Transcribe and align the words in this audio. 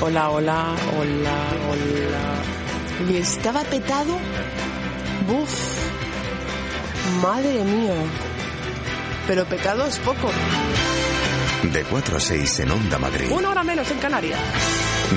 Hola, 0.00 0.30
hola, 0.30 0.74
hola, 0.98 1.36
hola. 1.70 3.10
¿Y 3.10 3.16
estaba 3.16 3.62
petado? 3.64 4.18
Buf. 5.26 5.50
Madre 7.22 7.64
mía. 7.64 7.94
Pero 9.26 9.44
pecado 9.46 9.86
es 9.86 9.98
poco. 10.00 10.30
De 11.72 11.82
4 11.84 12.16
a 12.16 12.20
6 12.20 12.60
en 12.60 12.70
Onda 12.72 12.98
Madrid. 12.98 13.30
Una 13.30 13.50
hora 13.50 13.64
menos 13.64 13.90
en 13.90 13.98
Canarias. 13.98 14.38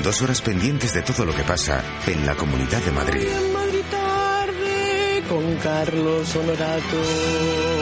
Dos 0.02 0.22
horas 0.22 0.40
pendientes 0.40 0.94
de 0.94 1.02
todo 1.02 1.24
lo 1.26 1.34
que 1.34 1.42
pasa 1.42 1.82
en 2.06 2.24
la 2.24 2.34
Comunidad 2.34 2.80
de 2.80 2.92
Madrid. 2.92 3.28
En 3.28 3.52
Madrid 3.52 3.82
tarde 3.90 5.22
con 5.28 5.56
Carlos 5.56 6.36
Honorato. 6.36 7.77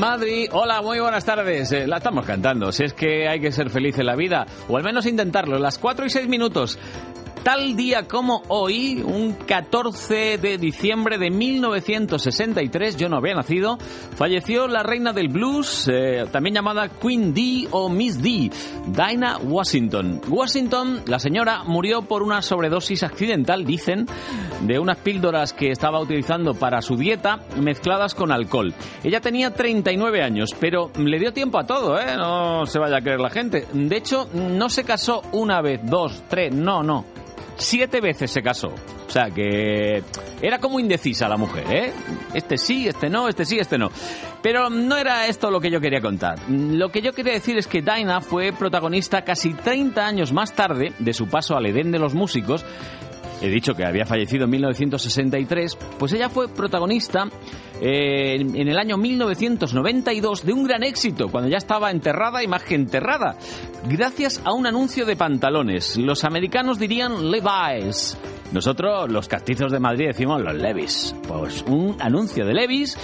Madrid, 0.00 0.48
hola, 0.52 0.80
muy 0.80 0.98
buenas 0.98 1.26
tardes. 1.26 1.72
Eh, 1.72 1.86
la 1.86 1.98
estamos 1.98 2.24
cantando. 2.24 2.72
Si 2.72 2.84
es 2.84 2.94
que 2.94 3.28
hay 3.28 3.38
que 3.38 3.52
ser 3.52 3.68
feliz 3.68 3.98
en 3.98 4.06
la 4.06 4.16
vida, 4.16 4.46
o 4.66 4.78
al 4.78 4.82
menos 4.82 5.04
intentarlo. 5.04 5.58
Las 5.58 5.78
4 5.78 6.06
y 6.06 6.08
6 6.08 6.26
minutos. 6.26 6.78
Tal 7.42 7.74
día 7.74 8.06
como 8.06 8.42
hoy, 8.48 9.02
un 9.02 9.32
14 9.32 10.36
de 10.36 10.58
diciembre 10.58 11.16
de 11.16 11.30
1963, 11.30 12.98
yo 12.98 13.08
no 13.08 13.16
había 13.16 13.34
nacido, 13.34 13.78
falleció 14.14 14.68
la 14.68 14.82
reina 14.82 15.14
del 15.14 15.28
blues, 15.28 15.88
eh, 15.90 16.26
también 16.30 16.56
llamada 16.56 16.90
Queen 16.90 17.32
D 17.32 17.66
o 17.70 17.88
Miss 17.88 18.20
D, 18.20 18.50
Dinah 18.88 19.38
Washington. 19.38 20.20
Washington, 20.28 21.00
la 21.06 21.18
señora, 21.18 21.64
murió 21.64 22.02
por 22.02 22.22
una 22.22 22.42
sobredosis 22.42 23.04
accidental, 23.04 23.64
dicen, 23.64 24.06
de 24.60 24.78
unas 24.78 24.98
píldoras 24.98 25.54
que 25.54 25.70
estaba 25.70 25.98
utilizando 25.98 26.52
para 26.52 26.82
su 26.82 26.94
dieta 26.94 27.38
mezcladas 27.56 28.14
con 28.14 28.32
alcohol. 28.32 28.74
Ella 29.02 29.22
tenía 29.22 29.54
39 29.54 30.22
años, 30.22 30.50
pero 30.60 30.90
le 30.98 31.18
dio 31.18 31.32
tiempo 31.32 31.58
a 31.58 31.66
todo, 31.66 31.98
¿eh? 31.98 32.16
No 32.18 32.66
se 32.66 32.78
vaya 32.78 32.98
a 32.98 33.00
creer 33.00 33.20
la 33.20 33.30
gente. 33.30 33.66
De 33.72 33.96
hecho, 33.96 34.28
no 34.34 34.68
se 34.68 34.84
casó 34.84 35.22
una 35.32 35.62
vez, 35.62 35.80
dos, 35.84 36.22
tres, 36.28 36.54
no, 36.54 36.82
no 36.82 37.06
siete 37.60 38.00
veces 38.00 38.30
se 38.30 38.42
casó. 38.42 38.68
O 38.68 39.10
sea 39.10 39.30
que 39.30 40.02
era 40.40 40.58
como 40.58 40.78
indecisa 40.80 41.28
la 41.28 41.36
mujer, 41.36 41.64
¿eh? 41.70 41.92
Este 42.34 42.58
sí, 42.58 42.86
este 42.88 43.08
no, 43.08 43.28
este 43.28 43.44
sí, 43.44 43.58
este 43.58 43.76
no. 43.78 43.90
Pero 44.42 44.70
no 44.70 44.96
era 44.96 45.26
esto 45.26 45.50
lo 45.50 45.60
que 45.60 45.70
yo 45.70 45.80
quería 45.80 46.00
contar. 46.00 46.38
Lo 46.48 46.90
que 46.90 47.02
yo 47.02 47.12
quería 47.12 47.34
decir 47.34 47.58
es 47.58 47.66
que 47.66 47.82
Dinah 47.82 48.20
fue 48.20 48.52
protagonista 48.52 49.22
casi 49.22 49.52
30 49.54 50.06
años 50.06 50.32
más 50.32 50.54
tarde 50.54 50.92
de 50.98 51.12
su 51.12 51.28
paso 51.28 51.56
al 51.56 51.66
Edén 51.66 51.90
de 51.90 51.98
los 51.98 52.14
músicos 52.14 52.64
he 53.40 53.48
dicho 53.48 53.74
que 53.74 53.84
había 53.84 54.06
fallecido 54.06 54.44
en 54.44 54.50
1963, 54.50 55.76
pues 55.98 56.12
ella 56.12 56.28
fue 56.28 56.48
protagonista 56.48 57.28
eh, 57.80 58.36
en 58.36 58.68
el 58.68 58.78
año 58.78 58.96
1992 58.96 60.44
de 60.44 60.52
un 60.52 60.64
gran 60.64 60.82
éxito, 60.82 61.28
cuando 61.28 61.48
ya 61.48 61.58
estaba 61.58 61.90
enterrada 61.90 62.42
y 62.42 62.46
más 62.46 62.62
que 62.62 62.74
enterrada, 62.74 63.36
gracias 63.88 64.40
a 64.44 64.52
un 64.52 64.66
anuncio 64.66 65.06
de 65.06 65.16
pantalones. 65.16 65.96
Los 65.96 66.24
americanos 66.24 66.78
dirían 66.78 67.30
Levi's. 67.30 68.18
Nosotros, 68.52 69.10
los 69.10 69.28
castizos 69.28 69.70
de 69.70 69.78
Madrid, 69.78 70.08
decimos 70.08 70.40
los 70.42 70.54
Levis. 70.54 71.14
Pues 71.26 71.62
un 71.68 71.96
anuncio 72.00 72.44
de 72.44 72.52
Levis 72.52 72.98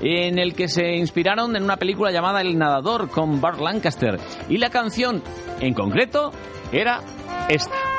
en 0.00 0.38
el 0.38 0.54
que 0.54 0.68
se 0.68 0.96
inspiraron 0.96 1.56
en 1.56 1.64
una 1.64 1.76
película 1.76 2.12
llamada 2.12 2.40
El 2.40 2.56
Nadador 2.56 3.08
con 3.08 3.40
Bart 3.40 3.60
Lancaster. 3.60 4.18
Y 4.48 4.58
la 4.58 4.70
canción, 4.70 5.22
en 5.60 5.74
concreto, 5.74 6.30
era 6.70 7.00
esta. 7.48 7.91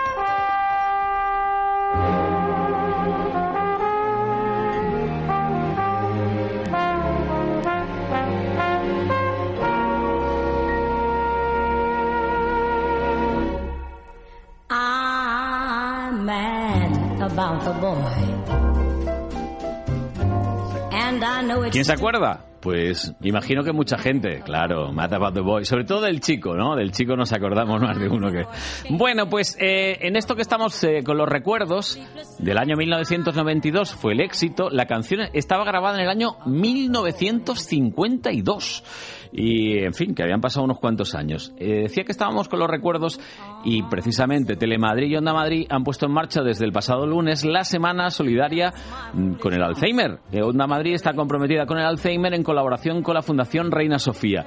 ¿Quién 21.71 21.85
se 21.85 21.93
acuerda? 21.93 22.45
Pues 22.59 23.13
imagino 23.21 23.63
que 23.63 23.71
mucha 23.73 23.97
gente, 23.97 24.41
claro, 24.41 24.91
Mad 24.93 25.13
About 25.13 25.33
the 25.33 25.41
Boy, 25.41 25.65
sobre 25.65 25.83
todo 25.83 26.01
del 26.01 26.21
chico, 26.21 26.55
¿no? 26.55 26.77
Del 26.77 26.93
chico 26.93 27.17
nos 27.17 27.33
acordamos 27.33 27.81
más 27.81 27.99
de 27.99 28.07
uno 28.07 28.31
que... 28.31 28.45
Bueno, 28.89 29.29
pues 29.29 29.57
eh, 29.59 29.97
en 29.99 30.15
esto 30.15 30.37
que 30.37 30.43
estamos 30.43 30.81
eh, 30.85 31.03
con 31.03 31.17
los 31.17 31.27
recuerdos 31.27 31.99
del 32.39 32.57
año 32.57 32.77
1992 32.77 33.95
fue 33.95 34.13
el 34.13 34.21
éxito, 34.21 34.69
la 34.69 34.85
canción 34.85 35.27
estaba 35.33 35.65
grabada 35.65 35.97
en 35.97 36.03
el 36.03 36.09
año 36.09 36.37
1952 36.45 38.83
y, 39.33 39.79
en 39.79 39.93
fin, 39.93 40.13
que 40.13 40.21
habían 40.21 40.41
pasado 40.41 40.63
unos 40.63 40.79
cuantos 40.79 41.15
años. 41.15 41.53
Eh, 41.57 41.83
decía 41.83 42.03
que 42.03 42.11
estábamos 42.11 42.47
con 42.47 42.59
los 42.59 42.69
recuerdos 42.69 43.19
y 43.65 43.81
precisamente 43.83 44.55
Telemadrid 44.55 45.09
y 45.09 45.15
Onda 45.15 45.33
Madrid 45.33 45.65
han 45.69 45.83
puesto 45.83 46.05
en 46.05 46.11
marcha 46.11 46.43
desde 46.43 46.65
el 46.65 46.71
pasado 46.71 47.07
lunes 47.07 47.43
la 47.43 47.63
Semana 47.63 48.11
Solidaria 48.11 48.71
mm, 49.13 49.33
con 49.35 49.53
el 49.53 49.63
Alzheimer. 49.63 50.19
Eh, 50.31 50.43
Onda 50.43 50.67
Madrid 50.67 50.93
está 50.93 51.13
comprometida 51.13 51.65
con 51.65 51.79
el 51.79 51.85
Alzheimer 51.85 52.33
en 52.35 52.43
colaboración 52.43 53.01
con 53.01 53.15
la 53.15 53.23
Fundación 53.23 53.71
Reina 53.71 53.97
Sofía. 53.97 54.45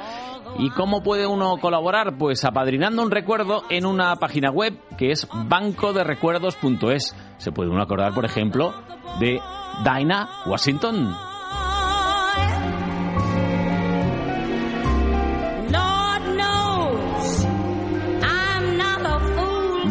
¿Y 0.59 0.71
cómo 0.71 1.03
puede 1.03 1.27
uno 1.27 1.57
colaborar? 1.61 2.17
Pues 2.17 2.45
apadrinando 2.45 3.03
un 3.03 3.11
recuerdo 3.11 3.65
en 3.69 3.87
una 3.87 4.15
página 4.17 4.51
web 4.51 4.79
que 4.97 5.11
es 5.11 5.29
bancoderecuerdos.es. 5.49 7.17
Se 7.39 7.53
puede 7.53 7.71
uno 7.71 7.83
acordar, 7.83 8.15
por 8.15 8.25
ejemplo, 8.25 8.73
de 9.19 9.41
Dinah 9.85 10.29
Washington. 10.47 11.36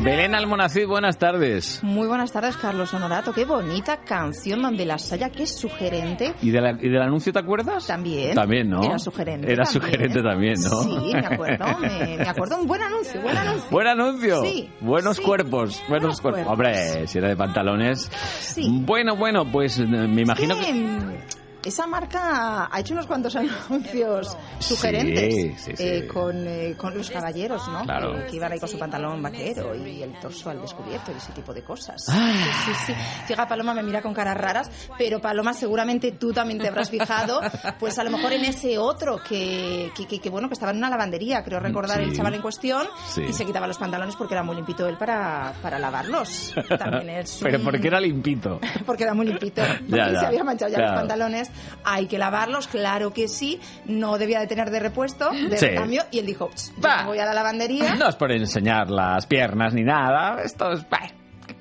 Belén 0.05 0.35
Almonacid, 0.35 0.85
buenas 0.85 1.17
tardes. 1.17 1.79
Muy 1.81 2.07
buenas 2.07 2.31
tardes, 2.31 2.55
Carlos 2.57 2.93
Honorato. 2.93 3.33
Qué 3.33 3.43
bonita 3.43 4.01
canción 4.01 4.61
donde 4.61 4.85
la 4.85 4.99
saya, 4.99 5.31
qué 5.31 5.47
sugerente. 5.47 6.35
¿Y, 6.43 6.51
de 6.51 6.61
la- 6.61 6.77
y 6.79 6.89
del 6.89 7.01
anuncio 7.01 7.33
te 7.33 7.39
acuerdas? 7.39 7.87
También. 7.87 8.35
También, 8.35 8.69
¿no? 8.69 8.83
Era 8.83 8.99
sugerente. 8.99 9.51
Era 9.51 9.63
también. 9.63 9.83
sugerente 9.83 10.21
también, 10.21 10.55
¿no? 10.61 10.83
Sí, 10.83 11.11
me 11.11 11.25
acuerdo. 11.25 11.65
Me, 11.79 12.17
me 12.17 12.29
acuerdo. 12.29 12.57
Un 12.59 12.67
buen 12.67 12.83
anuncio, 12.83 13.19
buen 13.19 13.35
anuncio. 13.35 13.67
Buen 13.71 13.87
anuncio. 13.87 14.41
Sí, 14.43 14.69
Buenos 14.79 15.17
sí. 15.17 15.23
cuerpos. 15.23 15.81
Buenos, 15.89 15.89
Buenos 15.89 16.21
cuerpos. 16.21 16.43
cuerpos. 16.43 16.53
Hombre, 16.53 17.07
si 17.07 17.17
era 17.17 17.29
de 17.29 17.35
pantalones. 17.35 18.11
Sí. 18.41 18.67
Bueno, 18.81 19.15
bueno, 19.15 19.51
pues 19.51 19.79
eh, 19.79 19.85
me 19.87 20.21
imagino 20.21 20.53
Es 20.53 20.65
que. 20.67 21.35
Esa 21.65 21.87
marca 21.87 22.69
ha 22.71 22.79
hecho 22.79 22.93
unos 22.93 23.07
cuantos 23.07 23.35
anuncios 23.69 24.37
sugerentes 24.59 25.33
Sí, 25.33 25.53
sí, 25.57 25.71
sí. 25.75 25.83
eh, 25.83 26.07
con, 26.07 26.47
eh, 26.47 26.75
con 26.77 26.95
los 26.97 27.09
caballeros, 27.09 27.67
¿no? 27.67 27.83
Claro. 27.83 28.13
Que, 28.13 28.25
que 28.31 28.35
iban 28.35 28.51
ahí 28.51 28.59
con 28.59 28.69
su 28.69 28.77
pantalón 28.77 29.21
vaquero 29.21 29.73
y 29.75 30.03
el 30.03 30.13
torso 30.19 30.49
al 30.51 30.61
descubierto 30.61 31.11
y 31.11 31.17
ese 31.17 31.31
tipo 31.33 31.53
de 31.53 31.63
cosas. 31.63 32.05
Ah. 32.09 32.31
Sí, 32.65 32.71
sí. 32.87 32.93
Fija, 33.27 33.47
Paloma 33.47 33.73
me 33.73 33.83
mira 33.83 34.01
con 34.01 34.13
caras 34.13 34.37
raras, 34.37 34.69
pero 34.97 35.19
Paloma 35.19 35.53
seguramente 35.53 36.11
tú 36.13 36.31
también 36.31 36.59
te 36.59 36.67
habrás 36.67 36.89
fijado, 36.89 37.41
pues 37.79 37.97
a 37.99 38.03
lo 38.03 38.11
mejor 38.11 38.33
en 38.33 38.45
ese 38.45 38.77
otro 38.77 39.17
que, 39.27 39.91
que, 39.95 40.05
que- 40.07 40.19
que, 40.19 40.29
bueno, 40.29 40.47
que 40.47 40.53
estaba 40.53 40.71
en 40.71 40.77
una 40.77 40.89
lavandería, 40.89 41.43
creo 41.43 41.59
recordar 41.59 41.99
el 42.01 42.15
chaval 42.15 42.35
en 42.35 42.41
cuestión, 42.41 42.87
y 43.27 43.33
se 43.33 43.45
quitaba 43.45 43.67
los 43.67 43.77
pantalones 43.77 44.15
porque 44.15 44.33
era 44.33 44.43
muy 44.43 44.55
limpito 44.55 44.87
él 44.87 44.97
para, 44.97 45.53
para 45.61 45.79
lavarlos. 45.79 46.53
También 46.77 47.09
es 47.09 47.39
Pero 47.43 47.57
un- 47.57 47.63
porque 47.65 47.87
era 47.87 47.99
limpito. 47.99 48.59
porque 48.85 49.03
era 49.03 49.13
muy 49.13 49.25
limpito. 49.25 49.61
Porque 49.63 49.97
Ya, 49.97 50.11
ya. 50.11 50.19
se 50.19 50.25
había 50.27 50.43
manchado 50.43 50.71
ya 50.71 50.77
Claro. 50.77 50.91
los 50.93 50.99
pantalones. 51.01 51.51
Hay 51.83 52.07
que 52.07 52.17
lavarlos, 52.17 52.67
claro 52.67 53.11
que 53.13 53.27
sí. 53.27 53.59
No 53.85 54.17
debía 54.17 54.39
de 54.39 54.47
tener 54.47 54.69
de 54.69 54.79
repuesto, 54.79 55.29
de 55.31 55.57
Sí. 55.57 55.67
recambio. 55.67 56.03
Y 56.11 56.19
él 56.19 56.25
dijo, 56.25 56.49
"Ch, 56.55 56.71
yo 56.75 56.81
Va. 56.81 56.97
me 57.03 57.05
voy 57.09 57.19
a 57.19 57.25
la 57.25 57.33
lavandería. 57.33 57.95
No 57.95 58.09
es 58.09 58.15
por 58.15 58.31
enseñar 58.31 58.89
las 58.89 59.25
piernas 59.25 59.73
ni 59.73 59.83
nada. 59.83 60.41
Esto 60.43 60.71
es. 60.73 60.87
bah, 60.89 60.99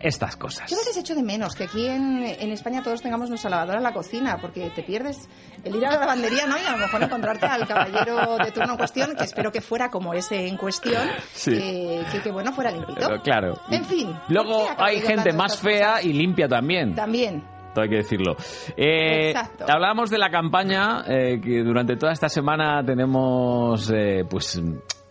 estas 0.00 0.36
cosas. 0.36 0.70
Yo 0.70 0.76
veces 0.76 0.96
echo 0.98 1.14
de 1.14 1.22
menos 1.22 1.54
que 1.54 1.64
aquí 1.64 1.86
en, 1.86 2.22
en 2.24 2.52
España 2.52 2.82
todos 2.82 3.00
tengamos 3.00 3.28
nuestra 3.30 3.48
lavadora 3.50 3.78
en 3.78 3.84
la 3.84 3.92
cocina, 3.92 4.36
porque 4.38 4.70
te 4.74 4.82
pierdes 4.82 5.28
el 5.62 5.76
ir 5.76 5.86
a 5.86 5.92
la 5.92 6.00
lavandería, 6.00 6.46
¿no? 6.46 6.56
Y 6.58 6.64
a 6.64 6.72
lo 6.72 6.78
mejor 6.78 7.02
encontrarte 7.02 7.46
al 7.46 7.66
caballero 7.66 8.36
de 8.36 8.50
turno 8.50 8.72
en 8.72 8.76
cuestión, 8.78 9.14
que 9.16 9.24
espero 9.24 9.50
que 9.50 9.60
fuera 9.62 9.90
como 9.90 10.12
ese 10.12 10.46
en 10.46 10.56
cuestión, 10.58 11.08
Sí. 11.32 11.52
que, 11.52 12.04
que, 12.12 12.20
que, 12.20 12.30
bueno, 12.30 12.52
fuera 12.52 12.70
limpito. 12.70 13.00
Pero 13.00 13.22
claro. 13.22 13.54
En 13.70 13.84
fin. 13.86 14.14
Luego 14.28 14.58
¿por 14.58 14.66
qué 14.66 14.72
acabo 14.72 14.88
hay 14.88 15.00
gente 15.00 15.32
más 15.32 15.58
fea 15.58 15.90
cosas? 15.92 16.04
y 16.04 16.12
limpia 16.12 16.48
también. 16.48 16.94
También. 16.94 17.42
Todo 17.74 17.82
hay 17.82 17.90
que 17.90 17.96
decirlo. 17.96 18.36
Eh, 18.76 19.30
Exacto. 19.30 19.66
hablábamos 19.68 20.10
de 20.10 20.18
la 20.18 20.30
campaña 20.30 21.02
eh, 21.06 21.40
que 21.42 21.62
durante 21.62 21.96
toda 21.96 22.12
esta 22.12 22.28
semana 22.28 22.82
tenemos, 22.84 23.90
eh, 23.90 24.24
pues, 24.28 24.62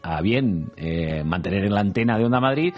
a 0.02 0.22
bien 0.22 0.72
eh, 0.78 1.24
mantener 1.24 1.66
en 1.66 1.74
la 1.74 1.82
antena 1.82 2.18
de 2.18 2.26
Onda 2.26 2.40
Madrid, 2.40 2.74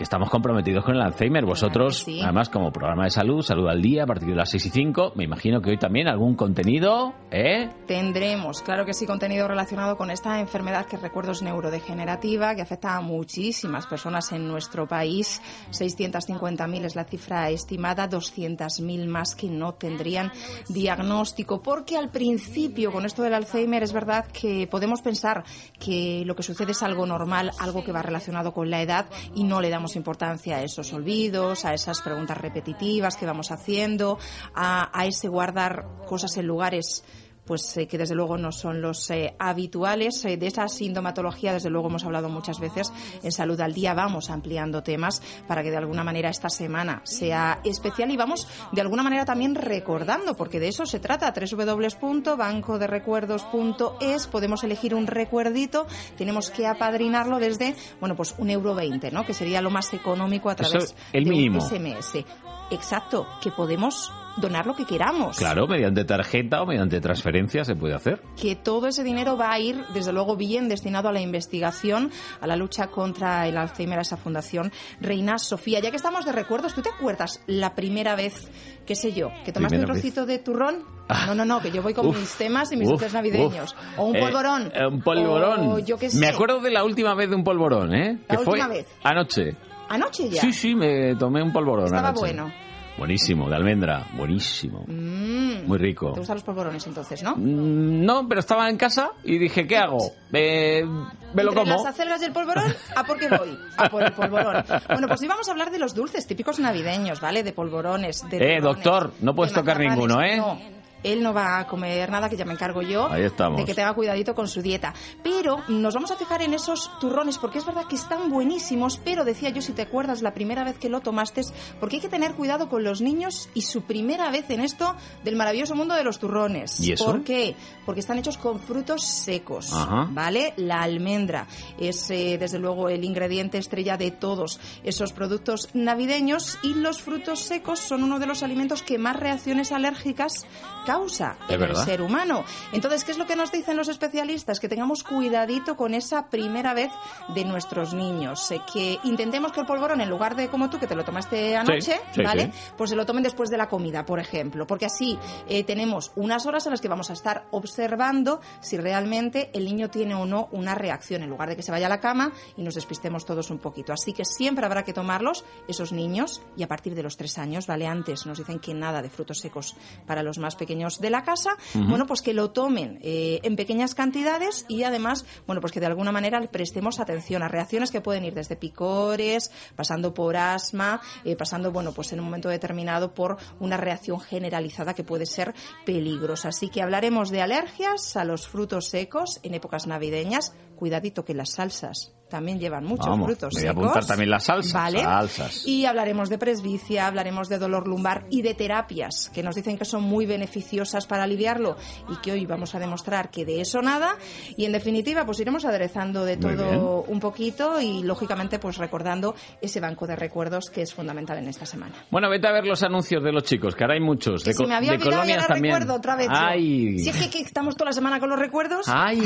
que 0.00 0.04
estamos 0.04 0.30
comprometidos 0.30 0.82
con 0.82 0.94
el 0.96 1.02
Alzheimer. 1.02 1.44
Vosotros, 1.44 1.98
Sí. 1.98 2.22
además, 2.22 2.48
como 2.48 2.72
programa 2.72 3.04
de 3.04 3.10
salud, 3.10 3.42
salud 3.42 3.68
al 3.68 3.82
día, 3.82 4.04
a 4.04 4.06
partir 4.06 4.30
de 4.30 4.34
las 4.34 4.48
6 4.48 4.64
y 4.64 4.70
5, 4.70 5.12
me 5.14 5.24
imagino 5.24 5.60
que 5.60 5.68
hoy 5.68 5.76
también 5.76 6.08
algún 6.08 6.36
contenido, 6.36 7.12
¿eh? 7.30 7.68
Tendremos, 7.86 8.62
claro 8.62 8.86
que 8.86 8.94
sí, 8.94 9.04
contenido 9.04 9.46
relacionado 9.46 9.98
con 9.98 10.10
esta 10.10 10.40
enfermedad 10.40 10.86
que 10.86 10.96
recuerdo 10.96 11.32
es 11.32 11.42
neurodegenerativa, 11.42 12.54
que 12.54 12.62
afecta 12.62 12.96
a 12.96 13.02
muchísimas 13.02 13.86
personas 13.86 14.32
en 14.32 14.48
nuestro 14.48 14.88
país. 14.88 15.42
650.000 15.70 16.86
es 16.86 16.96
la 16.96 17.04
cifra 17.04 17.50
estimada, 17.50 18.08
200.000 18.08 19.06
más 19.06 19.34
que 19.34 19.50
no 19.50 19.74
tendrían 19.74 20.32
diagnóstico. 20.70 21.60
Porque 21.60 21.98
al 21.98 22.08
principio, 22.08 22.90
con 22.90 23.04
esto 23.04 23.22
del 23.22 23.34
Alzheimer, 23.34 23.82
es 23.82 23.92
verdad 23.92 24.24
que 24.32 24.66
podemos 24.66 25.02
pensar 25.02 25.44
que 25.78 26.22
lo 26.24 26.34
que 26.34 26.42
sucede 26.42 26.72
es 26.72 26.82
algo 26.82 27.04
normal, 27.04 27.50
algo 27.58 27.84
que 27.84 27.92
va 27.92 28.00
relacionado 28.00 28.54
con 28.54 28.70
la 28.70 28.80
edad 28.80 29.04
y 29.34 29.44
no 29.44 29.60
le 29.60 29.68
damos 29.68 29.89
importancia 29.96 30.56
a 30.56 30.62
esos 30.62 30.92
olvidos, 30.92 31.64
a 31.64 31.74
esas 31.74 32.00
preguntas 32.00 32.38
repetitivas 32.38 33.16
que 33.16 33.26
vamos 33.26 33.50
haciendo, 33.50 34.18
a, 34.54 34.90
a 34.98 35.06
ese 35.06 35.28
guardar 35.28 35.86
cosas 36.06 36.36
en 36.36 36.46
lugares 36.46 37.04
pues 37.44 37.76
eh, 37.76 37.86
que 37.86 37.98
desde 37.98 38.14
luego 38.14 38.38
no 38.38 38.52
son 38.52 38.80
los 38.80 39.10
eh, 39.10 39.34
habituales. 39.38 40.24
Eh, 40.24 40.36
de 40.36 40.46
esa 40.46 40.68
sintomatología, 40.68 41.52
desde 41.52 41.70
luego, 41.70 41.88
hemos 41.88 42.04
hablado 42.04 42.28
muchas 42.28 42.60
veces 42.60 42.92
en 43.22 43.32
Salud 43.32 43.60
al 43.60 43.74
Día. 43.74 43.94
Vamos 43.94 44.30
ampliando 44.30 44.82
temas 44.82 45.22
para 45.46 45.62
que 45.62 45.70
de 45.70 45.76
alguna 45.76 46.04
manera 46.04 46.30
esta 46.30 46.48
semana 46.48 47.02
sea 47.04 47.60
especial 47.64 48.10
y 48.10 48.16
vamos 48.16 48.46
de 48.72 48.80
alguna 48.80 49.02
manera 49.02 49.24
también 49.24 49.54
recordando, 49.54 50.36
porque 50.36 50.60
de 50.60 50.68
eso 50.68 50.86
se 50.86 51.00
trata. 51.00 51.32
www.bancoderecuerdos.es 51.32 54.26
podemos 54.28 54.64
elegir 54.64 54.94
un 54.94 55.06
recuerdito, 55.06 55.86
tenemos 56.16 56.50
que 56.50 56.66
apadrinarlo 56.66 57.38
desde, 57.38 57.74
bueno, 58.00 58.16
pues 58.16 58.34
un 58.38 58.50
euro 58.50 58.74
veinte, 58.74 59.10
¿no? 59.10 59.24
Que 59.24 59.34
sería 59.34 59.60
lo 59.60 59.70
más 59.70 59.92
económico 59.92 60.48
a 60.50 60.54
Eso, 60.54 60.70
través 60.70 60.94
el 61.12 61.24
de 61.24 61.30
mínimo. 61.30 61.62
un 61.62 61.68
SMS. 61.68 62.24
Exacto, 62.70 63.26
que 63.42 63.50
podemos 63.50 64.12
donar 64.40 64.66
lo 64.66 64.74
que 64.74 64.84
queramos 64.84 65.36
Claro, 65.38 65.66
mediante 65.66 66.04
tarjeta 66.04 66.62
o 66.62 66.66
mediante 66.66 67.00
transferencia 67.00 67.64
se 67.64 67.74
puede 67.74 67.94
hacer. 67.94 68.20
que 68.40 68.56
todo 68.56 68.86
ese 68.88 69.04
dinero 69.04 69.36
va 69.36 69.52
a 69.52 69.58
ir, 69.58 69.84
desde 69.94 70.12
luego, 70.12 70.36
bien 70.36 70.68
destinado 70.68 71.08
a 71.08 71.12
la 71.12 71.20
investigación, 71.20 72.10
a 72.40 72.46
la 72.46 72.56
lucha 72.56 72.88
contra 72.88 73.46
el 73.46 73.56
Alzheimer, 73.56 73.98
a 73.98 74.02
esa 74.02 74.16
fundación 74.16 74.72
Reina 75.00 75.38
Sofía. 75.38 75.80
Ya 75.80 75.90
que 75.90 75.96
estamos 75.96 76.24
de 76.24 76.32
recuerdos, 76.32 76.74
¿tú 76.74 76.82
te 76.82 76.88
acuerdas 76.90 77.42
la 77.46 77.74
primera 77.74 78.14
vez, 78.16 78.50
qué 78.86 78.94
sé 78.94 79.12
yo, 79.12 79.28
que 79.44 79.52
tomaste 79.52 79.76
Primera 79.76 79.92
un 79.92 79.94
vez. 79.94 80.02
trocito 80.02 80.26
de 80.26 80.38
turrón? 80.38 80.84
No, 81.26 81.34
no, 81.34 81.44
no, 81.44 81.60
que 81.60 81.70
yo 81.72 81.82
voy 81.82 81.92
con 81.92 82.06
Uf, 82.06 82.18
mis 82.20 82.34
temas 82.36 82.70
y 82.72 82.76
mis 82.76 82.88
dulces 82.88 83.12
navideños. 83.12 83.72
uf. 83.74 83.98
O 83.98 84.04
un 84.06 84.16
Eh, 84.16 84.20
polvorón. 84.20 84.70
eh, 84.74 84.86
un 84.86 85.02
polvorón. 85.02 85.66
O 85.72 85.78
yo 85.80 85.96
qué 85.98 86.08
sé. 86.08 86.18
Me 86.20 86.28
acuerdo 86.28 86.60
de 86.60 86.70
la 86.70 86.84
última 86.84 87.14
vez 87.14 87.28
de 87.28 87.34
un 87.36 87.42
polvorón, 87.42 87.92
¿eh? 87.94 88.20
La 88.28 88.36
que 88.36 88.44
fue 88.44 88.52
última 88.54 88.68
vez. 88.68 88.86
anoche. 89.02 89.56
Anoche 89.88 90.28
ya. 90.30 90.40
Sí, 90.40 90.52
sí, 90.52 90.74
me 90.76 91.16
tomé 91.16 91.42
un 91.42 91.52
polvorón 91.52 91.86
Estaba 91.86 92.08
anoche. 92.10 92.20
bueno. 92.20 92.52
Buenísimo, 93.00 93.48
de 93.48 93.56
almendra, 93.56 94.06
buenísimo. 94.12 94.84
Mm. 94.86 95.66
Muy 95.66 95.78
rico. 95.78 96.12
¿Te 96.12 96.20
gustan 96.20 96.36
los 96.36 96.44
polvorones 96.44 96.86
entonces, 96.86 97.22
no? 97.22 97.34
Mm, 97.34 98.04
No, 98.04 98.28
pero 98.28 98.40
estaba 98.40 98.68
en 98.68 98.76
casa 98.76 99.12
y 99.24 99.38
dije, 99.38 99.66
¿qué 99.66 99.78
hago? 99.78 99.96
Eh, 100.34 100.84
me 101.32 101.42
lo 101.42 101.54
como. 101.54 101.64
las 101.76 101.86
acelgas 101.86 102.20
y 102.20 102.26
el 102.26 102.32
polvorón, 102.32 102.70
¿a 102.94 103.04
por 103.04 103.18
qué 103.18 103.28
voy? 103.28 103.56
A 103.78 103.88
por 103.88 104.02
el 104.02 104.12
polvorón. 104.12 104.62
Bueno, 104.88 105.08
pues 105.08 105.22
hoy 105.22 105.28
vamos 105.28 105.48
a 105.48 105.52
hablar 105.52 105.70
de 105.70 105.78
los 105.78 105.94
dulces 105.94 106.26
típicos 106.26 106.58
navideños, 106.58 107.22
¿vale? 107.22 107.42
De 107.42 107.54
polvorones, 107.54 108.22
de 108.28 108.36
Eh, 108.56 108.60
doctor, 108.60 109.14
no 109.22 109.34
puedes 109.34 109.54
de 109.54 109.60
tocar 109.60 109.78
ninguno, 109.80 110.22
¿eh? 110.22 110.36
No. 110.36 110.58
Él 111.02 111.22
no 111.22 111.32
va 111.32 111.58
a 111.58 111.66
comer 111.66 112.10
nada, 112.10 112.28
que 112.28 112.36
ya 112.36 112.44
me 112.44 112.52
encargo 112.52 112.82
yo. 112.82 113.06
Ahí 113.10 113.22
estamos. 113.22 113.58
De 113.58 113.64
que 113.64 113.74
tenga 113.74 113.94
cuidadito 113.94 114.34
con 114.34 114.48
su 114.48 114.62
dieta. 114.62 114.94
Pero 115.22 115.58
nos 115.68 115.94
vamos 115.94 116.10
a 116.10 116.16
fijar 116.16 116.42
en 116.42 116.54
esos 116.54 116.90
turrones, 117.00 117.38
porque 117.38 117.58
es 117.58 117.66
verdad 117.66 117.86
que 117.86 117.96
están 117.96 118.30
buenísimos, 118.30 119.00
pero 119.02 119.24
decía 119.24 119.50
yo, 119.50 119.62
si 119.62 119.72
te 119.72 119.82
acuerdas, 119.82 120.22
la 120.22 120.34
primera 120.34 120.64
vez 120.64 120.78
que 120.78 120.88
lo 120.88 121.00
tomaste, 121.00 121.42
porque 121.78 121.96
hay 121.96 122.02
que 122.02 122.08
tener 122.08 122.34
cuidado 122.34 122.68
con 122.68 122.84
los 122.84 123.00
niños 123.00 123.48
y 123.54 123.62
su 123.62 123.82
primera 123.82 124.30
vez 124.30 124.50
en 124.50 124.60
esto 124.60 124.94
del 125.24 125.36
maravilloso 125.36 125.74
mundo 125.74 125.94
de 125.94 126.04
los 126.04 126.18
turrones. 126.18 126.80
¿Y 126.80 126.92
eso? 126.92 127.06
¿Por 127.06 127.24
qué? 127.24 127.54
Porque 127.86 128.00
están 128.00 128.18
hechos 128.18 128.36
con 128.36 128.60
frutos 128.60 129.06
secos. 129.06 129.72
Ajá. 129.72 130.08
¿vale? 130.10 130.54
La 130.56 130.82
almendra 130.82 131.46
es, 131.78 132.10
eh, 132.10 132.36
desde 132.38 132.58
luego, 132.58 132.88
el 132.88 133.04
ingrediente 133.04 133.58
estrella 133.58 133.96
de 133.96 134.10
todos 134.10 134.60
esos 134.84 135.12
productos 135.12 135.68
navideños 135.72 136.58
y 136.62 136.74
los 136.74 137.00
frutos 137.00 137.40
secos 137.40 137.80
son 137.80 138.02
uno 138.02 138.18
de 138.18 138.26
los 138.26 138.42
alimentos 138.42 138.82
que 138.82 138.98
más 138.98 139.16
reacciones 139.16 139.72
alérgicas 139.72 140.46
causa 140.84 141.36
¿Es 141.48 141.54
en 141.54 141.62
el 141.62 141.76
ser 141.76 142.02
humano. 142.02 142.44
Entonces, 142.72 143.04
¿qué 143.04 143.12
es 143.12 143.18
lo 143.18 143.26
que 143.26 143.36
nos 143.36 143.52
dicen 143.52 143.76
los 143.76 143.88
especialistas? 143.88 144.60
Que 144.60 144.68
tengamos 144.68 145.02
cuidadito 145.02 145.76
con 145.76 145.94
esa 145.94 146.28
primera 146.28 146.74
vez 146.74 146.90
de 147.34 147.44
nuestros 147.44 147.94
niños. 147.94 148.50
Eh, 148.50 148.60
que 148.72 148.98
intentemos 149.04 149.52
que 149.52 149.60
el 149.60 149.66
polvorón, 149.66 150.00
en 150.00 150.08
lugar 150.08 150.36
de 150.36 150.48
como 150.48 150.70
tú, 150.70 150.78
que 150.78 150.86
te 150.86 150.94
lo 150.94 151.04
tomaste 151.04 151.56
anoche, 151.56 152.00
sí, 152.12 152.22
¿vale? 152.22 152.50
sí. 152.52 152.72
Pues 152.76 152.90
se 152.90 152.96
lo 152.96 153.06
tomen 153.06 153.22
después 153.22 153.50
de 153.50 153.56
la 153.56 153.68
comida, 153.68 154.04
por 154.04 154.20
ejemplo. 154.20 154.66
Porque 154.66 154.86
así 154.86 155.18
eh, 155.48 155.64
tenemos 155.64 156.12
unas 156.16 156.46
horas 156.46 156.66
en 156.66 156.72
las 156.72 156.80
que 156.80 156.88
vamos 156.88 157.10
a 157.10 157.12
estar 157.12 157.46
observando 157.50 158.40
si 158.60 158.76
realmente 158.76 159.50
el 159.52 159.64
niño 159.64 159.90
tiene 159.90 160.14
o 160.14 160.26
no 160.26 160.48
una 160.52 160.74
reacción, 160.74 161.22
en 161.22 161.30
lugar 161.30 161.48
de 161.48 161.56
que 161.56 161.62
se 161.62 161.70
vaya 161.70 161.86
a 161.86 161.90
la 161.90 162.00
cama 162.00 162.32
y 162.56 162.62
nos 162.62 162.74
despistemos 162.74 163.24
todos 163.24 163.50
un 163.50 163.58
poquito. 163.58 163.92
Así 163.92 164.12
que 164.12 164.24
siempre 164.24 164.64
habrá 164.64 164.82
que 164.84 164.92
tomarlos, 164.92 165.44
esos 165.68 165.92
niños, 165.92 166.42
y 166.56 166.62
a 166.62 166.68
partir 166.68 166.94
de 166.94 167.02
los 167.02 167.16
tres 167.16 167.38
años, 167.38 167.66
¿vale? 167.66 167.86
Antes 167.86 168.26
nos 168.26 168.38
dicen 168.38 168.58
que 168.58 168.74
nada 168.74 169.02
de 169.02 169.10
frutos 169.10 169.38
secos 169.38 169.76
para 170.06 170.22
los 170.22 170.38
más 170.38 170.56
pequeños 170.56 170.69
de 170.70 171.10
la 171.10 171.22
casa. 171.24 171.50
Bueno, 171.74 172.06
pues 172.06 172.22
que 172.22 172.32
lo 172.32 172.50
tomen 172.50 172.98
eh, 173.02 173.40
en 173.42 173.56
pequeñas 173.56 173.94
cantidades 173.94 174.64
y 174.68 174.84
además, 174.84 175.24
bueno, 175.46 175.60
pues 175.60 175.72
que 175.72 175.80
de 175.80 175.86
alguna 175.86 176.12
manera 176.12 176.38
le 176.40 176.48
prestemos 176.48 177.00
atención 177.00 177.42
a 177.42 177.48
reacciones 177.48 177.90
que 177.90 178.00
pueden 178.00 178.24
ir 178.24 178.34
desde 178.34 178.56
picores, 178.56 179.50
pasando 179.74 180.14
por 180.14 180.36
asma, 180.36 181.00
eh, 181.24 181.34
pasando, 181.34 181.72
bueno, 181.72 181.92
pues 181.92 182.12
en 182.12 182.20
un 182.20 182.26
momento 182.26 182.48
determinado 182.48 183.14
por 183.14 183.36
una 183.58 183.76
reacción 183.76 184.20
generalizada 184.20 184.94
que 184.94 185.04
puede 185.04 185.26
ser 185.26 185.54
peligrosa. 185.84 186.48
Así 186.48 186.68
que 186.68 186.82
hablaremos 186.82 187.30
de 187.30 187.42
alergias 187.42 188.16
a 188.16 188.24
los 188.24 188.46
frutos 188.46 188.88
secos 188.88 189.40
en 189.42 189.54
épocas 189.54 189.86
navideñas. 189.86 190.54
Cuidadito 190.76 191.24
que 191.24 191.34
las 191.34 191.50
salsas 191.50 192.12
también 192.30 192.58
llevan 192.58 192.84
muchos 192.84 193.06
Vamos, 193.08 193.26
frutos 193.26 193.52
voy 193.52 193.64
a 193.64 193.68
secos. 193.68 193.82
apuntar 193.84 194.06
también 194.06 194.30
las 194.30 194.44
salsas, 194.44 194.72
¿Vale? 194.72 195.00
salsas. 195.02 195.66
Y 195.66 195.84
hablaremos 195.84 196.30
de 196.30 196.38
presbicia, 196.38 197.06
hablaremos 197.06 197.48
de 197.50 197.58
dolor 197.58 197.86
lumbar 197.86 198.24
y 198.30 198.40
de 198.40 198.54
terapias 198.54 199.30
que 199.34 199.42
nos 199.42 199.54
dicen 199.54 199.76
que 199.76 199.84
son 199.84 200.02
muy 200.04 200.24
beneficiosas 200.24 201.06
para 201.06 201.24
aliviarlo 201.24 201.76
y 202.08 202.16
que 202.22 202.32
hoy 202.32 202.46
vamos 202.46 202.74
a 202.74 202.78
demostrar 202.78 203.30
que 203.30 203.44
de 203.44 203.60
eso 203.60 203.82
nada. 203.82 204.16
Y 204.56 204.64
en 204.64 204.72
definitiva, 204.72 205.26
pues 205.26 205.40
iremos 205.40 205.64
aderezando 205.64 206.24
de 206.24 206.36
todo 206.38 207.02
un 207.06 207.20
poquito 207.20 207.80
y 207.80 208.02
lógicamente 208.02 208.58
pues 208.58 208.78
recordando 208.78 209.34
ese 209.60 209.80
banco 209.80 210.06
de 210.06 210.16
recuerdos 210.16 210.70
que 210.70 210.82
es 210.82 210.94
fundamental 210.94 211.38
en 211.38 211.48
esta 211.48 211.66
semana. 211.66 211.94
Bueno, 212.10 212.30
vete 212.30 212.46
a 212.48 212.52
ver 212.52 212.64
los 212.64 212.82
anuncios 212.82 213.22
de 213.22 213.32
los 213.32 213.42
chicos, 213.42 213.74
que 213.74 213.84
ahora 213.84 213.94
hay 213.94 214.00
muchos. 214.00 214.44
Que 214.44 214.50
de, 214.50 214.56
co- 214.56 214.66
me 214.66 214.74
había 214.74 214.90
de 214.92 214.96
olvidado 214.96 215.16
colonias 215.16 215.42
ahora 215.42 215.54
también. 215.54 215.74
recuerdo 215.74 215.94
otra 215.96 216.16
vez. 216.16 216.28
Ay. 216.30 216.98
Si 217.00 217.08
es 217.10 217.16
que, 217.16 217.28
que 217.30 217.40
estamos 217.40 217.74
toda 217.76 217.86
la 217.90 217.92
semana 217.92 218.20
con 218.20 218.28
los 218.30 218.38
recuerdos. 218.38 218.86
Ay. 218.88 219.20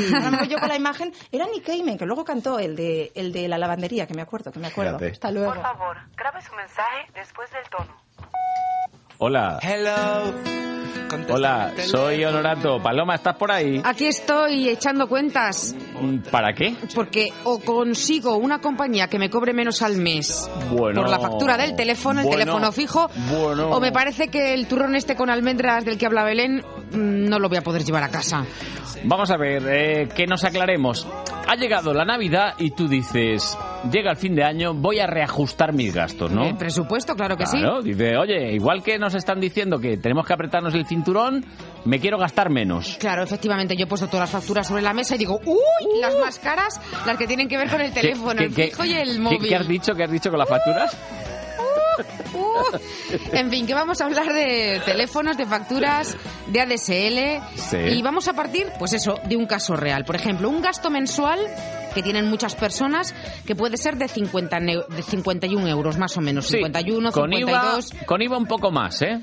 Yo 0.49 0.57
con 0.57 0.69
la 0.69 0.75
imagen. 0.75 1.13
Era 1.31 1.45
Nick 1.45 1.65
Cayman, 1.65 1.97
que 1.97 2.05
luego 2.05 2.23
cantó 2.23 2.57
el 2.59 2.75
de, 2.75 2.94
el 3.15 3.31
de 3.31 3.47
la 3.47 3.57
lavandería, 3.57 4.05
que 4.07 4.13
me 4.13 4.21
acuerdo, 4.21 4.51
que 4.51 4.59
me 4.59 4.67
acuerdo. 4.67 4.97
Fíjate. 4.99 5.11
Hasta 5.13 5.31
luego. 5.31 5.53
Por 5.53 5.61
favor, 5.61 5.97
grabe 6.15 6.41
su 6.41 6.53
mensaje 6.55 7.07
después 7.13 7.49
del 7.51 7.63
tono. 7.69 7.95
Hola, 9.17 9.59
Hello. 9.61 10.33
hola, 11.29 11.71
soy 11.85 12.25
Honorato. 12.25 12.81
Paloma, 12.83 13.15
¿estás 13.15 13.35
por 13.37 13.49
ahí? 13.51 13.81
Aquí 13.83 14.07
estoy 14.07 14.67
echando 14.67 15.07
cuentas 15.07 15.73
¿Para 16.31 16.53
qué? 16.53 16.75
porque 16.93 17.31
o 17.45 17.59
consigo 17.59 18.35
una 18.35 18.59
compañía 18.59 19.07
que 19.07 19.17
me 19.17 19.29
cobre 19.29 19.53
menos 19.53 19.81
al 19.81 19.95
mes 19.97 20.49
Bueno. 20.69 21.01
por 21.01 21.09
la 21.09 21.19
factura 21.19 21.55
del 21.57 21.75
teléfono, 21.77 22.19
el 22.19 22.25
Bueno. 22.27 22.39
teléfono 22.39 22.71
fijo, 22.73 23.09
Bueno. 23.31 23.69
o 23.69 23.79
me 23.79 23.93
parece 23.93 24.27
que 24.27 24.53
el 24.53 24.67
turrón 24.67 24.95
este 24.95 25.15
con 25.15 25.29
almendras 25.29 25.85
del 25.85 25.97
que 25.97 26.05
habla 26.07 26.25
Belén 26.25 26.61
no 26.91 27.39
lo 27.39 27.49
voy 27.49 27.57
a 27.57 27.61
poder 27.61 27.83
llevar 27.83 28.03
a 28.03 28.09
casa. 28.09 28.45
Vamos 29.03 29.29
a 29.29 29.37
ver, 29.37 29.63
eh, 29.67 30.09
que 30.15 30.25
nos 30.25 30.43
aclaremos. 30.43 31.05
Ha 31.47 31.55
llegado 31.55 31.93
la 31.93 32.05
Navidad 32.05 32.55
y 32.57 32.71
tú 32.71 32.87
dices, 32.87 33.55
llega 33.91 34.09
el 34.11 34.17
fin 34.17 34.33
de 34.33 34.43
año, 34.43 34.73
voy 34.73 34.99
a 34.99 35.05
reajustar 35.05 35.73
mis 35.73 35.93
gastos, 35.93 36.31
¿no? 36.31 36.43
El 36.45 36.57
presupuesto, 36.57 37.13
claro 37.15 37.37
que 37.37 37.43
Claro, 37.43 37.83
dice, 37.83 38.17
oye, 38.17 38.53
igual 38.53 38.81
que 38.81 38.97
nos 38.97 39.13
están 39.13 39.39
diciendo 39.39 39.77
que 39.77 39.97
tenemos 39.97 40.25
que 40.25 40.33
apretarnos 40.33 40.73
el 40.73 40.87
cinturón, 40.87 41.45
me 41.85 41.99
quiero 41.99 42.17
gastar 42.17 42.49
menos. 42.49 42.87
sí. 42.93 42.97
Claro, 42.97 43.21
efectivamente, 43.21 43.75
yo 43.75 43.83
he 43.83 43.87
puesto 43.87 44.07
todas 44.07 44.21
las 44.21 44.41
facturas 44.41 44.65
sobre 44.67 44.81
la 44.81 44.93
mesa 44.93 45.13
y 45.15 45.17
digo, 45.19 45.39
¡uy! 45.45 45.99
Las 46.01 46.17
más 46.17 46.39
caras, 46.39 46.81
las 47.05 47.15
que 47.17 47.27
tienen 47.27 47.47
que 47.47 47.57
ver 47.57 47.69
con 47.69 47.81
el 47.81 47.93
teléfono, 47.93 48.31
Uh. 48.33 48.37
¿Qué- 48.37 48.43
el 48.45 48.53
qué- 48.55 48.63
fijo 48.67 48.85
y 48.85 48.93
el 48.93 49.11
qué- 49.13 49.19
móvil. 49.19 49.47
¿Qué 49.49 49.55
has 49.55 49.67
dicho? 49.67 49.93
¿Qué 49.93 50.03
has 50.03 50.11
dicho 50.11 50.29
con 50.31 50.39
las 50.39 50.49
facturas? 50.49 50.93
Uh, 50.93 51.34
en 53.31 53.49
fin, 53.49 53.65
que 53.67 53.73
vamos 53.73 54.01
a 54.01 54.05
hablar 54.05 54.31
de 54.33 54.81
teléfonos, 54.85 55.37
de 55.37 55.45
facturas, 55.45 56.15
de 56.47 56.61
ADSL 56.61 57.41
Sí. 57.69 57.77
y 57.77 58.01
vamos 58.01 58.27
a 58.27 58.33
partir, 58.33 58.67
pues 58.79 58.93
eso, 58.93 59.19
de 59.25 59.35
un 59.37 59.45
caso 59.45 59.75
real. 59.75 60.05
Por 60.05 60.15
ejemplo, 60.15 60.49
un 60.49 60.61
gasto 60.61 60.89
mensual 60.89 61.39
que 61.95 62.03
tienen 62.03 62.29
muchas 62.29 62.53
personas 62.53 63.15
que 63.47 63.55
puede 63.55 63.77
ser 63.77 63.97
de, 63.97 64.07
50 64.07 64.59
neu- 64.59 64.85
de 64.87 65.01
51 65.01 65.67
euros 65.67 65.97
más 65.97 66.15
o 66.17 66.21
menos, 66.21 66.45
51, 66.45 67.11
con 67.11 67.33
IVA, 67.33 67.61
52. 67.81 68.05
con 68.05 68.21
IVA 68.21 68.37
un 68.37 68.45
poco 68.45 68.69
más, 68.69 69.01
¿eh? 69.01 69.19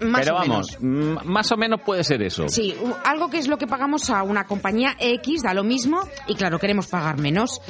Más 0.00 0.22
Pero 0.22 0.34
vamos, 0.36 0.76
mm, 0.80 1.16
más 1.24 1.50
o 1.52 1.56
menos 1.56 1.80
puede 1.84 2.04
ser 2.04 2.22
eso. 2.22 2.48
Sí, 2.48 2.74
algo 3.04 3.28
que 3.28 3.38
es 3.38 3.48
lo 3.48 3.58
que 3.58 3.66
pagamos 3.66 4.08
a 4.10 4.22
una 4.22 4.44
compañía 4.46 4.94
X, 4.98 5.42
da 5.42 5.52
lo 5.52 5.64
mismo, 5.64 6.00
y 6.28 6.34
claro, 6.36 6.58
queremos 6.58 6.86
pagar 6.86 7.18
menos. 7.18 7.60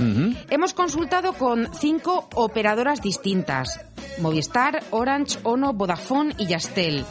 Hemos 0.51 0.75
consultado 0.75 1.33
con 1.33 1.71
cinco 1.75 2.29
operadoras 2.35 3.01
distintas. 3.01 3.81
Movistar, 4.21 4.83
Orange, 4.91 5.39
Ono, 5.45 5.73
Vodafone 5.73 6.35
y 6.39 6.47
Yastel. 6.47 7.05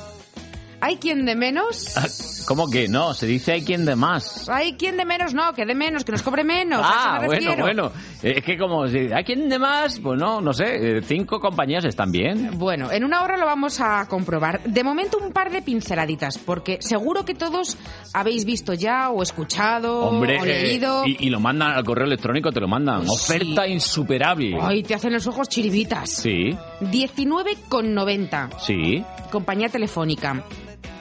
¿Hay 0.82 0.98
quien 0.98 1.26
de 1.26 1.36
menos? 1.36 1.96
¿Cómo 2.48 2.70
que 2.70 2.88
no? 2.88 3.14
Se 3.14 3.26
dice 3.26 3.54
hay 3.54 3.64
quien 3.64 3.86
de 3.86 3.96
más. 3.96 4.48
¿Hay 4.50 4.74
quien 4.74 4.98
de 4.98 5.06
menos? 5.06 5.34
No, 5.34 5.54
que 5.54 5.66
de 5.66 5.74
menos, 5.74 6.04
que 6.06 6.12
nos 6.12 6.22
cobre 6.22 6.44
menos. 6.44 6.80
a 6.86 6.90
eso 6.90 6.98
Ah, 7.00 7.18
me 7.22 7.26
bueno, 7.28 7.42
refiero. 7.42 7.64
bueno. 7.64 7.92
Es 8.22 8.44
que 8.44 8.58
como 8.58 8.88
si 8.88 9.12
hay 9.12 9.24
quien 9.24 9.50
de 9.50 9.58
más, 9.60 10.00
pues 10.00 10.20
no, 10.20 10.42
no 10.42 10.54
sé, 10.54 10.98
eh, 10.98 11.02
cinco 11.02 11.40
compañías 11.40 11.86
están 11.86 12.12
bien. 12.12 12.52
Bueno, 12.58 12.92
en 12.92 13.04
una 13.04 13.24
hora 13.24 13.38
lo 13.38 13.46
vamos 13.46 13.80
a 13.82 14.06
comprobar. 14.08 14.62
De 14.64 14.84
momento 14.84 15.18
un 15.18 15.32
par 15.32 15.52
de 15.52 15.62
pinceladitas, 15.64 16.38
porque 16.38 16.78
seguro 16.82 17.26
que 17.26 17.34
todos 17.34 17.78
habéis 18.14 18.46
visto 18.46 18.74
ya 18.74 19.10
o 19.10 19.24
escuchado 19.24 20.02
Hombre, 20.02 20.40
o 20.40 20.46
eh, 20.46 20.48
leído. 20.64 21.04
y, 21.06 21.18
y 21.26 21.30
lo 21.30 21.40
mandan 21.40 21.72
al 21.72 21.84
correo 21.84 22.06
electrónico, 22.06 22.52
te 22.52 22.60
lo 22.60 22.68
mandan. 22.68 23.04
Sí. 23.08 23.12
Oferta 23.12 23.68
insuperable. 23.68 24.58
Ay, 24.62 24.84
te 24.84 24.94
hacen 24.94 25.14
los 25.14 25.26
ojos 25.28 25.50
chiribitas. 25.50 26.10
Sí, 26.12 26.56
19,90. 26.82 28.50
sí. 28.60 29.04
Compañía 29.32 29.68
telefónica. 29.70 30.44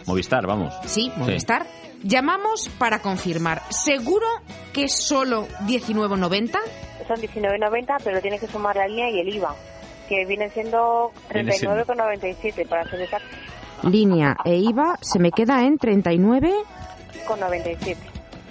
Movistar, 0.07 0.47
vamos. 0.47 0.75
Sí, 0.87 1.11
Movistar. 1.17 1.67
Llamamos 2.03 2.69
para 2.79 3.01
confirmar. 3.01 3.63
¿Seguro 3.71 4.27
que 4.73 4.85
es 4.85 4.95
solo 4.95 5.49
19,90? 5.67 6.59
Son 7.09 7.17
19.90, 7.17 7.97
pero 8.05 8.21
tienes 8.21 8.41
que 8.41 8.47
sumar 8.47 8.77
la 8.77 8.87
línea 8.87 9.11
y 9.11 9.21
el 9.21 9.35
IVA, 9.35 9.55
que 10.09 10.27
viene 10.27 10.51
siendo 10.51 11.13
Viene 11.33 11.53
siendo. 11.53 11.85
39,97 11.85 12.69
para 12.69 12.85
ser 12.85 13.01
exacto, 13.01 13.29
Línea 13.83 14.37
e 14.45 14.57
IVA 14.57 14.99
se 15.01 15.19
me 15.19 15.31
queda 15.31 15.65
en 15.65 15.79
39, 15.79 16.53
con 17.27 17.41
97. 17.41 18.01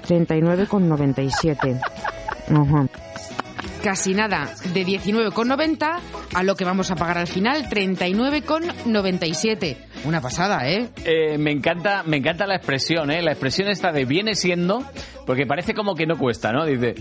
39,97. 0.07 1.81
Ajá. 2.49 2.87
Casi 3.83 4.13
nada, 4.13 4.55
de 4.73 4.85
19,90 4.85 5.99
a 6.33 6.43
lo 6.43 6.55
que 6.55 6.63
vamos 6.63 6.89
a 6.89 6.95
pagar 6.95 7.17
al 7.17 7.27
final, 7.27 7.67
39,97. 7.67 9.75
Una 10.05 10.21
pasada, 10.21 10.69
¿eh? 10.69 10.87
Eh, 11.03 11.37
me 11.37 11.51
encanta, 11.51 12.01
me 12.03 12.15
encanta 12.15 12.47
la 12.47 12.55
expresión, 12.55 13.11
¿eh? 13.11 13.21
La 13.21 13.31
expresión 13.31 13.67
esta 13.67 13.91
de 13.91 14.05
viene 14.05 14.35
siendo, 14.35 14.85
porque 15.25 15.45
parece 15.45 15.73
como 15.73 15.95
que 15.95 16.05
no 16.05 16.17
cuesta, 16.17 16.53
¿no? 16.53 16.65
Dice, 16.65 16.95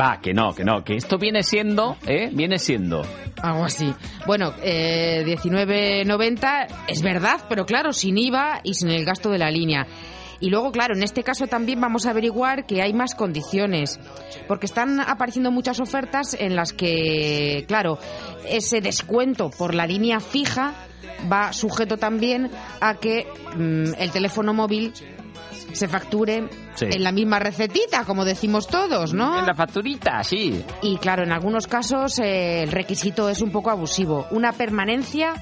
va, 0.00 0.22
que 0.22 0.32
no, 0.32 0.54
que 0.54 0.64
no, 0.64 0.82
que 0.82 0.96
esto 0.96 1.18
viene 1.18 1.42
siendo, 1.42 1.98
¿eh? 2.06 2.30
Viene 2.32 2.58
siendo. 2.58 3.02
Algo 3.42 3.64
así. 3.64 3.92
Bueno, 4.26 4.54
eh, 4.62 5.24
19,90 5.26 6.86
es 6.88 7.02
verdad, 7.02 7.42
pero 7.50 7.66
claro, 7.66 7.92
sin 7.92 8.16
IVA 8.16 8.60
y 8.62 8.72
sin 8.72 8.88
el 8.88 9.04
gasto 9.04 9.28
de 9.28 9.36
la 9.36 9.50
línea. 9.50 9.86
Y 10.40 10.50
luego, 10.50 10.72
claro, 10.72 10.94
en 10.94 11.02
este 11.02 11.22
caso 11.22 11.46
también 11.46 11.80
vamos 11.80 12.06
a 12.06 12.10
averiguar 12.10 12.66
que 12.66 12.82
hay 12.82 12.92
más 12.92 13.14
condiciones, 13.14 13.98
porque 14.48 14.66
están 14.66 15.00
apareciendo 15.00 15.50
muchas 15.50 15.80
ofertas 15.80 16.34
en 16.38 16.56
las 16.56 16.72
que, 16.72 17.64
claro, 17.68 17.98
ese 18.48 18.80
descuento 18.80 19.50
por 19.50 19.74
la 19.74 19.86
línea 19.86 20.20
fija 20.20 20.74
va 21.30 21.52
sujeto 21.52 21.96
también 21.96 22.50
a 22.80 22.94
que 22.94 23.26
mm, 23.56 23.94
el 23.98 24.10
teléfono 24.10 24.52
móvil 24.52 24.92
se 25.72 25.88
facture 25.88 26.48
Sí. 26.74 26.86
en 26.90 27.04
la 27.04 27.12
misma 27.12 27.38
recetita, 27.38 28.04
como 28.04 28.24
decimos 28.24 28.66
todos, 28.66 29.14
¿no? 29.14 29.38
En 29.38 29.46
la 29.46 29.54
facturita, 29.54 30.24
sí. 30.24 30.60
Y 30.82 30.96
claro, 30.96 31.22
en 31.22 31.30
algunos 31.30 31.68
casos 31.68 32.18
eh, 32.18 32.64
el 32.64 32.72
requisito 32.72 33.28
es 33.28 33.40
un 33.42 33.52
poco 33.52 33.70
abusivo. 33.70 34.26
Una 34.32 34.52
permanencia 34.52 35.34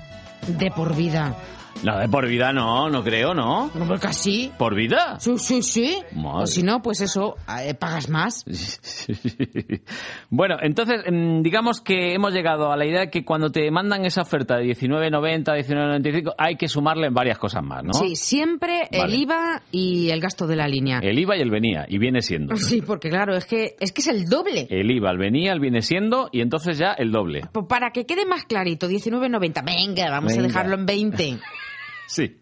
de 0.47 0.71
por 0.71 0.95
vida. 0.95 1.35
No, 1.83 1.99
de 1.99 2.09
por 2.09 2.29
vida 2.29 2.53
no, 2.53 2.89
no 2.89 3.03
creo, 3.03 3.35
¿no? 3.35 3.71
¿Cómo 3.73 3.99
que 3.99 4.07
así? 4.07 4.53
¿Por 4.57 4.75
vida? 4.75 5.19
Sí, 5.19 5.37
sí, 5.39 5.63
sí. 5.63 5.99
Madre. 6.15 6.45
O 6.45 6.47
si 6.47 6.63
no, 6.63 6.81
pues 6.81 7.01
eso, 7.01 7.37
eh, 7.61 7.75
pagas 7.75 8.09
más. 8.09 8.45
bueno, 10.31 10.57
entonces, 10.63 11.03
mm, 11.11 11.43
digamos 11.43 11.81
que 11.81 12.15
hemos 12.15 12.33
llegado 12.33 12.71
a 12.71 12.77
la 12.77 12.87
idea 12.87 13.01
de 13.01 13.11
que 13.11 13.25
cuando 13.25 13.51
te 13.51 13.71
mandan 13.71 14.05
esa 14.05 14.23
oferta 14.23 14.57
de 14.57 14.65
19.90, 14.65 15.45
19.95, 15.45 16.35
hay 16.39 16.57
que 16.57 16.69
sumarle 16.69 17.11
varias 17.11 17.39
cosas 17.39 17.65
más, 17.65 17.83
¿no? 17.83 17.93
Sí, 17.95 18.15
siempre 18.17 18.89
el. 18.91 19.13
IVA 19.13 19.63
y 19.71 20.11
el 20.11 20.21
gasto 20.21 20.47
de 20.47 20.57
la 20.57 20.69
línea. 20.69 21.01
El 21.03 21.19
IVA 21.19 21.37
y 21.37 21.41
el 21.41 21.51
venía, 21.51 21.85
y 21.89 21.99
viene 21.99 22.23
siendo. 22.23 22.57
Sí, 22.57 22.81
porque 22.81 23.11
claro, 23.11 23.37
es 23.37 23.45
que 23.45 23.77
es 23.81 23.93
que 23.93 24.01
es 24.01 24.09
el 24.09 24.27
doble. 24.27 24.67
El 24.71 24.91
IVA, 24.91 25.11
el 25.11 25.19
venía, 25.19 25.53
el 25.53 25.61
viene 25.61 25.83
siendo, 25.83 26.29
y 26.33 26.41
entonces 26.41 26.79
ya 26.79 26.93
el 26.93 27.11
doble. 27.11 27.43
Pues 27.53 27.67
Para 27.67 27.91
que 27.91 28.07
quede 28.07 28.25
más 28.25 28.45
clarito, 28.45 28.89
19.90. 28.89 29.65
Venga, 29.65 30.11
vamos 30.11 30.33
Venga. 30.33 30.45
a 30.45 30.47
dejarlo 30.47 30.75
en 30.77 30.87
20. 30.87 31.39
Sí. 32.07 32.37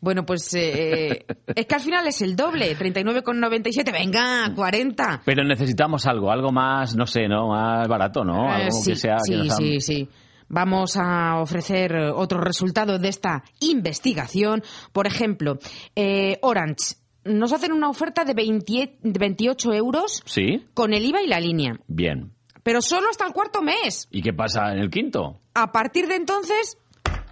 Bueno, 0.00 0.24
pues 0.24 0.54
eh, 0.54 1.26
es 1.54 1.66
que 1.66 1.74
al 1.74 1.80
final 1.80 2.06
es 2.06 2.22
el 2.22 2.36
doble, 2.36 2.76
39,97. 2.76 3.92
Venga, 3.92 4.52
40. 4.54 5.22
Pero 5.24 5.44
necesitamos 5.44 6.06
algo, 6.06 6.30
algo 6.30 6.52
más, 6.52 6.94
no 6.94 7.06
sé, 7.06 7.26
¿no? 7.26 7.48
Más 7.48 7.88
barato, 7.88 8.24
¿no? 8.24 8.46
Eh, 8.48 8.64
Algo 8.64 8.70
sí, 8.82 8.90
que 8.92 8.96
sea... 8.96 9.16
que 9.16 9.32
sí, 9.32 9.48
nos 9.48 9.56
sí, 9.56 9.80
sí. 9.80 10.08
Vamos 10.48 10.96
a 10.96 11.40
ofrecer 11.40 11.92
eh, 11.92 12.10
otros 12.10 12.42
resultados 12.42 13.00
de 13.00 13.08
esta 13.08 13.42
investigación. 13.60 14.62
Por 14.92 15.06
ejemplo, 15.06 15.58
eh, 15.94 16.38
Orange 16.42 16.94
nos 17.24 17.52
hacen 17.52 17.72
una 17.72 17.90
oferta 17.90 18.24
de 18.24 18.32
20 18.32 18.98
de 19.02 19.18
28 19.18 19.72
euros 19.74 20.22
¿Sí? 20.24 20.64
con 20.72 20.94
el 20.94 21.04
IVA 21.04 21.22
y 21.22 21.26
la 21.26 21.40
línea, 21.40 21.78
Bien. 21.86 22.32
pero 22.62 22.80
solo 22.80 23.08
hasta 23.10 23.26
el 23.26 23.32
cuarto 23.34 23.60
mes. 23.60 24.08
¿Y 24.10 24.22
qué 24.22 24.32
pasa 24.32 24.72
en 24.72 24.78
el 24.78 24.88
quinto? 24.88 25.40
A 25.54 25.70
partir 25.72 26.06
de 26.06 26.14
entonces, 26.14 26.78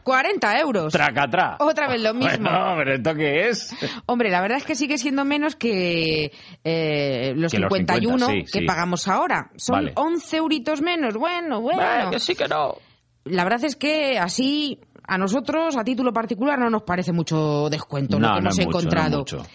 40 0.07 0.61
euros. 0.61 0.93
Tracatrá. 0.93 1.57
Otra 1.59 1.89
vez 1.89 2.01
lo 2.01 2.15
mismo. 2.15 2.49
Bueno, 2.49 2.75
pero 2.77 2.95
¿esto 2.95 3.15
qué 3.17 3.49
es? 3.49 3.75
Hombre, 4.07 4.31
la 4.31 4.41
verdad 4.41 4.59
es 4.59 4.65
que 4.65 4.77
sigue 4.77 4.99
siendo 4.99 5.25
menos 5.25 5.57
que 5.57 6.31
eh, 6.63 7.33
los 7.37 7.51
Que 7.51 7.59
los 7.59 7.73
51 7.73 8.19
50, 8.27 8.27
sí, 8.47 8.53
que 8.53 8.61
sí. 8.61 8.65
pagamos 8.67 9.09
ahora. 9.09 9.51
Son 9.57 9.75
Vale. 9.75 9.93
11 9.97 10.37
euritos 10.37 10.81
menos. 10.81 11.15
Bueno, 11.17 11.61
bueno. 11.61 11.83
Eh, 11.83 12.07
que 12.13 12.21
sí 12.21 12.37
que 12.37 12.47
no. 12.47 12.77
La 13.25 13.43
verdad 13.43 13.65
es 13.65 13.75
que 13.75 14.17
así 14.17 14.79
a 15.09 15.19
nosotros, 15.19 15.77
a 15.77 15.83
título 15.83 16.13
particular, 16.13 16.57
no 16.57 16.71
nos 16.71 16.83
parece 16.85 17.11
mucho 17.13 17.69
descuento 17.69 18.21
lo 18.21 18.29
No, 18.29 18.35
que 18.37 18.41
no 18.43 18.51
hemos 18.51 18.57
mucho, 18.59 18.69
no 18.71 18.79
encontrado. 18.79 19.19
mucho. 19.19 19.47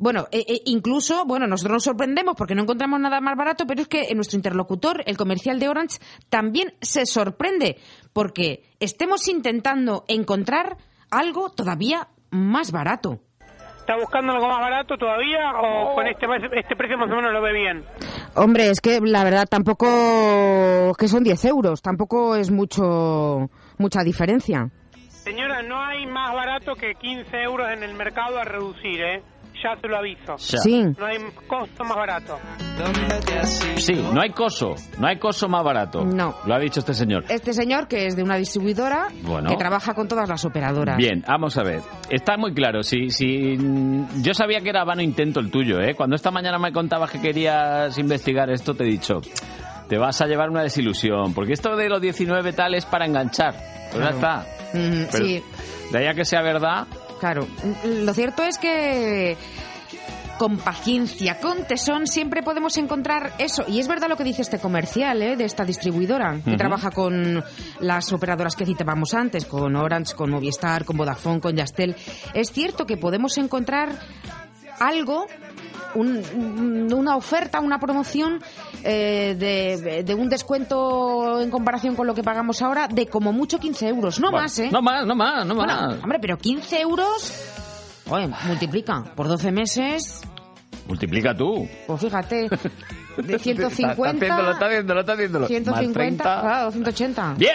Bueno, 0.00 0.28
eh, 0.32 0.42
eh, 0.48 0.62
incluso, 0.64 1.26
bueno, 1.26 1.46
nosotros 1.46 1.74
nos 1.74 1.84
sorprendemos 1.84 2.34
porque 2.34 2.54
no 2.54 2.62
encontramos 2.62 2.98
nada 2.98 3.20
más 3.20 3.36
barato, 3.36 3.66
pero 3.66 3.82
es 3.82 3.88
que 3.88 4.14
nuestro 4.14 4.38
interlocutor, 4.38 5.02
el 5.04 5.18
comercial 5.18 5.60
de 5.60 5.68
Orange, 5.68 5.98
también 6.30 6.72
se 6.80 7.04
sorprende 7.04 7.76
porque 8.14 8.62
estemos 8.80 9.28
intentando 9.28 10.04
encontrar 10.08 10.78
algo 11.10 11.50
todavía 11.50 12.08
más 12.30 12.72
barato. 12.72 13.20
¿Está 13.80 13.96
buscando 13.96 14.32
algo 14.32 14.48
más 14.48 14.60
barato 14.60 14.96
todavía 14.96 15.52
o 15.60 15.94
con 15.94 16.06
este, 16.06 16.26
este 16.54 16.76
precio 16.76 16.96
más 16.96 17.10
o 17.10 17.16
menos 17.16 17.30
lo 17.34 17.42
ve 17.42 17.52
bien? 17.52 17.84
Hombre, 18.36 18.70
es 18.70 18.80
que 18.80 19.00
la 19.02 19.22
verdad 19.22 19.46
tampoco 19.50 20.94
que 20.98 21.08
son 21.08 21.24
10 21.24 21.44
euros, 21.44 21.82
tampoco 21.82 22.36
es 22.36 22.50
mucho 22.50 23.50
mucha 23.76 24.00
diferencia. 24.02 24.70
Señora, 25.08 25.60
no 25.60 25.78
hay 25.78 26.06
más 26.06 26.32
barato 26.32 26.74
que 26.74 26.94
15 26.94 27.36
euros 27.42 27.70
en 27.70 27.82
el 27.82 27.92
mercado 27.92 28.38
a 28.38 28.44
reducir, 28.44 29.02
¿eh? 29.02 29.22
Ya 29.62 29.76
te 29.80 29.88
lo 29.88 29.98
aviso. 29.98 30.36
Ya. 30.38 30.58
Sí. 30.58 30.82
No 30.98 31.06
hay 31.06 31.18
costo 31.46 31.84
más 31.84 31.96
barato. 31.96 32.38
Sí, 33.76 33.94
no 34.12 34.20
hay 34.22 34.30
coso, 34.30 34.74
no 34.98 35.06
hay 35.06 35.18
coso 35.18 35.48
más 35.48 35.62
barato. 35.62 36.04
No. 36.04 36.34
Lo 36.46 36.54
ha 36.54 36.58
dicho 36.58 36.80
este 36.80 36.94
señor. 36.94 37.24
Este 37.28 37.52
señor 37.52 37.86
que 37.88 38.06
es 38.06 38.16
de 38.16 38.22
una 38.22 38.36
distribuidora 38.36 39.08
Bueno. 39.22 39.50
que 39.50 39.56
trabaja 39.56 39.94
con 39.94 40.08
todas 40.08 40.28
las 40.28 40.44
operadoras. 40.44 40.96
Bien, 40.96 41.22
vamos 41.26 41.56
a 41.58 41.62
ver. 41.62 41.80
Está 42.08 42.36
muy 42.38 42.54
claro. 42.54 42.82
Si, 42.82 43.10
si 43.10 43.56
yo 44.22 44.32
sabía 44.34 44.60
que 44.60 44.70
era 44.70 44.84
vano 44.84 45.02
intento 45.02 45.40
el 45.40 45.50
tuyo, 45.50 45.80
¿eh? 45.80 45.94
Cuando 45.94 46.16
esta 46.16 46.30
mañana 46.30 46.58
me 46.58 46.72
contabas 46.72 47.10
que 47.10 47.20
querías 47.20 47.96
investigar 47.98 48.50
esto, 48.50 48.74
te 48.74 48.84
he 48.84 48.86
dicho, 48.86 49.20
te 49.88 49.98
vas 49.98 50.20
a 50.22 50.26
llevar 50.26 50.48
una 50.50 50.62
desilusión, 50.62 51.34
porque 51.34 51.52
esto 51.52 51.76
de 51.76 51.88
los 51.88 52.00
19 52.00 52.52
tal 52.52 52.74
es 52.74 52.86
para 52.86 53.06
enganchar. 53.06 53.54
Pues 53.92 54.02
ya 54.04 54.10
está. 54.10 54.36
Mm, 54.72 55.04
Pero 55.10 55.24
sí, 55.24 55.42
De 55.92 55.98
ahí 55.98 56.06
a 56.06 56.14
que 56.14 56.24
sea 56.24 56.42
verdad, 56.42 56.86
claro. 57.20 57.46
Lo 57.84 58.12
cierto 58.14 58.42
es 58.42 58.58
que 58.58 59.36
con 60.40 60.56
paciencia, 60.56 61.38
con 61.38 61.66
tesón, 61.66 62.06
siempre 62.06 62.42
podemos 62.42 62.78
encontrar 62.78 63.34
eso. 63.38 63.64
Y 63.68 63.78
es 63.78 63.86
verdad 63.86 64.08
lo 64.08 64.16
que 64.16 64.24
dice 64.24 64.40
este 64.40 64.58
comercial 64.58 65.20
¿eh? 65.20 65.36
de 65.36 65.44
esta 65.44 65.66
distribuidora, 65.66 66.40
que 66.42 66.56
trabaja 66.56 66.90
con 66.90 67.44
las 67.80 68.10
operadoras 68.10 68.56
que 68.56 68.64
citábamos 68.64 69.12
antes, 69.12 69.44
con 69.44 69.76
Orange, 69.76 70.14
con 70.14 70.30
Movistar, 70.30 70.86
con 70.86 70.96
Vodafone, 70.96 71.40
con 71.40 71.54
Yastel. 71.54 71.94
Es 72.32 72.52
cierto 72.52 72.86
que 72.86 72.96
podemos 72.96 73.36
encontrar 73.36 73.98
algo 74.78 75.26
un- 75.94 76.22
un- 76.36 76.92
una 76.92 77.16
oferta, 77.16 77.60
una 77.60 77.78
promoción 77.80 78.40
eh, 78.84 79.34
de, 79.38 80.02
de 80.04 80.14
un 80.14 80.28
descuento 80.28 81.40
en 81.40 81.50
comparación 81.50 81.96
con 81.96 82.06
lo 82.06 82.14
que 82.14 82.22
pagamos 82.22 82.62
ahora 82.62 82.86
de 82.88 83.06
como 83.06 83.32
mucho 83.32 83.58
15 83.58 83.88
euros, 83.88 84.20
no 84.20 84.30
Bueno, 84.30 84.44
más, 84.44 84.58
¿eh? 84.58 84.68
No 84.70 84.82
más, 84.82 85.04
no 85.06 85.14
más, 85.16 85.44
no 85.46 85.54
Bueno, 85.54 85.74
más. 85.74 86.02
hombre, 86.02 86.18
pero 86.20 86.38
15 86.38 86.80
euros, 86.80 87.32
oye, 88.08 88.28
multiplica 88.46 89.02
por 89.16 89.28
12 89.28 89.50
meses, 89.52 90.20
Multiplica 90.86 91.36
tú. 91.36 91.68
pues 91.86 92.00
fíjate. 92.00 92.48
De 93.16 93.38
150. 93.38 94.10
Está 94.10 94.10
haciéndolo, 94.10 94.50
está 94.52 94.66
haciéndolo, 94.66 95.00
está 95.00 95.12
haciéndolo. 95.12 95.46
150, 95.46 95.82
Más 95.88 95.92
30. 95.92 96.40
claro, 96.40 96.70
180. 96.70 97.34
¡Bien! 97.38 97.52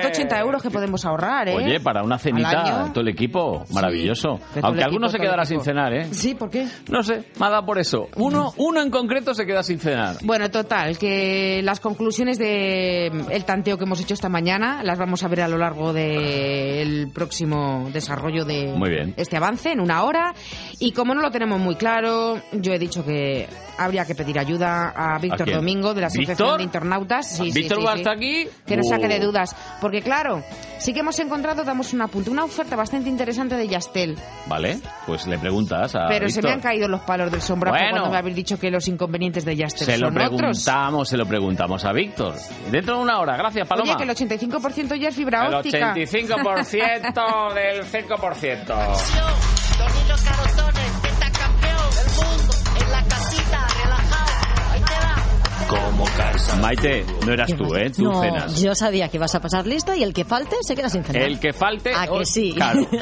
180 0.00 0.38
euros 0.40 0.62
que 0.62 0.70
podemos 0.70 1.04
ahorrar, 1.04 1.48
¿eh? 1.48 1.54
Oye, 1.56 1.80
para 1.80 2.02
una 2.02 2.18
cenita, 2.18 2.90
todo 2.92 3.00
el 3.00 3.08
equipo, 3.08 3.64
maravilloso. 3.72 4.38
de 4.54 4.60
todo 4.60 4.66
Aunque 4.68 4.84
alguno 4.84 5.08
se 5.08 5.18
quedará 5.18 5.44
sin 5.44 5.60
cenar, 5.60 5.92
¿eh? 5.94 6.08
Sí, 6.12 6.34
¿por 6.34 6.50
qué? 6.50 6.66
No 6.90 7.02
sé, 7.02 7.24
me 7.38 7.46
ha 7.46 7.50
dado 7.50 7.64
por 7.66 7.78
eso. 7.78 8.08
Uno, 8.16 8.52
uno 8.58 8.80
en 8.82 8.90
concreto 8.90 9.34
se 9.34 9.44
queda 9.46 9.62
sin 9.62 9.78
cenar. 9.78 10.16
Bueno, 10.22 10.50
total, 10.50 10.98
que 10.98 11.60
las 11.64 11.80
conclusiones 11.80 12.38
del 12.38 13.44
tanteo 13.44 13.76
que 13.78 13.84
hemos 13.84 14.00
hecho 14.00 14.14
esta 14.14 14.28
mañana 14.28 14.82
las 14.82 14.98
vamos 14.98 15.22
a 15.24 15.28
ver 15.28 15.42
a 15.42 15.48
lo 15.48 15.58
largo 15.58 15.92
del 15.92 17.08
próximo 17.12 17.88
desarrollo 17.92 18.44
de 18.44 18.72
Muy 18.76 18.90
bien. 18.90 19.14
este 19.16 19.36
avance, 19.36 19.70
en 19.72 19.80
una 19.80 20.04
hora. 20.04 20.34
Y 20.78 20.92
como 20.92 21.14
no 21.14 21.22
lo 21.22 21.30
tenemos 21.30 21.58
muy 21.60 21.74
claro, 21.76 22.40
yo 22.52 22.72
he 22.72 22.78
dicho 22.78 23.04
que 23.04 23.48
habría 23.78 24.04
que 24.04 24.14
pedir 24.14 24.38
ayuda 24.38 24.88
a 24.98 25.18
Víctor 25.18 25.44
quién? 25.44 25.56
Domingo 25.56 25.94
de 25.94 26.00
la 26.00 26.06
Asociación 26.08 26.36
¿Víctor? 26.36 26.58
de 26.58 26.64
Internautas. 26.64 27.30
Sí, 27.36 27.50
¿Víctor 27.52 27.78
sí, 27.78 27.84
va 27.84 27.92
sí. 27.94 27.98
hasta 28.00 28.12
aquí? 28.12 28.48
Que 28.66 28.76
nos 28.76 28.88
saque 28.88 29.08
de 29.08 29.18
Uh. 29.20 29.28
dudas. 29.28 29.54
Porque 29.80 30.02
claro, 30.02 30.42
sí 30.78 30.92
que 30.92 31.00
hemos 31.00 31.18
encontrado, 31.20 31.64
damos 31.64 31.92
un 31.92 32.02
apunte, 32.02 32.30
una 32.30 32.44
oferta 32.44 32.76
bastante 32.76 33.08
interesante 33.08 33.56
de 33.56 33.68
Yastel. 33.68 34.18
Vale, 34.46 34.78
pues 35.06 35.26
le 35.26 35.38
preguntas 35.38 35.94
a 35.94 36.06
Pero 36.08 36.28
se 36.28 36.36
me 36.42 36.48
Víctor. 36.48 36.52
han 36.52 36.60
caído 36.60 36.88
los 36.88 37.00
palos 37.02 37.30
del 37.30 37.42
sombrajo 37.42 37.76
Bueno. 37.76 37.90
cuando 37.92 38.10
me 38.10 38.16
habéis 38.18 38.36
dicho 38.36 38.58
que 38.58 38.70
los 38.70 38.88
inconvenientes 38.88 39.44
de 39.44 39.56
Yastel 39.56 39.86
Se 39.86 39.98
lo 39.98 40.08
son 40.08 40.16
otros. 40.18 40.38
preguntamos, 40.38 41.08
se 41.08 41.16
lo 41.16 41.26
preguntamos 41.26 41.84
a 41.84 41.92
Víctor. 41.92 42.34
Dentro 42.70 42.96
de 42.96 43.02
una 43.02 43.18
hora, 43.20 43.36
gracias 43.36 43.68
Paloma. 43.68 43.94
Oye, 43.94 44.04
que 44.04 44.10
el 44.10 44.16
85% 44.16 44.96
ya 44.96 45.08
es 45.08 45.14
fibra 45.14 45.46
El 45.46 45.54
óptica. 45.54 45.94
85% 45.94 47.54
del 47.54 47.84
5%. 47.84 50.77
Maite, 56.60 57.04
no 57.26 57.32
eras 57.32 57.54
tú, 57.54 57.74
¿eh? 57.74 57.90
Tú 57.90 58.04
no, 58.04 58.20
cenas. 58.22 58.60
yo 58.60 58.74
sabía 58.74 59.08
que 59.08 59.16
ibas 59.18 59.34
a 59.34 59.40
pasar 59.40 59.66
lista 59.66 59.96
y 59.96 60.02
el 60.02 60.12
que 60.14 60.24
falte 60.24 60.56
se 60.62 60.74
queda 60.74 60.88
sin 60.88 61.04
cenar. 61.04 61.22
El 61.22 61.38
que 61.38 61.52
falte... 61.52 61.92
¿A 61.94 62.06
oh, 62.10 62.18
que 62.20 62.26
sí? 62.26 62.52
Claro. 62.54 62.80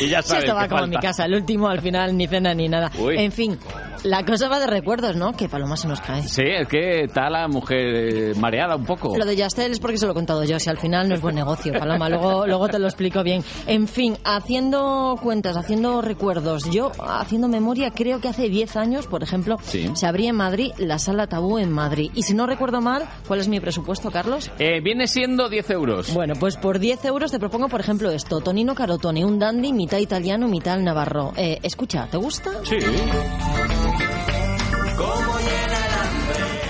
Y 0.00 0.08
ya 0.08 0.20
Sí, 0.22 0.28
sabes 0.28 0.44
esto 0.44 0.56
va 0.56 0.64
que 0.64 0.68
como 0.70 0.84
en 0.84 0.90
mi 0.90 0.94
falta. 0.96 1.08
casa, 1.08 1.24
el 1.24 1.34
último 1.34 1.68
al 1.68 1.80
final 1.80 2.16
ni 2.16 2.26
cena 2.26 2.52
ni 2.54 2.68
nada. 2.68 2.90
Uy. 2.98 3.14
En 3.18 3.30
fin, 3.32 3.58
la 4.04 4.24
cosa 4.24 4.48
va 4.48 4.58
de 4.58 4.66
recuerdos, 4.66 5.16
¿no? 5.16 5.32
Que 5.32 5.48
Paloma 5.48 5.76
se 5.76 5.86
nos 5.88 6.00
cae. 6.00 6.22
Sí, 6.22 6.42
es 6.44 6.68
que 6.68 7.04
está 7.04 7.30
la 7.30 7.46
mujer 7.48 7.78
eh, 7.78 8.32
mareada 8.36 8.76
un 8.76 8.84
poco. 8.84 9.16
Lo 9.16 9.24
de 9.24 9.36
Yastel 9.36 9.72
es 9.72 9.80
porque 9.80 9.96
se 9.96 10.04
lo 10.06 10.12
he 10.12 10.14
contado 10.14 10.44
yo, 10.44 10.58
si 10.58 10.68
al 10.68 10.78
final 10.78 11.08
no 11.08 11.14
es 11.14 11.20
buen 11.20 11.34
negocio, 11.34 11.72
Paloma, 11.78 12.08
luego, 12.08 12.46
luego 12.46 12.68
te 12.68 12.78
lo 12.78 12.86
explico 12.86 13.22
bien. 13.22 13.42
En 13.66 13.86
fin, 13.88 14.16
haciendo 14.24 15.16
cuentas, 15.22 15.56
haciendo 15.56 16.02
recuerdos, 16.02 16.68
yo 16.70 16.90
haciendo 17.06 17.48
memoria, 17.48 17.90
creo 17.90 18.20
que 18.20 18.28
hace 18.28 18.48
10 18.48 18.76
años, 18.76 19.06
por 19.06 19.22
ejemplo, 19.22 19.56
Sí. 19.62 19.90
se 19.94 20.06
abría 20.06 20.30
en 20.30 20.36
Madrid 20.36 20.72
la 20.78 20.98
sala 20.98 21.26
tabú 21.26 21.58
en 21.58 21.70
Madrid. 21.76 22.10
Y 22.14 22.22
si 22.24 22.34
no 22.34 22.46
recuerdo 22.46 22.80
mal, 22.80 23.06
¿cuál 23.28 23.38
es 23.40 23.46
mi 23.48 23.60
presupuesto, 23.60 24.10
Carlos? 24.10 24.50
Eh, 24.58 24.80
viene 24.80 25.06
siendo 25.06 25.48
10 25.48 25.70
euros. 25.70 26.12
Bueno, 26.12 26.34
pues 26.40 26.56
por 26.56 26.80
10 26.80 27.04
euros 27.04 27.30
te 27.30 27.38
propongo, 27.38 27.68
por 27.68 27.80
ejemplo, 27.80 28.10
esto. 28.10 28.40
Tonino 28.40 28.74
Carotone, 28.74 29.24
un 29.24 29.38
dandy 29.38 29.72
mitad 29.72 29.98
italiano, 29.98 30.48
mitad 30.48 30.78
navarro. 30.78 31.32
Eh, 31.36 31.60
escucha, 31.62 32.08
¿te 32.10 32.16
gusta? 32.16 32.50
Sí. 32.64 32.76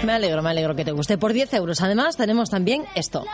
Me 0.05 0.13
alegro, 0.13 0.43
me 0.43 0.51
alegro 0.51 0.77
que 0.77 0.85
te 0.85 0.93
guste. 0.93 1.19
Por 1.19 1.33
10 1.33 1.55
euros, 1.55 1.81
además, 1.81 2.17
tenemos 2.17 2.51
también 2.51 2.85
esto. 2.95 3.25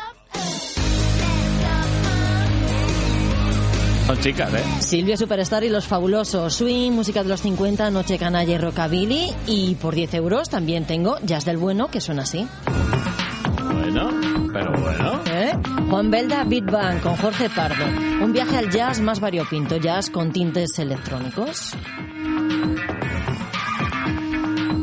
Son 4.07 4.19
chicas, 4.19 4.53
¿eh? 4.53 4.65
Silvia 4.81 5.17
Superstar 5.17 5.65
y 5.65 5.69
los 5.69 5.87
fabulosos 5.87 6.55
Swing, 6.55 6.91
música 6.93 7.23
de 7.23 7.29
los 7.29 7.41
50, 7.41 7.91
Noche 7.91 8.19
Canalla 8.19 8.55
y 8.55 8.59
Rockabilly. 8.59 9.33
Y 9.47 9.75
por 9.77 9.95
10 9.95 10.15
euros 10.15 10.49
también 10.49 10.85
tengo 10.85 11.19
Jazz 11.25 11.45
del 11.45 11.57
Bueno, 11.57 11.89
que 11.89 12.01
suena 12.01 12.23
así. 12.23 12.47
Bueno, 13.73 14.11
pero 14.53 14.73
bueno. 14.73 15.21
¿Eh? 15.27 15.53
Juan 15.89 16.11
Belda, 16.11 16.45
Beat 16.45 16.65
Band 16.71 17.03
con 17.03 17.17
Jorge 17.17 17.49
Pardo. 17.51 17.85
Un 18.23 18.33
viaje 18.33 18.57
al 18.57 18.71
jazz 18.71 19.01
más 19.01 19.21
variopinto, 19.21 19.77
jazz 19.77 20.11
con 20.11 20.33
tintes 20.33 20.79
electrónicos. 20.79 21.75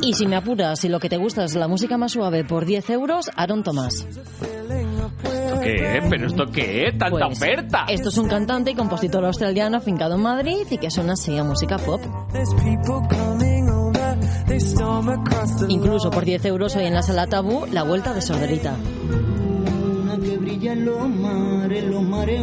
Y 0.02 0.14
si 0.14 0.26
me 0.26 0.38
apuras, 0.38 0.80
si 0.80 0.90
lo 0.90 1.00
que 1.00 1.10
te 1.10 1.18
gusta 1.18 1.44
es 1.44 1.56
la 1.56 1.68
música 1.68 1.98
más 1.98 2.14
suave 2.14 2.44
por 2.44 2.66
10 2.66 2.90
euros, 2.90 3.30
Aaron 3.36 3.64
Tomás. 3.64 4.08
¿Esto 5.62 5.84
qué 5.84 5.98
es? 5.98 6.04
¿Pero 6.10 6.28
esto 6.28 6.46
qué 6.48 6.88
es? 6.88 6.98
¡Tanta 6.98 7.10
Pues, 7.10 7.38
oferta! 7.38 7.86
Esto 7.90 8.10
es 8.10 8.18
un 8.18 8.28
cantante 8.28 8.72
y 8.72 8.76
compositor 8.76 9.26
australiano 9.26 9.78
afincado 9.78 10.16
en 10.16 10.22
Madrid 10.22 10.66
y 10.70 10.78
que 10.78 10.90
suena 10.90 11.14
así 11.14 11.38
a 11.38 11.44
música 11.44 11.78
pop. 11.78 12.02
Incluso 15.68 16.10
por 16.10 16.26
10 16.26 16.46
euros 16.46 16.76
hoy 16.76 16.86
en 16.86 16.94
la 16.94 17.02
sala 17.04 17.28
tabú, 17.28 17.66
la 17.72 17.84
vuelta 17.84 18.14
de 18.14 18.22
Sorderita. 18.22 18.76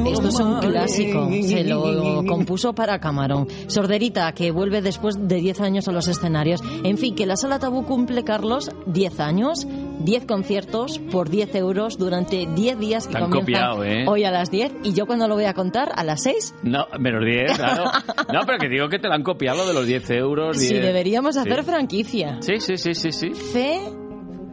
Esto 0.06 0.28
es 0.28 0.40
un 0.40 0.60
clásico, 0.60 1.28
se 1.42 1.64
lo 1.64 2.24
compuso 2.26 2.72
para 2.74 2.98
Camarón. 3.00 3.48
Sorderita, 3.66 4.32
que 4.32 4.50
vuelve 4.50 4.80
después 4.80 5.16
de 5.20 5.36
10 5.36 5.60
años 5.60 5.88
a 5.88 5.92
los 5.92 6.08
escenarios. 6.08 6.60
En 6.84 6.96
fin, 6.96 7.14
que 7.14 7.26
la 7.26 7.36
sala 7.36 7.58
tabú 7.58 7.84
cumple, 7.84 8.24
Carlos, 8.24 8.70
10 8.86 9.20
años, 9.20 9.66
10 10.00 10.26
conciertos 10.26 10.98
por 11.10 11.28
10 11.30 11.54
euros 11.56 11.98
durante 11.98 12.46
10 12.46 12.78
días 12.78 13.06
que 13.06 13.12
Te 13.14 13.18
han 13.18 13.30
comienzan 13.30 13.70
copiado, 13.70 13.84
¿eh? 13.84 14.04
hoy 14.08 14.24
a 14.24 14.30
las 14.30 14.50
10. 14.50 14.72
Y 14.84 14.92
yo 14.94 15.06
cuando 15.06 15.26
lo 15.28 15.34
voy 15.34 15.44
a 15.44 15.54
contar, 15.54 15.90
a 15.94 16.04
las 16.04 16.22
6, 16.22 16.54
No, 16.62 16.86
menos 16.98 17.24
10, 17.24 17.56
claro. 17.56 17.84
No, 18.32 18.40
pero 18.46 18.58
que 18.58 18.68
digo 18.68 18.88
que 18.88 18.98
te 18.98 19.08
lo 19.08 19.14
han 19.14 19.22
copiado 19.22 19.66
de 19.66 19.74
los 19.74 19.86
10 19.86 20.10
euros. 20.10 20.58
si 20.58 20.68
10. 20.74 20.82
deberíamos 20.84 21.36
hacer 21.36 21.60
Sí. 21.60 21.62
franquicia. 21.70 22.38
Sí, 22.40 22.58
sí, 22.60 22.76
sí, 22.76 22.94
sí, 22.94 23.12
sí. 23.12 23.34
C 23.34 23.80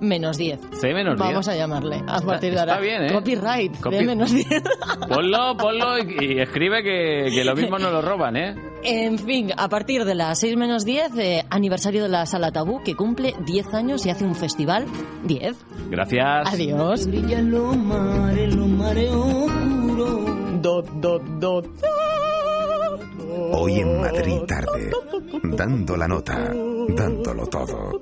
menos 0.04 0.38
10. 0.38 0.60
C 0.80 0.94
menos 0.94 1.16
10. 1.16 1.20
Vamos 1.30 1.48
a 1.48 1.56
llamarle 1.56 2.04
a 2.08 2.20
partir 2.22 2.52
de 2.52 2.58
está 2.60 2.74
ahora. 2.76 2.80
bien, 2.80 3.04
¿eh? 3.06 3.14
Copyright, 3.14 3.80
Copy- 3.80 3.98
C 3.98 4.04
menos 4.06 4.32
10. 4.32 4.48
Ponlo, 5.10 5.58
ponlo 5.58 5.98
y, 6.00 6.34
y 6.36 6.40
escribe 6.40 6.84
que, 6.84 7.30
que 7.34 7.44
lo 7.44 7.56
mismo 7.56 7.80
no 7.80 7.90
lo 7.92 8.02
roban, 8.02 8.36
¿eh? 8.38 8.56
En 8.84 9.18
fin, 9.18 9.52
a 9.56 9.70
partir 9.70 10.04
de 10.04 10.14
las 10.14 10.40
6 10.40 10.58
menos 10.58 10.84
10, 10.84 11.16
eh, 11.18 11.46
aniversario 11.50 12.04
de 12.04 12.10
la 12.10 12.26
Sala 12.26 12.52
Tabú, 12.52 12.82
que 12.84 12.96
cumple 12.96 13.34
10 13.46 13.74
años 13.74 14.06
y 14.06 14.10
hace 14.10 14.26
un 14.26 14.36
festival 14.36 14.86
10. 15.24 15.56
Gracias. 15.90 16.54
Adiós. 16.54 17.08
Dot, 20.62 20.90
dot, 21.02 21.24
dot. 21.40 21.66
Hoy 23.56 23.80
en 23.80 24.02
Madrid 24.02 24.40
tarde, 24.48 24.92
dando 25.44 25.96
la 25.98 26.08
nota, 26.08 26.52
dándolo 26.90 27.48
todo, 27.48 28.02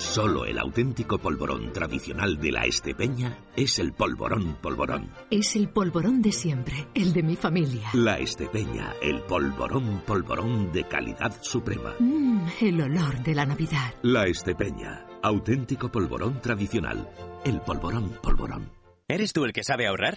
Solo 0.00 0.46
el 0.46 0.58
auténtico 0.58 1.18
polvorón 1.18 1.74
tradicional 1.74 2.40
de 2.40 2.50
la 2.50 2.64
Estepeña 2.64 3.36
es 3.54 3.78
el 3.78 3.92
polvorón 3.92 4.56
polvorón. 4.62 5.12
Es 5.30 5.54
el 5.56 5.68
polvorón 5.68 6.22
de 6.22 6.32
siempre, 6.32 6.88
el 6.94 7.12
de 7.12 7.22
mi 7.22 7.36
familia. 7.36 7.90
La 7.92 8.18
Estepeña, 8.18 8.94
el 9.02 9.20
polvorón 9.20 10.02
polvorón 10.06 10.72
de 10.72 10.84
calidad 10.84 11.36
suprema. 11.42 11.94
Mmm, 11.98 12.46
el 12.62 12.80
olor 12.80 13.22
de 13.22 13.34
la 13.34 13.44
Navidad. 13.44 13.94
La 14.00 14.26
Estepeña, 14.26 15.06
auténtico 15.22 15.92
polvorón 15.92 16.40
tradicional. 16.40 17.06
El 17.44 17.60
polvorón 17.60 18.18
polvorón. 18.22 18.72
¿Eres 19.06 19.34
tú 19.34 19.44
el 19.44 19.52
que 19.52 19.64
sabe 19.64 19.86
ahorrar? 19.86 20.16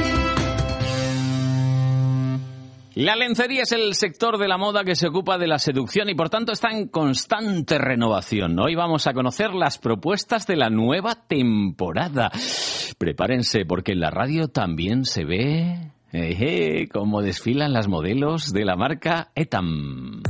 La 3.01 3.15
lencería 3.15 3.63
es 3.63 3.71
el 3.71 3.95
sector 3.95 4.37
de 4.37 4.47
la 4.47 4.59
moda 4.59 4.83
que 4.83 4.95
se 4.95 5.07
ocupa 5.07 5.39
de 5.39 5.47
la 5.47 5.57
seducción 5.57 6.07
y 6.09 6.13
por 6.13 6.29
tanto 6.29 6.51
está 6.51 6.69
en 6.69 6.87
constante 6.87 7.79
renovación. 7.79 8.59
Hoy 8.59 8.75
vamos 8.75 9.07
a 9.07 9.13
conocer 9.13 9.55
las 9.55 9.79
propuestas 9.79 10.45
de 10.45 10.55
la 10.55 10.69
nueva 10.69 11.15
temporada. 11.15 12.31
Prepárense 12.99 13.65
porque 13.65 13.93
en 13.93 14.01
la 14.01 14.11
radio 14.11 14.49
también 14.49 15.05
se 15.05 15.25
ve 15.25 15.93
eh, 16.11 16.37
eh, 16.39 16.89
cómo 16.93 17.23
desfilan 17.23 17.73
las 17.73 17.87
modelos 17.87 18.53
de 18.53 18.65
la 18.65 18.75
marca 18.75 19.31
Etam. 19.33 20.21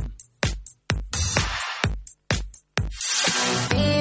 Eh, 3.76 3.91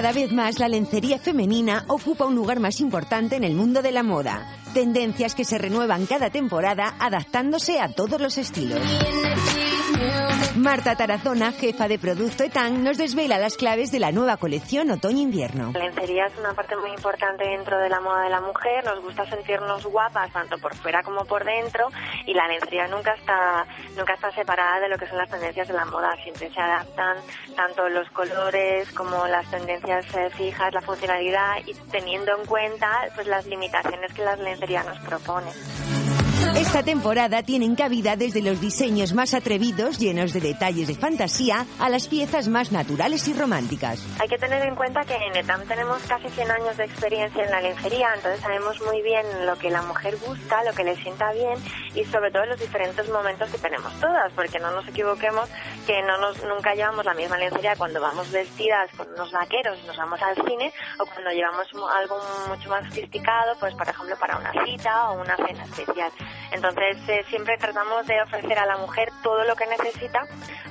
cada 0.00 0.14
vez 0.14 0.32
más 0.32 0.58
la 0.58 0.66
lencería 0.66 1.18
femenina 1.18 1.84
ocupa 1.86 2.24
un 2.24 2.34
lugar 2.34 2.58
más 2.58 2.80
importante 2.80 3.36
en 3.36 3.44
el 3.44 3.54
mundo 3.54 3.82
de 3.82 3.92
la 3.92 4.02
moda. 4.02 4.46
Tendencias 4.72 5.34
que 5.34 5.44
se 5.44 5.58
renuevan 5.58 6.06
cada 6.06 6.30
temporada 6.30 6.94
adaptándose 6.98 7.80
a 7.80 7.90
todos 7.90 8.18
los 8.18 8.38
estilos. 8.38 8.80
Marta 10.56 10.96
Tarazona, 10.96 11.52
jefa 11.52 11.86
de 11.86 11.98
producto 11.98 12.42
ETAN, 12.42 12.82
nos 12.82 12.98
desvela 12.98 13.38
las 13.38 13.56
claves 13.56 13.92
de 13.92 14.00
la 14.00 14.10
nueva 14.10 14.36
colección 14.36 14.90
otoño-invierno. 14.90 15.70
La 15.74 15.84
lencería 15.84 16.26
es 16.26 16.36
una 16.38 16.52
parte 16.54 16.76
muy 16.76 16.90
importante 16.90 17.44
dentro 17.44 17.78
de 17.78 17.88
la 17.88 18.00
moda 18.00 18.24
de 18.24 18.30
la 18.30 18.40
mujer. 18.40 18.84
Nos 18.84 19.00
gusta 19.00 19.24
sentirnos 19.30 19.86
guapas 19.86 20.32
tanto 20.32 20.58
por 20.58 20.74
fuera 20.74 21.02
como 21.04 21.24
por 21.24 21.44
dentro 21.44 21.86
y 22.26 22.34
la 22.34 22.48
lencería 22.48 22.88
nunca 22.88 23.12
está 23.14 23.64
nunca 23.96 24.14
está 24.14 24.32
separada 24.32 24.80
de 24.80 24.88
lo 24.88 24.98
que 24.98 25.06
son 25.06 25.18
las 25.18 25.30
tendencias 25.30 25.68
de 25.68 25.74
la 25.74 25.84
moda. 25.84 26.10
Siempre 26.24 26.50
se 26.50 26.60
adaptan 26.60 27.18
tanto 27.54 27.88
los 27.88 28.10
colores 28.10 28.90
como 28.92 29.28
las 29.28 29.48
tendencias 29.50 30.04
eh, 30.16 30.30
fijas, 30.36 30.74
la 30.74 30.80
funcionalidad 30.80 31.58
y 31.64 31.74
teniendo 31.92 32.36
en 32.36 32.44
cuenta 32.46 33.08
pues 33.14 33.28
las 33.28 33.46
limitaciones 33.46 34.12
que 34.12 34.22
la 34.22 34.34
lencería 34.34 34.82
nos 34.82 34.98
propone. 34.98 35.52
Esta 36.56 36.82
temporada 36.82 37.42
tienen 37.44 37.76
cabida 37.76 38.16
desde 38.16 38.42
los 38.42 38.60
diseños 38.60 39.14
más 39.14 39.34
atrevidos, 39.34 39.98
llenos 39.98 40.32
de 40.32 40.40
detalles 40.40 40.88
de 40.88 40.94
fantasía, 40.94 41.64
a 41.78 41.88
las 41.88 42.08
piezas 42.08 42.48
más 42.48 42.72
naturales 42.72 43.28
y 43.28 43.34
románticas. 43.34 44.04
Hay 44.20 44.28
que 44.28 44.36
tener 44.36 44.62
en 44.64 44.74
cuenta 44.74 45.04
que 45.04 45.14
en 45.14 45.36
ETAM 45.36 45.64
tenemos 45.66 46.02
casi 46.02 46.28
100 46.28 46.50
años 46.50 46.76
de 46.76 46.84
experiencia 46.84 47.44
en 47.44 47.50
la 47.50 47.60
lencería, 47.60 48.08
entonces 48.14 48.40
sabemos 48.40 48.80
muy 48.82 49.00
bien 49.00 49.24
lo 49.46 49.56
que 49.58 49.70
la 49.70 49.82
mujer 49.82 50.16
busca, 50.16 50.62
lo 50.64 50.72
que 50.72 50.84
le 50.84 50.96
sienta 50.96 51.32
bien 51.32 51.56
y 51.94 52.04
sobre 52.04 52.30
todo 52.30 52.44
los 52.46 52.60
diferentes 52.60 53.08
momentos 53.08 53.48
que 53.50 53.58
tenemos 53.58 53.92
todas, 54.00 54.32
porque 54.32 54.58
no 54.58 54.72
nos 54.72 54.86
equivoquemos 54.88 55.48
que 55.86 56.02
no 56.02 56.18
nos 56.18 56.44
nunca 56.44 56.74
llevamos 56.74 57.04
la 57.04 57.14
misma 57.14 57.38
lencería 57.38 57.76
cuando 57.76 58.00
vamos 58.00 58.30
vestidas 58.30 58.90
con 58.96 59.08
unos 59.14 59.32
vaqueros 59.32 59.78
y 59.82 59.86
nos 59.86 59.96
vamos 59.96 60.20
al 60.20 60.34
cine 60.46 60.72
o 60.98 61.06
cuando 61.06 61.30
llevamos 61.30 61.66
algo 61.96 62.20
mucho 62.48 62.68
más 62.68 62.84
sofisticado, 62.86 63.56
pues 63.58 63.74
por 63.74 63.88
ejemplo 63.88 64.16
para 64.18 64.36
una 64.36 64.52
cita 64.64 65.10
o 65.10 65.20
una 65.20 65.36
cena 65.36 65.64
especial. 65.64 66.10
Entonces 66.52 66.96
eh, 67.08 67.24
siempre 67.28 67.56
tratamos 67.58 68.06
de 68.06 68.20
ofrecer 68.22 68.58
a 68.58 68.66
la 68.66 68.76
mujer 68.78 69.08
todo 69.22 69.44
lo 69.44 69.54
que 69.54 69.66
necesita 69.66 70.20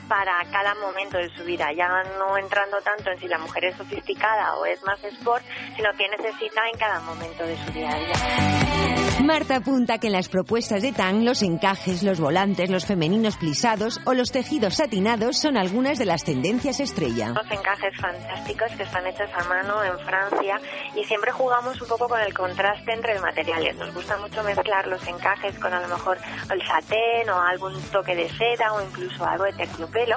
para 0.07 0.33
cada 0.51 0.75
momento 0.75 1.17
de 1.17 1.29
su 1.29 1.43
vida, 1.43 1.71
ya 1.71 1.87
no 2.17 2.37
entrando 2.37 2.81
tanto 2.81 3.11
en 3.11 3.19
si 3.19 3.27
la 3.27 3.37
mujer 3.37 3.65
es 3.65 3.75
sofisticada 3.75 4.55
o 4.55 4.65
es 4.65 4.83
más 4.83 5.01
sport, 5.03 5.43
sino 5.75 5.91
que 5.93 6.09
necesita 6.09 6.67
en 6.71 6.77
cada 6.77 6.99
momento 7.01 7.43
de 7.45 7.55
su 7.57 7.71
día 7.71 7.91
a 7.91 7.95
día. 7.95 9.08
Marta 9.29 9.57
apunta 9.57 9.99
que 9.99 10.07
en 10.07 10.13
las 10.13 10.27
propuestas 10.27 10.81
de 10.81 10.91
Tang 10.91 11.23
los 11.23 11.43
encajes, 11.43 12.01
los 12.01 12.19
volantes, 12.19 12.67
los 12.71 12.87
femeninos 12.87 13.37
plisados 13.37 14.01
o 14.07 14.15
los 14.15 14.31
tejidos 14.31 14.77
satinados 14.77 15.37
son 15.37 15.55
algunas 15.55 15.99
de 15.99 16.05
las 16.05 16.23
tendencias 16.23 16.79
estrella. 16.79 17.33
Los 17.35 17.51
encajes 17.51 17.95
fantásticos 18.01 18.71
que 18.75 18.81
están 18.81 19.05
hechos 19.05 19.29
a 19.35 19.43
mano 19.43 19.83
en 19.83 19.99
Francia 19.99 20.59
y 20.95 21.03
siempre 21.03 21.31
jugamos 21.31 21.79
un 21.79 21.87
poco 21.87 22.09
con 22.09 22.19
el 22.19 22.33
contraste 22.33 22.91
entre 22.91 23.19
materiales. 23.19 23.75
Nos 23.75 23.93
gusta 23.93 24.17
mucho 24.17 24.41
mezclar 24.41 24.87
los 24.87 25.07
encajes 25.07 25.59
con 25.59 25.71
a 25.75 25.79
lo 25.79 25.89
mejor 25.89 26.17
el 26.51 26.65
satén 26.65 27.29
o 27.29 27.39
algún 27.39 27.79
toque 27.91 28.15
de 28.15 28.27
seda 28.29 28.73
o 28.73 28.81
incluso 28.81 29.23
algo 29.23 29.43
de 29.43 29.53
terciopelo. 29.53 30.15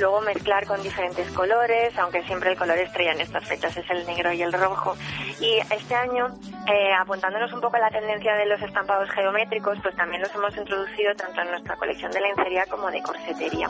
Luego 0.00 0.20
mezclar 0.20 0.64
con 0.66 0.82
diferentes 0.82 1.28
colores, 1.32 1.96
aunque 1.98 2.22
siempre 2.22 2.50
el 2.50 2.56
color 2.56 2.78
estrella 2.78 3.12
en 3.12 3.20
estas 3.20 3.44
fechas 3.46 3.76
es 3.76 3.90
el 3.90 4.06
negro 4.06 4.32
y 4.32 4.42
el 4.42 4.52
rojo. 4.52 4.96
Y 5.40 5.58
este 5.58 5.94
año, 5.94 6.28
eh, 6.72 6.92
apuntándonos 7.00 7.52
un 7.52 7.60
poco 7.60 7.76
a 7.76 7.80
la 7.80 7.90
tendencia 7.90 8.34
de 8.34 8.47
los 8.48 8.60
estampados 8.62 9.10
geométricos, 9.10 9.78
pues 9.82 9.94
también 9.96 10.22
los 10.22 10.34
hemos 10.34 10.56
introducido 10.56 11.14
tanto 11.14 11.40
en 11.42 11.50
nuestra 11.50 11.76
colección 11.76 12.10
de 12.12 12.20
lencería 12.20 12.64
como 12.66 12.90
de 12.90 13.02
corsetería. 13.02 13.68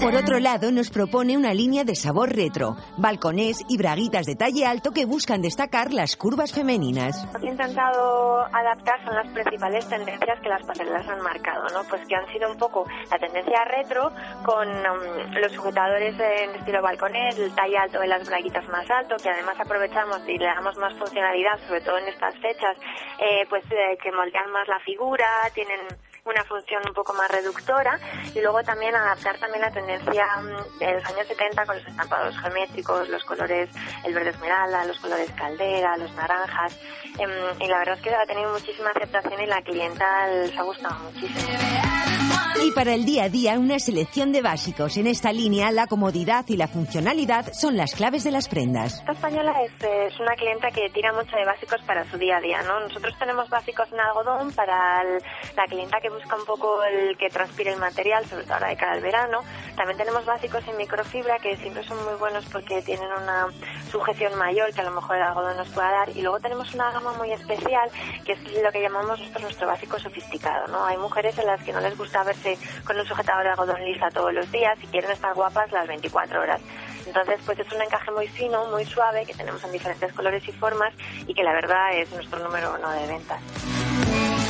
Por 0.00 0.14
otro 0.14 0.38
lado, 0.38 0.70
nos 0.70 0.90
propone 0.90 1.36
una 1.36 1.52
línea 1.52 1.84
de 1.84 1.94
sabor 1.94 2.34
retro, 2.34 2.76
balconés 2.96 3.64
y 3.68 3.76
braguitas 3.76 4.26
de 4.26 4.36
talle 4.36 4.66
alto 4.66 4.92
que 4.92 5.04
buscan 5.04 5.42
destacar 5.42 5.92
las 5.92 6.16
curvas 6.16 6.52
femeninas. 6.52 7.24
Hemos 7.34 7.42
intentado 7.42 8.44
adaptar 8.54 9.04
son 9.04 9.14
las 9.14 9.28
principales 9.32 9.88
tendencias 9.88 10.40
que 10.40 10.48
las 10.48 10.62
pasarelas 10.64 11.08
han 11.08 11.20
marcado, 11.20 11.66
¿no? 11.72 11.82
Pues 11.88 12.06
que 12.06 12.14
han 12.14 12.26
sido 12.32 12.50
un 12.50 12.58
poco 12.58 12.86
la 13.10 13.18
tendencia 13.18 13.64
retro 13.64 14.12
con 14.44 14.68
um, 14.68 15.32
los 15.34 15.52
sujetadores 15.52 16.14
en 16.18 16.56
estilo 16.56 16.82
balconés, 16.82 17.38
el 17.38 17.54
talle 17.54 17.78
alto 17.78 18.00
de 18.00 18.06
las 18.06 18.26
braguitas 18.26 18.66
más 18.68 18.88
alto, 18.90 19.16
que 19.22 19.30
además 19.30 19.58
aprovechamos 19.58 20.20
y 20.28 20.38
le 20.38 20.46
damos 20.46 20.76
más 20.78 20.94
funcionalidad, 20.98 21.58
sobre 21.66 21.80
todo 21.80 21.98
en 21.98 22.08
estas 22.08 22.34
fechas, 22.38 22.76
eh, 23.18 23.46
pues 23.48 23.64
que 24.02 24.12
moldean 24.12 24.50
más 24.50 24.66
la 24.68 24.80
figura, 24.80 25.26
tienen 25.54 25.80
una 26.24 26.44
función 26.44 26.82
un 26.86 26.92
poco 26.92 27.14
más 27.14 27.30
reductora 27.30 27.98
y 28.34 28.40
luego 28.40 28.62
también 28.62 28.94
adaptar 28.94 29.38
también 29.38 29.62
la 29.62 29.70
tendencia 29.70 30.26
mm, 30.36 30.78
de 30.78 30.92
los 30.92 31.04
años 31.06 31.26
70 31.26 31.66
con 31.66 31.76
los 31.76 31.86
estampados 31.86 32.38
geométricos, 32.38 33.08
los 33.08 33.24
colores, 33.24 33.70
el 34.04 34.14
verde 34.14 34.30
esmeralda, 34.30 34.84
los 34.84 34.98
colores 34.98 35.30
caldera, 35.32 35.96
los 35.96 36.12
naranjas 36.14 36.78
em, 37.18 37.30
y 37.60 37.66
la 37.66 37.78
verdad 37.78 37.94
es 37.96 38.02
que 38.02 38.14
ha 38.14 38.26
tenido 38.26 38.52
muchísima 38.52 38.90
aceptación 38.90 39.40
y 39.40 39.46
la 39.46 39.62
clienta 39.62 40.26
les 40.28 40.56
ha 40.56 40.62
gustado 40.62 40.98
muchísimo. 41.00 42.27
Y 42.64 42.72
para 42.72 42.92
el 42.94 43.04
día 43.04 43.24
a 43.24 43.28
día, 43.28 43.58
una 43.58 43.78
selección 43.78 44.32
de 44.32 44.42
básicos. 44.42 44.96
En 44.96 45.06
esta 45.06 45.32
línea, 45.32 45.70
la 45.70 45.86
comodidad 45.86 46.44
y 46.48 46.56
la 46.56 46.66
funcionalidad 46.66 47.52
son 47.52 47.76
las 47.76 47.94
claves 47.94 48.24
de 48.24 48.32
las 48.32 48.48
prendas. 48.48 48.94
Esta 48.98 49.12
española 49.12 49.54
es, 49.62 49.72
es 49.84 50.18
una 50.18 50.34
clienta 50.34 50.70
que 50.72 50.90
tira 50.90 51.12
mucho 51.12 51.36
de 51.36 51.44
básicos 51.44 51.80
para 51.86 52.04
su 52.10 52.18
día 52.18 52.38
a 52.38 52.40
día, 52.40 52.60
¿no? 52.62 52.80
Nosotros 52.80 53.14
tenemos 53.18 53.48
básicos 53.48 53.88
en 53.92 54.00
algodón 54.00 54.50
para 54.52 55.02
el- 55.02 55.22
la 55.56 55.64
clienta 55.66 56.00
que 56.00 56.10
busca 56.10 56.34
un 56.36 56.44
poco 56.46 56.82
el 56.82 57.16
que 57.16 57.28
transpire 57.30 57.72
el 57.72 57.78
material, 57.78 58.26
sobre 58.26 58.42
todo 58.44 58.54
ahora 58.54 58.68
de 58.68 58.76
cara 58.76 58.92
al 58.92 59.02
verano. 59.02 59.40
También 59.76 59.96
tenemos 59.98 60.24
básicos 60.26 60.66
en 60.66 60.76
microfibra 60.76 61.38
que 61.38 61.56
siempre 61.58 61.84
son 61.84 62.02
muy 62.04 62.14
buenos 62.18 62.44
porque 62.46 62.82
tienen 62.82 63.06
una 63.22 63.46
sujeción 63.92 64.36
mayor 64.36 64.72
que 64.74 64.80
a 64.80 64.84
lo 64.84 64.90
mejor 64.90 65.16
el 65.16 65.22
algodón 65.22 65.56
nos 65.56 65.68
pueda 65.68 65.90
dar. 65.92 66.08
Y 66.10 66.22
luego 66.22 66.40
tenemos 66.40 66.74
una 66.74 66.90
gama 66.90 67.12
muy 67.12 67.30
especial 67.32 67.88
que 68.24 68.32
es 68.32 68.62
lo 68.62 68.72
que 68.72 68.82
llamamos 68.82 69.18
nosotros 69.20 69.42
nuestro 69.42 69.68
básico 69.68 69.98
sofisticado, 70.00 70.66
¿no? 70.68 70.84
Hay 70.84 70.96
mujeres 70.96 71.38
en 71.38 71.46
las 71.46 71.62
que 71.62 71.72
no 71.72 71.80
les 71.80 71.96
gusta 71.96 72.24
verse 72.28 72.58
con 72.84 72.98
un 72.98 73.06
sujetador 73.06 73.44
de 73.44 73.50
algodón 73.50 73.84
lisa 73.84 74.08
todos 74.10 74.32
los 74.32 74.50
días 74.52 74.78
y 74.82 74.86
quieren 74.86 75.10
estar 75.10 75.34
guapas 75.34 75.70
las 75.72 75.86
24 75.86 76.40
horas. 76.40 76.60
Entonces, 77.06 77.40
pues 77.44 77.58
es 77.58 77.72
un 77.72 77.80
encaje 77.82 78.10
muy 78.12 78.28
fino, 78.28 78.66
muy 78.70 78.84
suave, 78.84 79.24
que 79.24 79.34
tenemos 79.34 79.62
en 79.64 79.72
diferentes 79.72 80.12
colores 80.12 80.46
y 80.46 80.52
formas 80.52 80.92
y 81.26 81.32
que 81.32 81.42
la 81.42 81.52
verdad 81.52 81.92
es 81.94 82.10
nuestro 82.12 82.38
número 82.38 82.74
uno 82.78 82.90
de 82.90 83.06
ventas. 83.06 83.40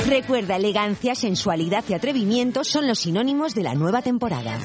Recuerda, 0.09 0.57
elegancia, 0.57 1.15
sensualidad 1.15 1.85
y 1.89 1.95
atrevimiento 1.95 2.65
son 2.65 2.87
los 2.89 2.99
sinónimos 2.99 3.55
de 3.55 3.63
la 3.63 3.75
nueva 3.75 4.03
temporada. 4.03 4.59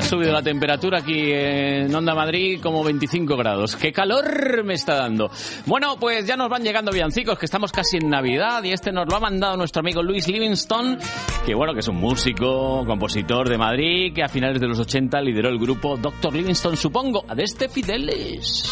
Ha 0.00 0.02
subido 0.02 0.32
la 0.32 0.40
temperatura 0.40 1.00
aquí 1.00 1.30
en 1.30 1.94
Onda 1.94 2.14
Madrid 2.14 2.58
como 2.62 2.82
25 2.82 3.36
grados. 3.36 3.76
¡Qué 3.76 3.92
calor 3.92 4.64
me 4.64 4.72
está 4.72 4.94
dando! 4.94 5.30
Bueno, 5.66 5.96
pues 6.00 6.26
ya 6.26 6.38
nos 6.38 6.48
van 6.48 6.62
llegando 6.62 6.90
villancicos, 6.90 7.38
que 7.38 7.44
estamos 7.44 7.70
casi 7.70 7.98
en 7.98 8.08
Navidad 8.08 8.64
y 8.64 8.72
este 8.72 8.92
nos 8.92 9.06
lo 9.06 9.16
ha 9.16 9.20
mandado 9.20 9.58
nuestro 9.58 9.80
amigo 9.80 10.02
Luis 10.02 10.26
Livingston, 10.26 10.98
que 11.44 11.54
bueno, 11.54 11.74
que 11.74 11.80
es 11.80 11.88
un 11.88 11.96
músico, 11.96 12.82
compositor 12.86 13.50
de 13.50 13.58
Madrid, 13.58 14.14
que 14.14 14.22
a 14.22 14.28
finales 14.28 14.58
de 14.58 14.68
los 14.68 14.78
80 14.78 15.20
lideró 15.20 15.50
el 15.50 15.58
grupo 15.58 15.98
Dr. 15.98 16.34
Livingston, 16.34 16.78
supongo, 16.78 17.22
Adeste 17.28 17.68
Fidelis. 17.68 18.64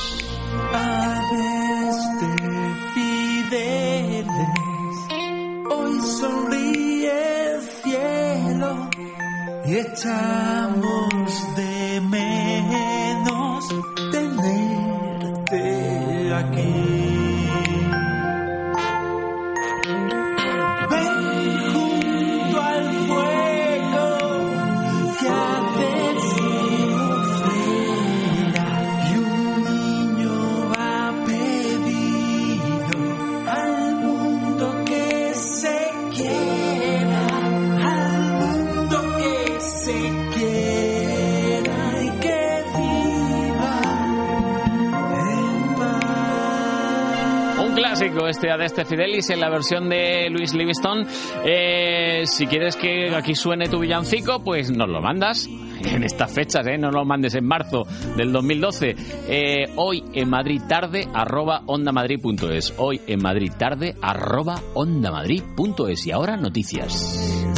Adeste 0.73 2.27
Fideles, 2.95 4.27
hoy 5.71 6.01
sonríe 6.01 7.53
el 7.53 7.61
cielo 7.61 8.28
y 9.69 9.77
echamos 9.77 11.57
de 11.57 12.01
menos 12.01 12.98
este 48.27 48.51
Adeste 48.51 48.85
Fidelis 48.85 49.31
en 49.31 49.41
la 49.41 49.51
versión 49.51 49.89
de 49.89 50.29
Luis 50.31 50.55
Livingston. 50.55 51.07
Eh, 51.45 52.23
si 52.27 52.47
quieres 52.47 52.77
que 52.77 53.15
aquí 53.15 53.35
suene 53.35 53.69
tu 53.69 53.79
villancico, 53.79 54.43
pues 54.43 54.71
nos 54.71 54.89
lo 54.89 55.01
mandas. 55.01 55.47
En 55.47 56.03
estas 56.03 56.33
fechas, 56.33 56.67
¿eh? 56.67 56.77
no 56.77 56.91
lo 56.91 57.05
mandes 57.05 57.35
en 57.35 57.47
marzo 57.47 57.87
del 58.17 58.33
2012. 58.33 58.97
Eh, 59.29 59.67
hoy 59.77 60.03
en 60.13 60.29
Madrid 60.29 60.61
tarde, 60.69 61.07
arroba 61.15 61.63
ondamadrid.es. 61.67 62.75
Hoy 62.79 63.01
en 63.07 63.23
Madrid 63.23 63.53
tarde, 63.57 63.95
arroba 64.03 64.61
ondamadrid.es. 64.75 66.07
Y 66.07 66.11
ahora 66.11 66.37
noticias. 66.37 67.58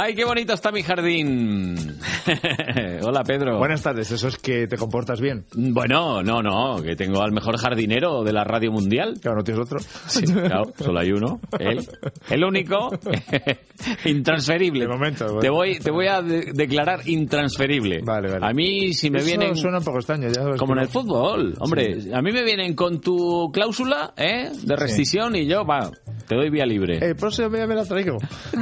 ¡Ay, 0.00 0.14
qué 0.14 0.24
bonito 0.24 0.52
está 0.52 0.70
mi 0.70 0.84
jardín! 0.84 1.98
Hola, 3.08 3.24
Pedro. 3.24 3.56
Buenas 3.56 3.82
tardes, 3.82 4.10
eso 4.10 4.28
es 4.28 4.36
que 4.36 4.66
te 4.66 4.76
comportas 4.76 5.18
bien. 5.18 5.46
Bueno, 5.54 6.22
no, 6.22 6.42
no, 6.42 6.82
que 6.82 6.94
tengo 6.94 7.22
al 7.22 7.32
mejor 7.32 7.56
jardinero 7.56 8.22
de 8.22 8.34
la 8.34 8.44
radio 8.44 8.70
mundial. 8.70 9.14
Claro, 9.18 9.38
¿no 9.38 9.44
tienes 9.44 9.64
otro? 9.64 9.78
Sí, 10.06 10.24
claro, 10.26 10.64
solo 10.78 11.00
hay 11.00 11.12
uno. 11.12 11.40
Él. 11.58 11.88
El 12.28 12.44
único. 12.44 12.90
intransferible. 14.04 14.80
De 14.80 14.88
momento. 14.88 15.24
bueno. 15.24 15.40
Te 15.40 15.48
voy, 15.48 15.78
te 15.78 15.90
voy 15.90 16.06
a 16.06 16.20
de- 16.20 16.52
declarar 16.52 17.00
intransferible. 17.08 18.02
Vale, 18.04 18.30
vale. 18.30 18.46
A 18.46 18.52
mí, 18.52 18.92
si 18.92 19.08
me 19.10 19.20
Eso 19.20 19.26
vienen. 19.28 19.56
suena 19.56 19.78
un 19.78 19.84
poco 19.84 20.00
extraño. 20.00 20.28
Ya 20.28 20.42
Como 20.58 20.74
en 20.74 20.80
el 20.80 20.88
fútbol, 20.88 21.54
hombre. 21.60 21.96
A 22.12 22.20
mí 22.20 22.30
me 22.30 22.44
vienen 22.44 22.74
con 22.74 23.00
tu 23.00 23.50
cláusula 23.50 24.12
¿eh? 24.18 24.50
de 24.64 24.76
rescisión 24.76 25.34
y 25.34 25.46
yo, 25.46 25.64
va, 25.64 25.90
te 26.26 26.34
doy 26.34 26.50
vía 26.50 26.66
libre. 26.66 26.98
El 26.98 27.16
próximo 27.16 27.48
día 27.48 27.66
me 27.66 27.74
la 27.74 27.86
traigo. 27.86 28.18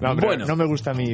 no, 0.00 0.10
hombre, 0.10 0.26
Bueno. 0.26 0.46
no 0.46 0.56
me 0.56 0.66
gusta 0.66 0.90
a 0.90 0.94
mí 0.94 1.12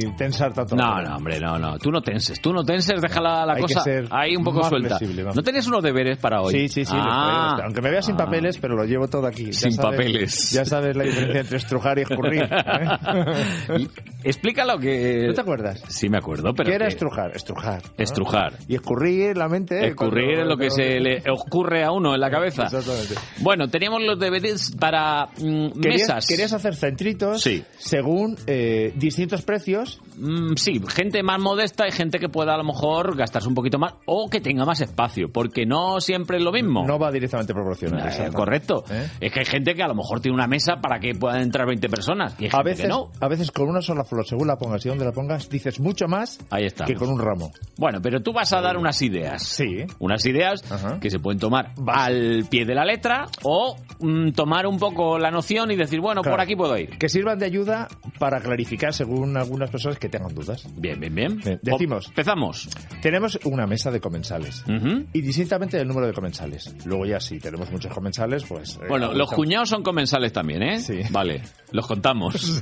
tanto. 0.53 0.75
No, 0.75 1.01
no, 1.01 1.15
hombre, 1.17 1.39
no, 1.39 1.57
no. 1.59 1.77
Tú 1.79 1.91
no 1.91 2.01
tenses, 2.01 2.39
tú 2.41 2.53
no 2.53 2.63
tenses, 2.63 3.01
deja 3.01 3.21
la, 3.21 3.45
la 3.45 3.53
Hay 3.53 3.61
cosa 3.61 3.83
ahí 4.11 4.35
un 4.35 4.43
poco 4.43 4.63
suelta. 4.63 4.97
flexible. 4.97 5.23
¿No 5.33 5.41
tenías 5.41 5.67
unos 5.67 5.83
deberes 5.83 6.17
para 6.17 6.41
hoy? 6.41 6.53
Sí, 6.53 6.67
sí, 6.69 6.85
sí. 6.85 6.93
Ah. 6.95 7.53
traigo. 7.55 7.63
Aunque 7.67 7.81
me 7.81 7.91
vea 7.91 8.01
sin 8.01 8.15
Ah. 8.15 8.25
papeles, 8.25 8.57
pero 8.59 8.75
lo 8.75 8.83
llevo 8.85 9.07
todo 9.07 9.27
aquí. 9.27 9.45
Ya 9.45 9.53
Sin 9.53 9.71
sabes- 9.73 9.91
papeles. 9.97 10.51
Ya 10.51 10.65
sabes 10.65 10.95
la 10.95 11.03
diferencia 11.03 11.41
entre 11.41 11.57
estrujar 11.57 11.99
y 11.99 12.01
escurrir. 12.01 12.43
¿eh? 12.43 13.87
Explícalo 14.23 14.77
que... 14.79 15.25
¿No 15.27 15.33
te 15.33 15.41
acuerdas? 15.41 15.81
Sí, 15.87 16.09
me 16.09 16.17
acuerdo, 16.17 16.53
pero... 16.53 16.69
¿Qué 16.69 16.75
era 16.75 16.85
que- 16.87 16.93
estrujar? 16.93 17.31
Estrujar. 17.35 17.81
¿no? 17.83 18.03
Estrujar. 18.03 18.53
Y 18.67 18.75
escurrir 18.75 19.37
la 19.37 19.47
mente. 19.47 19.79
¿eh? 19.83 19.87
Escurrir 19.89 20.39
es 20.39 20.47
lo 20.47 20.57
que 20.57 20.69
se 20.69 20.99
le 20.99 21.23
ocurre 21.31 21.83
a 21.83 21.91
uno 21.91 22.13
en 22.13 22.19
la 22.21 22.29
cabeza. 22.29 22.63
Exactamente. 22.63 23.15
Bueno, 23.39 23.67
teníamos 23.69 24.01
los 24.03 24.19
deberes 24.19 24.75
para 24.79 25.27
mm, 25.37 25.79
Querías, 25.81 26.01
mesas. 26.01 26.27
querías 26.27 26.53
hacer 26.53 26.75
centritos 26.75 27.41
Sí. 27.41 27.63
según 27.77 28.35
eh, 28.47 28.93
distintos 28.95 29.41
precios. 29.43 30.01
Mm, 30.17 30.55
sí, 30.55 30.81
gente 30.87 31.21
más 31.23 31.39
modesta 31.39 31.87
y 31.87 31.91
gente 31.91 32.19
que 32.19 32.27
pueda 32.29 32.53
a 32.53 32.57
lo 32.57 32.63
mejor 32.63 33.15
gastarse 33.15 33.47
un 33.47 33.53
poquito 33.55 33.77
más 33.77 33.93
o 34.05 34.29
que 34.29 34.41
tenga 34.41 34.65
más 34.65 34.81
espacio, 34.81 35.31
porque 35.31 35.65
no 35.65 36.01
siempre 36.01 36.37
es 36.37 36.43
lo 36.43 36.51
mismo. 36.51 36.85
No 36.87 36.97
va 36.97 37.11
directamente 37.11 37.53
proporcional. 37.53 38.07
Eh, 38.09 38.29
correcto. 38.33 38.83
¿Eh? 38.89 39.07
Es 39.21 39.31
que 39.31 39.39
hay 39.41 39.45
gente 39.45 39.75
que 39.75 39.83
a 39.83 39.87
lo 39.87 39.95
mejor 39.95 40.19
tiene 40.19 40.35
una 40.35 40.47
mesa 40.47 40.77
para 40.81 40.99
que 40.99 41.13
puedan 41.13 41.41
entrar 41.41 41.67
20 41.67 41.87
personas 41.89 42.35
y 42.39 42.47
A 42.51 42.63
veces, 42.63 42.87
no. 42.89 43.11
a 43.19 43.27
veces 43.27 43.51
con 43.51 43.69
una 43.69 43.81
sola 43.81 44.03
flor, 44.03 44.25
según 44.25 44.47
la 44.47 44.57
pongas 44.57 44.85
y 44.85 44.89
donde 44.89 45.05
la 45.05 45.11
pongas, 45.11 45.49
dices 45.49 45.79
mucho 45.79 46.07
más 46.07 46.39
Ahí 46.49 46.65
está. 46.65 46.85
que 46.85 46.95
con 46.95 47.09
un 47.09 47.19
ramo. 47.19 47.51
Bueno, 47.77 47.99
pero 48.01 48.21
tú 48.21 48.33
vas 48.33 48.51
a 48.53 48.61
dar 48.61 48.77
unas 48.77 49.01
ideas. 49.01 49.43
Sí. 49.43 49.85
Unas 49.99 50.25
ideas 50.25 50.63
Ajá. 50.71 50.99
que 50.99 51.09
se 51.11 51.19
pueden 51.19 51.39
tomar 51.39 51.73
al 51.87 52.45
pie 52.49 52.65
de 52.65 52.73
la 52.73 52.85
letra 52.85 53.27
o 53.43 53.75
mm, 53.99 54.31
tomar 54.31 54.65
un 54.67 54.79
poco 54.79 55.19
la 55.19 55.29
noción 55.31 55.69
y 55.71 55.75
decir, 55.75 55.99
bueno, 56.01 56.21
Claro. 56.21 56.37
por 56.37 56.41
aquí 56.43 56.55
puedo 56.55 56.77
ir. 56.77 56.97
Que 56.97 57.07
sirvan 57.09 57.37
de 57.37 57.45
ayuda 57.45 57.87
para 58.19 58.39
clarificar 58.39 58.93
según 58.93 59.37
algunas 59.37 59.69
personas 59.69 59.99
que 59.99 60.06
tengan 60.09 60.33
dudas. 60.33 60.65
Bien, 60.75 60.99
bien, 60.99 61.13
bien. 61.13 61.37
Bien, 61.43 61.59
decimos. 61.61 62.07
Empezamos. 62.07 62.69
Tenemos 63.01 63.39
una 63.45 63.65
mesa 63.67 63.91
de 63.91 63.99
comensales. 63.99 64.63
Ujú. 64.67 65.05
Y 65.13 65.21
distintamente 65.21 65.77
del 65.77 65.87
número 65.87 66.07
de 66.07 66.13
comensales. 66.13 66.73
Luego 66.85 67.05
ya 67.05 67.19
si 67.19 67.39
tenemos 67.39 67.71
muchos 67.71 67.93
comensales, 67.93 68.43
pues... 68.45 68.75
eh, 68.77 68.85
Bueno, 68.89 69.07
los 69.07 69.13
estamos- 69.27 69.33
cuñados 69.35 69.69
son 69.69 69.83
comensales 69.83 70.31
también, 70.33 70.63
¿eh? 70.63 70.79
Sí. 70.79 70.99
Vale, 71.11 71.41
los 71.71 71.85
contamos. 71.87 72.61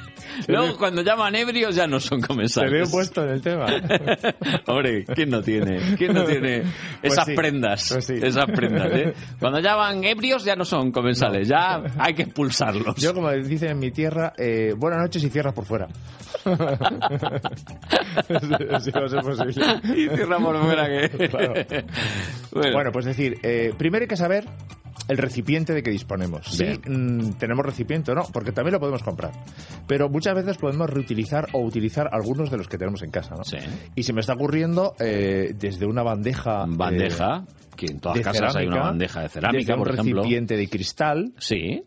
Luego, 0.48 0.76
cuando 0.76 1.02
llaman 1.02 1.34
ebrios 1.34 1.74
ya 1.74 1.86
no 1.86 2.00
son 2.00 2.20
Te 2.20 2.26
comensales. 2.28 2.70
veo 2.72 2.90
puesto 2.90 3.22
en 3.24 3.30
el 3.30 3.40
tema. 3.40 3.66
Hombre, 4.66 5.04
¿quién 5.04 5.30
no 5.30 5.42
tiene? 5.42 5.78
¿Quién 5.96 6.14
no 6.14 6.24
tiene 6.24 6.62
Pues 7.00 7.12
esas 7.12 7.26
sí, 7.26 7.34
prendas? 7.34 7.88
pues 7.92 8.04
sí. 8.06 8.14
Esas 8.20 8.46
prendas, 8.46 8.92
¿eh? 8.92 9.14
Cuando 9.38 9.60
llaman 9.60 10.02
ebrios 10.04 10.44
ya 10.44 10.56
no 10.56 10.64
son 10.64 10.92
comensales, 10.92 11.48
ya 11.48 11.82
hay 11.98 12.14
que 12.14 12.22
expulsarlos. 12.22 12.96
Yo, 12.96 13.12
como 13.14 13.30
dicen 13.32 13.70
en 13.70 13.78
mi 13.78 13.90
tierra, 13.90 14.32
eh, 14.36 14.74
buenas 14.76 15.00
noches 15.00 15.22
y 15.24 15.30
cierras 15.30 15.54
por 15.54 15.64
fuera. 15.64 15.88
si 18.80 18.90
va 18.90 19.04
a 19.04 19.08
ser 19.08 19.20
posible. 19.22 19.64
Y 19.96 20.08
cierra 20.16 20.38
por 20.38 20.56
fuera 20.62 20.86
que... 20.88 21.28
Claro. 21.28 21.54
Bueno, 22.52 22.72
Bueno, 22.72 22.92
pues 22.92 23.04
decir, 23.04 23.38
eh, 23.42 23.72
primero 23.76 24.04
hay 24.04 24.08
que 24.08 24.16
saber 24.16 24.44
el 25.08 25.18
recipiente 25.18 25.72
de 25.72 25.82
que 25.82 25.90
disponemos. 25.90 26.56
Bien. 26.58 26.80
mm, 26.86 27.32
tenemos 27.38 27.64
recipiente 27.64 28.12
o 28.12 28.14
no, 28.14 28.22
porque 28.32 28.52
también 28.52 28.74
lo 28.74 28.80
podemos 28.80 29.02
comprar. 29.02 29.32
Pero 29.86 30.08
muchas 30.08 30.34
veces 30.34 30.56
podemos 30.58 30.88
reutilizar 30.88 31.48
o 31.52 31.60
utilizar 31.60 32.08
algunos 32.12 32.50
de 32.50 32.56
los 32.58 32.68
que 32.68 32.78
tenemos 32.78 33.02
en 33.02 33.10
casa. 33.10 33.34
¿no? 33.36 33.44
Sí. 33.44 33.56
Y 33.96 34.02
se 34.04 34.12
me 34.12 34.20
está 34.20 34.34
ocurriendo 34.34 34.94
eh, 35.00 35.52
desde 35.56 35.86
una 35.86 36.02
bandeja. 36.02 36.62
eh, 36.64 36.66
bandeja, 36.68 37.44
que 37.76 37.86
en 37.86 38.00
todas 38.00 38.20
casas 38.20 38.54
hay 38.56 38.66
una 38.66 38.82
bandeja 38.82 39.22
de 39.22 39.28
cerámica, 39.28 39.58
desde 39.58 39.74
por 39.76 39.88
un 39.88 39.94
ejemplo. 39.94 40.22
recipiente 40.22 40.56
de 40.56 40.68
cristal 40.68 41.32
Sí. 41.38 41.82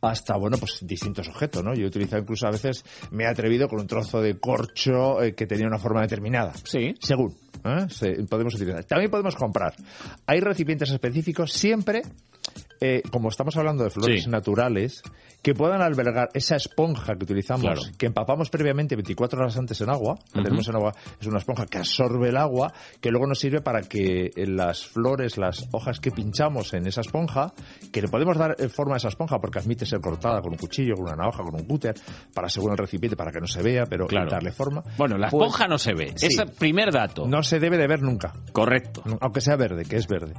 Hasta, 0.00 0.36
bueno, 0.36 0.56
pues 0.58 0.78
distintos 0.82 1.28
objetos, 1.28 1.64
¿no? 1.64 1.74
Yo 1.74 1.84
he 1.84 1.86
utilizado 1.88 2.22
incluso 2.22 2.46
a 2.46 2.50
veces, 2.50 2.84
me 3.10 3.24
he 3.24 3.26
atrevido 3.26 3.68
con 3.68 3.80
un 3.80 3.86
trozo 3.86 4.20
de 4.20 4.38
corcho 4.38 5.22
eh, 5.22 5.34
que 5.34 5.46
tenía 5.46 5.66
una 5.66 5.78
forma 5.78 6.02
determinada. 6.02 6.52
Sí. 6.64 6.94
Según. 7.00 7.34
¿eh? 7.64 7.86
Podemos 8.28 8.54
utilizar. 8.54 8.84
También 8.84 9.10
podemos 9.10 9.34
comprar. 9.34 9.74
Hay 10.26 10.40
recipientes 10.40 10.90
específicos 10.90 11.52
siempre, 11.52 12.02
eh, 12.80 13.02
como 13.10 13.28
estamos 13.28 13.56
hablando 13.56 13.82
de 13.84 13.90
flores 13.90 14.24
Sí. 14.24 14.30
naturales, 14.30 15.02
que 15.42 15.54
puedan 15.54 15.80
albergar 15.82 16.28
esa 16.34 16.56
esponja 16.56 17.14
que 17.16 17.24
utilizamos, 17.24 17.62
Claro. 17.62 17.80
que 17.96 18.06
empapamos 18.06 18.50
previamente 18.50 18.96
24 18.96 19.40
horas 19.40 19.56
antes 19.56 19.80
en 19.80 19.88
agua, 19.90 20.16
que 20.32 20.40
Ujú. 20.40 20.44
tenemos 20.44 20.68
en 20.68 20.76
agua, 20.76 20.92
es 21.20 21.26
una 21.26 21.38
esponja 21.38 21.66
que 21.66 21.78
absorbe 21.78 22.28
el 22.28 22.36
agua, 22.36 22.72
que 23.00 23.10
luego 23.10 23.26
nos 23.26 23.38
sirve 23.38 23.60
para 23.60 23.82
que 23.82 24.30
eh, 24.34 24.46
las 24.46 24.86
flores, 24.86 25.38
las 25.38 25.68
hojas 25.72 26.00
que 26.00 26.10
pinchamos 26.10 26.74
en 26.74 26.86
esa 26.86 27.00
esponja, 27.02 27.52
que 27.92 28.02
le 28.02 28.08
podemos 28.08 28.36
dar 28.36 28.56
eh, 28.58 28.68
forma 28.68 28.94
a 28.94 28.96
esa 28.98 29.08
esponja 29.08 29.38
porque 29.38 29.60
admite 29.60 29.86
ser 29.86 30.00
cortada 30.00 30.40
con 30.40 30.52
un 30.52 30.58
cuchillo, 30.58 30.94
con 30.94 31.04
una 31.04 31.16
navaja, 31.16 31.42
con 31.44 31.54
un 31.54 31.64
cúter, 31.66 31.94
para 32.34 32.48
según 32.48 32.72
el 32.72 32.78
recipiente, 32.78 33.16
para 33.16 33.30
que 33.30 33.40
no 33.40 33.46
se 33.46 33.62
vea, 33.62 33.84
pero 33.88 34.06
Claro. 34.06 34.30
darle 34.30 34.50
forma. 34.50 34.82
Bueno, 34.96 35.16
la 35.16 35.28
Pues, 35.30 35.42
esponja 35.44 35.68
no 35.68 35.78
se 35.78 35.94
ve. 35.94 36.12
sí. 36.16 36.26
Es 36.26 36.38
el 36.38 36.50
primer 36.50 36.92
dato. 36.92 37.26
No 37.28 37.42
se 37.42 37.60
debe 37.60 37.78
de 37.78 37.86
ver 37.86 38.02
nunca. 38.02 38.32
Correcto. 38.52 39.02
Aunque 39.20 39.40
sea 39.40 39.56
verde, 39.56 39.84
que 39.84 39.96
es 39.96 40.06
verde. 40.08 40.34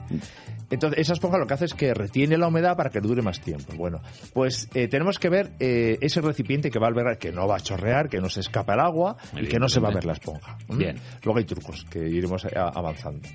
Entonces, 0.70 1.00
esa 1.00 1.14
esponja 1.14 1.38
lo 1.38 1.48
que 1.48 1.54
hace 1.54 1.66
es 1.66 1.74
que 1.74 1.94
retiene 1.94 2.38
la 2.38 2.48
humedad 2.48 2.76
para 2.78 2.90
que 2.90 3.00
dure 3.00 3.22
más 3.22 3.40
tiempo. 3.42 3.74
Bueno, 3.76 4.00
pues 4.34 4.68
eh, 4.76 4.88
tenemos 4.90 5.20
que 5.20 5.30
ver 5.30 5.52
eh, 5.60 5.98
ese 6.02 6.22
recipiente 6.22 6.70
que 6.70 6.80
va 6.80 6.88
a 6.88 6.90
albergar, 6.90 7.18
que 7.18 7.32
no 7.32 7.48
va 7.48 7.58
a 7.58 7.60
chorrear, 7.60 8.10
que 8.10 8.20
no 8.20 8.30
se 8.30 8.42
escapa 8.42 8.74
el 8.74 8.80
agua 8.80 9.18
y 9.40 9.48
que 9.48 9.60
no 9.60 9.70
se 9.70 9.80
va 9.80 9.90
a 9.90 9.94
ver 9.94 10.06
la 10.06 10.14
esponja. 10.14 10.58
¿Mm? 10.68 10.78
Bien. 10.78 10.96
Luego 11.24 11.40
hay 11.40 11.46
trucos 11.46 11.86
que 11.90 12.00
iremos 12.00 12.46
avanzando. 12.54 13.28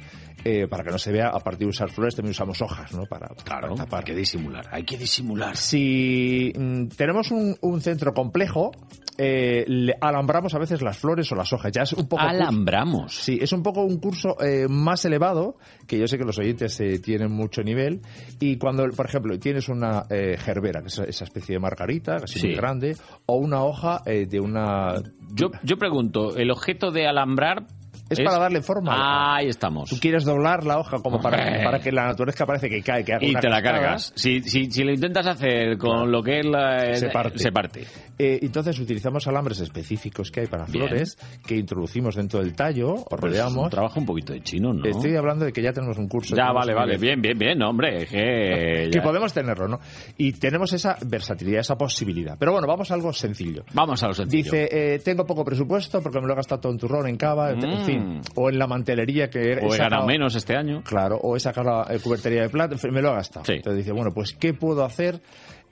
Eh, 0.44 0.66
para 0.68 0.84
que 0.84 0.90
no 0.90 0.98
se 0.98 1.10
vea, 1.10 1.28
a 1.28 1.40
partir 1.40 1.60
de 1.60 1.70
usar 1.70 1.90
flores, 1.90 2.14
también 2.16 2.32
usamos 2.32 2.60
hojas, 2.60 2.92
¿no? 2.92 3.04
Para, 3.06 3.28
Claro, 3.44 3.68
para 3.68 3.74
tapar. 3.84 4.00
hay 4.00 4.04
que 4.04 4.14
disimular, 4.14 4.66
hay 4.70 4.84
que 4.84 4.98
disimular. 4.98 5.56
Si 5.56 6.52
mm, 6.54 6.88
tenemos 6.88 7.30
un, 7.30 7.56
un 7.62 7.80
centro 7.80 8.12
complejo, 8.12 8.72
eh, 9.16 9.64
le 9.66 9.94
alambramos 10.00 10.52
a 10.54 10.58
veces 10.58 10.82
las 10.82 10.98
flores 10.98 11.30
o 11.32 11.34
las 11.34 11.50
hojas. 11.52 11.72
Ya 11.72 11.82
es 11.82 11.92
un 11.94 12.06
poco 12.08 12.20
Alambramos. 12.22 13.14
Sí, 13.16 13.38
es 13.40 13.52
un 13.52 13.62
poco 13.62 13.84
un 13.84 13.98
curso 13.98 14.36
eh, 14.44 14.66
más 14.68 15.04
elevado, 15.06 15.56
que 15.86 15.98
yo 15.98 16.06
sé 16.06 16.18
que 16.18 16.24
los 16.24 16.38
oyentes 16.38 16.76
tienen 17.02 17.32
mucho 17.32 17.62
nivel. 17.62 18.02
Y 18.38 18.58
cuando, 18.58 18.84
por 18.94 19.06
ejemplo, 19.06 19.38
tienes 19.38 19.68
una 19.70 20.04
gerbera, 20.10 20.80
que 20.82 20.88
es 20.88 20.98
esa 20.98 21.24
especie 21.24 21.54
de 21.54 21.60
margarita, 21.60 22.18
casi 22.20 22.38
Sí. 22.40 22.46
muy 22.48 22.56
grande, 22.56 22.96
o 23.26 23.36
una 23.36 23.62
hoja 23.64 24.02
de 24.04 24.40
una... 24.40 24.94
Yo, 25.32 25.50
yo 25.62 25.76
pregunto, 25.78 26.36
¿el 26.36 26.50
objeto 26.50 26.90
de 26.90 27.06
alambrar 27.06 27.66
Es 28.08 28.20
para 28.20 28.38
darle 28.38 28.60
forma 28.60 28.92
a 28.92 28.96
la 28.96 29.02
hoja. 29.04 29.36
Ahí 29.36 29.48
estamos. 29.48 29.88
Tú 29.90 29.96
quieres 29.98 30.24
doblar 30.24 30.64
la 30.64 30.78
hoja 30.78 30.98
como 31.02 31.20
para, 31.20 31.38
para 31.64 31.78
que 31.80 31.90
la 31.90 32.04
naturaleza 32.06 32.44
parece 32.46 32.68
que 32.68 32.82
cae, 32.82 33.02
que 33.04 33.14
haga 33.14 33.24
Y 33.24 33.32
te 33.34 33.48
la 33.48 33.62
cascada. 33.62 33.80
cargas. 33.80 34.12
Si, 34.14 34.42
si, 34.42 34.70
si 34.70 34.84
lo 34.84 34.92
intentas 34.92 35.26
hacer 35.26 35.78
con 35.78 36.10
lo 36.12 36.22
que 36.22 36.40
es 36.40 36.46
la... 36.46 36.94
Se 36.96 37.08
parte. 37.08 37.38
Se 37.38 37.50
parte. 37.50 37.84
Eh, 38.18 38.38
entonces 38.42 38.78
utilizamos 38.78 39.26
alambres 39.26 39.58
específicos 39.60 40.30
que 40.30 40.40
hay 40.40 40.46
para 40.46 40.64
Bien. 40.66 40.86
flores 40.86 41.18
que 41.46 41.56
introducimos 41.56 42.14
dentro 42.14 42.40
del 42.40 42.54
tallo 42.54 42.90
o 42.94 43.04
Pero 43.08 43.26
es 43.28 43.38
rodeamos. 43.38 43.64
un 43.64 43.70
trabajo 43.70 43.98
un 44.00 44.06
poquito 44.06 44.32
de 44.32 44.42
chino, 44.42 44.72
¿no? 44.72 44.84
Estoy 44.84 45.16
hablando 45.16 45.44
de 45.46 45.52
que 45.52 45.62
ya 45.62 45.72
tenemos 45.72 45.98
un 45.98 46.08
curso. 46.08 46.36
Ya, 46.36 46.52
vale, 46.52 46.74
vale. 46.74 46.96
Bien, 46.98 47.20
bien, 47.20 47.36
bien, 47.38 47.62
hombre. 47.62 48.06
Que, 48.06 48.88
que 48.92 49.00
podemos 49.00 49.32
tenerlo, 49.32 49.66
¿no? 49.66 49.80
Y 50.18 50.32
tenemos 50.32 50.72
esa 50.72 50.96
versatilidad, 51.06 51.60
esa 51.60 51.76
posibilidad. 51.76 52.36
Pero 52.38 52.52
bueno, 52.52 52.66
vamos 52.68 52.90
a 52.90 52.94
algo 52.94 53.12
sencillo. 53.12 53.64
Vamos 53.72 54.02
a 54.02 54.08
lo 54.08 54.14
sencillo. 54.14 54.44
Dice, 54.44 54.68
eh, 54.70 54.98
tengo 55.00 55.24
poco 55.24 55.44
presupuesto 55.44 56.00
porque 56.00 56.20
me 56.20 56.26
lo 56.26 56.34
he 56.34 56.36
gastado 56.36 56.60
todo 56.60 56.72
en 56.72 56.78
turrón, 56.78 57.08
en 57.08 57.16
cava, 57.16 57.50
en 57.50 57.58
Mm. 57.58 57.60
Fin, 57.98 58.20
o 58.34 58.48
en 58.50 58.58
la 58.58 58.66
mantelería 58.66 59.28
que 59.30 59.58
O 59.62 59.74
he 59.74 59.78
ganado 59.78 60.06
menos 60.06 60.34
este 60.34 60.56
año. 60.56 60.82
Claro, 60.82 61.16
o 61.22 61.36
he 61.36 61.40
sacado 61.40 61.84
la 61.88 61.98
cubertería 61.98 62.42
de 62.42 62.48
plata, 62.48 62.76
me 62.90 63.00
lo 63.02 63.10
he 63.10 63.14
gastado. 63.14 63.44
Sí. 63.46 63.54
Entonces 63.54 63.78
dice, 63.84 63.92
bueno, 63.92 64.10
pues 64.14 64.32
¿qué 64.38 64.54
puedo 64.54 64.84
hacer 64.84 65.20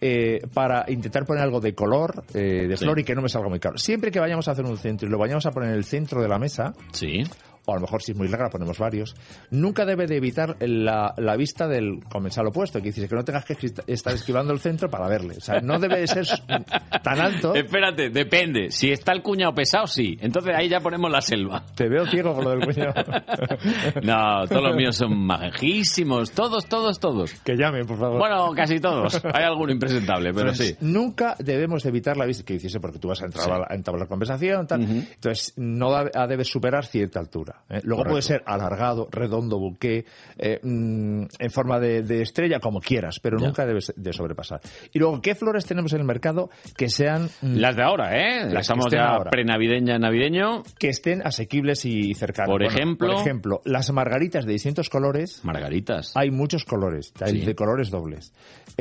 eh, 0.01 0.41
para 0.53 0.85
intentar 0.89 1.25
poner 1.25 1.43
algo 1.45 1.61
de 1.61 1.75
color, 1.75 2.25
eh, 2.35 2.67
de 2.69 2.77
Sí. 2.77 2.85
flor 2.85 2.99
y 2.99 3.05
que 3.05 3.15
no 3.15 3.23
me 3.23 3.29
salga 3.29 3.49
muy 3.49 3.61
caro? 3.61 3.79
Siempre 3.79 4.11
que 4.11 4.19
vayamos 4.19 4.49
a 4.49 4.51
hacer 4.53 4.65
un 4.65 4.77
centro 4.77 5.07
y 5.07 5.11
lo 5.11 5.19
vayamos 5.19 5.47
a 5.47 5.51
poner 5.53 5.71
en 5.71 5.77
el 5.77 5.85
centro 5.85 6.21
de 6.21 6.29
la 6.29 6.39
mesa, 6.39 6.73
Sí. 6.93 7.23
O 7.65 7.73
a 7.73 7.75
lo 7.77 7.81
mejor 7.83 8.03
si 8.03 8.13
es 8.13 8.19
muy 8.19 8.29
larga 8.29 8.51
ponemos 8.51 8.79
varios. 8.79 9.15
Nunca 9.51 9.85
debe 9.85 10.07
de 10.07 10.17
evitar 10.17 10.57
la, 10.61 11.15
la 11.17 11.37
vista 11.37 11.67
del 11.69 12.03
comensal 12.11 12.47
opuesto, 12.49 12.81
que 12.81 12.87
dice 12.93 13.09
que 13.09 13.15
no 13.15 13.25
tengas 13.25 13.45
que 13.45 13.57
estar 13.87 14.15
esquivando 14.15 14.53
el 14.53 14.59
centro 14.61 14.89
para 14.91 15.07
verle. 15.09 15.37
O 15.37 15.41
sea, 15.41 15.61
no 15.61 15.79
debe 15.79 16.01
de 16.01 16.07
ser 16.07 16.27
tan 17.03 17.21
alto. 17.21 17.55
Espérate, 17.73 18.11
depende. 18.11 18.71
Si 18.71 18.91
está 18.91 19.13
el 19.13 19.23
cuñado 19.23 19.55
pesado, 19.55 19.87
sí. 19.87 20.17
Entonces 20.21 20.55
ahí 20.57 20.69
ya 20.69 20.81
ponemos 20.81 21.11
la 21.11 21.21
selva. 21.21 21.65
Te 21.75 21.89
veo 21.89 22.07
ciego 22.07 22.35
con 22.35 22.45
lo 22.45 22.51
del 22.51 22.65
cuñado. 22.65 22.95
No, 24.03 24.47
todos 24.49 24.63
los 24.63 24.77
míos 24.77 24.97
son 24.97 25.17
majísimos. 25.27 26.33
Todos, 26.33 26.67
todos, 26.67 26.99
todos. 26.99 27.33
Que 27.45 27.55
llamen, 27.57 27.87
por 27.87 27.99
favor. 27.99 28.19
Bueno, 28.19 28.53
casi 28.55 28.81
todos. 28.81 29.21
Hay 29.33 29.45
alguno 29.45 29.73
impresentable, 29.73 30.33
pero 30.33 30.55
sí. 30.55 30.75
Nunca 30.81 31.37
debemos 31.39 31.83
de 31.83 31.89
evitar 31.91 32.17
la 32.17 32.25
vista 32.27 32.45
que 32.45 32.55
dices 32.55 32.77
porque 32.81 32.99
tú 32.99 33.09
vas 33.09 33.23
a 33.23 33.27
entrar 33.27 33.45
Sí. 33.45 33.51
a, 33.51 33.59
la- 33.59 33.67
a 33.71 33.75
entablar 33.75 34.09
conversación, 34.09 34.67
tal. 34.67 34.83
Entonces, 34.83 35.55
no 35.57 35.91
debes 36.29 36.49
superar 36.49 36.85
cierta 36.87 37.21
altura. 37.21 37.52
¿Eh? 37.71 37.81
Luego 37.85 38.03
Correcto. 38.03 38.11
puede 38.11 38.23
ser 38.23 38.43
alargado, 38.47 39.09
redondo, 39.11 39.59
buque, 39.59 40.05
eh, 40.39 40.61
mm, 40.63 41.23
en 41.39 41.51
forma 41.51 41.79
de, 41.81 42.03
de 42.03 42.23
estrella, 42.23 42.61
como 42.61 42.81
quieras, 42.81 43.19
pero 43.21 43.39
Ya. 43.39 43.47
nunca 43.47 43.67
debes 43.67 43.93
de 43.97 44.13
sobrepasar. 44.13 44.61
Y 44.93 44.99
luego, 44.99 45.21
¿qué 45.21 45.35
flores 45.35 45.65
tenemos 45.67 45.93
en 45.93 46.01
el 46.01 46.07
mercado 46.07 46.51
que 46.77 46.89
sean... 46.89 47.29
mm, 47.41 47.57
Las 47.57 47.77
de 47.77 47.83
ahora, 47.83 48.17
¿eh? 48.17 48.45
Las 48.51 48.63
Estamos 48.63 48.87
ya 48.91 49.19
prenavideña, 49.31 49.99
navideño. 49.99 50.63
que 50.79 50.89
estén 50.89 51.21
asequibles 51.27 51.85
y 51.85 52.15
cercanas. 52.15 52.49
Por 52.51 52.63
Bueno, 52.63 52.75
ejemplo- 52.75 53.13
por 53.13 53.21
ejemplo, 53.21 53.61
las 53.65 53.91
margaritas 53.93 54.45
de 54.47 54.53
distintos 54.53 54.89
colores. 54.89 55.41
Margaritas. 55.45 56.13
Hay 56.17 56.31
muchos 56.31 56.65
colores, 56.65 57.13
hay 57.21 57.41
Sí. 57.41 57.47
de 57.47 57.55
colores 57.55 57.91
dobles. 57.91 58.33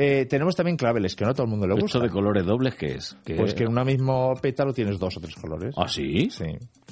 Eh, 0.04 0.26
tenemos 0.26 0.56
también 0.56 0.76
claveles, 0.76 1.14
que 1.14 1.24
no 1.24 1.30
a 1.30 1.34
todo 1.34 1.44
el 1.44 1.50
mundo 1.50 1.66
le 1.66 1.74
gusta. 1.74 1.86
¿Esto 1.98 2.00
de 2.00 2.08
colores 2.10 2.44
dobles 2.44 2.74
qué 2.74 2.86
es? 2.94 3.16
¿Qué- 3.24 3.34
Pues 3.34 3.54
que 3.54 3.64
en 3.64 3.78
un 3.78 3.84
mismo 3.86 4.34
pétalo 4.40 4.72
tienes 4.72 4.98
dos 4.98 5.16
o 5.16 5.20
tres 5.20 5.34
colores. 5.36 5.74
¿Ah, 5.78 5.86
sí? 5.88 6.28
Sí. 6.30 6.46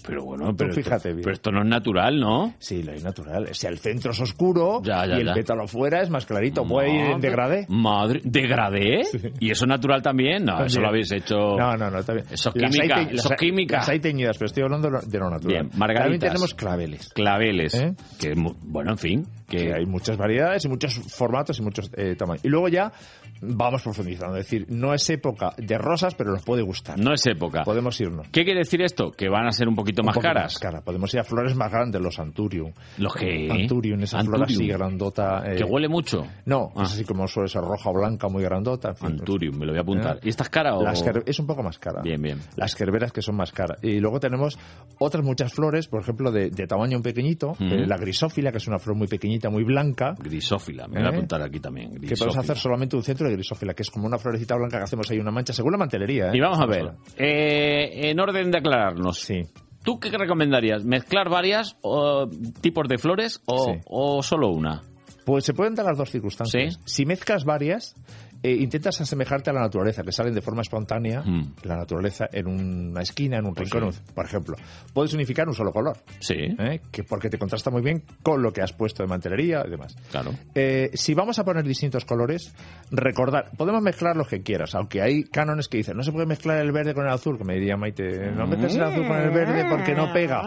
Pero 0.06 0.24
bueno, 0.24 0.46
Tú 0.50 0.56
pero 0.56 0.72
fíjate 0.72 0.96
esto, 0.96 1.08
bien. 1.10 1.22
Pero 1.24 1.34
esto 1.34 1.50
no 1.50 1.60
es 1.62 1.68
natural, 1.68 2.18
¿no? 2.18 2.54
Sí, 2.58 2.82
lo 2.82 2.92
es 2.92 3.04
natural. 3.04 3.48
O 3.50 3.54
sea, 3.54 3.68
el 3.70 3.78
centro 3.78 4.12
es 4.12 4.20
oscuro 4.20 4.80
Ya, 4.82 5.04
ya, 5.06 5.16
y 5.16 5.20
el 5.20 5.26
ya. 5.26 5.34
pétalo 5.34 5.66
fuera 5.66 6.00
es 6.00 6.08
más 6.08 6.24
clarito. 6.24 6.64
Puede 6.64 6.90
ir 6.94 7.00
en 7.10 7.20
degradé. 7.20 7.66
Madre, 7.68 8.20
¿degradé? 8.24 9.02
¿Y 9.40 9.50
eso 9.50 9.66
natural 9.66 10.00
también? 10.02 10.44
No, 10.44 10.52
eso 10.54 10.58
También. 10.62 10.82
lo 10.82 10.88
habéis 10.88 11.12
hecho... 11.12 11.36
No, 11.58 11.76
no, 11.76 11.90
no, 11.90 11.98
bien. 12.14 12.26
Eso 12.30 12.50
es 12.54 12.56
Las 12.62 12.70
química, 12.76 12.96
hay 12.96 13.06
te- 13.06 13.14
eso 13.16 13.28
las 13.28 13.38
química. 13.38 13.76
Las 13.76 13.88
hay 13.90 14.00
teñidas, 14.00 14.38
pero 14.38 14.46
estoy 14.46 14.62
hablando 14.62 14.88
de 14.88 15.18
lo, 15.18 15.30
natural. 15.30 15.52
Bien, 15.52 15.70
margaritas. 15.78 16.02
También 16.04 16.20
tenemos 16.20 16.54
claveles. 16.54 17.08
Claveles. 17.12 17.74
¿Eh? 17.74 17.94
Que, 18.18 18.32
bueno, 18.62 18.92
en 18.92 18.98
fin. 18.98 19.26
Que, 19.50 19.74
hay 19.74 19.84
muchas 19.84 20.16
variedades 20.16 20.64
y 20.64 20.68
muchos 20.68 20.94
formatos 20.94 21.58
y 21.58 21.62
muchos 21.62 21.90
eh, 21.96 22.14
tamaños. 22.16 22.44
Y 22.44 22.48
luego 22.48 22.68
ya 22.68 22.92
vamos 23.40 23.82
profundizando. 23.82 24.36
Es 24.36 24.46
decir, 24.46 24.66
no 24.68 24.94
es 24.94 25.08
época 25.10 25.52
de 25.56 25.78
rosas, 25.78 26.14
pero 26.14 26.30
nos 26.32 26.42
puede 26.44 26.62
gustar. 26.62 26.98
No 26.98 27.12
es 27.12 27.24
época. 27.26 27.62
Podemos 27.64 28.00
irnos. 28.00 28.28
¿Qué 28.28 28.44
quiere 28.44 28.60
decir 28.60 28.82
esto? 28.82 29.10
Que 29.10 29.28
van 29.28 29.46
a 29.46 29.52
ser 29.52 29.68
un 29.68 29.74
poquito 29.74 30.02
Un 30.02 30.06
más 30.06 30.18
caras. 30.18 30.54
Más 30.54 30.58
cara. 30.58 30.80
Podemos 30.82 31.12
ir 31.14 31.20
a 31.20 31.24
flores 31.24 31.54
más 31.56 31.70
grandes, 31.70 32.00
los 32.00 32.18
Anturium. 32.18 32.72
¿Los 32.98 33.14
qué? 33.14 33.48
Anturium, 33.50 34.00
esa 34.02 34.20
flor 34.20 34.42
Anturium. 34.42 34.60
así 34.60 34.68
grandota. 34.68 35.42
eh, 35.52 35.56
Que 35.56 35.64
huele 35.64 35.88
mucho. 35.88 36.26
No, 36.46 36.70
Ah. 36.76 36.82
es 36.84 36.92
así 36.92 37.04
como 37.04 37.26
suele 37.28 37.48
ser 37.48 37.62
roja 37.62 37.90
o 37.90 37.94
blanca, 37.94 38.28
muy 38.28 38.42
grandota. 38.42 38.90
en 38.90 38.96
fin. 38.96 39.06
Anturium, 39.12 39.56
me 39.58 39.66
lo 39.66 39.72
voy 39.72 39.78
a 39.78 39.82
apuntar. 39.82 40.16
¿Eh? 40.16 40.20
¿Y 40.24 40.28
esta 40.28 40.44
es 40.44 40.50
cara 40.50 40.74
o...? 40.76 40.82
Las 40.82 41.02
es 41.26 41.38
un 41.38 41.46
poco 41.46 41.62
más 41.62 41.78
cara. 41.78 42.02
Bien, 42.02 42.20
bien. 42.20 42.38
Las 42.56 42.74
gerberas 42.74 43.12
que 43.12 43.22
son 43.22 43.36
más 43.36 43.52
caras. 43.52 43.78
Y 43.82 43.98
luego 44.00 44.20
tenemos 44.20 44.58
otras 44.98 45.24
muchas 45.24 45.52
flores, 45.52 45.88
por 45.88 46.02
ejemplo, 46.02 46.30
de, 46.30 46.50
de 46.50 46.66
tamaño 46.66 47.00
pequeñito. 47.02 47.52
Eh, 47.60 47.86
la 47.86 47.96
grisófila, 47.96 48.50
que 48.52 48.58
es 48.58 48.66
una 48.68 48.78
flor 48.78 48.96
muy 48.96 49.06
pequeñita, 49.06 49.48
muy 49.50 49.64
blanca. 49.64 50.14
Grisófila, 50.18 50.86
me 50.88 50.98
voy 51.00 51.06
a 51.06 51.10
apuntar 51.10 51.42
aquí 51.42 51.60
también. 51.60 51.90
Que 51.92 51.98
podemos 52.00 52.08
Grisófila. 52.20 52.40
hacer 52.40 52.56
solamente 52.58 52.96
un 52.96 53.02
centro 53.02 53.29
grisófila, 53.32 53.74
que 53.74 53.82
es 53.82 53.90
como 53.90 54.06
una 54.06 54.18
florecita 54.18 54.56
blanca 54.56 54.78
que 54.78 54.84
hacemos 54.84 55.10
ahí 55.10 55.18
una 55.18 55.30
mancha, 55.30 55.52
según 55.52 55.72
la 55.72 55.78
mantelería. 55.78 56.28
¿eh? 56.28 56.32
Y 56.36 56.40
vamos 56.40 56.60
a 56.60 56.66
ver, 56.66 56.92
eh, 57.16 58.10
en 58.10 58.20
orden 58.20 58.50
de 58.50 58.58
aclararnos. 58.58 59.18
Sí. 59.18 59.42
¿Tú 59.82 59.98
qué 59.98 60.10
recomendarías? 60.10 60.84
¿Mezclar 60.84 61.30
varias 61.30 61.76
o, 61.82 62.28
tipos 62.60 62.86
de 62.88 62.98
flores 62.98 63.40
o, 63.46 63.64
Sí. 63.64 63.72
o 63.86 64.22
solo 64.22 64.48
una? 64.48 64.82
Pues 65.24 65.44
se 65.44 65.54
pueden 65.54 65.74
dar 65.74 65.86
las 65.86 65.96
dos 65.98 66.10
circunstancias. 66.10 66.74
¿Sí? 66.74 66.80
Si 66.84 67.06
mezclas 67.06 67.44
varias, 67.44 67.94
eh, 68.42 68.52
intentas 68.52 69.00
asemejarte 69.00 69.50
a 69.50 69.52
la 69.52 69.60
naturaleza, 69.60 70.02
que 70.02 70.12
salen 70.12 70.34
de 70.34 70.40
forma 70.40 70.62
espontánea, 70.62 71.22
Mm. 71.24 71.54
la 71.64 71.76
naturaleza 71.76 72.26
en 72.32 72.46
una 72.46 73.02
esquina, 73.02 73.38
en 73.38 73.46
un 73.46 73.54
Pues 73.54 73.70
rincón, 73.70 73.92
sí. 73.92 74.00
por 74.14 74.24
ejemplo. 74.24 74.56
Puedes 74.94 75.12
unificar 75.14 75.46
un 75.48 75.54
solo 75.54 75.72
color, 75.72 75.96
Sí, 76.20 76.34
¿eh? 76.36 76.80
que 76.90 77.04
porque 77.04 77.28
te 77.28 77.38
contrasta 77.38 77.70
muy 77.70 77.82
bien 77.82 78.02
con 78.22 78.42
lo 78.42 78.52
que 78.52 78.62
has 78.62 78.72
puesto 78.72 79.02
de 79.02 79.08
mantelería 79.08 79.62
y 79.66 79.70
demás. 79.70 79.94
claro. 80.10 80.32
Eh, 80.54 80.90
si 80.94 81.14
vamos 81.14 81.38
a 81.38 81.44
poner 81.44 81.64
distintos 81.64 82.04
colores, 82.04 82.54
recordar, 82.90 83.50
podemos 83.56 83.82
mezclar 83.82 84.16
los 84.16 84.28
que 84.28 84.42
quieras, 84.42 84.74
aunque 84.74 85.02
hay 85.02 85.24
cánones 85.24 85.68
que 85.68 85.78
dicen, 85.78 85.96
no 85.96 86.02
se 86.02 86.12
puede 86.12 86.26
mezclar 86.26 86.58
el 86.58 86.72
verde 86.72 86.94
con 86.94 87.04
el 87.06 87.12
azul, 87.12 87.36
que 87.38 87.44
me 87.44 87.54
diría 87.54 87.76
Maite, 87.76 88.30
no 88.32 88.46
mezcles 88.46 88.74
el 88.76 88.82
azul 88.82 89.06
con 89.06 89.16
el 89.16 89.30
verde 89.30 89.66
porque 89.68 89.94
no 89.94 90.12
pega. 90.12 90.42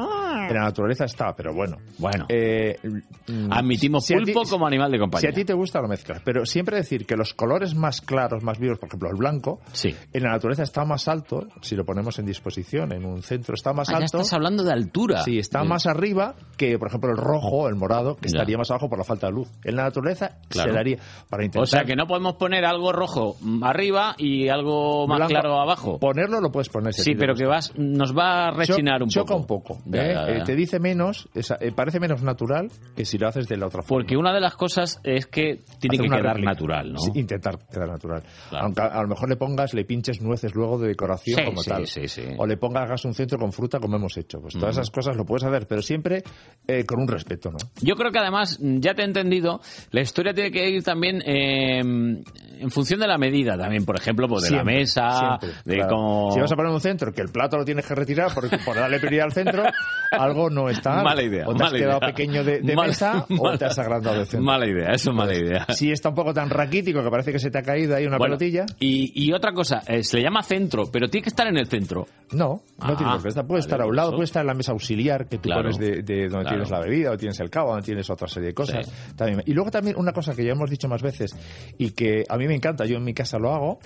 En 0.50 0.54
la 0.56 0.64
naturaleza 0.64 1.06
está, 1.06 1.34
pero 1.36 1.54
bueno. 1.54 1.78
Bueno. 1.98 2.26
Mm, 3.28 3.52
Admitimos 3.52 4.06
si 4.06 4.14
ti- 4.16 4.34
pulpo 4.34 4.44
como 4.50 4.68
animal 4.68 4.92
de 4.92 4.98
Si 4.98 5.02
compañía. 5.02 5.30
a 5.30 5.34
ti 5.34 5.46
te 5.46 5.54
gusta, 5.54 5.82
lo 5.82 5.88
mezclas. 5.88 6.22
Pero 6.24 6.46
siempre 6.46 6.76
decir 6.78 7.06
que 7.06 7.16
los 7.16 7.34
colores 7.34 7.76
más 7.84 8.02
claros, 8.02 8.42
más 8.44 8.58
vivos, 8.58 8.80
por 8.80 8.88
ejemplo, 8.88 9.10
el 9.10 9.18
blanco, 9.18 9.60
Sí. 9.74 9.94
en 10.14 10.24
la 10.24 10.32
naturaleza 10.32 10.64
está 10.64 10.86
más 10.86 11.08
alto, 11.08 11.48
si 11.62 11.76
lo 11.76 11.84
ponemos 11.86 12.18
en 12.20 12.26
disposición, 12.26 12.94
en 12.94 13.06
un 13.06 13.22
centro 13.22 13.56
está 13.56 13.74
más 13.74 13.90
ya 13.90 13.96
alto. 13.98 14.06
estás 14.18 14.34
hablando 14.34 14.64
de 14.64 14.72
altura. 14.72 15.22
Sí, 15.24 15.38
está 15.38 15.62
De- 15.62 15.68
más 15.68 15.86
arriba 15.86 16.36
que, 16.58 16.80
por 16.80 16.88
ejemplo, 16.88 17.12
el 17.12 17.18
rojo, 17.18 17.68
el 17.68 17.76
morado, 17.76 18.16
que 18.16 18.30
Ya. 18.30 18.38
estaría 18.38 18.58
más 18.58 18.72
abajo 18.72 18.88
por 18.90 18.98
la 18.98 19.04
falta 19.04 19.28
de 19.28 19.34
luz. 19.34 19.50
En 19.64 19.76
la 19.76 19.84
naturaleza 19.84 20.38
Claro. 20.50 20.72
se 20.72 20.76
daría 20.76 20.98
para 21.30 21.44
intentar 21.44 21.64
O 21.64 21.66
sea 21.66 21.84
que 21.84 21.96
no 21.96 22.08
podemos 22.08 22.36
poner 22.36 22.64
algo 22.66 22.92
rojo 22.94 23.36
mm, 23.42 23.64
arriba 23.64 24.16
y 24.18 24.48
algo 24.50 25.08
más 25.08 25.18
blanco. 25.18 25.30
claro 25.32 25.60
abajo. 25.62 26.00
Ponerlo 26.00 26.40
lo 26.40 26.52
puedes 26.52 26.70
poner. 26.70 26.94
si 26.94 27.02
Sí, 27.04 27.16
pero 27.16 27.34
que 27.36 27.46
vas, 27.46 27.74
nos 27.78 28.16
va 28.16 28.48
a 28.48 28.52
rechinar 28.52 29.02
un 29.04 29.10
Choca 29.10 29.36
poco. 29.36 29.40
un 29.40 29.46
poco. 29.48 29.78
Ya, 29.86 30.02
¿eh? 30.02 30.14
ya, 30.14 30.22
Eh, 30.38 30.44
te 30.46 30.56
dice 30.56 30.80
menos, 30.80 31.28
esa- 31.34 31.58
eh, 31.60 31.72
parece 31.76 32.00
menos 32.00 32.22
natural 32.24 32.70
que 32.96 33.04
si 33.06 33.18
lo 33.18 33.28
haces 33.28 33.48
de 33.48 33.58
la 33.58 33.68
otra 33.68 33.82
forma. 33.82 34.04
Porque 34.04 34.16
una 34.18 34.34
de 34.34 34.40
las 34.42 34.56
cosas 34.56 35.00
es 35.04 35.26
que 35.28 35.64
tiene 35.80 35.98
Hacer 35.98 36.02
que 36.02 36.10
quedar 36.10 36.24
réplica. 36.36 36.52
natural, 36.52 36.94
¿no? 36.94 37.00
Sí, 37.00 37.12
intentar 37.16 37.58
quedar 37.74 37.90
natural. 37.90 38.24
Claro. 38.50 38.66
Aunque 38.66 38.82
a, 38.82 39.02
lo 39.02 39.08
mejor 39.10 39.28
le 39.30 39.36
pongas, 39.36 39.74
le 39.74 39.84
pinches 39.86 40.22
nueces 40.22 40.54
luego 40.56 40.78
de 40.78 40.88
decoración 40.90 41.40
Sí, 41.40 41.46
como 41.46 41.62
sí, 41.62 41.70
tal. 41.70 41.88
sí, 41.88 42.08
sí. 42.08 42.24
O 42.38 42.46
le 42.46 42.56
pongas 42.58 42.84
hagas 42.84 43.04
un 43.06 43.14
centro 43.14 43.38
con 43.38 43.52
fruta 43.52 43.80
como 43.80 43.96
hemos 43.98 44.16
hecho. 44.18 44.40
Pues 44.40 44.54
todas 44.54 44.76
Ujú. 44.76 44.82
esas 44.82 44.90
cosas 44.92 45.18
lo 45.18 45.26
puedes 45.26 45.44
hacer, 45.44 45.68
pero 45.68 45.82
siempre 45.82 46.24
eh, 46.68 46.86
con 46.86 47.00
un 47.02 47.08
respeto, 47.08 47.52
¿no? 47.52 47.58
Yo 47.82 47.96
creo 47.96 48.12
que 48.12 48.20
además, 48.20 48.58
ya 48.62 48.94
te 48.94 49.02
he 49.02 49.06
entendido, 49.06 49.60
la 49.92 50.02
historia 50.02 50.34
tiene 50.34 50.52
que 50.52 50.70
ir 50.70 50.84
también 50.84 51.22
eh, 51.26 51.80
en 51.80 52.70
función 52.72 53.00
de 53.00 53.08
la 53.08 53.18
medida 53.18 53.58
también, 53.58 53.86
por 53.86 53.96
ejemplo, 53.98 54.28
pues 54.28 54.44
de 54.44 54.50
Siempre, 54.50 54.74
la 54.74 54.80
mesa, 54.80 55.38
siempre, 55.40 55.50
de 55.66 55.76
claro. 55.78 55.96
cómo... 55.96 56.32
Si 56.32 56.40
vas 56.40 56.52
a 56.52 56.56
poner 56.56 56.72
un 56.72 56.80
centro 56.82 57.12
que 57.12 57.22
el 57.22 57.30
plato 57.30 57.58
lo 57.58 57.66
tienes 57.66 57.86
que 57.86 57.96
retirar 57.96 58.34
por, 58.34 58.50
por 58.64 58.76
darle 58.76 59.00
prioridad 59.00 59.26
al 59.26 59.34
centro, 59.34 59.64
algo 60.12 60.50
no 60.50 60.70
está. 60.70 61.04
Mala 61.04 61.24
idea, 61.24 61.46
O 61.48 61.54
te 61.56 61.64
has 61.64 61.72
quedado 61.74 61.98
idea. 62.00 62.08
pequeño 62.08 62.44
de, 62.44 62.62
de 62.62 62.76
Mala- 62.76 62.88
mesa 62.88 63.26
o 63.30 63.44
mala- 63.44 63.58
te 63.58 63.66
has 63.66 63.78
agrandado 63.80 64.20
de 64.20 64.26
centro. 64.26 64.46
Mala 64.46 64.68
idea, 64.68 64.90
eso 64.92 65.10
es 65.12 65.16
mala 65.16 65.36
idea. 65.36 65.66
Si 65.70 65.92
está 65.92 66.10
un 66.10 66.16
poco 66.16 66.34
tan 66.34 66.50
raquítico 66.50 67.04
que 67.04 67.10
parece 67.10 67.32
que 67.32 67.40
se 67.40 67.50
te 67.52 67.58
ha 67.58 67.63
caído 67.64 67.96
ahí 67.96 68.06
una 68.06 68.18
Bueno, 68.18 68.38
pelotilla. 68.38 68.66
Y, 68.80 69.12
y 69.26 69.34
otra 69.34 69.52
cosa, 69.54 69.82
eh, 69.88 70.04
se 70.04 70.18
le 70.18 70.24
llama 70.24 70.44
centro, 70.44 70.90
pero 70.92 71.08
tiene 71.10 71.24
que 71.24 71.30
estar 71.30 71.48
en 71.48 71.58
el 71.58 71.68
centro. 71.68 72.06
No, 72.32 72.48
no 72.48 72.62
Ah, 72.80 72.96
tiene 72.98 73.12
por 73.14 73.22
qué 73.24 73.30
estar. 73.30 73.46
Puede 73.46 73.60
vale, 73.60 73.66
estar 73.68 73.82
a 73.82 73.84
un 73.86 73.90
por 73.90 73.96
lado, 73.96 74.10
eso. 74.10 74.16
puede 74.18 74.26
estar 74.26 74.42
en 74.42 74.48
la 74.48 74.54
mesa 74.54 74.72
auxiliar 74.72 75.28
que 75.28 75.38
tú 75.38 75.44
Claro, 75.44 75.62
pones 75.64 75.78
de, 75.78 76.02
de 76.02 76.22
donde 76.28 76.30
claro. 76.30 76.50
tienes 76.50 76.70
la 76.72 76.80
bebida, 76.80 77.12
o 77.12 77.18
tienes 77.18 77.40
el 77.40 77.50
cabo, 77.50 77.70
donde 77.72 77.86
tienes 77.86 78.10
otra 78.10 78.28
serie 78.28 78.48
de 78.50 78.54
cosas. 78.54 78.86
Sí. 78.88 79.14
También. 79.16 79.44
Y 79.46 79.54
luego 79.54 79.70
también 79.72 79.96
una 79.98 80.12
cosa 80.14 80.34
que 80.36 80.44
ya 80.44 80.52
hemos 80.52 80.70
dicho 80.70 80.88
más 80.88 81.02
veces 81.02 81.36
y 81.78 81.92
que 81.92 82.24
a 82.28 82.38
mí 82.38 82.48
me 82.48 82.56
encanta, 82.56 82.86
yo 82.86 82.98
en 82.98 83.04
mi 83.04 83.14
casa 83.14 83.38
lo 83.38 83.54
hago, 83.54 83.80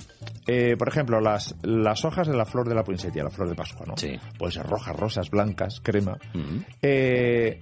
eh, 0.47 0.75
por 0.77 0.87
ejemplo, 0.87 1.19
las, 1.19 1.55
las 1.63 2.05
hojas 2.05 2.27
de 2.27 2.35
la 2.37 2.45
flor 2.45 2.69
de 2.69 2.75
la 2.75 2.83
poinsettia, 2.83 3.23
la 3.23 3.29
flor 3.29 3.49
de 3.49 3.55
Pascua, 3.55 3.85
¿no? 3.85 3.97
Sí. 3.97 4.17
Pueden 4.37 4.53
ser 4.53 4.65
rojas, 4.65 4.95
rosas, 4.95 5.29
blancas, 5.29 5.81
crema. 5.81 6.17
Eh, 6.81 7.59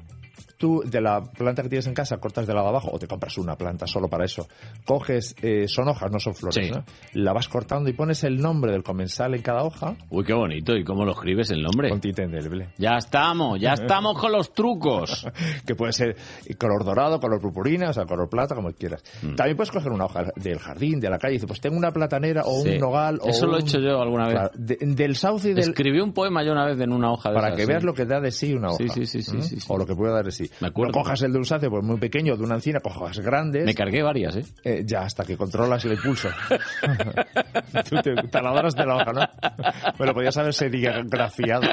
tú 0.65 0.81
de 0.85 1.01
la 1.01 1.21
planta 1.21 1.61
que 1.63 1.69
tienes 1.69 1.85
en 1.87 1.93
casa 1.93 2.17
cortas 2.17 2.47
de 2.47 2.53
la 2.53 2.61
de 2.63 2.69
abajo 2.69 2.89
o 2.91 2.97
te 2.97 3.07
compras 3.07 3.37
una 3.37 3.55
planta 3.55 3.85
solo 3.85 4.07
para 4.07 4.25
eso. 4.25 4.47
Coges, 4.85 5.35
eh, 5.41 5.67
son 5.67 5.87
hojas, 5.89 6.11
no 6.11 6.19
son 6.19 6.33
flores, 6.33 6.65
Sí. 6.65 6.71
¿no? 6.71 6.83
La 7.13 7.33
vas 7.33 7.47
cortando 7.47 7.89
y 7.89 7.93
pones 7.93 8.23
el 8.23 8.37
nombre 8.37 8.71
del 8.71 8.83
comensal 8.83 9.35
en 9.35 9.41
cada 9.41 9.63
hoja 9.63 9.95
Uy, 10.09 10.23
qué 10.23 10.33
bonito. 10.33 10.75
¿Y 10.75 10.83
cómo 10.83 11.05
lo 11.05 11.11
escribes 11.11 11.51
el 11.51 11.61
nombre? 11.61 11.89
con 11.89 11.99
tinta 11.99 12.23
indeleble. 12.23 12.69
Ya 12.77 12.97
estamos, 12.97 13.59
ya 13.59 13.73
estamos 13.73 14.19
con 14.19 14.31
los 14.31 14.53
trucos. 14.53 15.27
que 15.65 15.75
puede 15.75 15.93
ser 15.93 16.15
color 16.57 16.83
dorado, 16.83 17.19
color 17.19 17.39
purpurina, 17.41 17.89
o 17.89 17.93
sea, 17.93 18.05
color 18.05 18.29
plata, 18.29 18.55
como 18.55 18.71
quieras. 18.71 19.03
Mm. 19.21 19.35
También 19.35 19.55
puedes 19.57 19.71
coger 19.71 19.91
una 19.91 20.05
hoja 20.05 20.23
del 20.35 20.59
jardín, 20.59 20.99
de 20.99 21.09
la 21.09 21.17
calle, 21.19 21.33
y 21.33 21.37
dices, 21.37 21.47
pues 21.47 21.61
tengo 21.61 21.77
una 21.77 21.91
platanera 21.91 22.41
o 22.45 22.61
Sí. 22.63 22.69
un 22.71 22.77
nogal 22.79 23.19
o 23.21 23.29
Eso 23.29 23.45
lo 23.47 23.57
he 23.57 23.61
hecho 23.61 23.79
yo 23.79 24.01
alguna 24.01 24.27
vez. 24.27 24.51
De- 24.55 24.77
del 24.81 25.15
sauce 25.15 25.49
y 25.49 25.53
del... 25.53 25.69
Escribí 25.69 25.99
un 25.99 26.13
poema 26.13 26.43
yo 26.43 26.51
una 26.51 26.65
vez 26.65 26.79
en 26.79 26.91
una 26.93 27.11
hoja 27.11 27.29
de 27.29 27.35
Para 27.35 27.47
esas, 27.49 27.57
que 27.57 27.63
sí. 27.65 27.69
veas 27.69 27.83
lo 27.83 27.93
que 27.93 28.05
da 28.05 28.19
de 28.21 28.31
sí 28.31 28.53
una 28.53 28.69
hoja. 28.69 28.77
Sí, 28.77 28.89
sí, 28.89 29.05
sí, 29.05 29.21
sí, 29.21 29.37
¿Mm? 29.37 29.41
sí, 29.41 29.59
sí. 29.59 29.65
O 29.69 29.77
lo 29.77 29.85
que 29.85 29.95
puede 29.95 30.13
dar 30.13 30.25
de 30.25 30.31
sí. 30.31 30.49
Me 30.61 30.67
acuerdo. 30.67 30.91
No 30.93 30.99
cojas 31.03 31.21
el 31.23 31.33
dulzáceo 31.33 31.69
pues 31.69 31.83
muy 31.83 31.97
pequeño 31.97 32.35
de 32.37 32.43
una 32.43 32.55
encina, 32.55 32.79
cojas 32.79 33.19
grandes. 33.19 33.65
Me 33.65 33.73
cargué 33.73 34.01
varias, 34.03 34.35
¿eh? 34.37 34.45
Eh, 34.63 34.83
ya, 34.85 35.01
hasta 35.01 35.23
que 35.25 35.35
controlas 35.37 35.83
el 35.85 35.93
impulso. 35.93 36.29
Tú 37.89 37.97
te 38.01 38.15
taladoras 38.29 38.75
de 38.75 38.85
la 38.85 38.95
hoja, 38.95 39.11
¿no? 39.13 40.05
Lo 40.05 40.13
podías 40.13 40.37
haber 40.37 40.53
serigrafiado. 40.53 41.67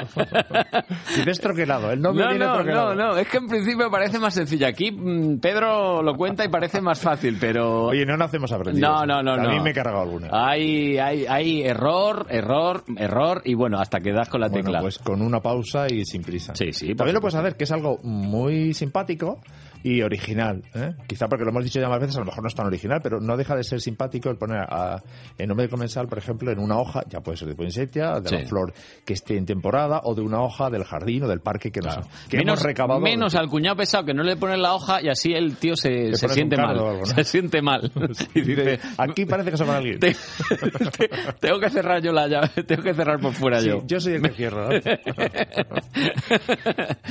Dices 1.15 1.39
troquelado, 1.39 1.91
el 1.91 2.01
nombre 2.01 2.23
No, 2.25 2.29
viene 2.31 2.45
no, 2.45 2.53
troquelado. 2.55 2.95
no, 2.95 3.07
no, 3.13 3.17
es 3.17 3.27
que 3.27 3.37
en 3.37 3.47
principio 3.47 3.89
parece 3.89 4.19
más 4.19 4.33
sencillo. 4.33 4.67
Aquí 4.67 4.91
mm, 4.91 5.39
Pedro 5.39 6.01
lo 6.01 6.15
cuenta 6.15 6.43
y 6.45 6.49
parece 6.49 6.81
más 6.81 6.99
fácil, 6.99 7.37
pero... 7.39 7.85
Oye, 7.85 8.05
no 8.05 8.17
nacemos 8.17 8.51
aprendidos. 8.51 8.89
No, 8.89 9.05
no, 9.05 9.21
no, 9.23 9.33
A 9.33 9.49
mí 9.49 9.57
no. 9.57 9.63
me 9.63 9.69
he 9.71 9.73
cargado 9.73 10.01
alguna. 10.01 10.29
Hay, 10.31 10.97
hay, 10.97 11.25
hay 11.27 11.63
error, 11.63 12.25
error, 12.29 12.83
error 12.97 13.41
y 13.45 13.53
bueno, 13.53 13.79
hasta 13.79 13.99
que 13.99 14.11
das 14.11 14.29
con 14.29 14.41
la 14.41 14.47
Bueno, 14.49 14.63
tecla. 14.65 14.81
pues 14.81 14.99
con 14.99 15.21
una 15.21 15.39
pausa 15.39 15.87
y 15.89 16.05
sin 16.05 16.21
prisa. 16.21 16.53
Sí, 16.55 16.71
sí. 16.73 16.95
También 16.95 17.15
lo 17.15 17.21
puedes 17.21 17.35
hacer, 17.35 17.55
que 17.55 17.63
es 17.63 17.71
algo 17.71 17.99
muy 18.03 18.62
simpático 18.71 19.41
y 19.83 20.01
original. 20.01 20.63
¿eh? 20.73 20.93
Quizá 21.07 21.27
porque 21.27 21.43
lo 21.43 21.51
hemos 21.51 21.63
dicho 21.63 21.79
ya 21.79 21.89
más 21.89 21.99
veces, 21.99 22.15
a 22.15 22.19
lo 22.19 22.25
mejor 22.25 22.41
no 22.43 22.47
es 22.47 22.55
tan 22.55 22.65
original, 22.67 22.99
pero 23.03 23.19
no 23.19 23.35
deja 23.37 23.55
de 23.55 23.63
ser 23.63 23.81
simpático 23.81 24.29
el 24.29 24.37
poner 24.37 24.59
a- 24.61 25.01
en 25.37 25.47
nombre 25.47 25.65
de 25.65 25.69
comensal, 25.69 26.07
por 26.07 26.17
ejemplo, 26.17 26.51
en 26.51 26.59
una 26.59 26.77
hoja, 26.77 27.03
ya 27.09 27.19
puede 27.21 27.37
ser 27.37 27.49
de 27.49 27.55
poinsettia, 27.55 28.19
de 28.19 28.29
Sí. 28.29 28.35
la 28.35 28.45
flor 28.47 28.73
que 29.05 29.13
esté 29.13 29.37
en 29.37 29.45
temporada, 29.45 30.01
o 30.03 30.15
de 30.15 30.21
una 30.21 30.41
hoja 30.41 30.69
del 30.69 30.83
jardín 30.85 31.23
o 31.23 31.27
del 31.27 31.41
parque 31.41 31.71
que, 31.71 31.81
nos, 31.81 31.95
que 32.29 32.37
menos 32.37 32.53
hemos 32.59 32.63
recabado. 32.63 32.99
menos 33.01 33.35
al 33.35 33.49
cuñado 33.49 33.75
pesado 33.75 34.05
que 34.05 34.13
no 34.13 34.23
le 34.23 34.35
pones 34.37 34.57
la 34.59 34.73
hoja 34.73 35.01
y 35.01 35.09
así 35.09 35.33
el 35.33 35.57
tío 35.57 35.75
se, 35.75 36.13
se 36.15 36.29
siente 36.29 36.55
mal. 36.57 36.79
Se 37.05 37.23
siente 37.23 37.61
mal. 37.61 37.91
Y 38.33 38.41
dice, 38.41 38.79
Aquí 38.97 39.25
parece 39.25 39.51
que 39.51 39.57
somos 39.57 39.75
alguien. 39.75 39.99
"Te- 39.99 40.15
te- 40.97 41.09
tengo 41.39 41.59
que 41.59 41.69
cerrar 41.69 42.01
yo 42.01 42.11
la 42.11 42.27
llave, 42.27 42.47
tengo 42.67 42.83
que 42.83 42.93
cerrar 42.93 43.19
por 43.19 43.33
fuera 43.33 43.59
Sí, 43.59 43.67
yo. 43.67 43.83
yo 43.85 43.99
soy 43.99 44.13
el 44.13 44.21
que 44.21 44.29
cierro. 44.29 44.69
¿no? 44.69 44.79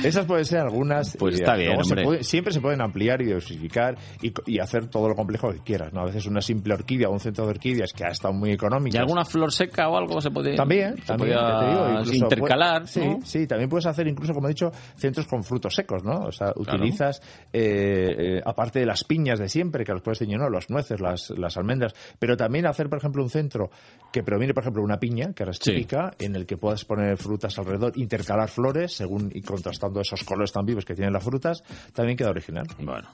Esas 0.03 0.25
pueden 0.25 0.45
ser 0.45 0.59
algunas. 0.59 1.15
Pues 1.17 1.35
está 1.35 1.55
bien, 1.55 1.67
luego 1.69 1.83
se 1.83 1.91
hombre. 1.93 2.03
puede- 2.05 2.23
siempre 2.23 2.53
se 2.53 2.61
pueden 2.63 2.81
ampliar 2.81 3.21
y 3.21 3.25
diversificar 3.25 3.95
y, 4.21 4.59
hacer 4.59 4.87
todo 4.87 5.09
lo 5.09 5.15
complejo 5.15 5.51
que 5.51 5.59
quieras. 5.59 5.93
¿no? 5.93 6.01
A 6.01 6.05
veces 6.05 6.25
una 6.25 6.41
simple 6.41 6.73
orquídea 6.73 7.09
o 7.09 7.11
un 7.11 7.19
centro 7.19 7.45
de 7.45 7.51
orquídeas 7.51 7.93
que 7.93 8.05
ha 8.05 8.09
estado 8.09 8.33
muy 8.33 8.51
económico. 8.51 8.95
¿Y 8.95 8.99
alguna 8.99 9.25
flor 9.25 9.51
seca 9.51 9.89
o 9.89 9.97
algo 9.97 10.19
se 10.21 10.31
puede 10.31 10.55
También, 10.55 10.97
se 10.97 11.03
también, 11.03 11.37
podía 11.37 11.59
te 11.59 11.65
digo, 11.67 11.89
incluso 11.99 12.13
intercalar? 12.13 12.87
sí, 12.87 12.99
¿no? 13.01 13.19
sí, 13.23 13.45
también 13.45 13.69
puedes 13.69 13.85
hacer 13.85 14.07
incluso, 14.07 14.33
como 14.33 14.47
he 14.47 14.51
dicho, 14.51 14.71
centros 14.95 15.27
con 15.27 15.43
frutos 15.43 15.75
secos, 15.75 16.03
¿no? 16.03 16.25
O 16.27 16.31
sea, 16.31 16.53
utilizas, 16.55 17.21
eh, 17.51 18.37
eh, 18.37 18.41
aparte 18.45 18.79
de 18.79 18.85
las 18.85 19.03
piñas 19.03 19.39
de 19.39 19.49
siempre, 19.49 19.83
que 19.83 19.91
los 19.91 20.01
puedes 20.01 20.19
tener, 20.19 20.39
¿no? 20.39 20.49
Las 20.49 20.69
nueces, 20.69 20.99
las, 21.01 21.29
las 21.31 21.57
almendras, 21.57 21.93
pero 22.17 22.37
también 22.37 22.65
hacer, 22.65 22.89
por 22.89 22.99
ejemplo, 22.99 23.21
un 23.21 23.29
centro 23.29 23.69
que 24.11 24.23
proviene, 24.23 24.53
por 24.53 24.63
ejemplo, 24.63 24.81
una 24.83 24.97
piña, 24.97 25.33
que 25.33 25.43
ahora 25.43 25.51
es 25.51 25.59
Sí. 25.59 25.71
típica, 25.71 26.11
en 26.19 26.35
el 26.35 26.45
que 26.45 26.57
puedas 26.57 26.85
poner 26.85 27.17
frutas 27.17 27.57
alrededor, 27.57 27.93
intercalar 27.95 28.49
flores, 28.49 28.93
según 28.93 29.31
y 29.33 29.41
contrastando 29.41 29.99
esos 30.01 30.23
colores 30.23 30.51
tan 30.51 30.65
vivos 30.65 30.85
que 30.85 30.93
tienen 30.93 31.13
las 31.13 31.23
frutas, 31.23 31.63
también 31.93 32.17
queda 32.17 32.29
original. 32.29 32.52
Bueno, 32.79 33.07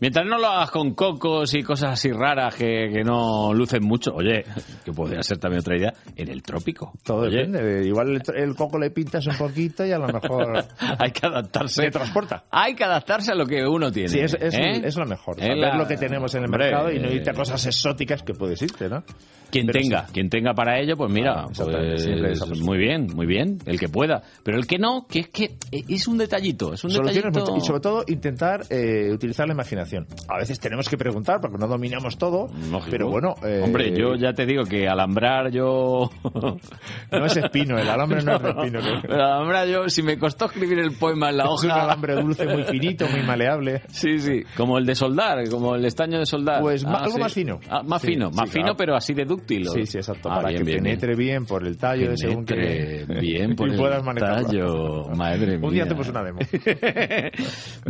mientras 0.00 0.24
no 0.26 0.38
lo 0.38 0.46
hagas 0.46 0.70
con 0.70 0.94
cocos 0.94 1.52
y 1.54 1.62
cosas 1.62 1.92
así 1.92 2.10
raras 2.12 2.54
que, 2.54 2.90
que 2.92 3.02
no 3.04 3.52
lucen 3.52 3.84
mucho, 3.84 4.12
oye, 4.14 4.44
que 4.84 4.92
podría 4.92 5.22
ser 5.22 5.38
también 5.38 5.60
otra 5.60 5.76
idea, 5.76 5.92
en 6.16 6.28
el 6.30 6.42
trópico. 6.42 6.92
Todo 7.04 7.22
Oye, 7.22 7.46
depende. 7.46 7.86
Igual 7.86 8.08
el, 8.16 8.22
el 8.34 8.54
coco 8.54 8.78
le 8.78 8.90
pintas 8.90 9.26
un 9.26 9.36
poquito 9.36 9.84
y 9.84 9.92
a 9.92 9.98
lo 9.98 10.06
mejor 10.08 10.64
Hay 10.98 11.10
que 11.10 11.26
adaptarse. 11.26 11.82
se 11.82 11.90
transporta. 11.90 12.44
Hay 12.50 12.74
que 12.74 12.84
adaptarse 12.84 13.32
a 13.32 13.34
lo 13.34 13.46
que 13.46 13.66
uno 13.66 13.90
tiene. 13.92 14.08
Sí, 14.08 14.20
es, 14.20 14.34
es, 14.40 14.54
¿eh? 14.54 14.80
es 14.84 14.96
lo 14.96 15.06
mejor. 15.06 15.36
Saber 15.38 15.56
la- 15.56 15.76
lo 15.76 15.86
que 15.86 15.96
tenemos 15.96 16.34
en 16.34 16.40
el 16.40 16.46
Hombre, 16.46 16.64
mercado 16.66 16.90
y 16.92 16.98
no 16.98 17.10
irte 17.10 17.30
a 17.30 17.32
eh, 17.32 17.36
cosas 17.36 17.64
exóticas 17.66 18.22
que 18.22 18.34
puedes 18.34 18.60
irte, 18.62 18.88
¿no? 18.88 19.02
Quien 19.50 19.66
Pero 19.66 19.80
tenga, 19.80 20.06
quien 20.12 20.28
tenga 20.28 20.52
para 20.54 20.78
ello, 20.80 20.96
pues 20.96 21.10
mira, 21.10 21.44
Ah, 21.44 21.46
pues, 21.56 22.60
muy 22.60 22.76
bien, 22.78 23.06
muy 23.14 23.26
bien, 23.26 23.58
el 23.66 23.78
que 23.78 23.88
pueda. 23.88 24.22
Pero 24.42 24.58
el 24.58 24.66
que 24.66 24.78
no, 24.78 25.06
que 25.08 25.20
es 25.20 25.28
que 25.28 25.56
es 25.70 26.06
un 26.08 26.18
detallito, 26.18 26.74
es 26.74 26.84
un 26.84 26.90
detallito... 26.92 27.56
y 27.56 27.60
sobre 27.60 27.80
todo 27.80 28.04
intentar 28.08 28.62
eh, 28.70 29.10
utilizar 29.12 29.46
la 29.46 29.54
imaginación. 29.54 30.06
A 30.28 30.36
veces 30.38 30.60
tenemos 30.60 30.88
que 30.88 30.98
preguntar 30.98 31.40
porque 31.40 31.56
no 31.58 31.66
dominamos 31.66 32.18
todo, 32.18 32.48
Lógico. 32.70 32.90
pero 32.90 33.08
bueno... 33.08 33.34
eh, 33.44 33.62
Hombre, 33.64 33.92
yo 33.98 34.14
ya 34.16 34.32
te 34.32 34.44
digo 34.46 34.64
que 34.64 34.86
alambrar 34.88 35.50
yo... 35.50 36.10
No 37.10 37.24
es 37.26 37.36
espino, 37.36 37.78
el 37.78 37.88
alambre 37.88 38.22
no 38.22 38.36
es 38.36 38.42
de 38.42 38.48
espino. 38.50 38.80
¿no? 38.80 39.00
Pero 39.02 39.14
alambrar 39.24 39.66
yo, 39.68 39.88
si 39.88 40.02
me 40.02 40.18
costó 40.18 40.46
escribir 40.46 40.78
el 40.78 40.92
poema 40.92 41.30
en 41.30 41.38
la 41.38 41.44
Es 41.44 41.50
hoja... 41.50 41.64
un 41.66 41.70
alambre 41.72 42.14
dulce 42.16 42.46
muy 42.46 42.64
finito, 42.64 43.06
muy 43.08 43.22
maleable. 43.22 43.82
Sí, 43.88 44.18
sí, 44.18 44.42
como 44.56 44.78
el 44.78 44.86
de 44.86 44.94
soldar, 44.94 45.48
como 45.48 45.74
el 45.74 45.84
estaño 45.84 46.18
de 46.18 46.26
soldar. 46.26 46.60
Pues 46.60 46.84
ma- 46.84 46.98
algo 46.98 47.14
sí. 47.14 47.20
más 47.20 47.32
fino. 47.32 47.60
Ah, 47.68 47.82
más 47.84 48.00
Sí, 48.02 48.08
fino, 48.08 48.30
sí, 48.30 48.36
más 48.36 48.50
fino, 48.50 48.62
claro. 48.64 48.76
pero 48.76 48.94
así 48.96 49.14
de 49.14 49.24
dúctil. 49.24 49.37
Sí, 49.46 49.86
sí, 49.86 49.98
exacto. 49.98 50.30
Ah, 50.30 50.36
para 50.36 50.48
bien, 50.48 50.58
que 50.58 50.64
bien, 50.64 50.82
penetre 50.84 51.14
bien. 51.14 51.46
por 51.46 51.66
el 51.66 51.76
tallo, 51.76 52.16
según 52.16 52.44
que... 52.44 52.54
Penetre 52.54 53.20
bien 53.20 53.56
por 53.56 53.68
y 53.68 53.72
el 53.72 53.78
puedas 53.78 54.02
tallo. 54.04 55.04
Madre 55.16 55.58
mía. 55.58 55.68
Un 55.68 55.74
día 55.74 55.84
hacemos 55.84 56.08
una 56.08 56.22
demo. 56.24 56.38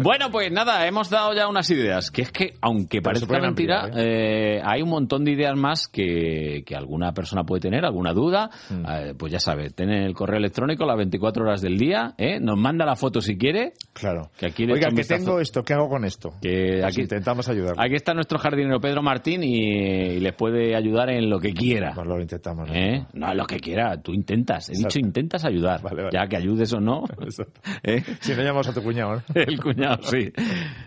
Bueno, 0.03 0.31
pues 0.31 0.51
nada, 0.53 0.87
hemos 0.87 1.11
dado 1.11 1.35
ya 1.35 1.49
unas 1.49 1.69
ideas. 1.71 2.11
Que 2.11 2.23
es 2.23 2.33
que, 2.33 2.55
aunque 2.61 3.01
pueden 3.01 3.23
mentira, 3.43 3.85
ampliar, 3.85 4.07
eh, 4.07 4.61
hay 4.65 4.83
un 4.83 4.89
montón 4.89 5.25
de 5.25 5.33
ideas 5.33 5.57
más 5.57 5.89
que, 5.89 6.63
que 6.65 6.75
alguna 6.75 7.13
persona 7.13 7.45
puede 7.45 7.61
tener, 7.61 7.85
alguna 7.85 8.13
duda. 8.13 8.51
Mm. 8.71 8.85
Eh, 8.89 9.15
pues 9.19 9.33
ya 9.33 9.41
sabe, 9.41 9.71
tiene 9.71 10.05
el 10.05 10.15
correo 10.15 10.39
electrónico 10.39 10.85
las 10.87 10.97
24 10.97 11.45
horas 11.45 11.61
del 11.61 11.79
día. 11.79 12.15
¿eh? 12.19 12.39
Nos 12.41 12.59
manda 12.59 12.85
la 12.85 12.97
foto 12.97 13.21
si 13.21 13.37
quiere. 13.37 13.73
Claro. 13.93 14.31
Que 14.39 14.47
aquí 14.47 14.67
le 14.67 14.75
Oiga, 14.75 14.91
que 14.95 15.05
tengo 15.05 15.41
esto, 15.41 15.63
¿qué 15.63 15.75
hago 15.75 15.89
con 15.89 16.05
esto? 16.05 16.35
Que 16.41 16.79
Pues 16.81 16.85
aquí, 16.85 17.03
intentamos 17.03 17.49
ayudar. 17.49 17.75
aquí 17.79 17.95
está 17.95 18.15
nuestro 18.15 18.39
jardinero 18.39 18.81
Pedro 18.81 19.03
Martín 19.03 19.43
y, 19.43 19.59
y 19.59 20.21
les 20.21 20.35
puede 20.35 20.77
ayudar 20.77 21.11
en 21.11 21.29
lo 21.29 21.38
que 21.39 21.53
quiera. 21.53 21.93
Pues 21.95 22.07
lo 22.07 22.21
intentamos. 22.21 22.69
¿no? 22.69 22.75
¿Eh? 22.75 23.07
No, 23.15 23.35
lo 23.35 23.47
que 23.47 23.59
quiera, 23.61 24.01
tú 24.01 24.13
intentas. 24.13 24.69
He 24.69 24.73
Exacto. 24.73 24.95
dicho 24.95 25.07
intentas 25.07 25.45
ayudar. 25.45 25.83
Vale, 25.83 26.05
vale. 26.05 26.11
Ya 26.13 26.27
que 26.27 26.37
ayudes 26.37 26.73
o 26.73 26.81
no. 26.81 27.05
¿eh? 27.83 28.03
Si 28.21 28.33
no 28.35 28.43
llamamos 28.43 28.69
a 28.69 28.75
tu 28.75 28.83
cuñado, 28.83 29.17
¿no? 29.17 29.23
El 29.35 29.61
cuñado, 29.61 30.03
sí. 30.03 30.33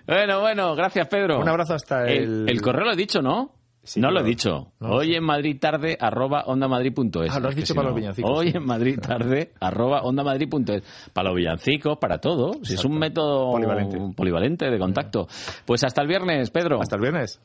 Bueno, 0.07 0.41
bueno, 0.41 0.75
gracias 0.75 1.07
Pedro. 1.07 1.39
Un 1.39 1.49
abrazo 1.49 1.73
hasta 1.75 2.05
el... 2.07 2.47
El, 2.49 2.61
correo 2.61 2.85
lo 2.85 2.93
he 2.93 2.95
dicho, 2.95 3.21
¿no? 3.21 3.55
Sí, 3.83 3.99
no 3.99 4.11
lo 4.11 4.19
he 4.19 4.23
dicho. 4.23 4.73
no, 4.79 4.89
Hoy 4.91 5.15
en 5.15 5.23
Madrid 5.23 5.57
tarde 5.59 5.97
arroba 5.99 6.43
ondamadrid.es. 6.45 7.31
Ah, 7.31 7.39
lo 7.39 7.49
has 7.49 7.55
dicho 7.55 7.67
si 7.67 7.73
para 7.73 7.85
no, 7.89 7.89
los 7.89 7.99
villancicos, 7.99 8.31
Hoy 8.31 8.51
sí. 8.51 8.57
en 8.57 8.65
Madrid 8.65 8.99
tarde 8.99 9.53
arroba 9.59 10.03
ondamadrid.es. 10.03 10.83
Para 11.11 11.29
los 11.29 11.37
villancicos, 11.37 11.97
para 11.97 12.19
todo. 12.19 12.63
Si 12.63 12.75
es 12.75 12.85
un 12.85 12.99
método 12.99 13.51
Polivalente. 13.53 13.97
polivalente 14.15 14.69
de 14.69 14.77
contacto. 14.77 15.27
Pues 15.65 15.83
hasta 15.83 16.03
el 16.03 16.07
viernes, 16.07 16.51
Pedro. 16.51 16.79
Hasta 16.79 16.95
el 16.95 17.01
viernes. 17.01 17.41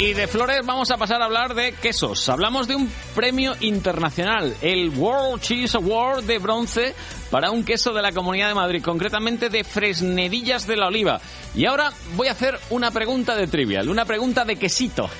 Y 0.00 0.14
de 0.14 0.26
flores 0.26 0.64
vamos 0.64 0.90
a 0.90 0.96
pasar 0.96 1.20
a 1.20 1.26
hablar 1.26 1.54
de 1.54 1.72
quesos. 1.72 2.26
Hablamos 2.30 2.66
de 2.66 2.74
un 2.74 2.90
premio 3.14 3.54
internacional, 3.60 4.56
el 4.62 4.88
World 4.88 5.42
Cheese 5.42 5.74
Award 5.76 6.24
de 6.24 6.38
bronce 6.38 6.94
para 7.30 7.50
un 7.50 7.64
queso 7.64 7.92
de 7.92 8.00
la 8.00 8.10
Comunidad 8.10 8.48
de 8.48 8.54
Madrid, 8.54 8.82
concretamente 8.82 9.50
de 9.50 9.62
Fresnedillas 9.62 10.66
de 10.66 10.78
la 10.78 10.86
Oliva. 10.86 11.20
Y 11.54 11.66
ahora 11.66 11.92
voy 12.16 12.28
a 12.28 12.32
hacer 12.32 12.58
una 12.70 12.90
pregunta 12.90 13.36
de 13.36 13.46
trivial, 13.46 13.90
una 13.90 14.06
pregunta 14.06 14.46
de 14.46 14.56
quesito. 14.56 15.10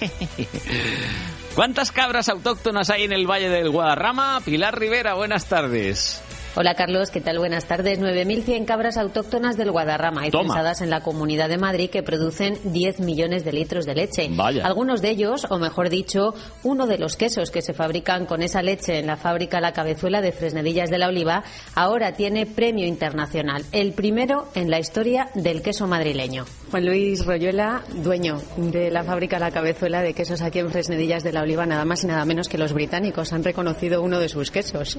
¿Cuántas 1.55 1.93
cabras 1.93 2.31
autóctonas 2.31 2.89
hay 2.89 3.05
en 3.05 3.12
el 3.12 3.26
Valle 3.31 3.51
del 3.51 3.68
Guadarrama? 3.68 4.41
Pilar 4.47 4.78
Rivera, 4.78 5.12
buenas 5.12 5.45
tardes. 5.45 6.22
Hola 6.57 6.74
Carlos, 6.74 7.12
¿qué 7.12 7.20
tal? 7.20 7.38
Buenas 7.38 7.66
tardes. 7.66 8.01
9.100 8.01 8.64
cabras 8.64 8.96
autóctonas 8.96 9.57
del 9.57 9.70
Guadarrama 9.70 10.26
y 10.26 10.32
pensadas 10.32 10.80
en 10.80 10.90
la 10.90 11.01
Comunidad 11.01 11.48
de 11.48 11.59
Madrid 11.59 11.90
que 11.90 12.03
producen 12.03 12.59
10 12.64 12.98
millones 13.01 13.44
de 13.44 13.53
litros 13.53 13.86
de 13.86 13.94
leche. 13.94 14.28
Vaya. 14.32 14.66
Algunos 14.66 15.01
de 15.01 15.11
ellos, 15.11 15.46
o 15.48 15.59
mejor 15.59 15.90
dicho, 15.90 16.34
uno 16.64 16.88
de 16.88 16.98
los 16.98 17.16
quesos 17.16 17.53
que 17.53 17.62
se 17.62 17.72
fabrican 17.72 18.26
con 18.26 18.42
esa 18.42 18.62
leche 18.62 18.98
en 18.98 19.07
la 19.07 19.16
fábrica 19.16 19.61
La 19.61 19.72
Cabezuela 19.72 20.20
de 20.20 20.32
Fresnedillas 20.32 20.90
de 20.90 20.98
la 20.98 21.07
Oliva, 21.07 21.44
ahora 21.76 22.14
tiene 22.14 22.46
premio 22.46 22.84
internacional, 22.84 23.64
el 23.70 23.92
primero 23.92 24.48
en 24.57 24.70
la 24.70 24.80
historia 24.80 25.28
del 25.34 25.62
queso 25.62 25.86
madrileño. 25.86 26.46
Juan 26.70 26.86
Luis 26.86 27.26
Royuela, 27.26 27.82
dueño 27.96 28.40
de 28.56 28.92
la 28.92 29.02
fábrica 29.02 29.40
La 29.40 29.50
Cabezuela 29.50 30.02
de 30.02 30.14
quesos 30.14 30.40
aquí 30.40 30.60
en 30.60 30.70
Fresnedillas 30.70 31.24
de 31.24 31.32
la 31.32 31.42
Oliva, 31.42 31.66
nada 31.66 31.84
más 31.84 32.04
y 32.04 32.06
nada 32.06 32.24
menos 32.24 32.48
que 32.48 32.58
los 32.58 32.72
británicos 32.72 33.32
han 33.32 33.42
reconocido 33.42 34.02
uno 34.02 34.20
de 34.20 34.28
sus 34.28 34.52
quesos. 34.52 34.96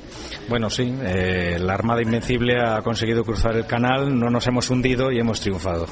Bueno, 0.49 0.69
sí, 0.69 0.93
eh, 1.01 1.57
la 1.61 1.73
Armada 1.73 2.01
Invencible 2.01 2.59
ha 2.59 2.81
conseguido 2.81 3.23
cruzar 3.23 3.55
el 3.55 3.65
canal, 3.65 4.19
no 4.19 4.29
nos 4.29 4.45
hemos 4.47 4.69
hundido 4.69 5.13
y 5.13 5.19
hemos 5.19 5.39
triunfado. 5.39 5.87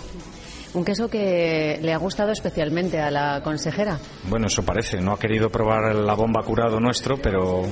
Un 0.72 0.86
queso 0.86 1.10
que 1.10 1.80
le 1.82 1.94
ha 1.94 1.98
gustado 1.98 2.32
especialmente 2.32 3.00
a 3.00 3.10
la 3.10 3.42
consejera. 3.44 3.98
Bueno, 4.30 4.46
eso 4.48 4.62
parece, 4.64 5.02
no 5.02 5.14
ha 5.14 5.20
querido 5.20 5.50
probar 5.50 5.96
la 5.96 6.14
bomba 6.14 6.44
curado 6.44 6.80
nuestro, 6.80 7.18
pero 7.18 7.64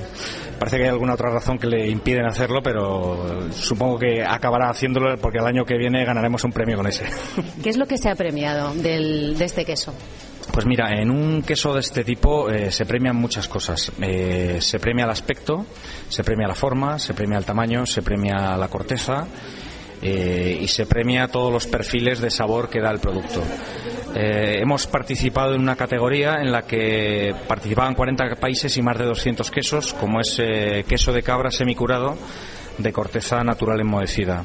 parece 0.58 0.78
que 0.78 0.84
hay 0.84 0.90
alguna 0.90 1.14
otra 1.14 1.30
razón 1.30 1.60
que 1.60 1.68
le 1.68 1.88
impiden 1.90 2.26
hacerlo, 2.26 2.62
pero 2.64 3.52
supongo 3.52 4.00
que 4.00 4.24
acabará 4.24 4.72
haciéndolo 4.72 5.16
porque 5.18 5.38
el 5.38 5.46
año 5.46 5.64
que 5.64 5.78
viene 5.78 6.04
ganaremos 6.06 6.44
un 6.44 6.52
premio 6.52 6.76
con 6.78 6.88
ese. 6.88 7.06
¿Qué 7.64 7.70
es 7.70 7.78
lo 7.78 7.86
que 7.86 8.00
se 8.00 8.10
ha 8.10 8.16
premiado 8.16 8.74
del- 8.74 9.38
de 9.38 9.46
este 9.46 9.64
queso? 9.64 9.94
Pues 10.52 10.66
mira, 10.66 11.00
en 11.00 11.12
un 11.12 11.44
queso 11.44 11.74
de 11.76 11.82
este 11.82 12.04
tipo 12.04 12.50
eh, 12.50 12.72
se 12.72 12.86
premian 12.88 13.16
muchas 13.16 13.48
cosas. 13.48 13.92
Eh, 14.02 14.58
se 14.60 14.80
premia 14.80 15.06
el 15.06 15.12
aspecto, 15.12 15.68
se 16.10 16.24
premia 16.24 16.48
la 16.48 16.56
forma, 16.56 16.98
se 16.98 17.14
premia 17.14 17.38
el 17.38 17.46
tamaño, 17.46 17.86
se 17.86 18.02
premia 18.02 18.58
la 18.58 18.68
corteza 18.70 19.28
eh, 20.10 20.60
y 20.62 20.68
se 20.68 20.86
premia 20.86 21.28
todos 21.28 21.52
los 21.52 21.68
perfiles 21.68 22.22
de 22.22 22.30
sabor 22.30 22.70
que 22.70 22.80
da 22.80 22.92
el 22.92 23.00
producto. 23.00 23.44
Eh, 24.16 24.60
hemos 24.62 24.88
participado 24.88 25.54
en 25.54 25.62
una 25.62 25.76
categoría 25.76 26.36
en 26.40 26.52
la 26.52 26.62
que 26.62 27.36
participaban 27.48 27.94
40 27.94 28.36
países 28.36 28.78
y 28.78 28.82
más 28.82 28.98
de 28.98 29.04
200 29.04 29.52
quesos, 29.52 29.94
como 29.94 30.22
es 30.22 30.38
eh, 30.40 30.86
queso 30.88 31.12
de 31.12 31.24
cabra 31.24 31.52
semicurado 31.52 32.18
de 32.78 32.94
corteza 32.94 33.44
natural 33.44 33.82
enmohecida 33.82 34.44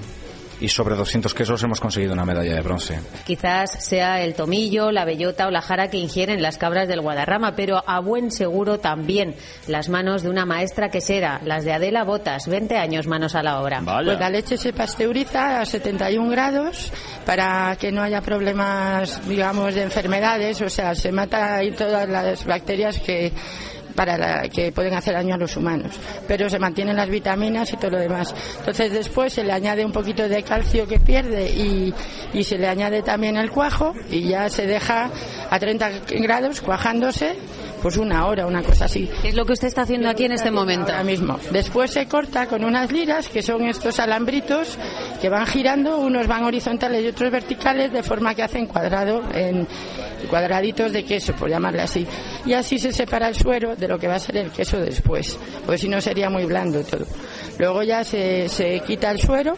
y 0.62 0.68
sobre 0.68 0.94
200 0.94 1.34
quesos 1.34 1.60
hemos 1.64 1.80
conseguido 1.80 2.12
una 2.12 2.24
medalla 2.24 2.54
de 2.54 2.60
bronce. 2.60 3.00
Quizás 3.24 3.84
sea 3.84 4.22
el 4.22 4.34
tomillo, 4.34 4.92
la 4.92 5.04
bellota 5.04 5.48
o 5.48 5.50
la 5.50 5.60
jara 5.60 5.90
que 5.90 5.98
ingieren 5.98 6.40
las 6.40 6.56
cabras 6.56 6.86
del 6.86 7.00
Guadarrama, 7.00 7.56
pero 7.56 7.82
a 7.84 7.98
buen 7.98 8.30
seguro 8.30 8.78
también 8.78 9.34
las 9.66 9.88
manos 9.88 10.22
de 10.22 10.30
una 10.30 10.46
maestra 10.46 10.88
quesera, 10.88 11.40
las 11.44 11.64
de 11.64 11.72
Adela 11.72 12.04
Botas, 12.04 12.46
20 12.46 12.76
años 12.76 13.08
manos 13.08 13.34
a 13.34 13.42
la 13.42 13.60
obra. 13.60 13.82
Pues 13.84 14.18
la 14.20 14.30
leche 14.30 14.56
se 14.56 14.72
pasteuriza 14.72 15.60
a 15.60 15.66
71 15.66 16.30
grados 16.30 16.92
para 17.26 17.76
que 17.76 17.90
no 17.90 18.02
haya 18.02 18.20
problemas, 18.20 19.26
digamos, 19.28 19.74
de 19.74 19.82
enfermedades, 19.82 20.60
o 20.60 20.70
sea, 20.70 20.94
se 20.94 21.10
mata 21.10 21.56
ahí 21.56 21.72
todas 21.72 22.08
las 22.08 22.46
bacterias 22.46 23.00
que 23.00 23.32
para 23.93 24.18
la, 24.18 24.49
que 24.49 24.72
pueden 24.72 24.95
hacer 24.95 25.14
daño 25.14 25.34
a 25.34 25.38
los 25.38 25.57
humanos, 25.57 25.95
pero 26.26 26.49
se 26.49 26.59
mantienen 26.59 26.97
las 26.97 27.09
vitaminas 27.09 27.72
y 27.72 27.76
todo 27.76 27.93
lo 27.93 27.99
demás. 27.99 28.34
Entonces 28.59 28.93
después 28.93 29.32
se 29.32 29.45
le 29.45 29.53
añade 29.53 29.84
un 29.84 29.93
poquito 29.93 30.28
de 30.28 30.43
calcio 30.43 30.86
que 30.86 30.99
pierde 31.01 31.51
y, 31.51 31.95
y 32.32 32.45
se 32.45 32.59
le 32.59 32.68
añade 32.68 33.03
también 33.03 33.36
el 33.36 33.51
cuajo 33.51 33.95
y 34.11 34.28
ya 34.28 34.49
se 34.49 34.66
deja 34.66 35.11
a 35.51 35.59
30 35.59 35.90
grados 36.20 36.61
cuajándose 36.61 37.36
pues 37.83 37.97
una 37.97 38.26
hora, 38.26 38.47
una 38.47 38.62
cosa 38.62 38.85
así. 38.85 39.11
¿Qué 39.20 39.28
es 39.28 39.35
lo 39.35 39.45
que 39.45 39.55
usted 39.55 39.66
está 39.66 39.83
haciendo 39.83 40.09
aquí 40.09 40.24
en 40.24 40.33
este 40.33 40.51
momento? 40.51 40.93
Ahora 40.93 41.03
mismo. 41.03 41.39
Después 41.51 41.91
se 41.91 42.07
corta 42.07 42.47
con 42.47 42.64
unas 42.64 42.93
liras, 42.93 43.28
que 43.28 43.43
son 43.43 43.64
estos 43.64 43.99
alambritos 43.99 44.78
que 45.20 45.28
van 45.28 45.47
girando, 45.47 45.99
unos 45.99 46.28
van 46.28 46.45
horizontales 46.45 47.03
y 47.05 47.09
otros 47.09 47.33
verticales, 47.33 47.93
de 47.93 48.03
forma 48.03 48.35
que 48.35 48.45
hacen 48.45 48.66
cuadrado, 48.66 49.22
en 49.35 49.66
cuadraditos 50.30 50.93
de 50.93 51.05
queso, 51.05 51.35
por 51.35 51.51
llamarle 51.51 51.83
así. 51.83 52.07
Y 52.47 52.53
así 52.53 52.78
se 52.78 52.93
separa 52.93 53.28
el 53.28 53.35
suero 53.35 53.74
de 53.74 53.89
lo 53.89 53.99
que 53.99 54.07
va 54.07 54.14
a 54.14 54.20
ser 54.20 54.37
el 54.37 54.51
queso 54.51 54.78
después, 54.78 55.37
porque 55.66 55.78
si 55.78 55.89
no 55.89 56.01
sería 56.01 56.30
muy 56.30 56.45
blando 56.45 56.85
todo. 56.85 57.05
Luego 57.59 57.83
ya 57.83 58.05
se, 58.05 58.49
se 58.49 58.80
quita 58.80 59.11
el 59.11 59.20
suero 59.20 59.57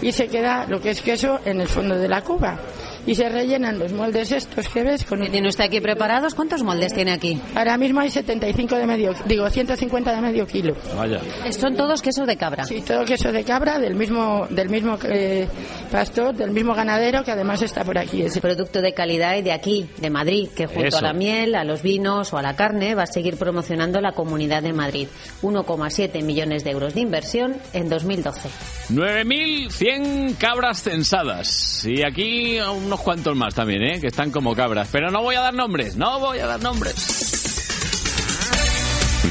y 0.00 0.12
se 0.12 0.28
queda 0.28 0.66
lo 0.66 0.80
que 0.80 0.90
es 0.90 1.02
queso 1.02 1.40
en 1.44 1.60
el 1.60 1.68
fondo 1.68 1.96
de 1.96 2.08
la 2.08 2.22
cuba 2.22 2.58
y 3.06 3.14
se 3.14 3.28
rellenan 3.28 3.78
los 3.78 3.92
moldes 3.92 4.32
estos 4.32 4.68
que 4.68 4.82
ves 4.82 5.04
con 5.04 5.20
¿Tiene 5.30 5.48
usted 5.48 5.64
aquí 5.64 5.80
preparados? 5.80 6.34
¿Cuántos 6.34 6.62
moldes 6.62 6.92
tiene 6.92 7.12
aquí? 7.12 7.40
Ahora 7.54 7.76
mismo 7.76 8.00
hay 8.00 8.10
75 8.10 8.76
de 8.76 8.86
medio, 8.86 9.14
digo 9.26 9.48
150 9.48 10.14
de 10.14 10.20
medio 10.20 10.46
kilo. 10.46 10.74
Vaya. 10.96 11.20
Son 11.50 11.76
todos 11.76 12.02
queso 12.02 12.26
de 12.26 12.36
cabra. 12.36 12.64
Sí, 12.64 12.82
todo 12.82 13.04
queso 13.04 13.32
de 13.32 13.44
cabra 13.44 13.78
del 13.78 13.94
mismo 13.94 14.46
del 14.50 14.68
mismo 14.68 14.98
eh, 15.04 15.46
pastor, 15.90 16.34
del 16.34 16.50
mismo 16.50 16.74
ganadero 16.74 17.24
que 17.24 17.32
además 17.32 17.62
está 17.62 17.84
por 17.84 17.98
aquí. 17.98 18.22
Ese 18.22 18.40
producto 18.40 18.80
de 18.80 18.92
calidad 18.92 19.36
y 19.36 19.42
de 19.42 19.52
aquí, 19.52 19.88
de 19.98 20.10
Madrid, 20.10 20.48
que 20.54 20.66
junto 20.66 20.84
Eso. 20.88 20.98
a 20.98 21.02
la 21.02 21.12
miel, 21.12 21.54
a 21.54 21.64
los 21.64 21.82
vinos 21.82 22.32
o 22.32 22.38
a 22.38 22.42
la 22.42 22.56
carne 22.56 22.94
va 22.94 23.04
a 23.04 23.06
seguir 23.06 23.36
promocionando 23.36 24.00
la 24.00 24.12
Comunidad 24.12 24.62
de 24.62 24.72
Madrid. 24.72 25.08
1,7 25.42 26.22
millones 26.22 26.64
de 26.64 26.70
euros 26.70 26.94
de 26.94 27.00
inversión 27.00 27.56
en 27.72 27.88
2012. 27.88 28.48
9.100 28.90 30.36
cabras 30.36 30.82
censadas. 30.82 31.84
Y 31.86 32.02
aquí 32.02 32.58
unos 32.90 33.02
cuantos 33.02 33.36
más 33.36 33.54
también, 33.54 33.82
¿eh? 33.82 34.00
Que 34.00 34.08
están 34.08 34.32
como 34.32 34.52
cabras. 34.56 34.88
Pero 34.90 35.12
no 35.12 35.22
voy 35.22 35.36
a 35.36 35.40
dar 35.42 35.54
nombres, 35.54 35.94
no 35.94 36.18
voy 36.18 36.40
a 36.40 36.46
dar 36.46 36.60
nombres. 36.60 36.96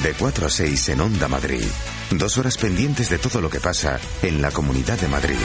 De 0.01 0.13
4 0.13 0.47
a 0.47 0.49
6 0.49 0.89
en 0.89 1.01
Onda 1.01 1.27
Madrid. 1.27 1.65
Dos 2.11 2.37
horas 2.37 2.57
pendientes 2.57 3.09
de 3.09 3.17
todo 3.17 3.41
lo 3.41 3.49
que 3.49 3.59
pasa 3.59 3.99
en 4.21 4.41
la 4.41 4.49
Comunidad 4.51 4.97
de 4.97 5.09
Madrid. 5.09 5.35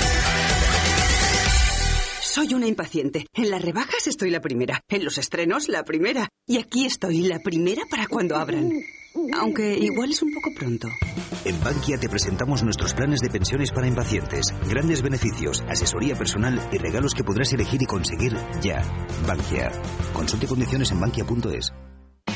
Soy 2.22 2.54
una 2.54 2.68
impaciente. 2.68 3.26
En 3.32 3.50
las 3.50 3.62
rebajas 3.62 4.06
estoy 4.06 4.30
la 4.30 4.40
primera. 4.40 4.80
En 4.88 5.04
los 5.04 5.18
estrenos, 5.18 5.68
la 5.68 5.82
primera. 5.82 6.28
Y 6.46 6.58
aquí 6.58 6.86
estoy, 6.86 7.22
la 7.22 7.40
primera 7.40 7.82
para 7.90 8.06
cuando 8.06 8.36
abran. 8.36 8.70
Aunque 9.38 9.76
igual 9.78 10.10
es 10.10 10.22
un 10.22 10.32
poco 10.32 10.50
pronto. 10.54 10.88
En 11.44 11.62
Bankia 11.62 11.98
te 11.98 12.08
presentamos 12.08 12.62
nuestros 12.62 12.94
planes 12.94 13.20
de 13.20 13.30
pensiones 13.30 13.70
para 13.70 13.86
impacientes. 13.86 14.46
Grandes 14.68 15.02
beneficios, 15.02 15.62
asesoría 15.68 16.14
personal 16.14 16.60
y 16.72 16.78
regalos 16.78 17.14
que 17.14 17.24
podrás 17.24 17.52
elegir 17.52 17.82
y 17.82 17.86
conseguir 17.86 18.36
ya. 18.60 18.82
Bankia. 19.26 19.70
Consulte 20.12 20.46
condiciones 20.46 20.90
en 20.90 21.00
bankia.es. 21.00 21.72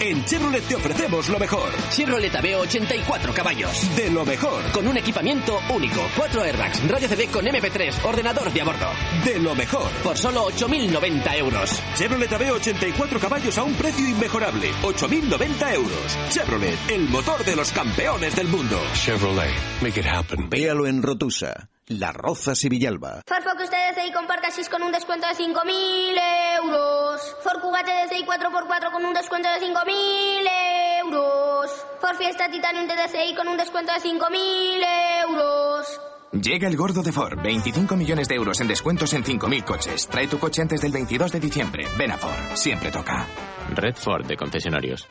En 0.01 0.25
Chevrolet 0.25 0.63
te 0.63 0.77
ofrecemos 0.77 1.29
lo 1.29 1.41
mejor. 1.41 1.73
Chevrolet 1.91 2.33
AB 2.33 2.61
84 2.61 3.35
caballos. 3.35 3.97
De 3.97 4.09
lo 4.11 4.25
mejor. 4.25 4.63
Con 4.71 4.87
un 4.87 4.97
equipamiento 4.97 5.59
único. 5.75 6.01
4 6.17 6.43
airbags, 6.43 6.89
radio 6.89 7.09
CD 7.09 7.27
con 7.27 7.45
MP3, 7.45 8.05
ordenador 8.05 8.53
de 8.53 8.61
a 8.61 8.65
bordo. 8.65 8.87
De 9.25 9.41
lo 9.41 9.57
mejor. 9.57 9.91
Por 10.05 10.17
solo 10.17 10.47
8.090 10.51 11.37
euros. 11.39 11.83
Chevrolet 11.97 12.33
AB 12.33 12.53
84 12.53 13.19
caballos 13.19 13.59
a 13.59 13.65
un 13.65 13.75
precio 13.75 14.09
inmejorable. 14.09 14.71
8.090 14.83 15.75
euros. 15.75 16.19
Chevrolet, 16.31 16.79
el 16.91 17.09
motor 17.09 17.45
de 17.45 17.57
los 17.57 17.73
campeones 17.73 18.37
del 18.37 18.47
mundo. 18.47 18.81
Chevrolet, 18.95 19.53
make 19.83 19.99
it 19.99 20.07
happen. 20.07 20.49
Véalo 20.49 20.87
en 20.87 21.03
Rotusa, 21.03 21.69
La 21.89 22.13
Rozas 22.13 22.63
y 22.65 22.69
Villalba. 22.69 23.23
Ford 23.27 23.43
Focus 23.43 23.71
TDCi 23.71 24.13
con 24.13 24.27
Parcasis 24.27 24.69
con 24.69 24.83
un 24.83 24.93
descuento 24.93 25.27
de 25.27 25.35
5.000 25.35 26.63
euros. 26.63 27.37
Ford 27.43 27.61
Kuga 27.63 27.83
TDCi 27.83 28.27
4x4 28.27 28.93
con 28.93 29.05
un 29.07 29.15
descuento 29.15 29.49
de 29.49 29.67
5.000 29.67 31.01
euros. 31.01 31.71
Ford 31.99 32.17
Fiesta 32.17 32.51
Titanium 32.51 32.87
TDCi 32.87 33.35
con 33.35 33.49
un 33.49 33.57
descuento 33.57 33.93
de 33.93 34.01
5.000 34.01 35.29
euros. 35.29 36.01
Llega 36.33 36.69
el 36.69 36.77
gordo 36.77 37.03
de 37.03 37.11
Ford, 37.11 37.39
25 37.43 37.97
millones 37.97 38.29
de 38.29 38.35
euros 38.35 38.61
en 38.61 38.69
descuentos 38.69 39.15
en 39.15 39.25
5.000 39.25 39.65
coches. 39.65 40.07
Trae 40.09 40.29
tu 40.29 40.39
coche 40.39 40.61
antes 40.61 40.83
del 40.83 40.93
22 40.93 41.33
de 41.33 41.41
diciembre. 41.41 41.87
Ven 41.97 42.11
a 42.11 42.19
Ford, 42.19 42.55
siempre 42.55 42.91
toca. 42.91 43.27
Red 43.75 43.97
Ford 43.97 44.27
de 44.27 44.37
concesionarios. 44.37 45.09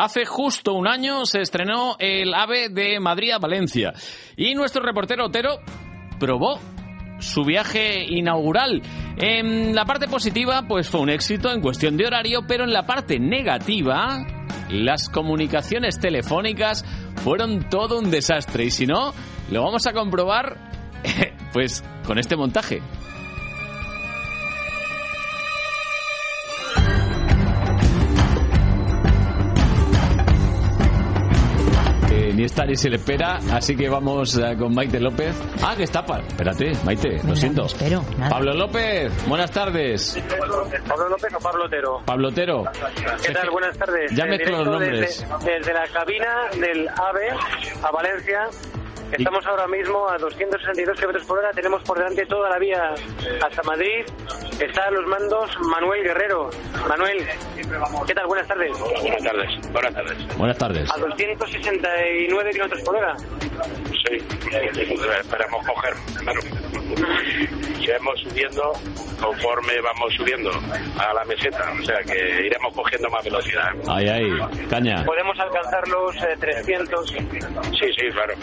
Hace 0.00 0.26
justo 0.26 0.74
un 0.74 0.86
año 0.86 1.26
se 1.26 1.40
estrenó 1.40 1.96
el 1.98 2.32
AVE 2.32 2.68
de 2.68 3.00
Madrid 3.00 3.32
a 3.32 3.40
Valencia 3.40 3.92
y 4.36 4.54
nuestro 4.54 4.80
reportero 4.80 5.26
Otero 5.26 5.58
probó 6.20 6.60
su 7.18 7.42
viaje 7.42 8.04
inaugural. 8.06 8.80
En 9.16 9.74
la 9.74 9.84
parte 9.86 10.06
positiva, 10.06 10.62
pues 10.68 10.88
fue 10.88 11.00
un 11.00 11.10
éxito 11.10 11.50
en 11.50 11.60
cuestión 11.60 11.96
de 11.96 12.06
horario, 12.06 12.42
pero 12.46 12.62
en 12.62 12.72
la 12.72 12.86
parte 12.86 13.18
negativa, 13.18 14.24
las 14.70 15.08
comunicaciones 15.08 15.98
telefónicas 15.98 16.84
fueron 17.24 17.68
todo 17.68 17.98
un 17.98 18.12
desastre. 18.12 18.66
Y 18.66 18.70
si 18.70 18.86
no, 18.86 19.12
lo 19.50 19.64
vamos 19.64 19.84
a 19.88 19.92
comprobar, 19.92 20.58
pues 21.52 21.82
con 22.06 22.20
este 22.20 22.36
montaje. 22.36 22.82
Eh, 32.58 32.62
está 32.62 32.66
ni 32.66 32.76
se 32.76 32.90
le 32.90 32.96
espera, 32.96 33.38
así 33.52 33.76
que 33.76 33.88
vamos 33.88 34.36
eh, 34.36 34.56
con 34.58 34.74
Maite 34.74 34.98
López. 34.98 35.32
Ah, 35.62 35.74
que 35.76 35.84
está. 35.84 36.04
pa- 36.04 36.18
Espérate, 36.18 36.72
Maite, 36.84 37.20
lo 37.24 37.36
siento. 37.36 37.66
espero, 37.66 38.02
nada. 38.18 38.30
Pablo 38.30 38.52
López, 38.54 39.12
buenas 39.28 39.50
tardes. 39.52 40.20
Pablo 40.88 41.08
López 41.08 41.32
o 41.34 41.38
Pablo 41.38 41.64
Otero. 41.66 42.02
Pablo 42.04 42.28
Otero. 42.28 42.64
¿Qué 43.24 43.32
tal? 43.32 43.50
Buenas 43.50 43.78
tardes. 43.78 44.10
Ya 44.12 44.24
En 44.24 44.30
mezclo 44.30 44.58
los 44.58 44.66
nombres. 44.66 45.24
Desde, 45.40 45.54
desde 45.58 45.72
la 45.72 45.86
cabina 45.92 46.36
del 46.60 46.88
AVE 46.88 47.28
a 47.82 47.90
Valencia. 47.92 48.48
Estamos 49.12 49.44
ahora 49.46 49.66
mismo 49.66 50.08
a 50.08 50.18
262 50.18 50.96
kilómetros 50.96 51.26
por 51.26 51.38
hora. 51.38 51.50
Tenemos 51.52 51.82
por 51.82 51.98
delante 51.98 52.26
toda 52.26 52.50
la 52.50 52.58
vía 52.58 52.94
hasta 53.42 53.62
Madrid. 53.62 54.04
Está 54.60 54.84
a 54.84 54.90
los 54.90 55.06
mandos 55.06 55.50
Manuel 55.60 56.02
Guerrero. 56.02 56.50
Manuel, 56.88 57.26
¿qué 58.06 58.14
tal? 58.14 58.26
Buenas 58.26 58.46
tardes. 58.46 58.78
Buenas 58.78 59.22
tardes. 59.22 59.72
Buenas 59.72 59.94
tardes. 59.94 60.36
Buenas 60.36 60.58
tardes. 60.58 60.90
A 60.90 60.98
269 60.98 62.50
kilómetros 62.52 62.82
por 62.82 62.96
hora. 62.96 63.16
Sí, 63.16 64.16
esperamos 65.20 65.66
coger. 65.66 65.94
Iremos 67.80 68.20
subiendo 68.20 68.72
conforme 69.20 69.80
vamos 69.80 70.14
subiendo 70.14 70.50
a 70.98 71.14
la 71.14 71.24
meseta. 71.24 71.72
O 71.80 71.84
sea 71.84 71.98
que 72.02 72.46
iremos 72.46 72.74
cogiendo 72.74 73.08
más 73.08 73.24
velocidad. 73.24 73.72
Ahí, 73.88 74.08
ahí, 74.08 74.30
caña. 74.68 75.04
Podemos 75.04 75.38
alcanzar 75.38 75.88
los 75.88 76.16
eh, 76.16 76.36
300. 76.38 77.08
Sí, 77.10 77.86
sí, 77.96 78.08
claro. 78.12 78.34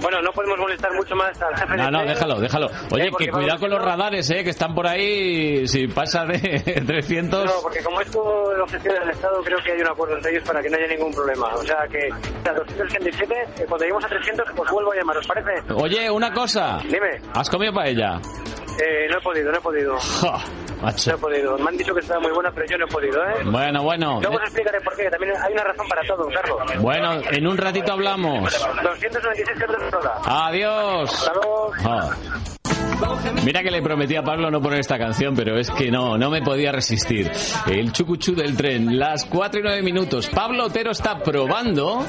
Bueno, 0.00 0.20
no 0.22 0.30
podemos 0.30 0.58
molestar 0.58 0.92
mucho 0.94 1.16
más 1.16 1.40
al 1.42 1.56
jefe 1.56 1.76
No, 1.76 1.90
no, 1.90 2.04
déjalo, 2.04 2.38
déjalo. 2.38 2.70
Oye, 2.92 3.10
que 3.18 3.28
cuidado 3.28 3.58
con 3.60 3.70
los 3.70 3.82
radares, 3.82 4.28
eh, 4.30 4.44
que 4.44 4.50
están 4.50 4.74
por 4.74 4.86
ahí. 4.86 5.66
Si 5.66 5.88
pasa 5.88 6.24
de 6.26 6.38
300. 6.86 7.44
No, 7.46 7.52
porque 7.62 7.82
como 7.82 8.00
esto 8.00 8.52
lo 8.56 8.66
gestiona 8.68 9.02
el 9.02 9.10
Estado, 9.10 9.42
creo 9.42 9.58
que 9.64 9.72
hay 9.72 9.80
un 9.80 9.88
acuerdo 9.88 10.16
entre 10.16 10.32
ellos 10.32 10.44
para 10.46 10.62
que 10.62 10.68
no 10.70 10.76
haya 10.76 10.86
ningún 10.86 11.12
problema. 11.12 11.46
O 11.54 11.62
sea 11.64 11.78
que 11.90 12.08
a 12.48 12.52
267, 12.52 13.34
eh, 13.34 13.64
cuando 13.66 13.78
lleguemos 13.84 14.04
a 14.04 14.08
300, 14.08 14.46
os 14.56 14.70
vuelvo 14.70 14.92
a 14.92 14.96
llamar, 14.96 15.16
¿os 15.16 15.26
parece? 15.26 15.72
Oye, 15.74 16.10
una 16.10 16.32
cosa. 16.32 16.78
Dime. 16.84 17.20
¿Has 17.34 17.48
comido 17.50 17.72
paella? 17.72 18.20
Eh, 18.78 19.06
no 19.10 19.18
he 19.18 19.20
podido, 19.20 19.50
no 19.52 19.58
he 19.58 19.60
podido. 19.60 19.98
Ja, 19.98 20.38
macho. 20.82 21.10
No 21.10 21.16
he 21.16 21.20
podido. 21.20 21.58
Me 21.58 21.68
han 21.70 21.76
dicho 21.76 21.94
que 21.94 22.00
estaba 22.00 22.20
muy 22.20 22.32
buena, 22.32 22.50
pero 22.52 22.66
yo 22.66 22.78
no 22.78 22.84
he 22.84 22.88
podido, 22.88 23.22
¿eh? 23.24 23.34
Bueno, 23.44 23.82
bueno. 23.82 24.18
Luego 24.20 24.36
os 24.36 24.42
explicaré 24.42 24.80
por 24.80 24.94
qué, 24.96 25.04
que 25.04 25.10
también 25.10 25.32
hay 25.42 25.52
una 25.52 25.64
razón 25.64 25.88
para 25.88 26.02
todo, 26.06 26.28
Carlos. 26.28 26.58
Bueno, 26.80 27.20
en 27.30 27.46
un 27.46 27.56
ratito 27.56 27.92
hablamos. 27.92 28.52
296 28.82 29.48
kilómetros 29.54 29.90
por 29.90 30.00
hora. 30.00 30.14
Adiós. 30.24 31.12
Hasta 31.12 31.32
luego. 31.34 31.72
Ah. 31.84 32.10
Mira 33.44 33.62
que 33.62 33.70
le 33.70 33.82
prometí 33.82 34.16
a 34.16 34.22
Pablo 34.22 34.50
no 34.50 34.60
poner 34.60 34.80
esta 34.80 34.98
canción, 34.98 35.34
pero 35.34 35.58
es 35.58 35.70
que 35.70 35.90
no, 35.90 36.16
no 36.16 36.30
me 36.30 36.42
podía 36.42 36.72
resistir. 36.72 37.30
El 37.66 37.92
chucuchú 37.92 38.34
del 38.34 38.56
tren, 38.56 38.98
las 38.98 39.24
4 39.26 39.60
y 39.60 39.62
9 39.62 39.82
minutos. 39.82 40.28
Pablo 40.28 40.66
Otero 40.66 40.90
está 40.90 41.18
probando 41.18 42.04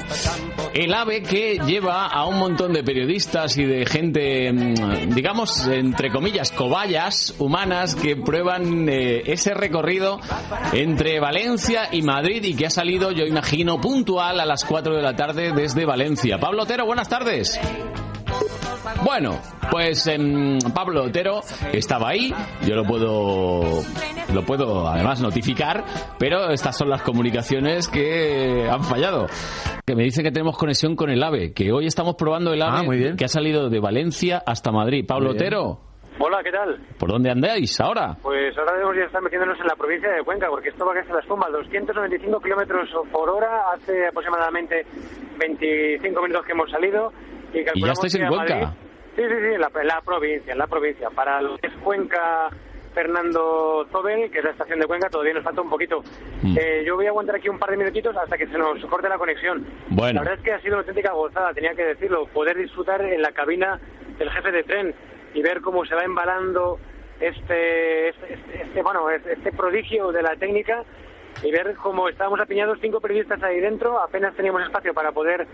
el 0.74 0.94
ave 0.94 1.22
que 1.22 1.58
lleva 1.66 2.06
a 2.06 2.24
un 2.26 2.38
montón 2.38 2.72
de 2.72 2.82
periodistas 2.82 3.56
y 3.58 3.64
de 3.64 3.86
gente, 3.86 4.52
mm, 4.52 5.14
digamos, 5.14 5.66
entre 5.66 6.10
comillas, 6.10 6.52
cobayas 6.52 7.34
humanas 7.38 7.94
que 7.94 8.16
prueban 8.16 8.88
eh, 8.88 9.22
ese 9.26 9.54
recorrido 9.54 10.20
entre 10.72 11.20
Valencia 11.20 11.88
y 11.92 12.02
Madrid 12.02 12.42
y 12.44 12.54
que 12.54 12.66
ha 12.66 12.70
salido, 12.70 13.12
yo 13.12 13.24
imagino, 13.24 13.80
puntual 13.80 14.40
a 14.40 14.46
las 14.46 14.64
4 14.64 14.94
de 14.94 15.02
la 15.02 15.14
tarde 15.14 15.52
desde 15.52 15.84
Valencia. 15.84 16.38
Pablo 16.38 16.62
Otero, 16.62 16.86
buenas 16.86 17.08
tardes. 17.08 17.60
Bueno, 19.04 19.38
pues 19.70 20.06
em, 20.06 20.58
Pablo 20.74 21.04
Otero 21.04 21.40
estaba 21.72 22.10
ahí, 22.10 22.32
yo 22.66 22.74
lo 22.74 22.84
puedo 22.84 23.60
lo 24.34 24.42
puedo 24.42 24.86
además 24.88 25.20
notificar, 25.20 25.84
pero 26.18 26.50
estas 26.50 26.76
son 26.76 26.90
las 26.90 27.02
comunicaciones 27.02 27.88
que 27.88 28.68
han 28.70 28.82
fallado. 28.82 29.26
Que 29.86 29.94
me 29.94 30.02
dicen 30.04 30.24
que 30.24 30.30
tenemos 30.30 30.56
conexión 30.58 30.96
con 30.96 31.10
el 31.10 31.22
AVE, 31.22 31.52
que 31.52 31.72
hoy 31.72 31.86
estamos 31.86 32.14
probando 32.16 32.52
el 32.52 32.60
AVE 32.62 32.78
Ah, 32.78 32.82
muy 32.82 32.98
bien. 32.98 33.16
que 33.16 33.24
ha 33.24 33.28
salido 33.28 33.70
de 33.70 33.80
Valencia 33.80 34.42
hasta 34.44 34.70
Madrid. 34.70 35.04
Pablo. 35.06 35.30
Otero, 35.30 35.80
Hola, 36.20 36.40
¿qué 36.42 36.50
tal? 36.50 36.80
¿por 36.98 37.10
dónde 37.10 37.30
andáis 37.30 37.80
ahora? 37.80 38.16
Pues 38.20 38.56
ahora 38.58 38.72
debemos 38.72 38.96
ya 38.96 39.04
estar 39.04 39.22
metiéndonos 39.22 39.58
en 39.60 39.66
la 39.68 39.76
provincia 39.76 40.10
de 40.10 40.24
Cuenca, 40.24 40.48
porque 40.50 40.70
esto 40.70 40.84
va 40.84 40.90
a 40.90 40.94
caerse 40.96 41.12
la 41.12 41.20
espuma. 41.20 41.46
295 41.48 42.40
kilómetros 42.40 42.88
por 43.12 43.30
hora, 43.30 43.70
hace 43.72 44.08
aproximadamente 44.08 44.84
25 45.38 46.20
minutos 46.22 46.44
que 46.44 46.52
hemos 46.52 46.70
salido. 46.70 47.12
Y, 47.52 47.58
Y 47.60 47.84
ya 47.84 47.92
estáis 47.92 48.14
en 48.14 48.28
Cuenca. 48.28 48.54
Madrid- 48.54 48.68
Sí, 49.16 49.22
sí, 49.24 49.34
sí, 49.34 49.54
en 49.54 49.60
la, 49.60 49.70
la 49.82 50.00
provincia, 50.02 50.52
en 50.52 50.58
la 50.58 50.66
provincia. 50.68 51.10
Para 51.10 51.42
lo 51.42 51.58
que 51.58 51.66
es 51.66 51.72
Cuenca, 51.82 52.48
Fernando 52.94 53.86
Zobel, 53.90 54.30
que 54.30 54.38
es 54.38 54.44
la 54.44 54.50
estación 54.52 54.78
de 54.78 54.86
Cuenca, 54.86 55.08
todavía 55.10 55.34
nos 55.34 55.42
falta 55.42 55.60
un 55.60 55.70
poquito. 55.70 56.02
Mm. 56.42 56.56
Eh, 56.56 56.82
yo 56.86 56.94
voy 56.94 57.06
a 57.06 57.08
aguantar 57.08 57.34
aquí 57.36 57.48
un 57.48 57.58
par 57.58 57.70
de 57.70 57.76
minutitos 57.78 58.16
hasta 58.16 58.38
que 58.38 58.46
se 58.46 58.56
nos 58.56 58.84
corte 58.86 59.08
la 59.08 59.18
conexión. 59.18 59.66
Bueno. 59.88 60.20
La 60.20 60.30
verdad 60.30 60.38
es 60.38 60.44
que 60.44 60.52
ha 60.52 60.60
sido 60.60 60.74
una 60.74 60.80
auténtica 60.82 61.12
gozada, 61.12 61.52
tenía 61.52 61.74
que 61.74 61.84
decirlo, 61.84 62.26
poder 62.26 62.56
disfrutar 62.56 63.02
en 63.02 63.20
la 63.20 63.32
cabina 63.32 63.80
del 64.18 64.30
jefe 64.30 64.52
de 64.52 64.62
tren 64.62 64.94
y 65.34 65.42
ver 65.42 65.60
cómo 65.62 65.84
se 65.84 65.94
va 65.96 66.04
embalando 66.04 66.78
este, 67.20 68.10
este, 68.10 68.34
este- 68.34 68.62
este, 68.62 68.82
bueno, 68.82 69.10
este, 69.10 69.32
este 69.32 69.52
prodigio 69.52 70.12
de 70.12 70.22
la 70.22 70.36
técnica 70.36 70.84
y 71.42 71.50
ver 71.50 71.74
cómo 71.76 72.08
estábamos 72.08 72.40
apiñados 72.40 72.78
cinco 72.80 73.00
periodistas 73.00 73.42
ahí 73.42 73.60
dentro, 73.60 74.00
apenas 74.00 74.34
teníamos 74.36 74.62
espacio 74.62 74.94
para 74.94 75.10
poder 75.12 75.46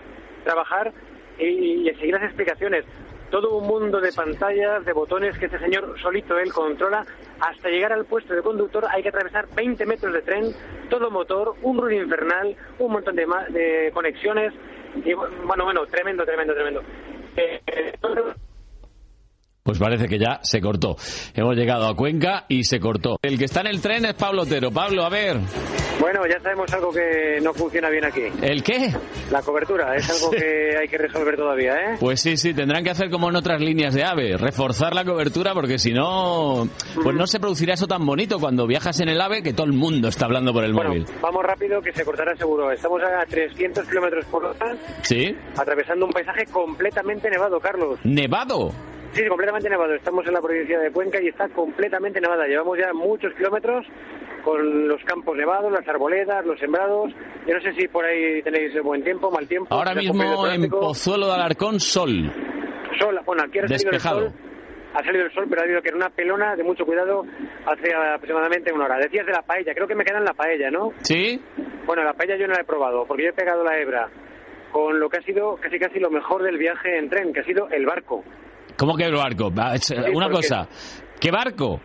trabajar 0.45 0.93
y, 1.39 1.89
y 1.89 1.95
seguir 1.95 2.15
las 2.15 2.25
explicaciones. 2.25 2.85
Todo 3.31 3.57
un 3.57 3.67
mundo 3.67 4.01
de 4.01 4.13
pantallas, 4.13 4.85
de 4.85 4.93
botones 4.93 5.37
que 5.39 5.47
este 5.47 5.59
señor 5.59 5.99
solito 6.01 6.39
él 6.39 6.53
controla. 6.53 7.05
Hasta 7.41 7.69
llegar 7.69 7.93
al 7.93 8.05
puesto 8.05 8.35
de 8.35 8.43
conductor 8.43 8.85
hay 8.91 9.03
que 9.03 9.09
atravesar 9.09 9.49
20 9.55 9.87
metros 9.87 10.13
de 10.13 10.23
tren, 10.23 10.55
todo 10.89 11.11
motor, 11.11 11.55
un 11.63 11.79
ruido 11.79 12.05
infernal, 12.05 12.57
un 12.79 12.93
montón 12.93 13.17
de, 13.17 13.27
de 13.51 13.91
conexiones. 13.93 14.53
Y 15.05 15.13
bueno, 15.15 15.65
bueno, 15.65 15.85
tremendo, 15.87 16.25
tremendo, 16.25 16.55
tremendo. 16.55 16.83
Eh, 17.37 17.61
Pues 19.65 19.79
parece 19.79 20.09
que 20.09 20.19
ya 20.19 20.41
se 20.43 20.61
cortó. 20.61 20.95
Hemos 21.35 21.57
llegado 21.57 21.87
a 21.89 21.97
Cuenca 21.97 22.45
y 22.49 22.65
se 22.65 22.79
cortó. 22.79 23.17
El 23.23 23.39
que 23.39 23.47
está 23.47 23.63
en 23.63 23.69
el 23.69 23.81
tren 23.81 24.05
es 24.05 24.13
Pablo 24.13 24.43
Otero. 24.43 24.71
Pablo, 24.71 25.05
a 25.07 25.09
ver, 25.09 25.39
bueno, 25.99 26.21
ya 26.31 26.39
sabemos 26.41 26.71
algo 26.75 26.93
que 26.93 27.41
no 27.43 27.55
funciona 27.55 27.89
bien 27.89 28.05
aquí. 28.05 28.25
¿el 28.43 28.63
qué? 28.63 28.93
La 29.31 29.41
cobertura 29.41 29.97
es 29.97 30.11
algo 30.11 30.33
que 30.33 30.77
hay 30.83 30.87
que 30.87 30.99
resolver 30.99 31.35
todavía, 31.37 31.77
¿eh? 31.77 31.97
Pues 31.99 32.21
sí, 32.21 32.37
sí, 32.37 32.53
tendrán 32.53 32.85
que 32.85 32.91
hacer 32.91 33.09
como 33.09 33.31
en 33.31 33.37
otras 33.37 33.59
líneas 33.59 33.95
de 33.95 34.05
AVE, 34.05 34.37
reforzar 34.37 34.95
la 34.95 35.03
cobertura 35.03 35.55
porque 35.55 35.79
si 35.79 35.95
no, 35.95 36.69
pues 37.03 37.17
no 37.17 37.27
se 37.27 37.41
producirá 37.41 37.73
eso 37.73 37.87
tan 37.87 38.05
bonito 38.05 38.39
cuando 38.39 38.67
viajas 38.67 39.01
en 39.01 39.09
el 39.09 39.19
AVE 39.19 39.43
que 39.43 39.55
todo 39.55 39.67
el 39.67 39.73
mundo 39.73 40.09
está 40.09 40.27
hablando 40.27 40.53
por 40.53 40.65
el 40.65 40.75
Bueno, 40.75 40.91
móvil. 40.91 41.07
vamos 41.23 41.43
rápido 41.43 41.81
que 41.81 41.91
se 41.95 42.05
cortará 42.05 42.37
seguro. 42.37 42.71
Estamos 42.71 43.01
a 43.03 43.25
300 43.25 43.89
kilómetros 43.89 44.27
por 44.27 44.45
hora, 44.45 44.77
¿Sí? 45.01 45.35
atravesando 45.57 46.05
un 46.05 46.13
paisaje 46.13 46.45
completamente 46.53 47.31
nevado, 47.31 47.59
Carlos. 47.61 47.99
¿Nevado? 48.05 48.75
Sí, 49.15 49.25
completamente 49.29 49.71
nevado. 49.71 49.95
Estamos 49.95 50.27
en 50.27 50.33
la 50.35 50.41
provincia 50.41 50.79
de 50.79 50.91
Cuenca 50.91 51.23
y 51.23 51.29
está 51.29 51.49
completamente 51.51 52.21
nevada. 52.21 52.47
Llevamos 52.47 52.77
ya 52.77 52.93
muchos 52.93 53.33
kilómetros 53.35 53.87
con 54.43 54.89
los 54.89 55.01
campos 55.05 55.37
nevados, 55.37 55.71
las 55.73 55.87
arboledas, 55.87 56.45
los 56.45 56.59
sembrados. 56.59 57.13
Yo 57.47 57.55
no 57.55 57.61
sé 57.61 57.73
si 57.75 57.87
por 57.87 58.05
ahí 58.05 58.43
tenéis 58.43 58.73
buen 58.83 59.05
tiempo, 59.05 59.31
mal 59.31 59.47
tiempo. 59.47 59.73
Ahora 59.73 59.95
mismo 59.95 60.47
en. 60.49 60.69
Pozuelo 60.69 61.29
de 61.29 61.35
Alarcón, 61.35 61.79
sol. 61.79 62.11
Sol, 62.99 63.21
bueno, 63.25 63.45
aquí 63.47 63.59
ha 63.61 63.63
salido 63.69 63.91
el 63.91 63.93
Despejado. 63.93 64.21
sol. 64.21 64.33
Ha 64.95 65.05
salido 65.05 65.25
el 65.27 65.33
sol, 65.33 65.47
pero 65.49 65.61
ha 65.61 65.65
habido 65.65 65.81
que 65.83 65.89
era 65.89 65.97
una 65.97 66.11
pelona 66.11 66.57
de 66.57 66.63
mucho 66.65 66.85
cuidado 66.85 67.25
hace 67.67 67.95
aproximadamente 67.95 68.73
una 68.73 68.85
hora. 68.87 68.99
Decías 68.99 69.27
de 69.27 69.33
la 69.33 69.43
paella, 69.43 69.75
creo 69.75 69.87
que 69.87 69.95
me 69.95 70.05
queda 70.05 70.19
en 70.19 70.25
la 70.25 70.35
paella, 70.35 70.71
¿no? 70.71 70.93
¿Sí? 71.03 71.41
Bueno, 71.87 72.03
la 72.03 72.15
paella 72.15 72.37
yo 72.37 72.47
no 72.47 72.55
la 72.55 72.61
he 72.61 72.65
probado, 72.65 73.05
porque 73.07 73.25
yo 73.25 73.31
he 73.31 73.33
pegado 73.33 73.63
la 73.65 73.79
hebra 73.79 74.09
con 74.73 74.99
lo 74.99 75.09
que 75.09 75.19
ha 75.19 75.23
sido 75.23 75.57
casi 75.57 75.79
casi 75.79 76.01
lo 76.01 76.11
mejor 76.11 76.43
del 76.43 76.59
viaje 76.59 76.99
en 76.99 77.09
tren, 77.09 77.33
que 77.33 77.41
ha 77.41 77.45
sido 77.45 77.69
el 77.71 77.87
barco. 77.87 78.25
¿Cómo 78.77 78.97
que 78.97 79.05
el 79.05 79.15
barco? 79.15 79.51
Ah, 79.57 79.75
Una 80.13 80.29
cosa, 80.31 80.69
¿qué 81.21 81.31
barco? 81.31 81.81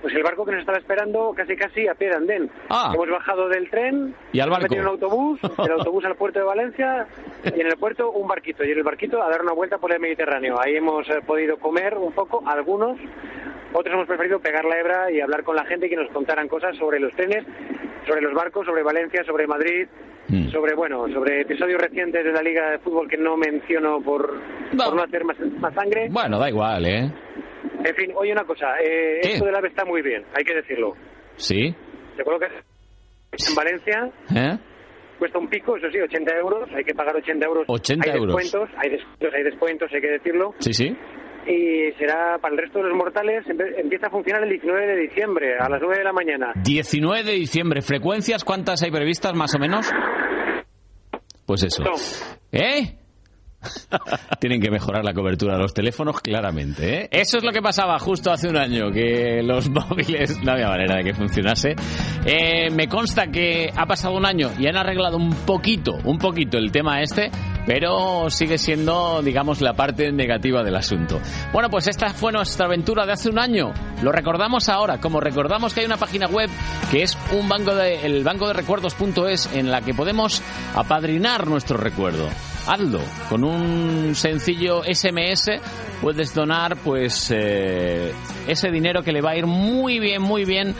Pues 0.00 0.14
el 0.14 0.22
barco 0.22 0.44
que 0.44 0.52
nos 0.52 0.60
estaba 0.60 0.78
esperando 0.78 1.32
casi 1.36 1.56
casi 1.56 1.88
a 1.88 1.94
pie 1.94 2.08
de 2.08 2.14
andén. 2.14 2.50
Ah. 2.70 2.92
Hemos 2.94 3.10
bajado 3.10 3.48
del 3.48 3.68
tren, 3.68 4.14
¿Y 4.32 4.38
al 4.38 4.46
hemos 4.46 4.58
barco? 4.60 4.62
metido 4.74 4.82
en 4.82 4.86
un 4.86 4.92
autobús, 4.94 5.40
el 5.58 5.72
autobús 5.72 6.04
al 6.04 6.14
puerto 6.14 6.38
de 6.38 6.44
Valencia 6.44 7.06
y 7.44 7.60
en 7.60 7.66
el 7.66 7.76
puerto 7.76 8.10
un 8.12 8.28
barquito. 8.28 8.64
Y 8.64 8.70
en 8.70 8.78
el 8.78 8.84
barquito 8.84 9.20
a 9.20 9.28
dar 9.28 9.42
una 9.42 9.52
vuelta 9.54 9.78
por 9.78 9.92
el 9.92 9.98
Mediterráneo. 9.98 10.56
Ahí 10.60 10.76
hemos 10.76 11.08
eh, 11.08 11.14
podido 11.26 11.56
comer 11.56 11.96
un 11.96 12.12
poco, 12.12 12.44
algunos. 12.46 12.96
Otros 13.72 13.92
hemos 13.92 14.06
preferido 14.06 14.38
pegar 14.38 14.64
la 14.64 14.78
hebra 14.78 15.10
y 15.10 15.20
hablar 15.20 15.42
con 15.42 15.56
la 15.56 15.64
gente 15.64 15.86
y 15.86 15.90
que 15.90 15.96
nos 15.96 16.10
contaran 16.12 16.46
cosas 16.48 16.76
sobre 16.76 17.00
los 17.00 17.12
trenes, 17.14 17.44
sobre 18.08 18.22
los 18.22 18.34
barcos, 18.34 18.66
sobre 18.66 18.82
Valencia, 18.82 19.22
sobre 19.24 19.46
Madrid, 19.46 19.86
Mm. 20.30 20.50
sobre, 20.50 20.74
bueno, 20.74 21.08
sobre 21.10 21.40
episodios 21.40 21.80
recientes 21.80 22.22
de 22.22 22.30
la 22.32 22.42
Liga 22.42 22.72
de 22.72 22.78
Fútbol 22.80 23.08
que 23.08 23.16
no 23.16 23.34
menciono 23.38 23.98
por 24.02 24.34
no, 24.74 24.84
por 24.84 24.94
no 24.96 25.02
hacer 25.02 25.24
más, 25.24 25.38
más 25.58 25.72
sangre. 25.72 26.08
Bueno, 26.10 26.38
da 26.38 26.50
igual, 26.50 26.84
¿eh? 26.84 27.10
En 27.82 27.94
fin, 27.96 28.12
oye 28.14 28.32
una 28.32 28.44
cosa, 28.44 28.74
eh, 28.78 29.20
esto 29.22 29.46
del 29.46 29.54
AVE 29.54 29.68
está 29.68 29.86
muy 29.86 30.02
bien, 30.02 30.24
hay 30.36 30.44
que 30.44 30.54
decirlo. 30.54 30.94
¿Sí? 31.36 31.74
Te 32.14 32.20
acuerdo 32.20 32.40
que 32.40 32.46
en 32.46 33.54
Valencia 33.56 34.10
¿Eh? 34.36 34.58
cuesta 35.18 35.38
un 35.38 35.48
pico, 35.48 35.78
eso 35.78 35.86
sí, 35.90 35.98
80 35.98 36.36
euros, 36.36 36.68
hay 36.76 36.84
que 36.84 36.94
pagar 36.94 37.16
80 37.16 37.46
euros. 37.46 37.64
80 37.66 38.10
hay 38.10 38.18
euros. 38.18 38.36
Descuentos, 38.36 38.70
hay 38.76 38.90
descuentos, 38.90 39.34
hay 39.34 39.42
descuentos, 39.44 39.90
hay 39.94 40.00
que 40.02 40.10
decirlo. 40.10 40.54
Sí, 40.58 40.74
sí. 40.74 40.96
Y 41.48 41.92
será 41.98 42.38
para 42.42 42.54
el 42.54 42.60
resto 42.60 42.78
de 42.78 42.90
los 42.90 42.96
mortales, 42.96 43.42
empieza 43.78 44.08
a 44.08 44.10
funcionar 44.10 44.42
el 44.42 44.50
19 44.50 44.86
de 44.86 44.96
diciembre, 44.96 45.58
a 45.58 45.68
las 45.70 45.80
9 45.80 45.98
de 45.98 46.04
la 46.04 46.12
mañana. 46.12 46.52
19 46.62 47.24
de 47.24 47.32
diciembre. 47.32 47.80
¿Frecuencias 47.80 48.44
cuántas 48.44 48.82
hay 48.82 48.90
previstas, 48.90 49.34
más 49.34 49.54
o 49.54 49.58
menos? 49.58 49.90
Pues 51.46 51.62
eso. 51.62 51.84
¿Eh? 52.52 52.98
Tienen 54.40 54.60
que 54.60 54.70
mejorar 54.70 55.04
la 55.04 55.12
cobertura 55.12 55.54
de 55.54 55.62
los 55.62 55.74
teléfonos 55.74 56.20
claramente. 56.20 57.04
¿eh? 57.04 57.08
Eso 57.10 57.38
es 57.38 57.44
lo 57.44 57.50
que 57.50 57.62
pasaba 57.62 57.98
justo 57.98 58.30
hace 58.30 58.48
un 58.48 58.56
año, 58.56 58.90
que 58.92 59.42
los 59.42 59.68
móviles 59.70 60.38
no 60.44 60.52
había 60.52 60.68
manera 60.68 60.96
de 60.96 61.04
que 61.04 61.14
funcionase. 61.14 61.74
Eh, 62.24 62.70
me 62.70 62.88
consta 62.88 63.28
que 63.28 63.70
ha 63.74 63.86
pasado 63.86 64.16
un 64.16 64.26
año 64.26 64.50
y 64.58 64.66
han 64.66 64.76
arreglado 64.76 65.16
un 65.16 65.30
poquito, 65.46 65.92
un 66.04 66.18
poquito 66.18 66.58
el 66.58 66.70
tema 66.70 67.00
este, 67.00 67.30
pero 67.68 68.30
sigue 68.30 68.56
siendo, 68.56 69.20
digamos, 69.20 69.60
la 69.60 69.74
parte 69.74 70.10
negativa 70.10 70.62
del 70.62 70.74
asunto. 70.74 71.20
Bueno, 71.52 71.68
pues 71.68 71.86
esta 71.86 72.08
fue 72.14 72.32
nuestra 72.32 72.64
aventura 72.64 73.04
de 73.04 73.12
hace 73.12 73.28
un 73.28 73.38
año. 73.38 73.74
Lo 74.02 74.10
recordamos 74.10 74.70
ahora, 74.70 74.98
como 74.98 75.20
recordamos 75.20 75.74
que 75.74 75.80
hay 75.80 75.86
una 75.86 75.98
página 75.98 76.28
web 76.28 76.48
que 76.90 77.02
es 77.02 77.18
un 77.30 77.46
banco 77.46 77.74
de, 77.74 78.06
el 78.06 78.24
banco 78.24 78.46
de 78.46 78.54
recuerdos.es 78.54 79.50
en 79.52 79.70
la 79.70 79.82
que 79.82 79.92
podemos 79.92 80.42
apadrinar 80.74 81.46
nuestro 81.46 81.76
recuerdo. 81.76 82.26
Hazlo 82.66 83.00
con 83.28 83.44
un 83.44 84.14
sencillo 84.14 84.82
SMS 84.84 85.50
puedes 86.00 86.34
donar 86.34 86.76
pues 86.76 87.30
eh, 87.34 88.12
ese 88.46 88.70
dinero 88.70 89.02
que 89.02 89.12
le 89.12 89.20
va 89.20 89.30
a 89.30 89.36
ir 89.36 89.46
muy 89.46 89.98
bien 89.98 90.20
muy 90.20 90.44
bien 90.44 90.74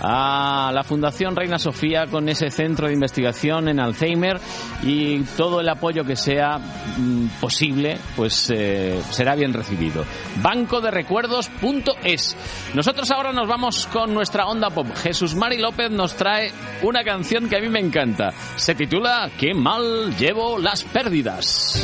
a 0.00 0.70
la 0.72 0.84
Fundación 0.84 1.36
Reina 1.36 1.58
Sofía 1.58 2.06
con 2.06 2.28
ese 2.28 2.50
centro 2.50 2.88
de 2.88 2.94
investigación 2.94 3.68
en 3.68 3.80
Alzheimer 3.80 4.40
y 4.82 5.20
todo 5.36 5.60
el 5.60 5.68
apoyo 5.68 6.04
que 6.04 6.16
sea 6.16 6.58
mm, 6.58 7.40
posible 7.40 7.98
pues 8.16 8.50
eh, 8.50 9.00
será 9.10 9.34
bien 9.34 9.52
recibido. 9.52 10.04
Banco 10.42 10.80
de 10.80 10.90
Recuerdos.es. 10.90 12.36
Nosotros 12.74 13.10
ahora 13.10 13.32
nos 13.32 13.48
vamos 13.48 13.86
con 13.86 14.14
nuestra 14.14 14.46
onda 14.46 14.70
pop. 14.70 14.86
Jesús 14.96 15.34
Mari 15.34 15.58
López 15.58 15.90
nos 15.90 16.14
trae 16.14 16.52
una 16.82 17.04
canción 17.04 17.48
que 17.48 17.56
a 17.56 17.60
mí 17.60 17.68
me 17.68 17.80
encanta. 17.80 18.32
Se 18.56 18.74
titula 18.74 19.30
Qué 19.38 19.54
mal 19.54 20.16
llevo 20.16 20.58
las 20.58 20.84
pérdidas. 20.84 21.80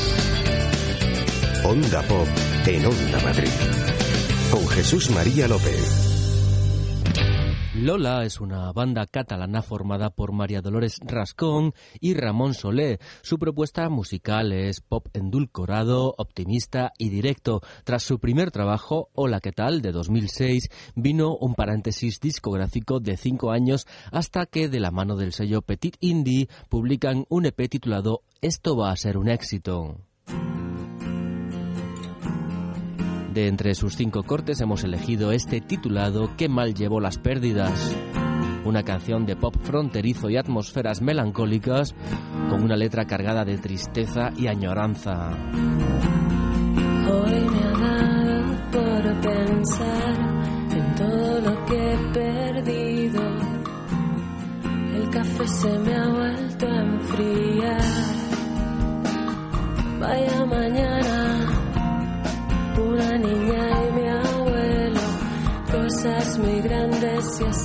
Onda 1.65 2.03
Pop 2.03 2.27
en 2.67 2.87
Onda 2.87 3.21
Madrid. 3.23 3.51
Con 4.51 4.67
Jesús 4.69 5.11
María 5.11 5.47
López. 5.47 6.10
Lola 7.81 8.26
es 8.26 8.43
una 8.43 8.70
banda 8.72 9.07
catalana 9.07 9.62
formada 9.62 10.11
por 10.11 10.33
María 10.33 10.61
Dolores 10.61 11.01
Rascón 11.03 11.72
y 11.99 12.12
Ramón 12.12 12.53
Solé. 12.53 12.99
Su 13.22 13.39
propuesta 13.39 13.89
musical 13.89 14.53
es 14.53 14.83
pop 14.83 15.07
endulcorado, 15.14 16.14
optimista 16.18 16.93
y 16.99 17.09
directo. 17.09 17.62
Tras 17.85 18.03
su 18.03 18.18
primer 18.18 18.51
trabajo, 18.51 19.09
Hola, 19.14 19.41
¿qué 19.41 19.53
tal?, 19.53 19.81
de 19.81 19.93
2006, 19.93 20.68
vino 20.95 21.35
un 21.35 21.55
paréntesis 21.55 22.20
discográfico 22.20 23.01
de 23.01 23.16
cinco 23.16 23.51
años 23.51 23.87
hasta 24.12 24.45
que, 24.45 24.68
de 24.68 24.81
la 24.81 24.91
mano 24.91 25.16
del 25.16 25.33
sello 25.33 25.62
Petit 25.62 25.97
Indie, 26.01 26.51
publican 26.68 27.24
un 27.31 27.47
EP 27.47 27.66
titulado 27.66 28.24
Esto 28.43 28.76
va 28.76 28.93
a 28.93 28.97
ser 28.97 29.16
un 29.16 29.31
éxito. 29.31 30.10
De 33.33 33.47
entre 33.47 33.74
sus 33.76 33.95
cinco 33.95 34.24
cortes 34.24 34.61
hemos 34.61 34.83
elegido 34.83 35.31
este 35.31 35.61
titulado 35.61 36.33
Qué 36.37 36.49
mal 36.49 36.74
llevó 36.74 37.01
las 37.01 37.18
pérdidas. 37.18 37.95
Una 38.64 38.83
canción 38.83 39.24
de 39.24 39.37
pop 39.37 39.55
fronterizo 39.62 40.28
y 40.31 40.37
atmósferas 40.37 41.01
melancólicas 41.01 41.95
con 42.49 42.64
una 42.64 42.76
letra 42.76 43.05
cargada 43.05 43.45
de 43.45 43.57
tristeza 43.59 44.31
y 44.37 44.49
añoranza. 44.49 45.31
Hoy 47.09 47.41
me 47.51 47.64
ha 47.64 48.68
por 48.72 49.20
pensar 49.20 50.18
en 50.72 50.95
todo 50.97 51.41
lo 51.41 51.64
que 51.66 51.93
he 51.93 51.99
perdido. 52.12 53.22
El 54.97 55.11
café 55.11 55.47
se 55.47 55.78
me 55.78 55.95
ha 55.95 56.30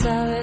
grandes, 0.05 0.34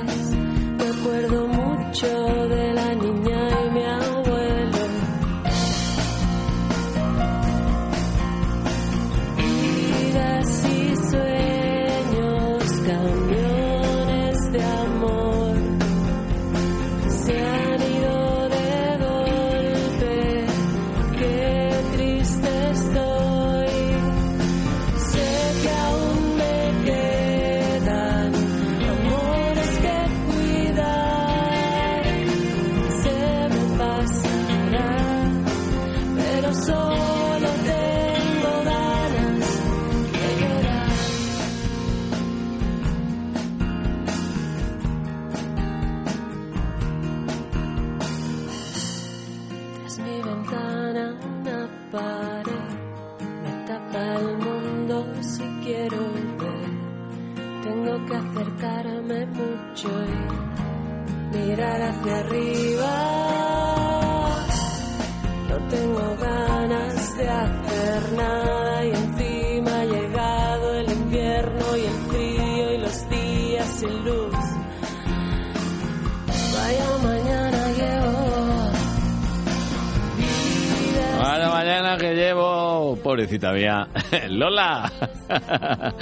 pobrecita 83.32 83.52
mía, 83.52 83.88
Lola. 84.28 84.92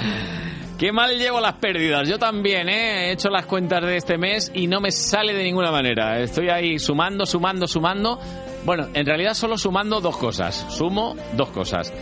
Qué 0.77 0.91
mal 0.91 1.15
llevo 1.17 1.39
las 1.39 1.53
pérdidas. 1.53 2.09
Yo 2.09 2.17
también, 2.17 2.67
¿eh? 2.67 3.09
He 3.09 3.11
hecho 3.11 3.29
las 3.29 3.45
cuentas 3.45 3.83
de 3.83 3.97
este 3.97 4.17
mes 4.17 4.51
y 4.53 4.67
no 4.67 4.81
me 4.81 4.91
sale 4.91 5.33
de 5.33 5.43
ninguna 5.43 5.71
manera. 5.71 6.19
Estoy 6.19 6.49
ahí 6.49 6.79
sumando, 6.79 7.25
sumando, 7.25 7.67
sumando. 7.67 8.19
Bueno, 8.65 8.87
en 8.93 9.05
realidad 9.05 9.35
solo 9.35 9.57
sumando 9.57 10.01
dos 10.01 10.17
cosas. 10.17 10.65
Sumo 10.69 11.15
dos 11.33 11.49
cosas. 11.49 11.93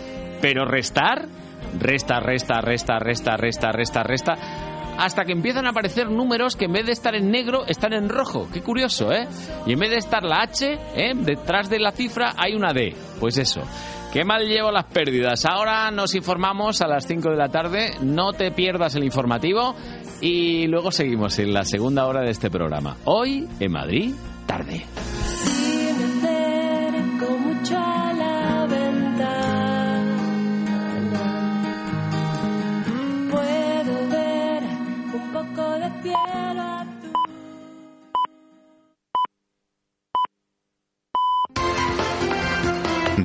Pero 0.41 0.63
restar, 0.63 1.27
resta, 1.77 2.21
resta, 2.21 2.61
resta, 2.61 2.99
resta, 2.99 3.35
resta, 3.35 3.71
resta, 3.73 4.03
resta. 4.03 4.37
Hasta 4.97 5.25
que 5.25 5.33
empiezan 5.33 5.65
a 5.65 5.71
aparecer 5.71 6.09
números 6.09 6.55
que 6.55 6.65
en 6.65 6.73
vez 6.73 6.85
de 6.85 6.93
estar 6.93 7.15
en 7.15 7.29
negro 7.31 7.65
están 7.67 7.91
en 7.91 8.07
rojo. 8.07 8.47
Qué 8.53 8.61
curioso, 8.61 9.11
¿eh? 9.11 9.27
Y 9.65 9.73
en 9.73 9.79
vez 9.79 9.89
de 9.89 9.97
estar 9.97 10.23
la 10.23 10.41
H, 10.41 10.79
¿eh? 10.95 11.13
detrás 11.15 11.69
de 11.69 11.79
la 11.79 11.91
cifra 11.91 12.33
hay 12.37 12.53
una 12.53 12.71
D. 12.71 12.95
Pues 13.19 13.37
eso. 13.37 13.61
Qué 14.11 14.25
mal 14.25 14.47
llevo 14.47 14.71
las 14.71 14.85
pérdidas. 14.85 15.45
Ahora 15.45 15.91
nos 15.91 16.15
informamos 16.15 16.81
a 16.81 16.87
las 16.87 17.05
5 17.05 17.29
de 17.29 17.35
la 17.35 17.49
tarde. 17.49 17.91
No 18.01 18.33
te 18.33 18.51
pierdas 18.51 18.95
el 18.95 19.03
informativo. 19.03 19.75
Y 20.19 20.65
luego 20.65 20.91
seguimos 20.91 21.37
en 21.37 21.53
la 21.53 21.63
segunda 21.63 22.07
hora 22.07 22.21
de 22.21 22.31
este 22.31 22.49
programa. 22.49 22.97
Hoy 23.05 23.47
en 23.59 23.71
Madrid, 23.71 24.13
tarde. 24.47 24.83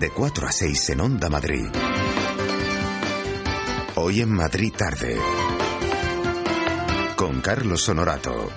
De 0.00 0.10
4 0.10 0.46
a 0.48 0.52
6 0.52 0.90
en 0.90 1.00
Onda 1.00 1.28
Madrid. 1.28 1.66
Hoy 3.96 4.20
en 4.20 4.32
Madrid 4.32 4.72
tarde. 4.76 5.16
Con 7.16 7.40
Carlos 7.40 7.88
Honorato. 7.88 8.50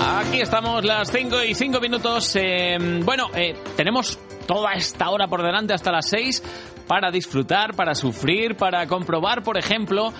Aquí 0.00 0.40
estamos 0.40 0.84
las 0.84 1.10
5 1.10 1.42
y 1.44 1.54
5 1.54 1.80
minutos. 1.80 2.36
Eh, 2.36 2.76
bueno, 3.04 3.28
eh, 3.34 3.54
tenemos 3.76 4.18
toda 4.46 4.74
esta 4.74 5.10
hora 5.10 5.26
por 5.26 5.42
delante 5.42 5.74
hasta 5.74 5.90
las 5.90 6.08
6 6.08 6.42
para 6.86 7.10
disfrutar, 7.10 7.74
para 7.74 7.94
sufrir, 7.94 8.56
para 8.56 8.86
comprobar, 8.86 9.42
por 9.42 9.58
ejemplo, 9.58 10.12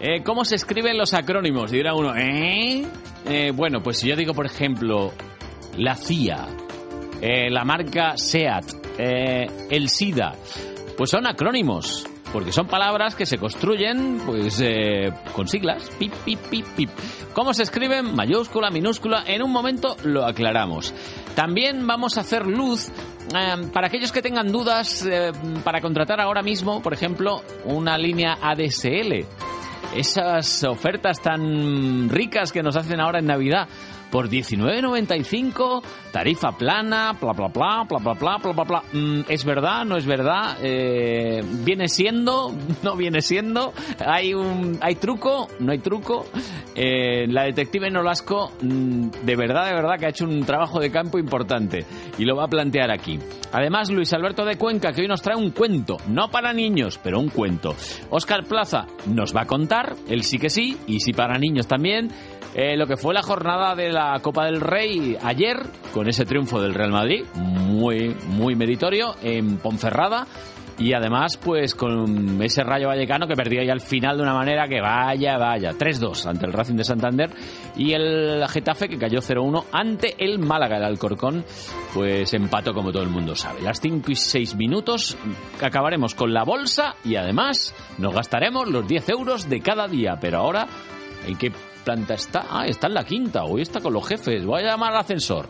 eh, 0.00 0.22
cómo 0.24 0.44
se 0.44 0.56
escriben 0.56 0.98
los 0.98 1.14
acrónimos. 1.14 1.72
Y 1.72 1.76
dirá 1.76 1.94
uno, 1.94 2.14
¿eh? 2.16 2.86
Eh, 3.26 3.52
Bueno, 3.54 3.82
pues 3.82 3.98
si 3.98 4.08
yo 4.08 4.16
digo, 4.16 4.34
por 4.34 4.46
ejemplo, 4.46 5.12
la 5.76 5.94
CIA, 5.96 6.46
eh, 7.20 7.50
la 7.50 7.64
marca 7.64 8.16
SEAT, 8.16 8.64
eh, 8.98 9.46
el 9.70 9.88
SIDA, 9.88 10.34
pues 10.96 11.10
son 11.10 11.26
acrónimos. 11.26 12.06
Porque 12.32 12.50
son 12.50 12.66
palabras 12.66 13.14
que 13.14 13.26
se 13.26 13.38
construyen 13.38 14.20
pues 14.26 14.60
eh, 14.60 15.12
con 15.36 15.46
siglas. 15.46 15.88
Pip, 16.00 16.12
pip, 16.24 16.40
pip, 16.50 16.66
pip. 16.74 16.90
¿Cómo 17.32 17.54
se 17.54 17.62
escriben? 17.62 18.12
Mayúscula, 18.12 18.70
minúscula. 18.70 19.22
En 19.24 19.40
un 19.40 19.52
momento 19.52 19.96
lo 20.02 20.26
aclaramos. 20.26 20.92
También 21.36 21.86
vamos 21.86 22.18
a 22.18 22.22
hacer 22.22 22.44
luz 22.44 22.90
para 23.72 23.86
aquellos 23.86 24.10
que 24.10 24.20
tengan 24.20 24.50
dudas 24.50 25.08
para 25.62 25.80
contratar 25.80 26.20
ahora 26.20 26.42
mismo, 26.42 26.82
por 26.82 26.92
ejemplo, 26.92 27.42
una 27.66 27.96
línea 27.96 28.36
ADSL. 28.42 29.24
Esas 29.94 30.64
ofertas 30.64 31.22
tan 31.22 32.08
ricas 32.08 32.50
que 32.50 32.64
nos 32.64 32.74
hacen 32.74 32.98
ahora 32.98 33.20
en 33.20 33.26
Navidad 33.26 33.68
por 34.14 34.28
19.95, 34.28 35.82
tarifa 36.12 36.52
plana, 36.52 37.16
bla 37.20 37.32
bla 37.32 37.48
bla, 37.48 37.82
bla 37.82 37.98
bla 37.98 38.14
bla, 38.14 38.38
bla 38.38 38.52
bla 38.52 38.62
bla. 38.62 38.82
Mm, 38.92 39.24
¿Es 39.28 39.44
verdad? 39.44 39.84
¿No 39.84 39.96
es 39.96 40.06
verdad? 40.06 40.56
Eh, 40.62 41.42
¿Viene 41.64 41.88
siendo? 41.88 42.54
¿No 42.84 42.94
viene 42.94 43.22
siendo? 43.22 43.72
¿Hay 43.98 44.32
un 44.32 44.78
hay 44.80 44.94
truco? 44.94 45.48
¿No 45.58 45.72
hay 45.72 45.78
truco? 45.78 46.26
Eh, 46.76 47.26
la 47.26 47.42
detective 47.42 47.90
Nolasco, 47.90 48.52
mm, 48.62 49.08
de 49.24 49.34
verdad, 49.34 49.66
de 49.66 49.74
verdad 49.74 49.98
que 49.98 50.06
ha 50.06 50.10
hecho 50.10 50.26
un 50.26 50.44
trabajo 50.44 50.78
de 50.78 50.92
campo 50.92 51.18
importante 51.18 51.84
y 52.16 52.24
lo 52.24 52.36
va 52.36 52.44
a 52.44 52.48
plantear 52.48 52.92
aquí. 52.92 53.18
Además, 53.50 53.90
Luis 53.90 54.12
Alberto 54.12 54.44
de 54.44 54.56
Cuenca, 54.56 54.92
que 54.92 55.02
hoy 55.02 55.08
nos 55.08 55.22
trae 55.22 55.36
un 55.36 55.50
cuento, 55.50 55.96
no 56.08 56.28
para 56.28 56.52
niños, 56.52 57.00
pero 57.02 57.18
un 57.18 57.30
cuento. 57.30 57.74
Óscar 58.10 58.44
Plaza 58.44 58.86
nos 59.06 59.34
va 59.34 59.42
a 59.42 59.46
contar, 59.46 59.94
él 60.08 60.22
sí 60.22 60.38
que 60.38 60.50
sí, 60.50 60.76
y 60.86 61.00
sí 61.00 61.12
para 61.12 61.36
niños 61.36 61.66
también, 61.66 62.10
eh, 62.54 62.76
lo 62.76 62.86
que 62.86 62.96
fue 62.96 63.12
la 63.12 63.22
jornada 63.22 63.74
de 63.74 63.90
la 63.90 64.18
Copa 64.22 64.44
del 64.44 64.60
Rey 64.60 65.16
ayer, 65.20 65.56
con 65.92 66.08
ese 66.08 66.24
triunfo 66.24 66.60
del 66.60 66.72
Real 66.72 66.92
Madrid, 66.92 67.24
muy, 67.34 68.14
muy 68.28 68.54
meritorio, 68.54 69.16
en 69.22 69.56
Ponferrada. 69.58 70.26
Y 70.78 70.92
además, 70.92 71.36
pues 71.36 71.74
con 71.74 72.40
ese 72.42 72.64
Rayo 72.64 72.88
Vallecano 72.88 73.28
que 73.28 73.36
perdió 73.36 73.62
ya 73.62 73.72
al 73.72 73.80
final 73.80 74.16
de 74.16 74.24
una 74.24 74.34
manera 74.34 74.66
que 74.66 74.80
vaya, 74.80 75.36
vaya. 75.38 75.70
3-2 75.72 76.26
ante 76.26 76.46
el 76.46 76.52
Racing 76.52 76.74
de 76.74 76.84
Santander. 76.84 77.30
Y 77.76 77.92
el 77.92 78.44
Getafe 78.48 78.88
que 78.88 78.98
cayó 78.98 79.20
0-1 79.20 79.66
ante 79.70 80.16
el 80.18 80.40
Málaga. 80.40 80.78
El 80.78 80.84
Alcorcón, 80.84 81.44
pues 81.92 82.34
empató 82.34 82.72
como 82.72 82.90
todo 82.90 83.04
el 83.04 83.08
mundo 83.08 83.36
sabe. 83.36 83.62
Las 83.62 83.80
5 83.80 84.10
y 84.10 84.16
6 84.16 84.56
minutos 84.56 85.16
que 85.60 85.66
acabaremos 85.66 86.16
con 86.16 86.34
la 86.34 86.42
bolsa 86.42 86.96
y 87.04 87.14
además 87.14 87.72
nos 87.98 88.12
gastaremos 88.12 88.68
los 88.68 88.86
10 88.86 89.08
euros 89.10 89.48
de 89.48 89.60
cada 89.60 89.86
día. 89.86 90.18
Pero 90.20 90.38
ahora, 90.38 90.66
¿en 91.24 91.38
qué 91.38 91.52
planta 91.84 92.14
está? 92.14 92.46
Ah, 92.50 92.66
está 92.66 92.86
en 92.88 92.94
la 92.94 93.04
quinta. 93.04 93.44
Hoy 93.44 93.62
está 93.62 93.80
con 93.80 93.92
los 93.92 94.06
jefes. 94.06 94.44
Voy 94.44 94.62
a 94.62 94.64
llamar 94.66 94.92
al 94.92 95.00
ascensor. 95.00 95.48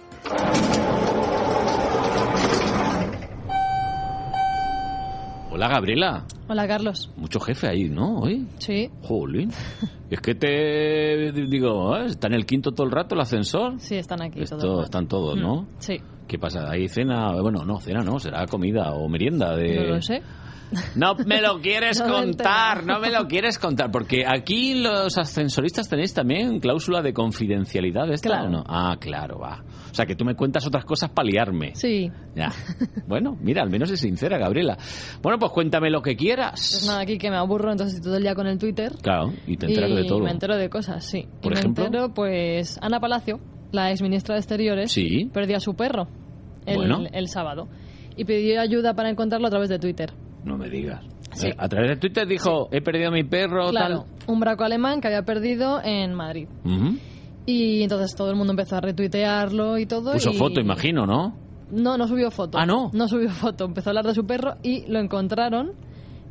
Hola, 5.51 5.69
Gabriela. 5.69 6.25
Hola, 6.49 6.67
Carlos. 6.67 7.11
Mucho 7.17 7.39
jefe 7.39 7.69
ahí, 7.69 7.89
¿no? 7.89 8.19
Hoy. 8.19 8.47
Sí. 8.59 8.91
Jolín. 9.03 9.51
Es 10.11 10.21
que 10.21 10.35
te 10.37 11.33
digo, 11.33 11.97
¿eh? 11.97 12.05
¿está 12.07 12.29
en 12.29 12.35
el 12.35 12.47
quinto 12.47 12.71
todo 12.71 12.87
el 12.87 12.93
rato 12.93 13.17
el 13.17 13.23
ascensor? 13.23 13.81
Sí, 13.81 13.97
están 13.97 14.23
aquí 14.23 14.43
Esto- 14.43 14.83
están 14.83 15.09
todos, 15.09 15.37
¿no? 15.37 15.63
Mm, 15.63 15.67
Sí. 15.79 15.97
¿Qué 16.29 16.39
pasa? 16.39 16.71
¿Hay 16.71 16.89
cena? 16.89 17.33
Bueno, 17.41 17.65
no, 17.65 17.81
cena 17.81 18.01
no, 18.03 18.21
será 18.21 18.47
comida 18.47 18.93
o 18.93 19.09
merienda 19.09 19.57
de... 19.57 19.75
No 19.75 19.95
lo 19.97 20.03
sé. 20.03 20.23
No 20.95 21.15
me 21.27 21.41
lo 21.41 21.61
quieres 21.61 22.01
No 22.07 22.13
contar, 22.13 22.85
no 22.85 23.01
me 23.01 23.11
lo 23.11 23.27
quieres 23.27 23.59
contar, 23.59 23.91
porque 23.91 24.25
aquí 24.27 24.75
los 24.83 25.17
ascensoristas 25.19 25.89
tenéis 25.89 26.13
también 26.15 26.61
cláusula 26.61 27.03
de 27.03 27.13
confidencialidad, 27.13 28.11
¿esta 28.13 28.29
Claro. 28.29 28.47
o 28.47 28.51
no? 28.51 28.65
Ah, 28.67 28.97
claro, 29.01 29.39
va. 29.39 29.63
O 29.91 29.95
sea, 29.95 30.07
que 30.07 30.17
tú 30.17 30.25
me 30.25 30.35
cuentas 30.35 30.67
otras 30.67 30.85
cosas 30.85 31.11
para 31.11 31.29
liarme. 31.29 31.75
Sí. 31.75 32.11
Ya. 32.35 32.51
Bueno, 33.07 33.37
mira, 33.41 33.63
al 33.63 33.71
menos 33.71 33.91
es 33.91 34.01
sincera, 34.01 34.39
Gabriela. 34.39 34.77
Bueno, 35.23 35.39
pues 35.39 35.53
cuéntame 35.53 35.91
lo 35.91 36.01
que 36.03 36.17
quieras. 36.17 36.69
Pues 36.73 36.87
nada, 36.87 37.01
aquí 37.03 37.19
que 37.19 37.31
me 37.31 37.37
aburro, 37.37 37.71
entonces 37.71 38.01
todo 38.01 38.17
el 38.17 38.23
día 38.23 38.35
con 38.35 38.47
el 38.47 38.59
Twitter. 38.59 38.93
Claro, 39.03 39.33
y 39.47 39.57
te 39.57 39.67
enteras 39.67 39.91
y 39.91 39.95
de 39.95 40.05
todo. 40.05 40.21
me 40.21 40.31
entero 40.31 40.57
de 40.57 40.69
cosas, 40.71 41.05
sí. 41.05 41.27
¿Por 41.43 41.53
y 41.53 41.59
ejemplo? 41.59 41.83
me 41.85 41.87
entero, 41.89 42.15
pues, 42.15 42.79
Ana 42.81 42.99
Palacio, 43.01 43.39
la 43.73 43.91
exministra 43.91 44.35
de 44.35 44.41
Exteriores, 44.41 44.91
Sí. 44.91 45.31
perdió 45.33 45.59
a 45.59 45.61
su 45.61 45.75
perro 45.75 46.09
el, 46.67 46.77
Bueno. 46.77 47.05
el 47.13 47.29
sábado. 47.29 47.69
Y 48.17 48.25
pidió 48.25 48.61
ayuda 48.61 48.95
para 48.95 49.11
encontrarlo 49.11 49.47
a 49.49 49.51
través 49.51 49.69
de 49.69 49.79
Twitter. 49.79 50.13
No 50.45 50.57
me 50.59 50.69
digas. 50.69 51.03
Sí. 51.33 51.49
A 51.59 51.69
través 51.69 51.91
de 51.91 51.97
Twitter 51.97 52.27
dijo, 52.29 52.69
he 52.71 52.81
perdido 52.81 53.09
a 53.09 53.11
mi 53.11 53.25
perro, 53.25 53.71
Claro, 53.71 54.05
un 54.27 54.39
braco 54.41 54.63
alemán 54.65 55.01
que 55.01 55.09
había 55.09 55.23
perdido 55.23 55.81
en 55.83 56.15
Madrid. 56.15 56.47
tal. 56.63 56.99
Y 57.47 57.83
entonces 57.83 58.15
todo 58.17 58.31
el 58.31 58.37
mundo 58.37 58.53
empezó 58.53 58.77
a 58.77 58.81
retuitearlo 58.81 59.79
y 59.79 59.87
todo. 59.87 60.13
Puso 60.13 60.31
y- 60.31 60.35
foto, 60.37 60.61
imagino, 60.61 61.07
¿no? 61.07 61.37
No, 61.71 61.99
no 61.99 62.07
subió 62.07 62.31
foto. 62.31 62.57
Ah, 62.59 62.67
¿no? 62.67 62.91
No 62.93 63.09
subió 63.09 63.31
foto. 63.31 63.65
Empezó 63.65 63.89
a 63.89 63.93
hablar 63.93 64.07
de 64.07 64.15
su 64.15 64.25
perro 64.27 64.55
y 64.63 64.87
lo 64.87 64.99
encontraron 65.01 65.73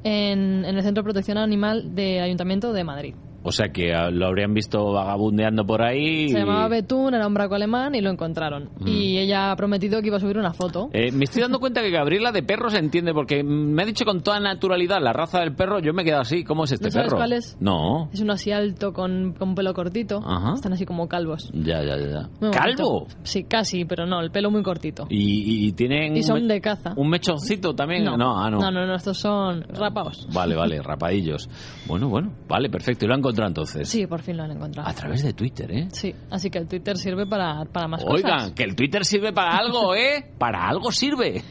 en, 0.03 0.63
en 0.65 0.75
el 0.75 0.81
Centro 0.83 1.01
de 1.01 1.05
Protección 1.05 1.37
Animal 1.37 1.93
de 1.95 2.21
Ayuntamiento 2.21 2.71
de 2.73 2.83
Madrid. 2.83 3.15
O 3.43 3.51
sea 3.51 3.69
que 3.73 3.93
ah, 3.93 4.09
lo 4.09 4.27
habrían 4.27 4.53
visto 4.53 4.93
vagabundeando 4.93 5.65
por 5.65 5.81
ahí. 5.81 6.29
Se 6.29 6.37
y- 6.37 6.41
llamaba 6.41 6.67
Betún, 6.69 7.13
era 7.13 7.27
un 7.27 7.33
braco 7.33 7.55
alemán 7.55 7.93
y 7.95 8.01
lo 8.01 8.09
encontraron. 8.09 8.69
Mm. 8.79 8.87
Y 8.87 9.17
ella 9.17 9.51
ha 9.51 9.55
prometido 9.55 10.01
que 10.01 10.07
iba 10.07 10.17
a 10.17 10.19
subir 10.19 10.37
una 10.37 10.53
foto. 10.53 10.89
Eh, 10.93 11.11
me 11.11 11.25
estoy 11.25 11.41
dando 11.41 11.59
cuenta 11.59 11.81
que 11.81 11.89
Gabriela 11.91 12.31
de 12.31 12.41
perros 12.43 12.73
entiende, 12.73 13.13
porque 13.13 13.43
me 13.43 13.83
ha 13.83 13.85
dicho 13.85 14.05
con 14.05 14.21
toda 14.21 14.39
naturalidad 14.39 15.01
la 15.01 15.11
raza 15.13 15.39
del 15.41 15.53
perro, 15.55 15.79
yo 15.79 15.93
me 15.93 16.03
he 16.03 16.05
quedado 16.05 16.21
así, 16.21 16.43
¿cómo 16.43 16.63
es 16.63 16.71
este 16.71 16.85
¿No 16.85 16.91
sabes 16.91 17.07
perro? 17.09 17.17
cuál 17.17 17.33
es? 17.33 17.57
No. 17.59 18.09
Es 18.13 18.21
uno 18.21 18.33
así 18.33 18.51
alto 18.51 18.93
con, 18.93 19.33
con 19.33 19.55
pelo 19.55 19.73
cortito. 19.73 20.21
Ajá. 20.25 20.53
Están 20.55 20.73
así 20.73 20.85
como 20.85 21.07
calvos. 21.07 21.51
Ya, 21.53 21.83
ya, 21.83 21.97
ya. 21.97 22.29
Muy 22.39 22.51
¿Calvo? 22.51 23.01
bonito. 23.01 23.15
Sí, 23.23 23.43
casi, 23.43 23.85
pero 23.85 24.05
no, 24.05 24.21
el 24.21 24.31
pelo 24.31 24.51
muy 24.51 24.63
cortito. 24.63 25.05
Y, 25.09 25.67
y 25.67 25.71
tienen... 25.73 26.15
Y 26.15 26.23
son 26.23 26.47
de 26.47 26.61
caza. 26.61 26.93
¿Un 26.95 27.09
mechoncito 27.09 27.73
también? 27.75 28.05
No, 28.05 28.13
ah, 28.39 28.49
no. 28.49 28.59
no, 28.59 28.71
no, 28.71 28.85
no, 28.87 28.95
estos 28.95 29.17
son 29.17 29.63
rapados. 29.69 30.27
Vale, 30.33 30.55
vale, 30.55 30.81
rapadillos. 30.83 31.49
Bueno, 31.87 32.07
bueno, 32.07 32.31
vale, 32.47 32.69
perfecto. 32.69 33.05
Y 33.05 33.07
lo 33.09 33.15
han 33.15 33.21
encontrado 33.33 33.47
entonces. 33.49 33.89
Sí, 33.89 34.07
por 34.07 34.21
fin 34.21 34.37
lo 34.37 34.43
han 34.43 34.51
encontrado. 34.51 34.87
A 34.89 34.93
través 34.93 35.23
de 35.23 35.33
Twitter, 35.33 35.71
¿eh? 35.71 35.87
Sí, 35.91 36.13
así 36.29 36.49
que 36.49 36.57
el 36.59 36.67
Twitter 36.67 36.97
sirve 36.97 37.25
para, 37.25 37.65
para 37.65 37.87
más 37.87 38.03
Oigan, 38.05 38.31
cosas. 38.33 38.51
que 38.53 38.63
el 38.63 38.75
Twitter 38.75 39.03
sirve 39.05 39.33
para 39.33 39.57
algo, 39.57 39.93
¿eh? 39.95 40.25
Para 40.37 40.67
algo 40.67 40.91
sirve. 40.91 41.43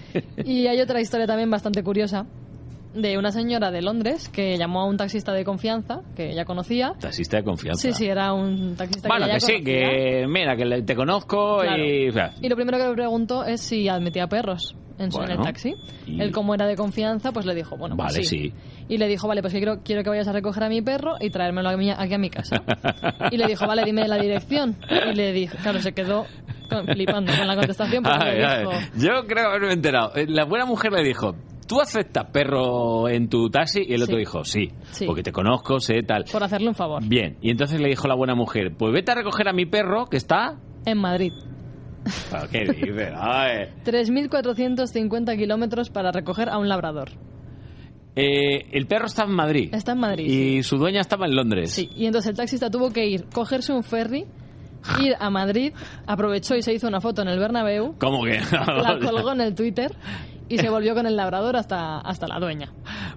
Y 0.45 0.66
hay 0.66 0.80
otra 0.80 1.01
historia 1.01 1.26
también 1.26 1.51
bastante 1.51 1.83
curiosa 1.83 2.26
de 2.95 3.16
una 3.16 3.30
señora 3.33 3.70
de 3.70 3.80
Londres 3.80 4.28
que 4.28 4.59
llamó 4.59 4.83
a 4.83 4.87
un 4.87 4.99
taxista 4.99 5.33
de 5.33 5.45
confianza 5.45 6.03
que 6.14 6.30
ella 6.33 6.45
conocía. 6.45 6.93
Taxista 7.01 7.39
de 7.39 7.45
confianza. 7.45 7.80
Sí, 7.80 7.93
sí, 7.95 8.07
era 8.07 8.35
un 8.35 8.76
taxista 8.76 9.09
Bueno, 9.09 9.24
que 9.26 9.33
que 9.33 9.41
sí, 9.41 9.53
conocía. 9.53 9.64
que 9.89 10.26
mira, 10.28 10.57
que 10.57 10.83
te 10.83 10.95
conozco 10.95 11.59
Claro. 11.62 11.83
y... 11.83 12.09
o 12.11 12.12
sea, 12.12 12.35
Y 12.43 12.49
lo 12.51 12.55
primero 12.57 12.76
que 12.76 12.85
le 12.89 12.93
preguntó 12.95 13.45
es 13.45 13.62
si 13.62 13.89
admitía 13.89 14.26
perros 14.26 14.76
en, 14.99 15.11
su, 15.11 15.18
en 15.22 15.30
el 15.30 15.37
Bueno, 15.39 15.43
taxi. 15.45 15.72
y- 16.07 16.20
Él, 16.20 16.33
como 16.33 16.55
era 16.55 16.66
de 16.66 16.76
confianza, 16.76 17.33
pues 17.33 17.47
le 17.47 17.55
dijo, 17.55 17.78
bueno, 17.78 17.97
pues 17.97 18.12
Vale, 18.12 18.24
sí. 18.24 18.51
sí. 18.51 18.53
Y 18.93 18.99
le 18.99 19.09
dijo, 19.09 19.26
vale, 19.26 19.40
pues 19.40 19.55
que 19.55 19.59
quiero, 19.61 19.78
quiero 19.82 20.03
que 20.03 20.11
vayas 20.11 20.28
a 20.28 20.32
recoger 20.32 20.64
a 20.64 20.68
mi 20.68 20.82
perro 20.82 21.14
y 21.18 21.30
traérmelo 21.30 21.70
a 21.70 21.76
mi- 21.78 21.90
aquí 21.90 22.12
a 22.12 22.18
mi 22.18 22.28
casa. 22.28 22.62
y 23.30 23.38
le 23.38 23.47
dijo, 23.47 23.66
vale, 23.66 23.84
dime 23.86 24.07
la 24.07 24.18
dirección. 24.18 24.76
Y 25.11 25.14
le 25.14 25.32
dijo, 25.32 25.57
claro, 25.62 25.80
se 25.80 25.93
quedó 25.93 26.26
con- 26.68 26.84
flipando 26.86 27.32
con 27.34 27.47
la 27.47 27.55
contestación 27.57 28.03
porque 28.03 28.18
Ay, 28.20 28.36
le 28.38 28.45
ay. 28.45 28.59
dijo, 28.61 28.72
Yo 28.99 29.26
creo 29.26 29.49
haberme 29.49 29.72
enterado. 29.72 30.14
Eh, 30.14 30.26
La 30.28 30.45
buena 30.45 30.66
mujer 30.66 30.93
le 30.93 31.03
dijo, 31.03 31.34
¿tú 31.66 31.80
aceptas 31.80 32.26
perro 32.32 33.09
en 33.09 33.30
tu 33.30 33.49
taxi? 33.49 33.82
Y 33.88 33.95
el 33.95 34.03
otro 34.03 34.18
dijo, 34.18 34.45
sí, 34.45 34.70
Sí. 34.90 35.07
porque 35.07 35.22
te 35.22 35.32
conozco, 35.32 35.80
sé 35.80 36.03
tal. 36.03 36.24
por 36.30 36.45
hacerle 36.45 36.68
un 36.68 36.74
favor. 36.74 37.03
Bien, 37.03 37.38
y 37.40 37.51
entonces 37.51 37.80
le 37.80 37.88
dijo 37.88 38.07
la 38.09 38.14
buena 38.14 38.34
mujer, 38.34 38.72
pues 38.76 38.93
vete 38.93 39.12
a 39.12 39.14
recoger 39.14 39.49
a 39.49 39.55
mi 39.55 39.64
perro 39.64 40.05
que 40.05 40.18
está... 40.18 40.57
En 40.84 40.99
Madrid. 40.99 41.30
Ah, 42.30 42.47
¿Qué 42.51 42.64
dices? 42.64 43.12
Ay. 43.16 43.68
3.450 43.84 45.36
kilómetros 45.38 45.88
para 45.88 46.12
recoger 46.12 46.49
a 46.51 46.59
un 46.59 46.68
labrador. 46.68 47.09
Eh, 48.15 48.67
el 48.73 48.87
perro 48.87 49.07
está 49.07 49.25
en 49.25 49.33
Madrid. 49.33 49.75
Está 49.75 49.93
en 49.93 49.99
Madrid. 50.01 50.27
Y 50.27 50.63
su 50.63 50.77
dueña 50.77 51.01
estaba 51.01 51.27
en 51.27 51.35
Londres. 51.35 51.73
Sí, 51.73 51.91
y 51.97 52.07
entonces 52.07 52.31
el 52.31 52.37
taxista 52.37 52.71
tuvo 52.71 52.91
que 52.93 53.07
ir, 53.07 53.25
cogerse 53.33 53.73
un 53.73 53.83
ferry, 53.83 54.27
ir 55.01 55.15
a 55.19 55.31
Madrid, 55.31 55.73
aprovechó 56.07 56.55
y 56.55 56.63
se 56.63 56.75
hizo 56.75 56.89
una 56.89 57.01
foto 57.01 57.23
en 57.23 57.29
el 57.29 57.39
Bernabéu, 57.39 57.95
¿Cómo 57.99 58.25
que? 58.25 58.39
la 58.53 58.99
colgó 59.03 59.33
en 59.33 59.41
el 59.41 59.55
Twitter 59.55 59.93
y 60.49 60.59
se 60.59 60.69
volvió 60.69 60.95
con 60.95 61.07
el 61.07 61.17
labrador 61.17 61.57
hasta, 61.57 62.01
hasta 62.01 62.27
la 62.27 62.39
dueña. 62.39 62.71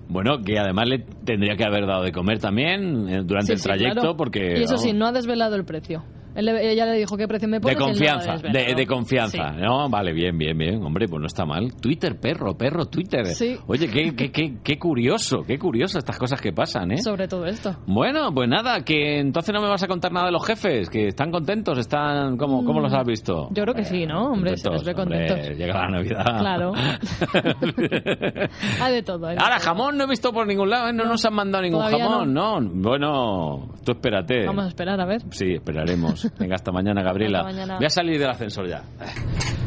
Bueno, 0.08 0.42
que 0.42 0.58
además 0.58 0.88
le 0.88 1.00
tendría 1.00 1.58
que 1.58 1.66
haber 1.66 1.86
dado 1.86 2.04
de 2.04 2.14
comer 2.14 2.40
también 2.40 3.10
eh, 3.10 3.24
durante 3.26 3.48
Sí, 3.48 3.52
el 3.54 3.60
sí, 3.60 3.64
trayecto 3.64 4.00
claro. 4.02 4.16
porque... 4.16 4.60
Y 4.60 4.64
eso 4.64 4.78
sí, 4.78 4.94
no 4.94 5.08
ha 5.08 5.12
desvelado 5.12 5.56
el 5.58 5.66
precio. 5.66 6.04
Él 6.36 6.50
ella 6.50 6.86
le 6.86 6.98
dijo 6.98 7.16
qué 7.18 7.28
precio 7.28 7.48
me 7.48 7.60
pones 7.62 7.78
De 7.78 7.80
no 7.80 7.86
confianza, 7.88 8.38
de, 8.38 8.76
de 8.76 8.88
confianza. 8.88 9.54
Sí. 9.54 9.62
No, 9.62 9.90
vale, 9.90 10.14
bien, 10.14 10.38
bien, 10.38 10.58
bien. 10.58 10.84
Hombre, 10.84 11.08
pues 11.08 11.20
no 11.22 11.28
está 11.28 11.46
mal. 11.46 11.74
Twitter, 11.82 12.20
perro, 12.20 12.56
perro, 12.58 12.86
Twitter. 12.86 13.26
Sí. 13.28 13.58
Oye, 13.68 13.88
qué, 13.90 14.14
qué, 14.16 14.32
qué, 14.32 14.56
qué 14.64 14.78
curioso, 14.78 15.44
qué 15.48 15.58
curioso 15.58 15.98
estas 15.98 16.18
cosas 16.18 16.42
que 16.42 16.52
pasan, 16.54 16.92
¿eh? 16.92 17.02
Sobre 17.02 17.28
todo 17.28 17.46
esto. 17.46 17.76
Bueno, 17.88 18.34
pues 18.34 18.50
nada, 18.50 18.84
que 18.84 19.20
entonces 19.20 19.54
no 19.54 19.62
me 19.62 19.70
vas 19.70 19.82
a 19.84 19.88
contar 19.88 20.12
nada 20.12 20.26
de 20.28 20.32
los 20.34 20.46
jefes, 20.46 20.90
que 20.90 21.08
están 21.08 21.32
contentos, 21.32 21.78
están... 21.78 22.38
¿Cómo, 22.38 22.64
cómo 22.66 22.80
los 22.82 22.94
has 22.94 23.06
visto? 23.06 23.48
Yo 23.52 23.64
creo 23.64 23.74
que 23.74 23.84
sí, 23.86 24.06
¿no? 24.06 24.32
Hombre, 24.32 24.58
se 24.58 24.70
les 24.70 24.84
ve 24.84 24.94
Hombre, 24.94 25.28
contentos. 25.28 25.58
llega 25.58 25.74
la 25.74 25.90
Navidad. 25.90 26.40
Claro. 26.40 26.74
Hay 28.82 28.94
de 28.94 29.04
todo. 29.04 29.28
hay 29.28 29.36
de 29.36 29.42
Ahora, 29.42 29.58
todo. 29.58 29.66
jamón 29.66 29.98
no 29.98 30.04
he 30.04 30.08
visto 30.08 30.32
por 30.32 30.48
ningún 30.48 30.70
lado, 30.70 30.90
¿eh? 30.90 30.94
no, 30.94 31.06
nos 31.06 31.24
han 31.26 31.34
mandado 31.34 31.64
ningún 31.64 31.82
jamón, 31.82 32.34
no. 32.34 32.60
Bueno, 32.62 33.70
tú 33.84 33.94
espérate. 33.94 34.46
Vamos 34.46 34.66
a 34.66 34.68
esperar, 34.70 35.00
a 35.00 35.06
ver. 35.06 35.22
Sí, 35.32 35.54
esperaremos. 35.54 36.25
Venga, 36.40 36.56
hasta 36.56 36.72
mañana, 36.72 37.02
Gabriela. 37.04 37.40
Hasta 37.40 37.52
mañana. 37.52 37.76
Voy 37.78 37.86
a 37.86 37.90
salir 37.90 38.20
del 38.20 38.30
ascensor 38.30 38.68
ya. 38.68 38.84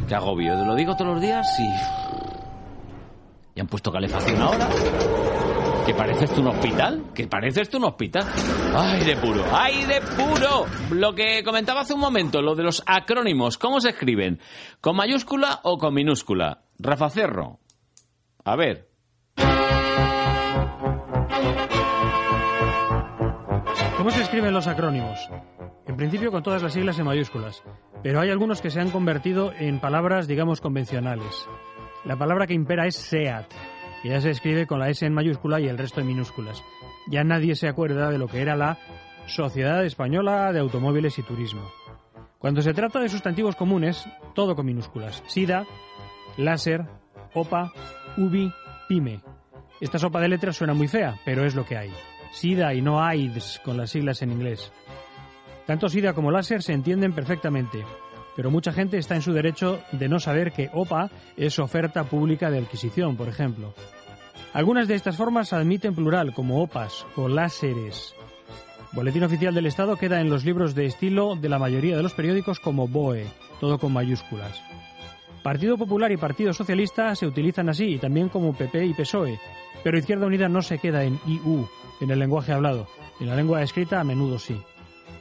Qué 0.09 0.15
agobio. 0.15 0.55
Lo 0.65 0.75
digo 0.75 0.95
todos 0.97 1.13
los 1.13 1.21
días 1.21 1.47
y... 1.59 1.69
Y 3.57 3.61
han 3.61 3.67
puesto 3.67 3.91
calefacción 3.91 4.41
ahora. 4.41 4.69
¿Que 5.85 5.95
parece 5.95 6.27
esto 6.27 6.43
un 6.43 6.49
hospital? 6.49 7.05
¿Que 7.15 7.27
parece 7.27 7.63
esto 7.63 7.79
un 7.79 7.85
hospital? 7.85 8.25
¡Ay, 8.77 9.05
de 9.05 9.17
puro! 9.17 9.43
¡Ay, 9.51 9.85
de 9.85 10.01
puro! 10.03 10.67
Lo 10.91 11.15
que 11.15 11.43
comentaba 11.43 11.81
hace 11.81 11.95
un 11.95 12.01
momento, 12.01 12.43
lo 12.43 12.55
de 12.55 12.63
los 12.63 12.83
acrónimos. 12.87 13.57
¿Cómo 13.57 13.81
se 13.81 13.89
escriben? 13.91 14.39
¿Con 14.83 14.97
mayúscula 14.97 15.61
o 15.63 15.79
con 15.79 15.95
minúscula? 15.95 16.65
Rafa 16.79 17.09
Cerro. 17.09 17.61
A 18.45 18.55
ver. 18.55 18.89
¿Cómo 24.09 24.17
se 24.17 24.25
escriben 24.25 24.55
los 24.55 24.67
acrónimos? 24.67 25.29
En 25.87 25.99
principio 25.99 26.33
con 26.33 26.43
todas 26.43 26.63
las 26.63 26.73
siglas 26.73 26.99
en 26.99 27.05
mayúsculas, 27.05 27.63
pero 28.03 28.21
hay 28.21 28.31
algunos 28.31 28.63
que 28.63 28.71
se 28.71 28.81
han 28.81 28.89
convertido 28.89 29.53
en 29.53 29.81
palabras, 29.81 30.27
digamos, 30.27 30.63
convencionales. 30.63 31.47
La 32.07 32.17
palabra 32.17 32.47
que 32.47 32.55
impera 32.55 32.87
es 32.87 32.97
SEAT, 32.97 33.53
que 34.03 34.09
ya 34.09 34.23
se 34.23 34.31
escribe 34.31 34.67
con 34.67 34.79
la 34.79 34.89
S 34.89 35.05
en 35.05 35.13
mayúscula 35.13 35.61
y 35.61 35.69
el 35.69 35.77
resto 35.77 36.01
en 36.01 36.07
minúsculas. 36.07 36.65
Ya 37.11 37.23
nadie 37.23 37.55
se 37.55 37.69
acuerda 37.69 38.11
de 38.11 38.17
lo 38.17 38.29
que 38.29 38.41
era 38.41 38.57
la 38.57 38.79
Sociedad 39.27 39.85
Española 39.85 40.55
de 40.55 40.61
Automóviles 40.61 41.19
y 41.19 41.23
Turismo. 41.23 41.71
Cuando 42.39 42.63
se 42.63 42.73
trata 42.73 43.01
de 43.01 43.11
sustantivos 43.11 43.57
comunes, 43.57 44.09
todo 44.35 44.57
con 44.57 44.65
minúsculas. 44.65 45.23
SIDA, 45.27 45.67
láser, 46.39 46.87
OPA, 47.35 47.75
UBI, 48.17 48.51
PYME. 48.89 49.21
Esta 49.83 49.99
sopa 49.99 50.19
de 50.19 50.29
letras 50.29 50.57
suena 50.57 50.73
muy 50.73 50.89
fea, 50.89 51.21
pero 51.27 51.45
es 51.45 51.55
lo 51.55 51.67
que 51.67 51.77
hay. 51.77 51.91
SIDA 52.33 52.75
y 52.75 52.83
no 52.83 53.03
AIDS 53.03 53.61
con 53.65 53.77
las 53.77 53.91
siglas 53.91 54.23
en 54.23 54.33
inglés. 54.33 54.73
Tanto 55.67 55.89
SIDA 55.89 56.15
como 56.15 56.31
láser 56.31 56.63
se 56.63 56.73
entienden 56.73 57.13
perfectamente, 57.13 57.85
pero 58.37 58.51
mucha 58.51 58.73
gente 58.73 58.99
está 58.99 59.17
en 59.17 59.23
su 59.23 59.33
derecho 59.33 59.81
de 59.93 60.09
no 60.09 60.21
saber 60.21 60.53
que 60.53 60.71
OPA 60.73 61.11
es 61.37 61.59
oferta 61.59 62.05
pública 62.05 62.51
de 62.51 62.59
adquisición, 62.59 63.17
por 63.17 63.29
ejemplo. 63.29 63.75
Algunas 64.53 64.89
de 64.89 64.95
estas 64.95 65.17
formas 65.17 65.53
admiten 65.53 65.95
plural, 65.95 66.33
como 66.33 66.63
opas 66.63 67.05
o 67.17 67.29
láseres. 67.29 68.15
Boletín 68.93 69.25
oficial 69.25 69.55
del 69.55 69.67
Estado 69.67 69.97
queda 69.97 70.21
en 70.21 70.31
los 70.31 70.45
libros 70.45 70.75
de 70.75 70.87
estilo 70.87 71.37
de 71.37 71.49
la 71.49 71.59
mayoría 71.59 71.97
de 71.97 72.03
los 72.03 72.15
periódicos 72.15 72.59
como 72.59 72.89
BOE, 72.89 73.27
todo 73.61 73.79
con 73.79 73.93
mayúsculas. 73.93 74.63
Partido 75.43 75.77
Popular 75.77 76.11
y 76.13 76.17
Partido 76.17 76.53
Socialista 76.53 77.15
se 77.15 77.27
utilizan 77.27 77.69
así 77.69 77.95
y 77.95 77.99
también 77.99 78.29
como 78.29 78.55
PP 78.55 78.87
y 78.87 78.95
PSOE, 78.95 79.39
pero 79.83 79.99
Izquierda 79.99 80.27
Unida 80.27 80.49
no 80.49 80.63
se 80.63 80.79
queda 80.79 81.05
en 81.05 81.21
IU, 81.27 81.69
en 82.01 82.11
el 82.11 82.19
lenguaje 82.19 82.53
hablado. 82.53 82.87
En 83.21 83.29
la 83.29 83.37
lengua 83.37 83.63
escrita 83.63 84.01
a 84.01 84.05
menudo 84.05 84.39
sí. 84.39 84.61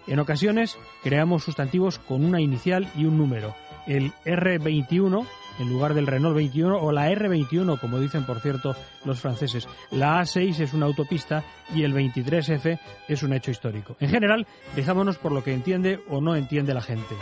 En 0.08 0.20
ocasiones 0.20 0.78
creamos 1.04 1.44
sustantivos 1.44 2.00
con 2.00 2.24
una 2.24 2.40
inicial 2.40 2.90
y 2.96 3.06
un 3.06 3.18
número. 3.18 3.56
El 3.88 4.14
R21 4.26 5.26
en 5.60 5.70
lugar 5.70 5.94
del 5.94 6.08
Renault 6.08 6.36
21 6.36 6.78
o 6.78 6.92
la 6.92 7.10
R21, 7.12 7.80
como 7.80 8.00
dicen 8.00 8.26
por 8.26 8.40
cierto 8.40 8.76
los 9.06 9.20
franceses. 9.20 9.68
La 9.92 10.22
A6 10.22 10.60
es 10.60 10.74
una 10.74 10.86
autopista 10.86 11.44
y 11.74 11.84
el 11.84 11.94
23F 11.94 12.80
es 13.08 13.24
un 13.24 13.34
hecho 13.34 13.52
histórico. 13.52 13.96
En 14.00 14.10
general, 14.10 14.46
dejámonos 14.76 15.18
por 15.18 15.32
lo 15.32 15.44
que 15.44 15.54
entiende 15.54 16.00
o 16.10 16.22
no 16.22 16.36
entiende 16.36 16.74
la 16.74 16.82
gente. 16.82 17.16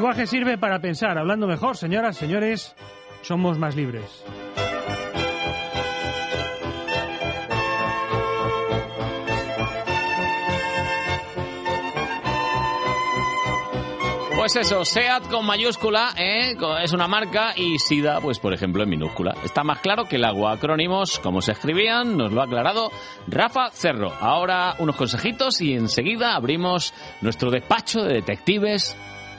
Lenguaje 0.00 0.26
sirve 0.26 0.56
para 0.56 0.78
pensar. 0.78 1.18
Hablando 1.18 1.46
mejor, 1.46 1.76
señoras, 1.76 2.16
señores, 2.16 2.74
somos 3.20 3.58
más 3.58 3.76
libres. 3.76 4.24
Pues 14.36 14.56
eso, 14.56 14.86
SEAT 14.86 15.28
con 15.28 15.44
mayúscula 15.44 16.14
¿eh? 16.16 16.56
es 16.82 16.92
una 16.94 17.06
marca 17.06 17.52
y 17.54 17.78
SIDA, 17.78 18.22
pues 18.22 18.38
por 18.38 18.54
ejemplo, 18.54 18.82
en 18.82 18.88
minúscula. 18.88 19.34
Está 19.44 19.64
más 19.64 19.80
claro 19.80 20.06
que 20.06 20.16
el 20.16 20.24
agua. 20.24 20.54
Acrónimos, 20.54 21.18
como 21.18 21.42
se 21.42 21.52
escribían, 21.52 22.16
nos 22.16 22.32
lo 22.32 22.40
ha 22.40 22.44
aclarado 22.44 22.90
Rafa 23.28 23.68
Cerro. 23.70 24.14
Ahora 24.18 24.76
unos 24.78 24.96
consejitos 24.96 25.60
y 25.60 25.74
enseguida 25.74 26.36
abrimos 26.36 26.94
nuestro 27.20 27.50
despacho 27.50 28.02
de 28.02 28.14
detectives 28.14 28.96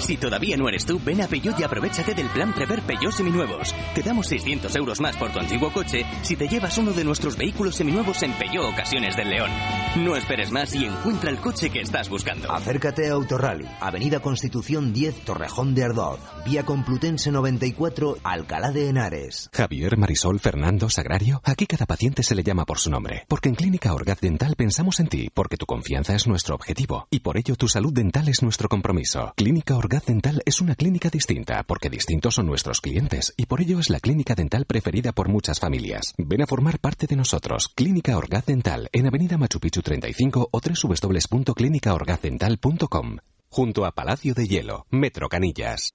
Si 0.00 0.16
todavía 0.16 0.56
no 0.56 0.68
eres 0.68 0.86
tú, 0.86 1.00
ven 1.04 1.20
a 1.20 1.26
Peugeot 1.26 1.58
y 1.58 1.64
aprovechate 1.64 2.14
del 2.14 2.28
plan 2.28 2.54
Prever 2.54 2.82
Peugeot 2.82 3.12
Seminuevos. 3.12 3.74
Te 3.94 4.02
damos 4.02 4.28
600 4.28 4.74
euros 4.76 5.00
más 5.00 5.16
por 5.16 5.32
tu 5.32 5.40
antiguo 5.40 5.72
coche 5.72 6.04
si 6.22 6.36
te 6.36 6.46
llevas 6.46 6.78
uno 6.78 6.92
de 6.92 7.04
nuestros 7.04 7.36
vehículos 7.36 7.76
seminuevos 7.76 8.22
en 8.22 8.32
Peugeot 8.32 8.72
Ocasiones 8.72 9.16
del 9.16 9.30
León. 9.30 9.50
No 9.96 10.16
esperes 10.16 10.50
más 10.50 10.74
y 10.74 10.84
encuentra 10.84 11.30
el 11.30 11.38
coche 11.38 11.70
que 11.70 11.80
estás 11.80 12.08
buscando. 12.08 12.52
Acércate 12.52 13.08
a 13.08 13.14
Autorally, 13.14 13.66
Avenida 13.80 14.20
Constitución 14.20 14.92
10, 14.92 15.24
Torrejón 15.24 15.74
de 15.74 15.84
Ardoz, 15.84 16.20
Vía 16.44 16.64
Complutense 16.64 17.32
94, 17.32 18.18
Alcalá 18.22 18.70
de 18.70 18.88
Henares. 18.88 19.50
Javier, 19.52 19.98
Marisol, 19.98 20.38
Fernando, 20.38 20.88
Sagrario. 20.88 21.40
Aquí 21.44 21.66
cada 21.66 21.86
paciente 21.86 22.22
se 22.22 22.34
le 22.34 22.44
llama 22.44 22.64
por 22.64 22.78
su 22.78 22.90
nombre. 22.90 23.24
Porque 23.28 23.48
en 23.48 23.56
Clínica 23.56 23.92
Orgaz 23.92 24.20
Dental 24.20 24.54
pensamos 24.56 25.00
en 25.00 25.08
ti, 25.08 25.30
porque 25.34 25.56
tu 25.56 25.66
confianza 25.66 26.14
es 26.14 26.26
nuestro 26.26 26.54
objetivo. 26.54 27.08
Y 27.10 27.20
por 27.20 27.36
ello 27.36 27.56
tu 27.56 27.66
salud 27.68 27.92
dental 27.92 28.28
es 28.28 28.42
nuestro 28.42 28.68
compromiso. 28.68 29.32
Clínica 29.36 29.76
Orgaz 29.76 29.87
Dental 29.88 30.42
es 30.44 30.60
una 30.60 30.74
clínica 30.74 31.08
distinta, 31.08 31.62
porque 31.62 31.88
distintos 31.88 32.34
son 32.34 32.44
nuestros 32.46 32.82
clientes. 32.82 33.32
Y 33.36 33.46
por 33.46 33.62
ello 33.62 33.78
es 33.80 33.88
la 33.88 34.00
clínica 34.00 34.34
dental 34.34 34.66
preferida 34.66 35.12
por 35.12 35.30
muchas 35.30 35.60
familias. 35.60 36.12
Ven 36.18 36.42
a 36.42 36.46
formar 36.46 36.78
parte 36.78 37.06
de 37.06 37.16
nosotros. 37.16 37.70
Clínica 37.74 38.18
Orgaz 38.18 38.44
Dental, 38.46 38.90
en 38.92 39.06
Avenida 39.06 39.38
Machu 39.38 39.60
Picchu 39.60 39.80
35 39.80 40.50
o 40.52 40.60
www.clinicaorgazdental.com. 40.60 43.16
Junto 43.48 43.86
a 43.86 43.92
Palacio 43.92 44.34
de 44.34 44.46
Hielo, 44.46 44.84
Metro 44.90 45.30
Canillas. 45.30 45.94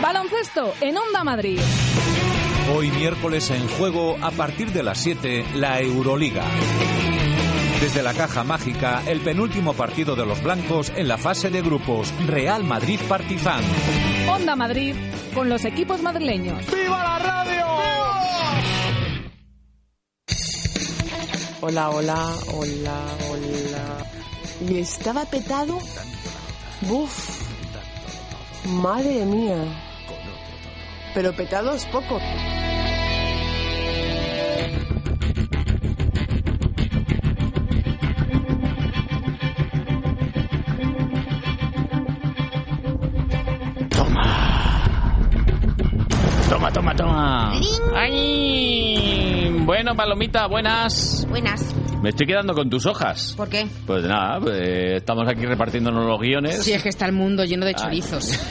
Baloncesto 0.00 0.72
en 0.80 0.96
Onda 0.96 1.24
Madrid. 1.24 1.60
Hoy 2.74 2.90
miércoles 2.90 3.50
en 3.50 3.68
juego 3.68 4.16
a 4.22 4.30
partir 4.30 4.72
de 4.72 4.82
las 4.82 4.96
7 4.98 5.44
la 5.56 5.78
Euroliga. 5.80 6.46
Desde 7.80 8.02
la 8.02 8.14
caja 8.14 8.44
mágica, 8.44 9.02
el 9.06 9.20
penúltimo 9.20 9.74
partido 9.74 10.16
de 10.16 10.24
los 10.24 10.42
blancos 10.42 10.92
en 10.96 11.06
la 11.08 11.18
fase 11.18 11.50
de 11.50 11.60
grupos, 11.60 12.12
Real 12.26 12.64
Madrid 12.64 12.98
Partizan. 13.08 13.62
Onda 14.28 14.56
Madrid 14.56 14.94
con 15.34 15.48
los 15.48 15.64
equipos 15.64 16.00
madrileños. 16.02 16.64
¡Viva 16.72 17.02
la 17.02 17.18
radio! 17.18 17.64
Hola, 21.60 21.90
hola, 21.90 22.28
hola, 22.54 23.00
hola. 23.30 24.06
¿Y 24.68 24.78
estaba 24.78 25.24
petado? 25.24 25.78
Buf. 26.82 27.40
Madre 28.66 29.24
mía. 29.24 29.56
Pero 31.14 31.34
petado 31.34 31.74
es 31.74 31.86
poco. 31.86 32.18
Toma, 46.74 46.92
toma. 46.96 47.52
¡Ay! 47.94 49.48
Bueno, 49.60 49.94
Palomita, 49.94 50.48
buenas. 50.48 51.24
Buenas. 51.30 51.72
Me 52.02 52.08
estoy 52.08 52.26
quedando 52.26 52.52
con 52.52 52.68
tus 52.68 52.84
hojas. 52.86 53.32
¿Por 53.36 53.48
qué? 53.48 53.68
Pues 53.86 54.04
nada, 54.04 54.40
pues, 54.40 54.96
estamos 54.96 55.28
aquí 55.28 55.46
repartiéndonos 55.46 56.04
los 56.04 56.20
guiones. 56.20 56.64
Si 56.64 56.72
es 56.72 56.82
que 56.82 56.88
está 56.88 57.06
el 57.06 57.12
mundo 57.12 57.44
lleno 57.44 57.64
de 57.64 57.74
chorizos. 57.74 58.40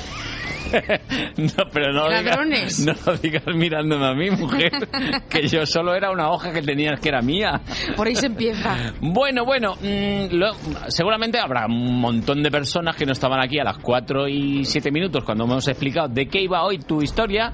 No, 1.37 1.69
pero 1.71 1.93
no 1.93 2.09
Ladrones. 2.09 2.79
Digas, 2.79 3.05
no 3.05 3.11
lo 3.11 3.17
digas 3.19 3.43
mirándome 3.53 4.07
a 4.07 4.13
mí, 4.15 4.31
mujer, 4.31 4.71
que 5.29 5.47
yo 5.47 5.67
solo 5.67 5.93
era 5.93 6.09
una 6.09 6.31
hoja 6.31 6.51
que 6.51 6.63
tenías 6.63 6.99
que 6.99 7.09
era 7.09 7.21
mía. 7.21 7.61
Por 7.95 8.07
ahí 8.07 8.15
se 8.15 8.25
empieza. 8.25 8.75
Bueno, 8.99 9.45
bueno, 9.45 9.75
mmm, 9.79 10.33
lo, 10.35 10.53
seguramente 10.87 11.37
habrá 11.37 11.67
un 11.67 11.99
montón 11.99 12.41
de 12.41 12.49
personas 12.49 12.95
que 12.95 13.05
no 13.05 13.11
estaban 13.11 13.39
aquí 13.39 13.59
a 13.59 13.63
las 13.63 13.77
4 13.77 14.27
y 14.27 14.65
7 14.65 14.89
minutos 14.89 15.23
cuando 15.23 15.43
hemos 15.43 15.67
explicado 15.67 16.07
de 16.07 16.25
qué 16.25 16.41
iba 16.41 16.63
hoy 16.63 16.79
tu 16.79 17.03
historia 17.03 17.53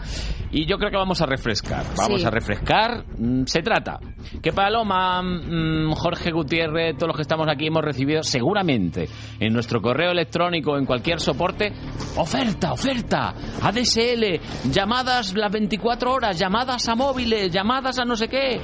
y 0.51 0.65
yo 0.65 0.77
creo 0.77 0.89
que 0.91 0.97
vamos 0.97 1.21
a 1.21 1.25
refrescar. 1.25 1.85
Vamos 1.95 2.21
Sí. 2.21 2.27
a 2.27 2.29
refrescar. 2.29 3.03
Mm, 3.17 3.43
Se 3.45 3.61
trata 3.61 3.99
que 4.41 4.51
Paloma, 4.51 5.21
mm, 5.21 5.91
Jorge 5.93 6.31
Gutiérrez, 6.31 6.95
todos 6.97 7.07
los 7.09 7.15
que 7.15 7.21
estamos 7.23 7.47
aquí 7.49 7.67
hemos 7.67 7.83
recibido 7.83 8.23
seguramente 8.23 9.07
en 9.39 9.53
nuestro 9.53 9.81
correo 9.81 10.11
electrónico 10.11 10.77
en 10.77 10.85
cualquier 10.85 11.19
soporte 11.19 11.71
oferta, 12.17 12.73
oferta, 12.73 13.33
ADSL, 13.61 14.39
llamadas 14.71 15.33
las 15.35 15.51
24 15.51 16.13
horas, 16.13 16.37
llamadas 16.37 16.87
a 16.89 16.95
móviles, 16.95 17.51
llamadas 17.51 17.99
a 17.99 18.05
no 18.05 18.15
sé 18.15 18.27
qué, 18.27 18.59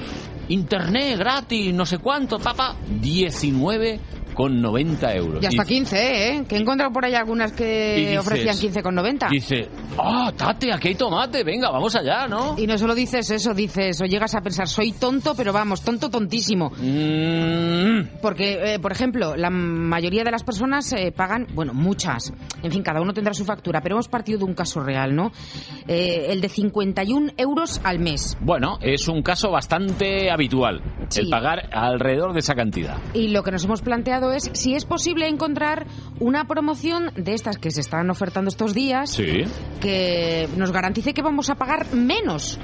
internet 0.50 1.18
gratis, 1.18 1.74
no 1.74 1.86
sé 1.86 1.98
cuánto, 1.98 2.38
papá, 2.38 2.76
19 2.88 4.00
con 4.36 4.62
90 4.62 5.16
euros. 5.16 5.42
Y 5.42 5.46
hasta 5.48 5.64
Y- 5.64 5.66
15, 5.66 6.28
¿eh? 6.36 6.44
Que 6.48 6.56
he 6.58 6.60
encontrado 6.60 6.92
por 6.94 7.04
ahí 7.06 7.16
algunas 7.16 7.52
que 7.54 7.96
dices- 7.98 8.20
ofrecían 8.20 8.58
15,90. 8.58 9.30
Dice, 9.30 9.68
ah, 9.98 10.32
Tate, 10.36 10.72
aquí 10.72 10.90
hay 10.90 10.96
tomate, 10.96 11.44
venga, 11.44 11.72
vamos 11.72 11.96
allá, 11.96 12.28
¿no? 12.28 12.56
Y 12.58 12.68
no 12.68 12.78
solo 12.78 12.94
dices 12.94 13.30
eso, 13.32 13.54
dices, 13.54 14.00
o 14.02 14.06
llegas 14.06 14.36
a 14.36 14.42
pensar, 14.42 14.68
soy 14.68 14.92
tonto, 14.92 15.34
pero 15.36 15.52
vamos, 15.54 15.82
tonto 15.82 16.10
tontísimo. 16.10 16.72
Mm. 16.78 18.20
Porque, 18.22 18.74
eh, 18.76 18.80
por 18.80 18.92
ejemplo, 18.92 19.36
la 19.36 19.50
mayoría 19.50 20.24
de 20.24 20.32
las 20.32 20.44
personas 20.44 20.92
eh, 20.94 21.12
pagan, 21.16 21.48
bueno, 21.54 21.74
muchas, 21.74 22.34
en 22.62 22.72
fin, 22.72 22.84
cada 22.84 23.02
uno 23.02 23.14
tendrá 23.14 23.34
su 23.34 23.46
factura, 23.46 23.82
pero 23.82 23.96
hemos 23.96 24.08
partido 24.08 24.40
de 24.40 24.46
un 24.46 24.54
caso 24.54 24.82
real, 24.82 25.16
¿no? 25.16 25.32
Eh, 25.88 26.28
el 26.30 26.42
de 26.42 26.50
51 26.50 27.32
euros 27.38 27.80
al 27.84 28.00
mes. 28.00 28.38
Bueno, 28.42 28.78
es 28.82 29.08
un 29.08 29.22
caso 29.22 29.52
bastante 29.52 30.30
habitual. 30.32 30.82
el 31.16 31.30
pagar 31.30 31.70
alrededor 31.72 32.34
de 32.34 32.40
esa 32.40 32.56
cantidad. 32.56 32.98
Y 33.14 33.28
lo 33.30 33.44
que 33.44 33.52
nos 33.52 33.64
hemos 33.64 33.82
planteado 33.82 34.25
es 34.32 34.50
si 34.54 34.76
es 34.76 34.86
posible 34.86 35.28
encontrar 35.28 35.86
una 36.20 36.46
promoción 36.48 37.12
de 37.16 37.34
estas 37.34 37.58
que 37.58 37.72
se 37.72 37.82
están 37.82 38.10
ofertando 38.10 38.50
estos 38.50 38.74
días 38.74 39.12
Sí. 39.12 39.44
que 39.82 40.48
nos 40.56 40.72
garantice 40.72 41.14
que 41.14 41.22
vamos 41.22 41.50
a 41.50 41.56
pagar 41.56 41.94
menos 41.94 42.58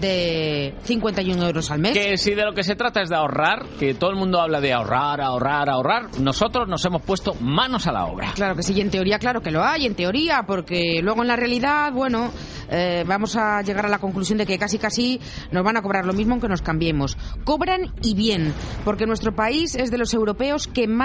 de 0.00 0.74
51 0.84 1.46
euros 1.46 1.70
al 1.70 1.80
mes. 1.80 1.92
Que 1.92 2.16
si 2.18 2.34
de 2.34 2.44
lo 2.44 2.52
que 2.54 2.62
se 2.62 2.76
trata 2.76 3.02
es 3.02 3.08
de 3.08 3.16
ahorrar, 3.16 3.64
que 3.80 3.94
todo 3.94 4.10
el 4.10 4.16
mundo 4.16 4.40
habla 4.40 4.60
de 4.60 4.72
ahorrar, 4.72 5.20
ahorrar, 5.20 5.68
ahorrar, 5.68 6.20
nosotros 6.20 6.68
nos 6.68 6.84
hemos 6.84 7.02
puesto 7.02 7.34
manos 7.40 7.86
a 7.86 7.92
la 7.92 8.06
obra. 8.06 8.32
Claro 8.34 8.54
que 8.54 8.62
sí, 8.62 8.74
y 8.74 8.80
en 8.80 8.90
teoría, 8.90 9.18
claro 9.18 9.40
que 9.40 9.50
lo 9.50 9.64
hay, 9.64 9.86
en 9.86 9.94
teoría, 9.94 10.44
porque 10.46 11.00
luego 11.02 11.22
en 11.22 11.28
la 11.28 11.36
realidad, 11.36 11.92
bueno, 11.92 12.30
eh, 12.70 13.04
vamos 13.06 13.34
a 13.36 13.62
llegar 13.62 13.86
a 13.86 13.88
la 13.88 13.98
conclusión 13.98 14.38
de 14.38 14.46
que 14.46 14.58
casi 14.58 14.78
casi 14.78 15.20
nos 15.50 15.64
van 15.64 15.76
a 15.76 15.82
cobrar 15.82 16.04
lo 16.06 16.12
mismo 16.12 16.34
aunque 16.34 16.48
nos 16.48 16.62
cambiemos. 16.62 17.16
Cobran 17.44 17.92
y 18.02 18.14
bien, 18.14 18.52
porque 18.84 19.06
nuestro 19.06 19.34
país 19.34 19.74
es 19.74 19.90
de 19.90 19.98
los 19.98 20.14
europeos 20.14 20.66
que 20.68 20.86
más 20.86 20.97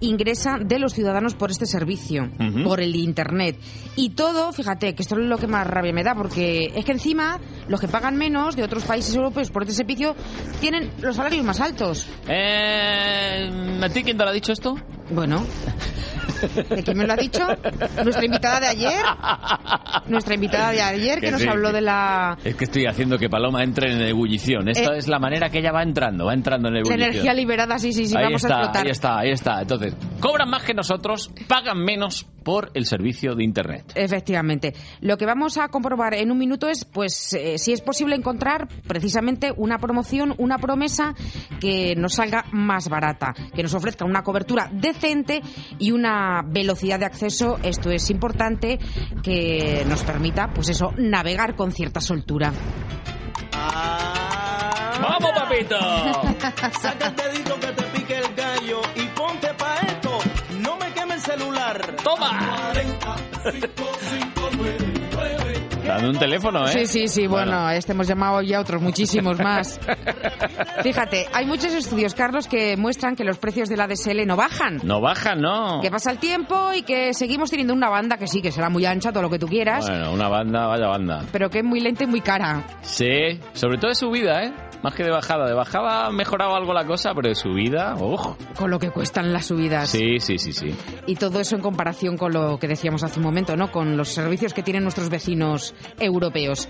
ingresa 0.00 0.58
de 0.58 0.78
los 0.78 0.92
ciudadanos 0.92 1.34
por 1.34 1.50
este 1.50 1.66
servicio, 1.66 2.30
por 2.64 2.80
el 2.80 2.94
Internet. 2.96 3.58
Y 3.96 4.10
todo, 4.10 4.52
fíjate, 4.52 4.94
que 4.94 5.02
esto 5.02 5.16
es 5.16 5.26
lo 5.26 5.38
que 5.38 5.46
más 5.46 5.66
rabia 5.66 5.92
me 5.92 6.02
da, 6.02 6.14
porque 6.14 6.72
es 6.74 6.84
que 6.84 6.92
encima 6.92 7.40
los 7.68 7.80
que 7.80 7.88
pagan 7.88 8.16
menos 8.16 8.56
de 8.56 8.64
otros 8.64 8.84
países 8.84 9.14
europeos 9.14 9.50
por 9.50 9.62
este 9.62 9.74
servicio 9.74 10.14
tienen 10.60 10.90
los 11.00 11.16
salarios 11.16 11.44
más 11.44 11.60
altos. 11.60 12.06
Eh, 12.28 13.80
¿A 13.82 13.88
ti 13.88 14.02
quién 14.02 14.16
te 14.16 14.24
lo 14.24 14.30
ha 14.30 14.32
dicho 14.32 14.52
esto? 14.52 14.76
Bueno. 15.10 15.44
¿De 16.70 16.82
quién 16.82 16.96
me 16.98 17.06
lo 17.06 17.12
ha 17.12 17.16
dicho? 17.16 17.46
Nuestra 18.02 18.24
invitada 18.24 18.60
de 18.60 18.66
ayer. 18.68 19.02
Nuestra 20.06 20.34
invitada 20.34 20.70
de 20.72 20.82
ayer 20.82 21.20
que, 21.20 21.26
Que 21.26 21.32
nos 21.32 21.40
sí, 21.42 21.48
habló 21.48 21.68
que- 21.68 21.74
de 21.76 21.80
la, 21.82 22.38
Es 22.44 22.54
que 22.56 22.64
estoy 22.64 22.86
haciendo 22.86 23.18
que 23.18 23.28
Paloma 23.28 23.62
entre 23.62 23.92
en 23.92 24.00
ebullición. 24.02 24.68
Esta 24.68 24.94
Eh, 24.94 24.98
es 24.98 25.08
la 25.08 25.18
manera 25.18 25.48
que 25.50 25.58
ella 25.58 25.72
va 25.72 25.82
entrando, 25.82 26.26
va 26.26 26.34
entrando 26.34 26.68
en 26.68 26.74
la 26.74 26.80
ebullición. 26.80 27.08
energía 27.10 27.34
liberada. 27.34 27.78
Sí, 27.78 27.92
sí, 27.92 28.06
sí, 28.06 28.16
ahí 28.16 28.24
vamos 28.24 28.42
está, 28.44 28.54
a 28.56 28.58
explotar. 28.60 28.84
ahí 28.86 28.90
está, 28.90 29.18
ahí 29.18 29.30
está. 29.30 29.60
Entonces, 29.62 29.94
cobran 30.20 30.48
más 30.50 30.62
que 30.64 30.74
nosotros, 30.74 31.30
pagan 31.48 31.78
menos 31.82 32.26
por 32.44 32.70
el 32.74 32.86
servicio 32.86 33.34
de 33.34 33.44
Internet. 33.44 33.92
Efectivamente. 33.94 34.74
Lo 35.00 35.16
que 35.16 35.26
vamos 35.26 35.58
a 35.58 35.68
comprobar 35.68 36.14
en 36.14 36.30
un 36.30 36.38
minuto 36.38 36.68
es, 36.68 36.84
pues, 36.84 37.32
eh, 37.32 37.58
si 37.58 37.72
es 37.72 37.80
posible 37.80 38.14
encontrar 38.14 38.68
precisamente 38.86 39.52
una 39.56 39.78
promoción, 39.78 40.34
una 40.38 40.58
promesa 40.58 41.14
que 41.60 41.94
nos 41.96 42.14
salga 42.14 42.44
más 42.52 42.88
barata, 42.88 43.34
que 43.54 43.62
nos 43.62 43.74
ofrezca 43.74 44.04
una 44.04 44.22
cobertura 44.22 44.70
decente 44.72 45.42
y 45.78 45.90
una 45.90 46.42
velocidad 46.46 47.00
de 47.00 47.06
acceso. 47.06 47.58
Esto 47.62 47.90
es 47.90 48.10
importante 48.10 48.78
que 49.22 49.84
nos 49.88 50.02
permita, 50.04 50.52
pues 50.52 50.68
eso, 50.68 50.92
navegar 50.96 51.56
con 51.56 51.72
cierta 51.72 52.00
soltura. 52.00 52.52
¡Vamos, 55.00 55.30
papito! 55.34 55.76
Saca 56.80 57.06
el 57.06 57.16
dedito 57.16 57.60
que 57.60 57.66
te 57.68 57.82
pique 57.84 58.18
el 58.18 58.34
gallo 58.34 58.80
y 58.96 59.03
celular. 61.36 61.96
¡Toma! 62.02 62.30
Dando 65.86 66.10
un 66.10 66.18
teléfono, 66.18 66.64
¿eh? 66.66 66.72
Sí, 66.72 66.86
sí, 66.86 67.08
sí, 67.08 67.26
bueno, 67.26 67.68
este 67.70 67.92
hemos 67.92 68.06
llamado 68.08 68.40
ya 68.42 68.60
otros 68.60 68.80
muchísimos 68.80 69.38
más. 69.38 69.78
Fíjate, 70.82 71.26
hay 71.32 71.46
muchos 71.46 71.72
estudios, 71.72 72.14
Carlos, 72.14 72.46
que 72.48 72.76
muestran 72.76 73.16
que 73.16 73.24
los 73.24 73.38
precios 73.38 73.68
de 73.68 73.76
la 73.76 73.86
DSL 73.86 74.26
no 74.26 74.36
bajan. 74.36 74.80
No 74.82 75.00
bajan, 75.00 75.40
¿no? 75.40 75.80
Que 75.82 75.90
pasa 75.90 76.10
el 76.10 76.18
tiempo 76.18 76.72
y 76.72 76.82
que 76.82 77.14
seguimos 77.14 77.50
teniendo 77.50 77.74
una 77.74 77.88
banda 77.90 78.16
que 78.16 78.26
sí, 78.26 78.40
que 78.42 78.50
será 78.52 78.68
muy 78.70 78.84
ancha, 78.86 79.12
todo 79.12 79.22
lo 79.22 79.30
que 79.30 79.38
tú 79.38 79.46
quieras, 79.46 79.88
Bueno, 79.88 80.12
una 80.12 80.28
banda, 80.28 80.66
vaya 80.66 80.86
banda. 80.88 81.22
pero 81.32 81.50
que 81.50 81.58
es 81.58 81.64
muy 81.64 81.80
lenta 81.80 82.04
y 82.04 82.06
muy 82.06 82.20
cara. 82.20 82.62
Sí, 82.82 83.38
sobre 83.52 83.78
todo 83.78 83.90
de 83.90 83.94
subida, 83.94 84.42
¿eh? 84.44 84.52
Más 84.82 84.94
que 84.94 85.02
de 85.02 85.10
bajada. 85.10 85.46
De 85.46 85.54
bajada 85.54 86.06
ha 86.06 86.10
mejorado 86.10 86.54
algo 86.54 86.74
la 86.74 86.84
cosa, 86.84 87.14
pero 87.14 87.30
de 87.30 87.34
subida, 87.34 87.94
¡ojo! 87.98 88.36
Con 88.54 88.70
lo 88.70 88.78
que 88.78 88.90
cuestan 88.90 89.32
las 89.32 89.46
subidas. 89.46 89.88
Sí, 89.88 90.18
sí, 90.20 90.36
sí, 90.38 90.52
sí. 90.52 90.74
Y 91.06 91.14
todo 91.16 91.40
eso 91.40 91.56
en 91.56 91.62
comparación 91.62 92.18
con 92.18 92.34
lo 92.34 92.58
que 92.58 92.68
decíamos 92.68 93.02
hace 93.02 93.18
un 93.18 93.24
momento, 93.24 93.56
¿no? 93.56 93.72
Con 93.72 93.96
los 93.96 94.10
servicios 94.10 94.52
que 94.52 94.62
tienen 94.62 94.82
nuestros 94.82 95.08
vecinos 95.08 95.73
europeos. 95.98 96.68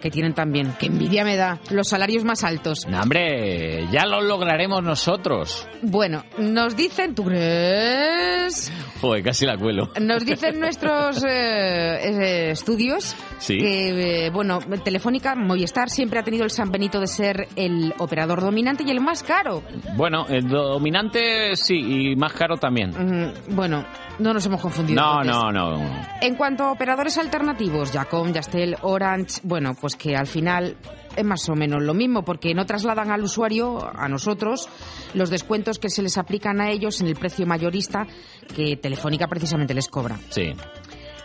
Que 0.00 0.10
tienen 0.10 0.32
también, 0.32 0.72
que 0.78 0.86
envidia 0.86 1.24
me 1.24 1.36
da, 1.36 1.60
los 1.70 1.88
salarios 1.88 2.24
más 2.24 2.42
altos. 2.42 2.86
No, 2.88 3.02
hombre, 3.02 3.86
ya 3.92 4.06
lo 4.06 4.22
lograremos 4.22 4.82
nosotros. 4.82 5.68
Bueno, 5.82 6.24
nos 6.38 6.74
dicen, 6.74 7.14
¿tú 7.14 7.24
crees? 7.24 8.72
Joder, 9.00 9.22
casi 9.22 9.46
la 9.46 9.56
cuelo. 9.56 9.90
Nos 10.00 10.24
dicen 10.26 10.60
nuestros 10.60 11.24
eh, 11.24 11.28
eh, 11.30 12.50
estudios 12.50 13.16
Sí. 13.38 13.56
que, 13.58 14.26
eh, 14.26 14.30
bueno, 14.30 14.58
Telefónica, 14.84 15.34
Movistar 15.34 15.88
siempre 15.88 16.18
ha 16.18 16.22
tenido 16.22 16.44
el 16.44 16.50
San 16.50 16.70
Benito 16.70 17.00
de 17.00 17.06
ser 17.06 17.48
el 17.56 17.94
operador 17.98 18.40
dominante 18.42 18.84
y 18.86 18.90
el 18.90 19.00
más 19.00 19.22
caro. 19.22 19.62
Bueno, 19.96 20.26
el 20.28 20.46
dominante 20.48 21.56
sí, 21.56 21.76
y 22.12 22.16
más 22.16 22.32
caro 22.34 22.56
también. 22.58 22.90
Mm, 22.90 23.54
bueno, 23.54 23.84
no 24.18 24.34
nos 24.34 24.44
hemos 24.46 24.60
confundido. 24.60 25.00
No, 25.00 25.22
no, 25.24 25.50
no. 25.50 25.80
En 26.20 26.34
cuanto 26.34 26.64
a 26.64 26.72
operadores 26.72 27.16
alternativos, 27.16 27.92
Jacom, 27.92 28.32
Yastel, 28.32 28.76
Orange, 28.82 29.40
bueno, 29.44 29.74
pues 29.80 29.96
que 29.96 30.14
al 30.14 30.26
final 30.26 30.76
es 31.16 31.24
más 31.24 31.48
o 31.48 31.54
menos 31.54 31.82
lo 31.82 31.94
mismo, 31.94 32.24
porque 32.24 32.54
no 32.54 32.66
trasladan 32.66 33.10
al 33.10 33.22
usuario, 33.22 33.88
a 33.94 34.08
nosotros, 34.08 34.68
los 35.14 35.30
descuentos 35.30 35.78
que 35.78 35.90
se 35.90 36.02
les 36.02 36.18
aplican 36.18 36.60
a 36.60 36.70
ellos 36.70 37.00
en 37.00 37.08
el 37.08 37.16
precio 37.16 37.46
mayorista 37.46 38.06
que 38.54 38.76
Telefónica 38.76 39.26
precisamente 39.28 39.74
les 39.74 39.88
cobra. 39.88 40.18
Sí. 40.30 40.52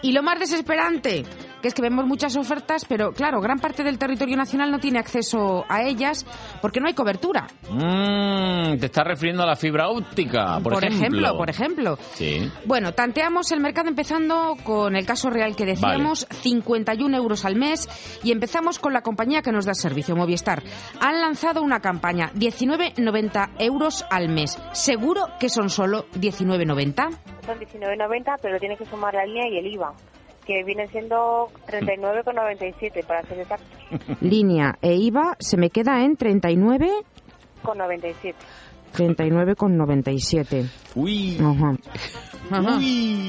Y 0.02 0.12
lo 0.12 0.22
más 0.22 0.40
desesperante, 0.40 1.24
que 1.66 1.70
es 1.70 1.74
que 1.74 1.82
vemos 1.82 2.06
muchas 2.06 2.36
ofertas, 2.36 2.86
pero 2.86 3.12
claro, 3.12 3.42
gran 3.42 3.58
parte 3.58 3.84
del 3.84 3.98
territorio 3.98 4.38
nacional 4.38 4.70
no 4.70 4.78
tiene 4.78 5.00
acceso 5.00 5.66
a 5.68 5.82
ellas 5.82 6.24
porque 6.62 6.80
no 6.80 6.86
hay 6.86 6.94
cobertura. 6.94 7.48
Mm, 7.72 8.78
te 8.78 8.86
estás 8.86 9.04
refiriendo 9.04 9.42
a 9.42 9.48
la 9.48 9.56
fibra 9.56 9.90
óptica, 9.90 10.60
por, 10.60 10.86
ejemplo, 10.86 11.36
por 11.36 11.50
ejemplo. 11.50 11.98
Sí. 12.14 12.48
Bueno, 12.66 12.92
tanteamos 12.92 13.52
el 13.52 13.62
mercado 13.62 13.90
empezando 13.90 14.56
con 14.64 14.96
el 14.96 15.08
caso 15.08 15.32
real 15.32 15.56
que 15.56 15.66
decíamos, 15.66 16.28
51 16.30 17.18
euros 17.18 17.46
al 17.46 17.56
mes, 17.56 17.90
y 18.24 18.32
empezamos 18.32 18.78
con 18.78 18.94
la 18.94 19.02
compañía 19.02 19.42
que 19.42 19.52
nos 19.52 19.66
da 19.66 19.74
servicio, 19.74 20.16
Movistar. 20.16 20.62
Han 21.02 21.20
lanzado 21.20 21.64
una 21.64 21.80
campaña, 21.80 22.32
19,90 22.36 23.54
euros 23.58 24.06
al 24.12 24.30
mes. 24.30 24.56
¿Seguro 24.74 25.30
que 25.40 25.50
son 25.50 25.72
solo 25.72 26.06
19,90? 26.12 27.10
Son 27.44 27.60
19,90, 27.60 28.38
pero 28.40 28.60
tiene 28.60 28.78
que 28.78 28.86
sumar 28.86 29.16
la 29.16 29.26
línea 29.26 29.48
y 29.50 29.58
el 29.58 29.66
IVA, 29.74 29.96
que 30.46 30.64
viene 30.64 30.88
siendo 30.88 31.50
39,97 31.68 33.06
para 33.06 33.24
ser 33.24 33.40
exacto. 33.40 33.66
Línea 34.22 34.78
e 34.82 34.94
IVA 34.96 35.36
se 35.40 35.58
me 35.58 35.70
queda 35.70 36.04
en 36.04 36.16
39, 36.16 36.90
Con 37.64 37.78
97. 37.78 38.38
39,97. 38.96 40.66
Uy. 40.96 41.38
Ajá. 41.40 41.76
Ajá. 42.52 42.80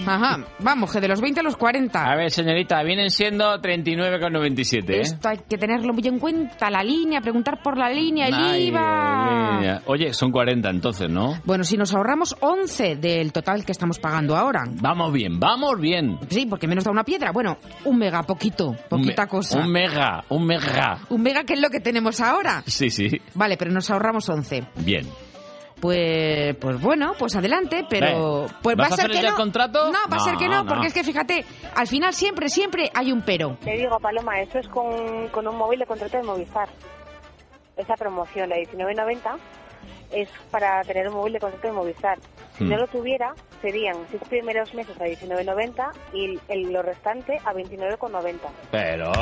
Ajá. 0.07 0.45
Vamos, 0.59 0.93
que 0.93 1.01
de 1.01 1.09
los 1.09 1.23
20 1.23 1.41
a 1.41 1.43
los 1.43 1.57
40. 1.57 2.05
A 2.05 2.15
ver, 2.17 2.31
señorita, 2.31 2.83
vienen 2.83 3.11
siendo 3.11 3.47
39,97, 3.61 4.91
¿eh? 4.91 5.01
Esto 5.01 5.29
hay 5.31 5.39
que 5.49 5.57
tenerlo 5.57 5.95
muy 5.95 6.07
en 6.07 6.19
cuenta, 6.19 6.71
la 6.71 6.83
línea, 6.83 7.23
preguntar 7.23 7.63
por 7.63 7.79
la 7.79 7.89
línea, 7.89 8.29
el 8.29 8.35
Ay, 8.35 8.69
IVA. 8.69 9.83
Oye, 9.87 10.13
son 10.13 10.31
40 10.31 10.69
entonces, 10.69 11.09
¿no? 11.09 11.41
Bueno, 11.45 11.65
si 11.65 11.79
nos 11.79 11.95
ahorramos 11.95 12.37
11 12.41 12.97
del 12.97 13.33
total 13.33 13.65
que 13.65 13.73
estamos 13.73 13.99
pagando 13.99 14.37
ahora. 14.37 14.65
Vamos 14.69 15.11
bien, 15.13 15.41
vamos 15.41 15.81
bien. 15.81 16.19
Sí, 16.29 16.45
porque 16.45 16.67
menos 16.69 16.85
da 16.85 16.91
una 16.91 17.05
piedra. 17.05 17.33
Bueno, 17.33 17.57
un 17.85 17.97
mega, 17.99 18.23
poquito, 18.23 18.67
Un 18.69 18.75
me- 18.75 18.83
poquita 18.89 19.27
cosa. 19.27 19.59
Un 19.59 19.73
mega, 19.73 20.25
un 20.29 20.45
mega. 20.47 20.99
Un 21.09 21.23
mega 21.23 21.45
que 21.45 21.55
es 21.55 21.61
lo 21.63 21.71
que 21.71 21.81
tenemos 21.81 22.21
ahora. 22.21 22.63
Sí, 22.67 22.91
sí. 22.91 23.09
Vale, 23.35 23.57
pero 23.57 23.71
nos 23.71 23.91
ahorramos 23.91 24.29
11. 24.29 24.63
Bien. 24.85 25.07
Pues, 25.81 26.57
pues 26.57 26.81
bueno, 26.81 27.13
pues 27.19 27.37
adelante, 27.37 27.85
pero 27.89 28.47
pues 28.63 28.79
va 28.79 28.85
¿vas 28.85 28.93
a 28.93 28.97
ser 28.97 29.11
que 29.11 29.21
no. 29.21 29.29
el 29.29 29.35
contrato? 29.35 29.93
No, 29.93 29.99
va 30.11 30.17
a 30.17 30.21
ser 30.21 30.37
que 30.37 30.49
No, 30.49 30.65
no, 30.65 30.69
porque 30.69 30.87
es 30.87 30.95
que 30.95 31.05
fíjate, 31.05 31.45
al 31.75 31.87
final 31.87 32.15
siempre, 32.15 32.49
siempre 32.49 32.91
hay 32.95 33.13
un 33.13 33.23
pero. 33.23 33.59
Te 33.63 33.73
digo, 33.77 33.99
Paloma, 34.01 34.41
eso 34.41 34.59
es 34.59 34.69
con, 34.69 35.29
con 35.29 35.47
un 35.47 35.57
móvil 35.57 35.81
de 35.81 35.87
contrato 35.87 36.17
de 36.17 36.23
Movistar. 36.23 36.69
Esa 37.77 37.95
promoción, 37.95 38.49
la 38.49 38.57
19.90, 38.57 39.37
es 40.11 40.29
para 40.51 40.83
tener 40.83 41.09
un 41.09 41.15
móvil 41.15 41.35
de 41.35 41.41
contrato 41.41 41.67
de 41.69 41.73
Movistar. 41.73 42.19
Si 42.59 42.65
Hmm. 42.65 42.71
no 42.71 42.77
lo 42.79 42.87
tuviera, 42.87 43.35
serían 43.61 43.97
seis 44.11 44.23
primeros 44.31 44.73
meses 44.73 44.99
a 44.99 45.05
19.90 45.05 45.91
y 46.15 46.39
el, 46.49 46.73
lo 46.73 46.81
restante 46.83 47.39
a 47.45 47.53
29,90. 47.53 48.39
Pero... 48.71 49.13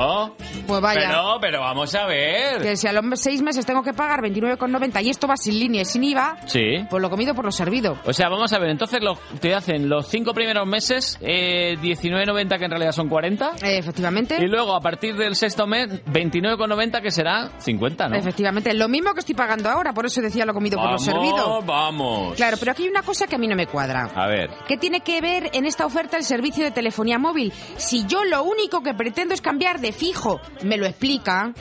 Pues 0.66 0.80
vaya. 0.80 1.01
Pero, 1.09 1.39
pero 1.41 1.61
vamos 1.61 1.95
a 1.97 2.07
ver. 2.07 2.62
Que 2.62 2.76
si 2.76 2.87
a 2.87 2.93
los 2.93 3.20
seis 3.20 3.43
meses 3.43 3.66
tengo 3.66 3.82
que 3.82 3.93
pagar 3.93 4.20
29,90 4.22 5.03
y 5.05 5.11
esto 5.11 5.26
va 5.26 5.37
sin 5.37 5.59
línea 5.59 5.82
y 5.82 5.85
sin 5.85 6.05
IVA, 6.05 6.37
Sí. 6.47 6.85
pues 6.89 7.03
lo 7.03 7.11
comido 7.11 7.35
por 7.35 7.45
lo 7.45 7.51
servido. 7.51 7.99
O 8.05 8.12
sea, 8.12 8.28
vamos 8.28 8.53
a 8.53 8.59
ver, 8.61 8.70
entonces 8.70 9.01
lo, 9.03 9.16
te 9.41 9.53
hacen 9.55 9.89
los 9.89 10.07
cinco 10.09 10.32
primeros 10.32 10.66
meses 10.66 11.18
eh, 11.20 11.74
19,90 11.82 12.59
que 12.59 12.64
en 12.66 12.70
realidad 12.70 12.93
son 12.93 13.09
40. 13.09 13.53
Eh, 13.62 13.78
efectivamente. 13.78 14.37
Y 14.41 14.47
luego 14.47 14.74
a 14.74 14.80
partir 14.80 15.16
del 15.16 15.35
sexto 15.35 15.66
mes 15.66 16.05
29,90 16.07 17.03
que 17.03 17.11
será 17.11 17.51
50, 17.59 18.09
¿no? 18.09 18.16
Efectivamente, 18.16 18.72
lo 18.74 18.89
mismo 18.89 19.12
que 19.12 19.20
estoy 19.20 19.35
pagando 19.35 19.68
ahora, 19.70 19.93
por 19.93 20.07
eso 20.07 20.20
decía 20.22 20.45
lo 20.47 20.55
comido 20.55 20.74
por 20.77 20.85
lo 20.85 20.91
Vamos, 20.91 21.05
servido. 21.05 21.62
vamos. 21.62 22.35
Claro, 22.37 22.57
pero 22.59 22.72
aquí 22.72 22.85
hay 22.85 22.89
una 22.89 23.03
cosa 23.03 23.27
que 23.27 23.37
a 23.37 23.39
mí 23.39 23.47
no 23.49 23.57
me 23.57 23.66
cuadra. 23.66 24.11
A 24.14 24.27
ver. 24.27 24.51
¿Qué 24.68 24.77
tiene 24.77 25.01
que 25.01 25.20
ver 25.20 25.51
en 25.53 25.66
esta 25.66 25.87
oferta 25.87 26.16
el 26.16 26.25
servicio 26.25 26.64
de 26.64 26.70
telefonía 26.70 27.18
móvil? 27.18 27.53
Si 27.77 28.07
yo 28.07 28.25
lo 28.25 28.43
único 28.45 28.83
que 28.83 28.95
pretendo 28.95 29.35
es 29.35 29.41
cambiar 29.41 29.81
de 29.81 29.93
fijo, 29.93 30.41
¿me 30.62 30.77
lo 30.77 30.87
explica? 30.87 31.53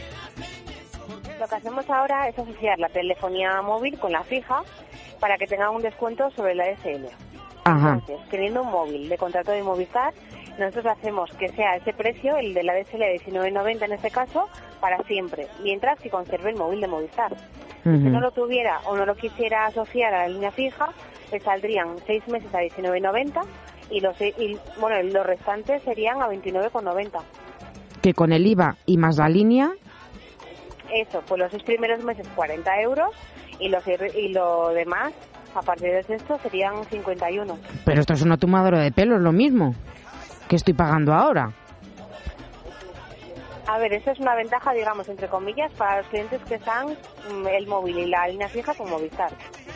Lo 1.40 1.48
que 1.48 1.56
hacemos 1.56 1.90
ahora 1.90 2.28
es 2.30 2.38
asociar 2.40 2.80
la 2.80 2.90
telefonía 2.90 3.62
móvil 3.62 4.00
con 4.00 4.12
la 4.12 4.24
fija 4.24 4.62
para 5.20 5.38
que 5.38 5.46
tengan 5.46 5.70
un 5.76 5.82
descuento 5.82 6.30
sobre 6.36 6.56
la 6.56 6.66
DSL. 6.72 7.08
Ajá. 7.66 7.94
Entonces, 8.00 8.30
teniendo 8.30 8.62
un 8.62 8.72
móvil 8.72 9.10
de 9.10 9.18
contrato 9.18 9.52
de 9.52 9.64
Movistar, 9.64 10.14
nosotros 10.58 10.86
hacemos 10.98 11.32
que 11.32 11.50
sea 11.50 11.76
ese 11.76 11.94
precio, 11.94 12.38
el 12.38 12.54
de 12.54 12.64
la 12.64 12.74
DSL 12.74 13.00
de 13.00 13.20
19.90 13.26 13.86
en 13.86 13.92
este 13.94 14.12
caso, 14.12 14.48
para 14.80 15.02
siempre, 15.04 15.48
mientras 15.62 16.00
que 16.00 16.10
conserve 16.10 16.52
el 16.52 16.58
móvil 16.58 16.82
de 16.82 16.88
Movistar. 16.88 17.36
Si 17.84 17.90
no 17.90 18.22
lo 18.22 18.32
tuviera 18.32 18.80
o 18.86 18.96
no 18.96 19.06
lo 19.06 19.14
quisiera 19.16 19.66
asociar 19.66 20.14
a 20.14 20.20
la 20.20 20.28
línea 20.30 20.52
fija, 20.52 20.90
le 21.34 21.40
saldrían 21.42 21.98
seis 22.08 22.26
meses 22.30 22.54
a 22.54 22.60
19.90 22.60 23.42
y 23.90 24.00
los, 24.00 24.22
y, 24.22 24.58
bueno, 24.80 25.04
los 25.04 25.26
restantes 25.26 25.84
serían 25.84 26.22
a 26.22 26.30
29,90. 26.30 27.20
Que 28.02 28.14
con 28.14 28.32
el 28.32 28.48
IVA 28.48 28.78
y 28.86 28.98
más 28.98 29.18
la 29.18 29.28
línea, 29.28 29.72
Eso, 30.94 31.22
pues 31.28 31.40
los 31.40 31.52
seis 31.52 31.64
primeros 31.64 32.04
meses 32.06 32.26
40 32.36 32.82
euros 32.82 33.10
y, 33.60 33.68
los, 33.68 33.84
y 33.88 34.30
lo 34.30 34.70
demás, 34.70 35.12
a 35.54 35.62
partir 35.62 35.92
de 35.92 36.16
esto, 36.16 36.40
serían 36.42 36.86
51. 36.86 37.58
pero 37.84 38.00
esto 38.00 38.14
es 38.14 38.22
una 38.22 38.38
tomadora 38.38 38.80
de 38.80 38.92
pelo, 38.92 39.18
es 39.18 39.22
lo 39.22 39.34
mismo 39.34 39.76
que 40.48 40.56
estoy 40.56 40.74
pagando 40.74 41.14
ahora. 41.14 41.54
A 43.66 43.78
ver, 43.78 43.94
esa 43.94 44.12
es 44.12 44.20
una 44.20 44.36
ventaja, 44.36 44.74
digamos, 44.74 45.08
entre 45.08 45.30
comillas, 45.30 45.72
para 45.78 46.00
los 46.00 46.08
clientes 46.08 46.42
que 46.48 46.56
están 46.56 46.88
mm, 46.88 47.48
el 47.48 47.66
móvil 47.66 47.98
y 47.98 48.06
la 48.08 48.28
línea 48.28 48.50
fija 48.50 48.74
con 48.74 48.90
Movistar. 48.90 49.32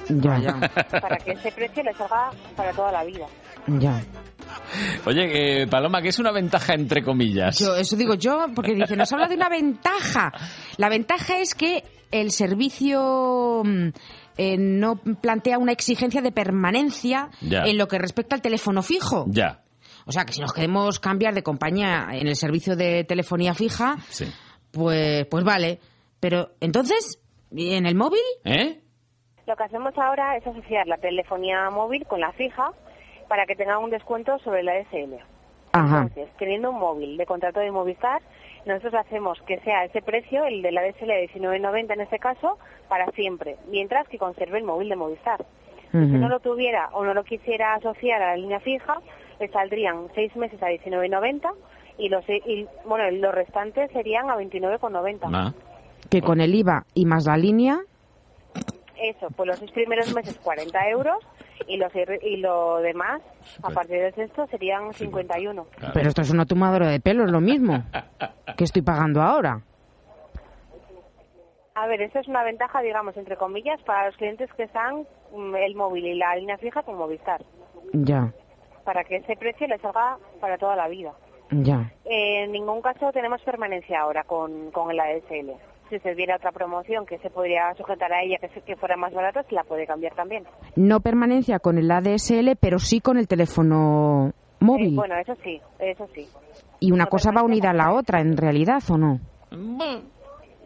Ya, 0.10 0.38
ya. 0.38 0.60
Para 1.02 1.18
que 1.18 1.32
ese 1.32 1.52
precio 1.54 1.84
les 1.84 1.96
salga 1.96 2.32
para 2.56 2.72
toda 2.74 2.92
la 2.92 3.04
vida. 3.06 3.26
Ya. 3.68 4.02
Oye, 5.06 5.62
eh, 5.64 5.68
Paloma, 5.68 6.02
¿qué 6.02 6.10
es 6.10 6.20
una 6.20 6.32
ventaja 6.32 6.74
entre 6.74 7.02
comillas? 7.02 7.58
Yo, 7.60 7.76
eso 7.76 7.96
digo 7.96 8.16
yo, 8.16 8.48
porque 8.54 8.74
dice, 8.76 8.96
nos 8.98 9.12
habla 9.14 9.28
de 9.28 9.36
una 9.36 9.50
ventaja. 9.50 10.32
La 10.78 10.90
ventaja 10.90 11.40
es 11.40 11.56
que 11.56 11.84
el 12.12 12.32
servicio 12.32 13.62
mm, 13.64 13.88
eh, 14.38 14.58
no 14.58 14.98
plantea 14.98 15.58
una 15.60 15.72
exigencia 15.72 16.22
de 16.22 16.32
permanencia 16.34 17.30
Ya. 17.42 17.64
en 17.64 17.78
lo 17.78 17.88
que 17.88 17.98
respecta 18.00 18.36
al 18.36 18.42
teléfono 18.42 18.82
fijo. 18.84 19.26
Ya. 19.30 19.62
O 20.08 20.12
sea, 20.12 20.24
que 20.26 20.32
si 20.34 20.42
nos 20.42 20.54
queremos 20.54 21.00
cambiar 21.00 21.34
de 21.34 21.44
compañía 21.44 22.08
en 22.14 22.28
el 22.28 22.36
servicio 22.36 22.76
de 22.76 23.04
telefonía 23.04 23.54
fija, 23.54 23.96
Sí. 24.10 24.26
pues, 24.72 25.26
pues 25.28 25.44
vale. 25.44 25.80
Pero 26.20 26.52
entonces, 26.62 27.22
¿y 27.52 27.74
en 27.76 27.86
el 27.86 27.96
móvil? 27.96 28.22
¿Eh? 28.46 28.80
Lo 29.46 29.56
que 29.56 29.64
hacemos 29.64 29.94
ahora 29.98 30.36
es 30.38 30.48
asociar 30.48 30.88
la 30.88 30.98
telefonía 30.98 31.70
móvil 31.70 32.06
con 32.08 32.20
la 32.22 32.32
fija 32.34 32.72
para 33.28 33.46
que 33.46 33.56
tengan 33.56 33.84
un 33.84 33.90
descuento 33.90 34.38
sobre 34.40 34.64
la 34.64 34.74
DSL. 34.74 35.18
Ajá. 35.74 36.04
Entonces, 36.04 36.30
teniendo 36.40 36.72
un 36.72 36.80
móvil 36.80 37.18
de 37.18 37.26
contrato 37.26 37.60
de 37.60 37.72
Movistar, 37.72 38.22
nosotros 38.66 38.94
hacemos 38.96 39.38
que 39.46 39.60
sea 39.60 39.84
ese 39.86 40.02
precio, 40.02 40.46
el 40.46 40.62
de 40.62 40.72
la 40.72 40.82
DSL 40.82 41.08
de 41.08 41.30
19.90 41.34 41.94
en 41.94 42.02
este 42.02 42.20
caso, 42.20 42.58
para 42.88 43.12
siempre, 43.12 43.58
mientras 43.70 44.08
que 44.08 44.18
conserve 44.18 44.58
el 44.58 44.64
móvil 44.64 44.90
de 44.90 44.96
Movistar. 44.96 45.46
Si 45.92 45.98
no 45.98 46.28
lo 46.28 46.40
tuviera 46.42 46.90
o 46.94 47.06
no 47.06 47.14
lo 47.14 47.24
quisiera 47.24 47.74
asociar 47.76 48.22
a 48.22 48.32
la 48.32 48.36
línea 48.38 48.60
fija, 48.60 49.00
le 49.40 49.48
saldrían 49.50 50.08
seis 50.16 50.36
meses 50.36 50.62
a 50.62 50.68
19.90 50.68 51.52
y 51.98 52.10
los, 52.10 52.24
y, 52.30 52.68
bueno, 52.86 53.10
los 53.12 53.34
restantes 53.34 53.92
serían 53.92 54.30
a 54.30 54.36
29,90. 54.38 55.20
Ah. 55.34 55.54
Que 56.10 56.22
con 56.22 56.42
el 56.42 56.54
IVA 56.54 56.86
y 56.94 57.06
más 57.06 57.26
la 57.26 57.38
línea, 57.38 57.80
Eso, 58.96 59.28
pues 59.36 59.48
los 59.48 59.60
seis 59.60 59.72
primeros 59.72 60.14
meses 60.14 60.38
40 60.40 60.90
euros 60.90 61.18
y, 61.68 61.78
los, 61.78 61.92
y 62.22 62.38
lo 62.38 62.78
demás, 62.78 63.22
a 63.64 63.70
partir 63.70 63.98
de 63.98 64.24
esto, 64.24 64.48
serían 64.48 64.94
51. 64.94 65.66
pero 65.94 66.08
esto 66.08 66.22
es 66.22 66.32
una 66.32 66.46
tomadora 66.46 66.88
de 66.88 67.00
pelo, 67.00 67.26
es 67.26 67.32
lo 67.32 67.42
mismo 67.42 67.84
que 68.56 68.64
estoy 68.64 68.82
pagando 68.82 69.22
ahora. 69.22 69.62
A 71.76 71.86
ver, 71.86 72.02
eso 72.02 72.18
es 72.18 72.28
una 72.28 72.44
ventaja, 72.44 72.82
digamos, 72.82 73.16
entre 73.18 73.38
comillas, 73.38 73.80
para 73.84 74.08
los 74.08 74.18
clientes 74.18 74.52
que 74.54 74.64
están 74.64 75.06
mm, 75.32 75.56
el 75.56 75.76
móvil 75.76 76.06
y 76.08 76.16
la 76.16 76.36
línea 76.36 76.58
fija 76.58 76.82
con 76.82 76.98
Movistar, 76.98 77.44
Ya, 77.94 78.34
para 78.88 79.04
que 79.04 79.18
ese 79.18 79.36
precio 79.36 79.68
les 79.68 79.82
salga 79.82 80.18
para 80.40 80.58
toda 80.58 80.78
la 80.78 80.88
vida. 80.88 81.12
ya. 81.52 81.92
Eh, 82.06 82.46
en 82.46 82.54
ningún 82.54 82.82
caso 82.82 83.12
tenemos 83.12 83.42
permanencia 83.44 84.00
ahora 84.00 84.24
con, 84.24 84.72
con 84.72 84.90
el 84.92 84.98
ADSL. 85.00 85.52
Si 85.90 86.00
se 86.00 86.16
diera 86.16 86.38
otra 86.38 86.54
promoción 86.54 87.06
que 87.06 87.18
se 87.18 87.30
podría 87.30 87.74
sujetar 87.76 88.12
a 88.14 88.24
ella, 88.24 88.38
que, 88.40 88.48
se- 88.50 88.62
que 88.62 88.78
fuera 88.78 88.96
más 88.96 89.14
barata, 89.14 89.44
se 89.44 89.56
la 89.56 89.64
puede 89.66 89.86
cambiar 89.86 90.14
también. 90.16 90.46
No 90.78 91.02
permanencia 91.02 91.60
con 91.60 91.78
el 91.78 91.92
ADSL, 91.92 92.56
pero 92.60 92.80
sí 92.80 93.02
con 93.02 93.18
el 93.18 93.28
teléfono 93.28 94.32
móvil. 94.62 94.94
Eh, 94.94 94.96
bueno, 94.96 95.16
eso 95.18 95.36
sí, 95.44 95.62
eso 95.80 96.08
sí. 96.16 96.28
y 96.80 96.92
una 96.94 97.08
cosa 97.08 97.32
va 97.36 97.44
unida 97.44 97.72
a 97.72 97.74
la 97.74 97.92
otra, 97.94 98.22
en 98.22 98.38
realidad, 98.38 98.82
¿o 98.90 98.98
no? 98.98 99.20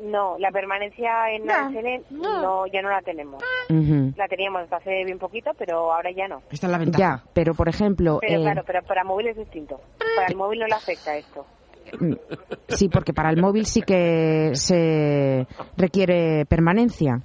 No, 0.02 0.36
la 0.40 0.52
permanencia 0.52 1.32
en 1.32 1.50
ADSL 1.50 2.06
no, 2.12 2.66
ya 2.68 2.82
no 2.82 2.90
la 2.90 3.02
tenemos. 3.02 3.42
La 3.70 4.28
teníamos 4.28 4.64
hasta 4.64 4.78
hace 4.78 5.04
bien 5.06 5.20
poquito, 5.20 5.52
pero 5.58 5.94
ahora 5.94 6.10
ya 6.12 6.28
no. 6.28 6.42
Esta 6.50 6.68
es 6.68 6.72
la 6.72 6.78
ventaja. 6.80 7.00
Ya, 7.00 7.24
pero 7.34 7.54
por 7.54 7.70
ejemplo... 7.70 8.18
Pero 8.22 8.40
eh, 8.40 8.44
claro, 8.44 8.64
pero 8.66 8.82
para 8.84 9.04
móvil 9.04 9.28
es 9.28 9.38
distinto. 9.38 9.80
Para 10.16 10.28
el 10.28 10.36
móvil 10.36 10.60
no 10.60 10.68
le 10.68 10.74
afecta 10.74 11.16
esto. 11.16 11.46
mm, 12.00 12.14
Sí, 12.70 12.90
porque 12.90 13.14
para 13.14 13.30
el 13.30 13.40
móvil 13.40 13.66
sí 13.66 13.82
que 13.82 14.52
se 14.54 15.46
requiere 15.78 16.46
permanencia. 16.46 17.22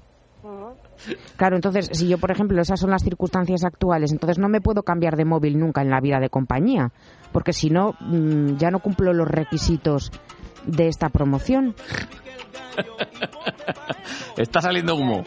Claro, 1.36 1.56
entonces, 1.56 1.90
si 1.92 2.08
yo, 2.08 2.18
por 2.18 2.30
ejemplo, 2.30 2.60
esas 2.60 2.80
son 2.80 2.90
las 2.90 3.02
circunstancias 3.02 3.64
actuales, 3.64 4.12
entonces 4.12 4.38
no 4.38 4.48
me 4.48 4.60
puedo 4.60 4.82
cambiar 4.82 5.16
de 5.16 5.24
móvil 5.24 5.58
nunca 5.58 5.82
en 5.82 5.90
la 5.90 6.00
vida 6.00 6.18
de 6.20 6.30
compañía, 6.30 6.90
porque 7.32 7.52
si 7.52 7.68
no, 7.70 7.94
mm, 8.00 8.56
ya 8.56 8.70
no 8.70 8.80
cumplo 8.80 9.12
los 9.12 9.28
requisitos 9.28 10.10
de 10.66 10.88
esta 10.88 11.08
promoción. 11.08 11.74
Está 14.36 14.60
saliendo 14.60 14.94
humo. 14.96 15.24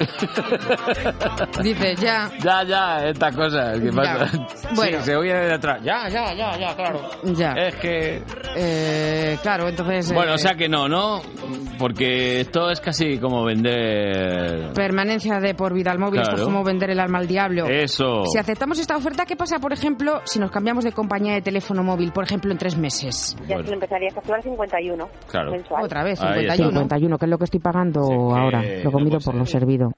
Dice, 1.62 1.94
ya. 1.96 2.30
Ya, 2.42 2.62
ya, 2.64 3.08
esta 3.08 3.30
cosa. 3.32 3.72
¿Qué 3.74 3.92
pasa? 3.92 4.30
Bueno. 4.74 4.98
Sí, 5.00 5.04
se 5.06 5.16
oye 5.16 5.34
de 5.34 5.52
atrás. 5.54 5.80
Ya, 5.82 6.08
ya, 6.08 6.32
ya, 6.32 6.56
ya, 6.56 6.76
claro. 6.76 7.00
Ya. 7.24 7.52
Es 7.54 7.74
que... 7.76 8.22
Eh, 8.56 9.36
claro, 9.42 9.68
entonces... 9.68 10.12
Bueno, 10.12 10.30
eh, 10.32 10.34
o 10.36 10.38
sea 10.38 10.54
que 10.54 10.68
no, 10.68 10.88
¿no? 10.88 11.20
Porque 11.76 12.40
esto 12.40 12.70
es 12.70 12.80
casi 12.80 13.18
como 13.18 13.44
vender... 13.44 14.72
Permanencia 14.72 15.40
de 15.40 15.54
por 15.54 15.74
vida 15.74 15.90
al 15.90 15.98
móvil, 15.98 16.20
esto 16.20 16.34
es 16.36 16.40
Claro. 16.42 16.52
como 16.52 16.62
vender 16.64 16.90
el 16.90 17.00
alma 17.00 17.18
al 17.18 17.26
diablo. 17.26 17.66
Eso. 17.66 18.24
Si 18.26 18.38
aceptamos 18.38 18.78
esta 18.78 18.96
oferta, 18.96 19.26
¿qué 19.26 19.34
pasa, 19.34 19.58
por 19.58 19.72
ejemplo, 19.72 20.20
si 20.24 20.38
nos 20.38 20.52
cambiamos 20.52 20.84
de 20.84 20.92
compañía 20.92 21.34
de 21.34 21.42
teléfono 21.42 21.82
móvil, 21.82 22.12
por 22.12 22.22
ejemplo, 22.24 22.52
en 22.52 22.58
tres 22.58 22.76
meses? 22.76 23.36
Ya 23.48 23.56
se 23.56 23.64
le 23.64 23.72
empezaría 23.74 24.08
a 24.10 24.14
facturar 24.14 24.40
51 24.68 25.08
Claro. 25.28 25.52
mensual. 25.52 25.84
Otra 25.84 26.04
vez, 26.04 26.20
Ahí 26.20 26.40
51. 26.46 26.70
51, 26.70 27.18
que 27.18 27.24
es 27.24 27.30
lo 27.30 27.38
que 27.38 27.44
estoy 27.44 27.60
pagando 27.60 28.00
ahora. 28.36 28.62
Lo 28.84 28.92
comido 28.92 29.18
no 29.18 29.24
por 29.24 29.34
lo 29.34 29.46
servido. 29.46 29.92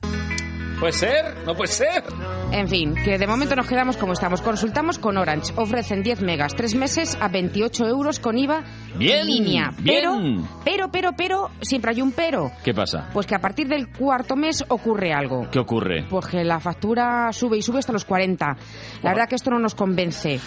¿Puede 0.81 0.95
ser? 0.95 1.37
¿No 1.47 1.55
puede 1.55 1.69
ser? 1.71 2.03
En 2.51 2.67
fin, 2.67 2.93
que 3.05 3.17
de 3.17 3.27
momento 3.29 3.55
nos 3.55 3.69
quedamos 3.69 3.97
como 3.97 4.15
estamos. 4.15 4.43
Consultamos 4.43 4.99
con 4.99 5.17
Orange. 5.17 5.53
Ofrecen 5.57 6.03
10 6.03 6.23
megas, 6.23 6.57
3 6.57 6.75
meses 6.75 7.17
a 7.21 7.29
28 7.29 7.87
euros 7.87 8.19
con 8.19 8.37
IVA 8.37 8.65
Bien, 8.99 9.21
en 9.21 9.27
línea. 9.29 9.71
Pero, 9.85 10.19
bien. 10.19 10.43
pero, 10.65 10.89
pero, 10.91 11.11
pero, 11.17 11.51
siempre 11.61 11.93
hay 11.93 12.03
un 12.03 12.11
pero. 12.11 12.51
¿Qué 12.65 12.75
pasa? 12.75 13.09
Pues 13.13 13.29
que 13.29 13.37
a 13.37 13.39
partir 13.39 13.69
del 13.69 13.93
cuarto 13.97 14.35
mes 14.35 14.65
ocurre 14.69 15.13
algo. 15.13 15.49
¿Qué 15.53 15.61
ocurre? 15.61 16.05
Pues 16.11 16.27
que 16.27 16.43
la 16.43 16.59
factura 16.59 17.33
sube 17.33 17.59
y 17.59 17.63
sube 17.63 17.79
hasta 17.79 17.93
los 17.93 18.05
40. 18.05 18.57
La 19.05 19.11
verdad 19.11 19.29
que 19.29 19.37
esto 19.37 19.51
no 19.53 19.61
nos 19.61 19.77
convence. 19.77 20.41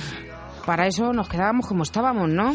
Para 0.65 0.85
eso 0.85 1.13
nos 1.13 1.29
quedábamos 1.29 1.65
como 1.65 1.83
estábamos, 1.83 2.27
¿no? 2.27 2.53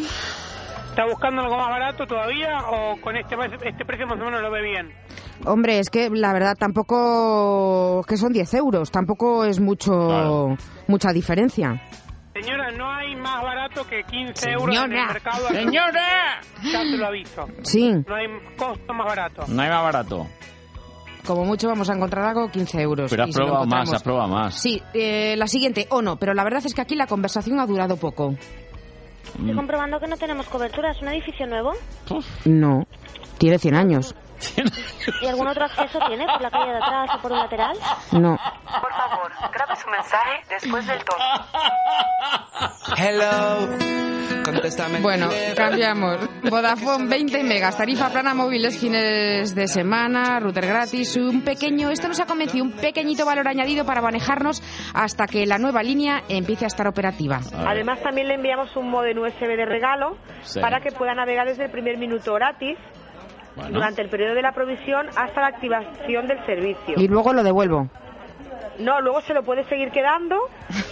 ¿Está 0.91 1.05
buscando 1.05 1.41
algo 1.41 1.55
más 1.55 1.69
barato 1.69 2.05
todavía 2.05 2.59
o 2.69 2.99
con 2.99 3.15
este, 3.15 3.33
este 3.63 3.85
precio 3.85 4.05
más 4.07 4.19
o 4.19 4.25
menos 4.25 4.41
lo 4.41 4.51
ve 4.51 4.61
bien? 4.61 4.91
Hombre, 5.45 5.79
es 5.79 5.89
que 5.89 6.09
la 6.09 6.33
verdad 6.33 6.57
tampoco... 6.59 8.03
que 8.05 8.17
son 8.17 8.33
10 8.33 8.53
euros, 8.55 8.91
tampoco 8.91 9.45
es 9.45 9.61
mucho 9.61 10.57
mucha 10.87 11.13
diferencia. 11.13 11.81
Señora, 12.33 12.71
no 12.71 12.91
hay 12.91 13.15
más 13.15 13.41
barato 13.41 13.85
que 13.87 14.03
15 14.03 14.49
euros 14.51 14.75
en 14.75 14.83
el 14.83 14.89
Señora. 14.89 15.13
mercado. 15.13 15.47
¡Señora! 15.47 16.41
Ya 16.61 16.81
te 16.81 16.97
lo 16.97 17.07
aviso. 17.07 17.45
Sí. 17.63 17.91
No 18.05 18.15
hay 18.15 18.27
costo 18.57 18.93
más 18.93 19.07
barato. 19.07 19.43
No 19.47 19.61
hay 19.61 19.69
más 19.69 19.83
barato. 19.83 20.27
Como 21.25 21.45
mucho 21.45 21.67
vamos 21.69 21.89
a 21.89 21.93
encontrar 21.93 22.25
algo 22.25 22.49
15 22.49 22.81
euros. 22.81 23.09
Pero 23.11 23.23
has 23.23 23.29
y 23.29 23.33
si 23.33 23.37
probado 23.39 23.65
más, 23.65 23.93
has 23.93 24.03
probado 24.03 24.27
más. 24.27 24.55
Sí, 24.55 24.81
eh, 24.93 25.35
la 25.37 25.47
siguiente, 25.47 25.87
o 25.89 26.01
no, 26.01 26.17
pero 26.17 26.33
la 26.33 26.43
verdad 26.43 26.65
es 26.65 26.73
que 26.73 26.81
aquí 26.81 26.95
la 26.95 27.07
conversación 27.07 27.59
ha 27.59 27.65
durado 27.65 27.95
poco. 27.95 28.35
Estoy 29.25 29.53
comprobando 29.55 29.99
que 29.99 30.07
no 30.07 30.17
tenemos 30.17 30.47
cobertura. 30.47 30.91
¿Es 30.91 31.01
un 31.01 31.07
edificio 31.09 31.47
nuevo? 31.47 31.73
No, 32.45 32.85
tiene 33.37 33.57
100 33.57 33.75
años. 33.75 34.15
¿Y 35.21 35.27
algún 35.27 35.47
otro 35.47 35.65
acceso 35.65 35.99
tiene 36.07 36.25
por 36.25 36.41
la 36.41 36.49
calle 36.51 36.71
de 36.71 36.77
atrás 36.77 37.09
o 37.17 37.21
por 37.21 37.31
un 37.31 37.39
lateral? 37.39 37.77
No. 38.11 38.37
Por 38.81 38.91
favor, 38.93 39.31
grabe 39.53 39.75
su 39.75 39.89
mensaje 39.89 40.43
después 40.49 40.87
del 40.87 41.03
tono. 41.03 41.23
Hello, 42.97 43.67
contéstame. 44.43 44.99
Bueno, 44.99 45.29
cambiamos. 45.55 46.17
Vodafone 46.49 47.07
20 47.07 47.43
megas, 47.43 47.77
tarifa 47.77 48.09
plana 48.09 48.33
móviles 48.33 48.79
fines 48.79 49.55
de 49.55 49.67
semana, 49.67 50.39
router 50.39 50.65
gratis, 50.67 51.15
un 51.17 51.41
pequeño, 51.43 51.89
esto 51.89 52.07
nos 52.07 52.19
ha 52.19 52.25
convencido, 52.25 52.63
un 52.65 52.71
pequeñito 52.73 53.25
valor 53.25 53.47
añadido 53.47 53.85
para 53.85 54.01
manejarnos 54.01 54.61
hasta 54.93 55.25
que 55.27 55.45
la 55.45 55.57
nueva 55.57 55.83
línea 55.83 56.23
empiece 56.29 56.65
a 56.65 56.67
estar 56.67 56.87
operativa. 56.87 57.39
Además, 57.65 58.01
también 58.01 58.27
le 58.27 58.35
enviamos 58.35 58.75
un 58.75 58.89
modem 58.89 59.17
USB 59.19 59.55
de 59.55 59.65
regalo 59.65 60.17
Sí. 60.43 60.59
para 60.59 60.79
que 60.81 60.91
pueda 60.91 61.13
navegar 61.13 61.47
desde 61.47 61.65
el 61.65 61.71
primer 61.71 61.97
minuto 61.97 62.33
gratis 62.33 62.77
Bueno. 63.55 63.71
durante 63.71 64.01
el 64.01 64.09
periodo 64.09 64.33
de 64.33 64.41
la 64.41 64.53
provisión 64.53 65.07
hasta 65.15 65.41
la 65.41 65.47
activación 65.47 66.27
del 66.27 66.45
servicio. 66.45 66.95
Y 66.97 67.07
luego 67.07 67.33
lo 67.33 67.43
devuelvo. 67.43 67.89
No, 68.79 69.01
luego 69.01 69.21
se 69.21 69.33
lo 69.33 69.43
puede 69.43 69.63
seguir 69.65 69.91
quedando 69.91 70.35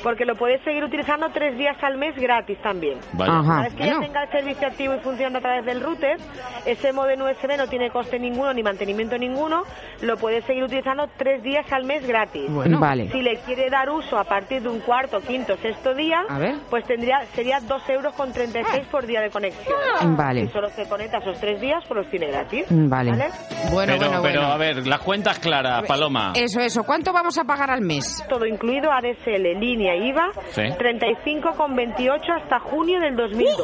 porque 0.04 0.26
lo 0.26 0.36
puedes 0.36 0.62
seguir 0.64 0.84
utilizando 0.84 1.30
tres 1.34 1.58
días 1.58 1.76
al 1.82 1.98
mes 1.98 2.16
gratis 2.16 2.58
también. 2.62 3.00
Ajá. 3.20 3.40
Una 3.42 3.62
vez 3.64 3.74
que 3.76 3.86
ya 3.86 4.00
tenga 4.00 4.24
el 4.24 4.30
servicio 4.32 4.68
activo 4.68 4.96
y 4.96 5.00
funciona 5.00 5.40
a 5.40 5.42
través 5.42 5.66
del 5.66 5.82
router, 5.82 6.18
ese 6.66 6.94
modem 6.94 7.22
USB 7.22 7.58
no 7.58 7.68
tiene 7.68 7.90
coste 7.90 8.20
ninguno 8.20 8.54
ni 8.54 8.64
mantenimiento 8.64 9.18
ninguno, 9.18 9.64
lo 10.02 10.18
puedes 10.18 10.44
seguir 10.46 10.64
utilizando 10.64 11.08
tres 11.18 11.42
días 11.44 11.66
al 11.72 11.86
mes 11.86 12.06
gratis. 12.08 12.50
Bueno. 12.50 12.80
Vale. 12.80 13.10
Si 13.12 13.22
le 13.22 13.38
quiere 13.40 13.70
dar 13.70 13.90
uso 13.90 14.18
a 14.18 14.24
partir 14.24 14.62
de 14.62 14.70
un 14.70 14.80
cuarto, 14.80 15.20
quinto, 15.22 15.58
sexto 15.58 15.94
día, 15.94 16.22
A 16.30 16.38
ver. 16.38 16.56
pues 16.70 16.86
tendría 16.86 17.22
sería 17.34 17.60
2 17.60 17.90
euros 17.90 18.14
con 18.14 18.32
36 18.32 18.88
por 18.92 19.06
día 19.06 19.22
de 19.22 19.30
conexión. 19.30 19.76
Vale. 20.16 20.46
Si 20.48 20.52
solo 20.54 20.70
se 20.70 20.88
conecta 20.88 21.18
esos 21.20 21.40
tres 21.40 21.60
días, 21.60 21.84
pues 21.88 22.02
los 22.04 22.10
tiene 22.10 22.28
gratis. 22.28 22.66
Vale. 22.70 23.12
¿Vale? 23.12 23.30
Bueno, 23.72 23.94
pero, 23.98 24.08
bueno, 24.10 24.22
pero 24.22 24.40
bueno. 24.42 24.54
a 24.54 24.58
ver, 24.58 24.88
las 24.88 25.00
cuentas 25.00 25.40
claras, 25.40 25.84
Paloma. 25.88 26.34
Eso, 26.36 26.60
eso. 26.60 26.84
¿Cuánto 26.84 27.12
vamos 27.14 27.38
a 27.38 27.44
pagar 27.44 27.69
al 27.70 27.82
mes? 27.82 28.24
Todo 28.30 28.46
incluido 28.46 28.92
ADSL, 28.92 29.60
línea 29.60 29.96
IVA, 29.96 30.30
Sí. 30.52 30.62
35,28 30.62 32.42
hasta 32.42 32.60
junio 32.60 33.00
del 33.00 33.16
2012. 33.16 33.64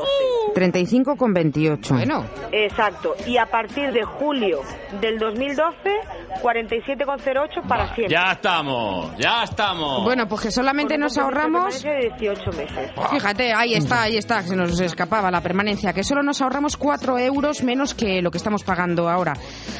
35,28. 0.55 1.89
Bueno. 1.89 2.25
Exacto. 2.51 3.13
Y 3.25 3.37
a 3.37 3.45
partir 3.45 3.91
de 3.91 4.03
julio 4.03 4.61
del 5.01 5.17
2012, 5.19 5.75
47,08 6.41 7.67
para 7.67 7.93
siempre. 7.95 8.09
Ya 8.15 8.31
estamos, 8.33 9.11
ya 9.17 9.43
estamos. 9.43 10.03
Bueno, 10.03 10.27
pues 10.27 10.41
que 10.41 10.51
solamente 10.51 10.97
nos 10.97 11.17
ahorramos... 11.17 11.81
permanencia 11.81 11.91
de 11.91 12.19
18 12.19 12.51
meses. 12.57 12.91
Fíjate, 13.11 13.53
ahí 13.53 13.73
está, 13.73 14.03
ahí 14.03 14.17
está, 14.17 14.41
que 14.41 14.47
se 14.49 14.55
nos 14.55 14.79
escapaba 14.79 15.31
la 15.31 15.41
permanencia, 15.41 15.93
que 15.93 16.03
solo 16.03 16.23
nos 16.23 16.41
ahorramos 16.41 16.77
4 16.77 17.17
euros 17.19 17.63
menos 17.63 17.93
que 17.93 18.21
lo 18.21 18.31
que 18.31 18.37
estamos 18.37 18.63
pagando 18.63 19.09
ahora. 19.09 19.33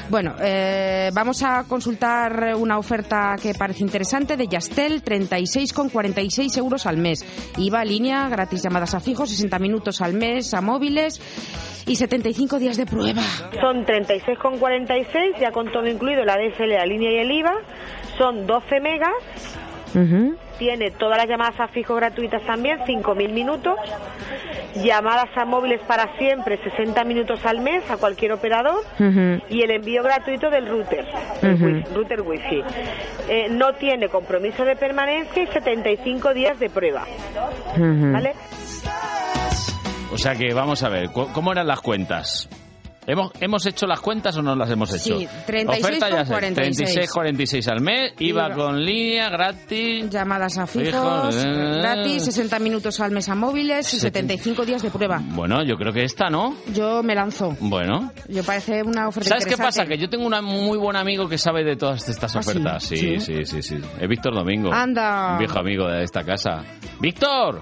Bueno, 0.10 0.35
eh, 0.41 1.10
vamos 1.14 1.43
a 1.43 1.64
consultar 1.68 2.56
una 2.57 2.77
oferta 2.77 3.35
que 3.41 3.53
parece 3.53 3.84
interesante 3.84 4.15
de 4.16 4.48
Yastel, 4.48 5.04
36,46 5.04 6.58
euros 6.58 6.86
al 6.86 6.98
mes. 6.98 7.26
IVA, 7.58 7.84
línea, 7.84 8.30
gratis 8.30 8.64
llamadas 8.64 8.94
a 8.94 9.02
fijo, 9.02 9.26
60 9.26 9.60
minutos 9.60 10.02
al 10.02 10.14
mes 10.14 10.54
a 10.54 10.62
móviles 10.62 11.22
y 11.86 11.98
75 11.98 12.58
días 12.58 12.78
de 12.78 12.86
prueba. 12.86 13.22
Son 13.60 13.86
36,46, 13.86 15.40
ya 15.40 15.52
con 15.52 15.70
todo 15.70 15.86
incluido 15.86 16.24
la 16.24 16.38
DSL, 16.38 16.70
la 16.70 16.86
línea 16.86 17.12
y 17.12 17.18
el 17.18 17.32
IVA. 17.32 17.56
Son 18.18 18.48
12 18.48 18.80
megas. 18.80 19.12
Tiene 20.57 20.91
todas 20.91 21.18
las 21.18 21.27
llamadas 21.27 21.60
a 21.60 21.68
fijo 21.68 21.95
gratuitas 21.95 22.41
también, 22.45 22.80
5.000 22.80 23.32
minutos. 23.34 23.76
Llamadas 24.76 25.30
a 25.38 25.45
móviles 25.45 25.82
para 25.88 26.18
siempre, 26.18 26.57
60 26.64 27.03
minutos 27.06 27.45
al 27.45 27.60
mes 27.61 27.90
a 27.90 27.98
cualquier 27.98 28.32
operador. 28.34 28.82
Y 29.49 29.61
el 29.61 29.72
envío 29.72 30.03
gratuito 30.03 30.49
del 30.49 30.68
router, 30.68 31.06
wi- 31.44 31.84
router 31.94 32.22
wifi. 32.22 32.64
Eh, 33.30 33.48
no 33.49 33.73
tiene 33.73 34.10
compromiso 34.10 34.64
de 34.65 34.76
permanencia 34.76 35.44
y 35.44 35.48
75 35.48 36.34
días 36.34 36.60
de 36.60 36.69
prueba. 36.69 37.03
¿Vale? 38.14 38.34
O 40.11 40.18
sea 40.18 40.36
que 40.36 40.53
vamos 40.53 40.84
a 40.84 40.90
ver, 40.90 41.10
¿cómo 41.11 41.52
eran 41.52 41.68
las 41.68 41.82
cuentas? 41.82 42.48
¿Hemos, 43.07 43.32
¿Hemos 43.40 43.65
hecho 43.65 43.86
las 43.86 43.99
cuentas 43.99 44.36
o 44.38 44.41
no 44.41 44.56
las 44.56 44.69
hemos 44.69 44.90
hecho? 44.94 45.19
Sí, 45.19 45.27
36 45.45 45.86
Oferta 45.86 46.10
ya 46.10 46.15
con 46.18 46.26
sé, 46.26 46.32
46. 46.32 46.76
36, 46.77 47.11
46 47.11 47.68
al 47.68 47.82
mes, 47.82 48.14
IVA 48.19 48.48
IVA. 48.48 48.56
con 48.56 48.84
línea, 48.84 49.30
gratis. 49.30 50.10
Llamadas 50.10 50.57
a 50.57 50.65
Fijos, 50.68 51.36
fijos, 51.36 51.45
eh. 51.45 51.80
gratis, 51.82 52.23
60 52.26 52.60
minutos 52.60 52.99
al 52.99 53.11
mes 53.11 53.30
a 53.30 53.36
móviles 53.36 53.94
y 53.94 53.99
75 53.99 54.65
días 54.65 54.82
de 54.82 54.90
prueba. 54.90 55.22
Bueno, 55.23 55.64
yo 55.64 55.76
creo 55.76 55.94
que 55.94 56.03
esta, 56.03 56.30
¿no? 56.30 56.56
Yo 56.73 57.03
me 57.03 57.14
lanzo. 57.15 57.56
Bueno. 57.60 58.11
Yo 58.27 58.44
parece 58.44 58.82
una 58.84 59.07
oferta 59.07 59.30
¿Sabes 59.30 59.45
qué 59.45 59.57
pasa? 59.57 59.86
Que 59.86 59.98
yo 59.98 60.10
tengo 60.10 60.26
un 60.26 60.36
muy 60.44 60.77
buen 60.77 60.95
amigo 60.95 61.30
que 61.30 61.38
sabe 61.38 61.64
de 61.64 61.76
todas 61.76 62.07
estas 62.10 62.36
¿Ah, 62.36 62.41
sí? 62.41 62.49
ofertas. 62.49 62.84
Sí, 62.84 62.98
¿Sí? 62.98 63.19
sí, 63.19 63.45
sí, 63.45 63.61
sí. 63.61 63.77
Es 63.99 64.07
Víctor 64.10 64.34
Domingo. 64.34 64.73
Anda. 64.73 65.34
Un 65.34 65.40
viejo 65.40 65.60
amigo 65.60 65.88
de 65.88 66.03
esta 66.03 66.23
casa. 66.23 66.64
¡Víctor! 66.99 67.61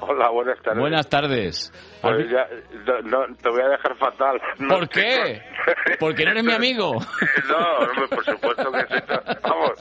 Hola, 0.00 0.30
buenas 0.30 0.58
tardes. 0.62 0.80
Buenas 0.80 1.08
tardes. 1.08 1.72
Pues 2.00 2.30
ya, 2.30 2.48
no, 2.86 3.26
no, 3.26 3.36
te 3.36 3.48
voy 3.50 3.60
a 3.60 3.68
dejar 3.68 3.96
fatal. 3.96 4.40
No 4.58 4.68
¿Por 4.76 4.88
qué? 4.88 5.42
Porque 6.00 6.24
no 6.24 6.30
eres 6.32 6.44
mi 6.44 6.52
amigo. 6.52 6.94
No, 7.48 8.06
por 8.08 8.24
supuesto 8.24 8.70
que 8.72 8.80
sí. 8.80 9.02
Vamos, 9.42 9.72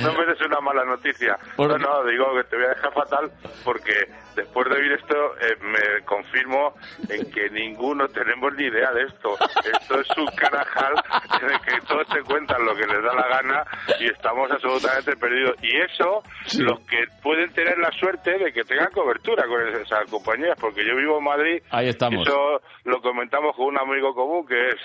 no 0.00 0.12
mereces 0.12 0.46
una 0.46 0.60
mala 0.60 0.84
noticia. 0.84 1.38
No, 1.58 1.66
no, 1.78 2.04
digo 2.04 2.34
que 2.36 2.44
te 2.44 2.56
voy 2.56 2.66
a 2.66 2.68
dejar 2.70 2.92
fatal 2.92 3.32
porque 3.64 3.92
después 4.34 4.68
de 4.68 4.76
oír 4.76 4.92
esto 4.92 5.14
eh, 5.40 5.56
me 5.60 6.04
confirmo 6.04 6.74
en 7.08 7.30
que 7.30 7.50
ninguno 7.50 8.08
tenemos 8.08 8.54
ni 8.54 8.64
idea 8.64 8.92
de 8.92 9.02
esto. 9.04 9.36
Esto 9.80 10.00
es 10.00 10.08
un 10.16 10.26
carajal 10.36 10.94
en 11.40 11.50
el 11.50 11.60
que 11.60 11.86
todos 11.86 12.06
se 12.12 12.22
cuentan 12.22 12.64
lo 12.64 12.74
que 12.74 12.86
les 12.86 13.02
da 13.02 13.14
la 13.14 13.28
gana 13.28 13.64
y 14.00 14.06
estamos 14.06 14.50
absolutamente 14.50 15.16
perdidos. 15.16 15.56
Y 15.62 15.76
eso, 15.80 16.22
los 16.60 16.80
que 16.80 17.04
pueden 17.22 17.52
tener 17.52 17.78
la 17.78 17.90
suerte 17.92 18.38
de 18.38 18.52
que 18.52 18.64
tengan 18.64 18.90
cobertura 18.92 19.46
con 19.46 19.60
esas 19.68 20.10
compañías, 20.10 20.56
porque 20.60 20.84
yo 20.86 20.96
vivo 20.96 21.18
en 21.18 21.24
Madrid 21.24 21.62
Ahí 21.70 21.88
estamos. 21.88 22.26
eso 22.26 22.60
lo 22.84 23.00
comentamos 23.00 23.54
con 23.56 23.66
un 23.66 23.78
amigo 23.78 24.14
común 24.14 24.46
que 24.46 24.68
es 24.70 24.76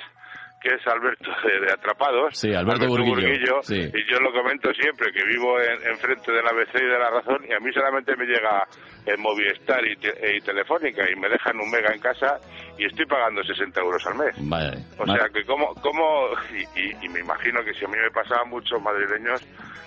que 0.62 0.70
es 0.74 0.88
Alberto 0.88 1.30
de, 1.44 1.66
de 1.66 1.72
Atrapados. 1.72 2.38
Sí, 2.38 2.54
Alberto 2.54 2.88
Burguillo, 2.88 3.62
sí. 3.62 3.76
Y 3.80 4.12
yo 4.12 4.20
lo 4.20 4.32
comento 4.34 4.72
siempre, 4.74 5.12
que 5.14 5.24
vivo 5.26 5.60
en, 5.62 5.88
enfrente 5.92 6.32
de 6.32 6.42
la 6.42 6.50
ABC 6.50 6.76
y 6.82 6.86
de 6.86 7.00
la 7.00 7.10
Razón, 7.12 7.38
y 7.48 7.54
a 7.54 7.60
mí 7.60 7.72
solamente 7.74 8.16
me 8.18 8.26
llega 8.26 8.66
en 9.06 9.22
Movistar 9.22 9.86
y, 9.86 9.96
te- 9.98 10.36
y 10.36 10.42
Telefónica, 10.42 11.04
y 11.10 11.16
me 11.16 11.30
dejan 11.30 11.60
un 11.60 11.70
mega 11.70 11.94
en 11.94 12.00
casa, 12.02 12.40
y 12.78 12.86
estoy 12.86 13.06
pagando 13.06 13.44
60 13.44 13.80
euros 13.82 14.06
al 14.08 14.16
mes. 14.16 14.36
Vale. 14.50 14.78
O 14.98 15.06
sea 15.06 15.30
que 15.34 15.46
como, 15.46 15.74
como 15.76 16.30
y, 16.52 16.64
y- 16.80 17.06
y 17.06 17.10
me 17.10 17.20
imagino 17.20 17.64
que 17.64 17.74
si 17.76 17.86
a 17.86 17.88
mí 17.88 17.96
me 17.98 18.12
pasaba 18.12 18.42
a 18.42 18.46
muchos 18.46 18.82
madrileños, 18.82 19.42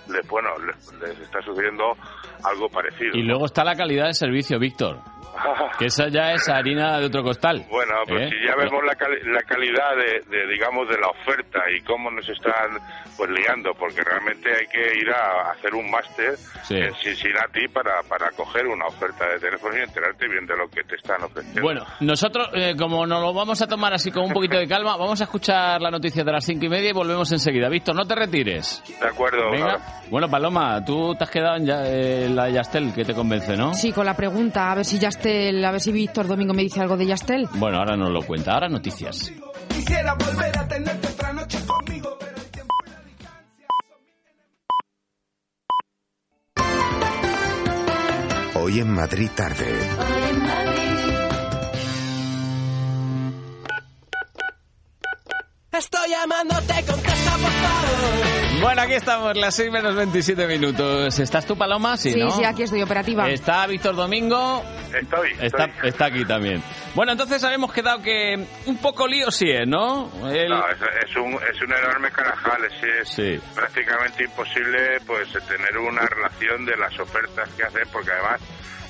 les, 0.09 0.27
bueno, 0.27 0.49
les, 0.65 0.93
les 1.01 1.19
está 1.19 1.41
sucediendo 1.41 1.93
algo 2.43 2.69
parecido. 2.69 3.11
Y 3.17 3.23
luego 3.23 3.45
está 3.45 3.63
la 3.63 3.75
calidad 3.75 4.05
del 4.05 4.15
servicio, 4.15 4.57
Víctor. 4.57 4.97
Que 5.79 5.85
esa 5.87 6.07
ya 6.09 6.33
es 6.33 6.47
harina 6.49 6.99
de 6.99 7.05
otro 7.05 7.23
costal. 7.23 7.65
Bueno, 7.69 7.93
pues 8.07 8.23
¿Eh? 8.23 8.29
si 8.29 8.47
ya 8.47 8.55
vemos 8.55 8.83
la, 8.85 8.95
cali- 8.95 9.21
la 9.31 9.41
calidad 9.43 9.95
de, 9.95 10.21
de, 10.29 10.47
digamos, 10.47 10.87
de 10.89 10.97
la 10.99 11.07
oferta 11.07 11.59
y 11.75 11.81
cómo 11.83 12.11
nos 12.11 12.27
están, 12.29 12.77
pues, 13.17 13.29
liando, 13.31 13.71
porque 13.73 14.01
realmente 14.01 14.49
hay 14.49 14.67
que 14.67 14.99
ir 14.99 15.09
a 15.11 15.51
hacer 15.51 15.73
un 15.73 15.89
máster 15.89 16.35
Sí. 16.63 16.75
en 16.75 16.93
Cincinnati 16.95 17.67
para, 17.73 18.01
para 18.07 18.29
coger 18.31 18.67
una 18.67 18.85
oferta 18.85 19.27
de 19.27 19.39
teléfono 19.39 19.75
y 19.77 19.81
enterarte 19.81 20.27
bien 20.27 20.45
de 20.45 20.55
lo 20.55 20.67
que 20.69 20.83
te 20.83 20.95
están 20.95 21.23
ofreciendo. 21.23 21.61
Bueno, 21.61 21.85
nosotros, 22.01 22.49
eh, 22.53 22.75
como 22.77 23.05
nos 23.07 23.21
lo 23.21 23.33
vamos 23.33 23.61
a 23.61 23.67
tomar 23.67 23.93
así 23.93 24.11
con 24.11 24.25
un 24.25 24.33
poquito 24.33 24.57
de 24.57 24.67
calma, 24.67 24.95
vamos 24.97 25.19
a 25.21 25.23
escuchar 25.23 25.81
la 25.81 25.89
noticia 25.89 26.23
de 26.23 26.31
las 26.31 26.45
cinco 26.45 26.65
y 26.65 26.69
media 26.69 26.89
y 26.89 26.93
volvemos 26.93 27.31
enseguida. 27.31 27.69
Víctor, 27.69 27.95
no 27.95 28.05
te 28.05 28.15
retires. 28.15 28.83
De 28.99 29.07
acuerdo. 29.07 29.49
Venga. 29.51 29.77
Bueno, 30.09 30.29
Paloma, 30.29 30.83
tú 30.85 31.15
te 31.15 31.23
has 31.23 31.29
quedado 31.31 31.55
en 31.55 31.65
ya- 31.65 31.83
eh, 31.85 32.27
la 32.29 32.45
de 32.45 32.53
Yastel, 32.53 32.93
que 32.93 33.03
te 33.05 33.13
convence, 33.13 33.55
¿no? 33.55 33.73
Sí, 33.73 33.91
con 33.93 34.05
la 34.05 34.15
pregunta, 34.15 34.71
a 34.71 34.75
ver 34.75 34.85
si 34.85 34.99
Yastel, 34.99 35.30
a 35.65 35.71
ver 35.71 35.81
si 35.81 35.91
Víctor 35.91 36.27
Domingo 36.27 36.53
me 36.53 36.63
dice 36.63 36.81
algo 36.81 36.97
de 36.97 37.05
Yastel. 37.05 37.47
Bueno, 37.55 37.77
ahora 37.77 37.95
nos 37.95 38.11
lo 38.11 38.21
cuenta. 38.23 38.53
Ahora 38.53 38.69
noticias. 38.69 39.31
Quisiera 39.69 40.13
volver 40.15 40.57
a 40.57 40.67
tenerte 40.67 41.07
otra 41.07 41.33
noche 41.33 41.57
conmigo, 41.65 42.17
pero 42.19 42.35
el 42.37 42.51
tiempo 42.51 42.73
Hoy 48.55 48.79
en 48.79 48.91
Madrid 48.91 49.29
Estoy 55.71 56.09
llamándote, 56.09 56.73
contesta 56.85 57.31
por 57.31 57.49
favor. 57.49 58.61
Bueno, 58.61 58.81
aquí 58.81 58.93
estamos, 58.93 59.37
las 59.37 59.55
6 59.55 59.71
menos 59.71 59.95
27 59.95 60.45
minutos. 60.45 61.17
¿Estás 61.17 61.45
tú, 61.45 61.57
Paloma? 61.57 61.95
Sí, 61.95 62.11
sí, 62.11 62.19
¿no? 62.19 62.29
sí, 62.31 62.43
aquí 62.43 62.63
estoy 62.63 62.81
operativa. 62.81 63.29
Está 63.29 63.65
Víctor 63.67 63.95
Domingo. 63.95 64.63
Estoy, 64.93 65.29
Está, 65.39 65.69
está 65.83 66.05
aquí 66.07 66.25
también. 66.25 66.61
Bueno, 66.93 67.13
entonces 67.13 67.41
habíamos 67.45 67.71
quedado 67.71 68.01
que 68.01 68.45
un 68.65 68.77
poco 68.79 69.07
lío 69.07 69.31
sí 69.31 69.49
es, 69.49 69.65
¿no? 69.65 70.11
El- 70.29 70.49
No, 70.49 70.67
es, 70.67 70.77
es 71.09 71.15
un, 71.15 71.33
es 71.35 71.61
un 71.61 71.71
enorme 71.73 72.11
carajal, 72.11 72.61
es, 72.65 73.17
es 73.17 73.41
prácticamente 73.55 74.25
imposible 74.25 74.99
pues 75.07 75.29
tener 75.47 75.77
una 75.77 76.01
relación 76.01 76.65
de 76.65 76.75
las 76.75 76.99
ofertas 76.99 77.49
que 77.55 77.63
hacen, 77.63 77.87
porque 77.93 78.11
además 78.11 78.41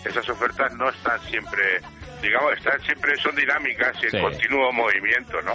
esas 0.04 0.28
ofertas 0.28 0.74
no 0.74 0.90
están 0.90 1.22
siempre, 1.30 1.80
digamos, 2.24 2.54
están 2.58 2.82
siempre, 2.82 3.16
son 3.18 3.36
dinámicas 3.36 3.94
y 4.02 4.06
en 4.06 4.12
Sí. 4.14 4.20
continuo 4.20 4.74
movimiento, 4.74 5.40
¿no? 5.44 5.54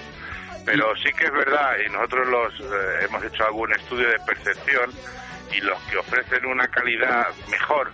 Pero 0.67 0.95
sí 0.97 1.11
que 1.17 1.25
es 1.27 1.33
verdad, 1.33 1.77
y 1.87 1.89
nosotros 1.91 2.27
los 2.29 2.61
eh, 2.61 3.05
hemos 3.09 3.25
hecho 3.25 3.45
algún 3.45 3.73
estudio 3.73 4.09
de 4.11 4.19
percepción, 4.27 4.91
y 5.53 5.61
los 5.61 5.81
que 5.85 5.97
ofrecen 5.97 6.45
una 6.45 6.67
calidad 6.69 7.29
mejor 7.49 7.91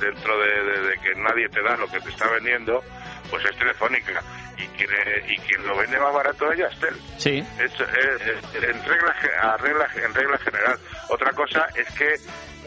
dentro 0.00 0.38
de, 0.38 0.62
de- 0.64 0.88
de 0.88 0.92
que 0.98 1.14
nadie 1.16 1.48
te 1.48 1.62
da 1.62 1.76
lo 1.76 1.86
que 1.88 2.00
te 2.00 2.10
está 2.10 2.28
vendiendo, 2.32 2.82
pues 3.30 3.44
es 3.46 3.56
Telefónica. 3.56 4.20
Y 4.58 4.66
quien, 4.76 4.90
eh, 4.90 5.24
y 5.28 5.36
quien 5.38 5.66
lo 5.66 5.76
vende 5.76 5.98
más 6.00 6.12
barato 6.12 6.50
es 6.52 6.58
Yastel. 6.58 6.96
Sí. 7.18 7.38
Es, 7.58 7.72
es- 7.72 8.20
es- 8.26 8.54
en, 8.62 8.84
regla, 8.84 9.14
ge- 9.20 9.36
a 9.40 9.56
regla, 9.58 9.86
en 10.04 10.14
regla 10.14 10.38
general. 10.38 10.78
Otra 11.08 11.30
cosa 11.32 11.66
es 11.74 11.86
que 11.94 12.14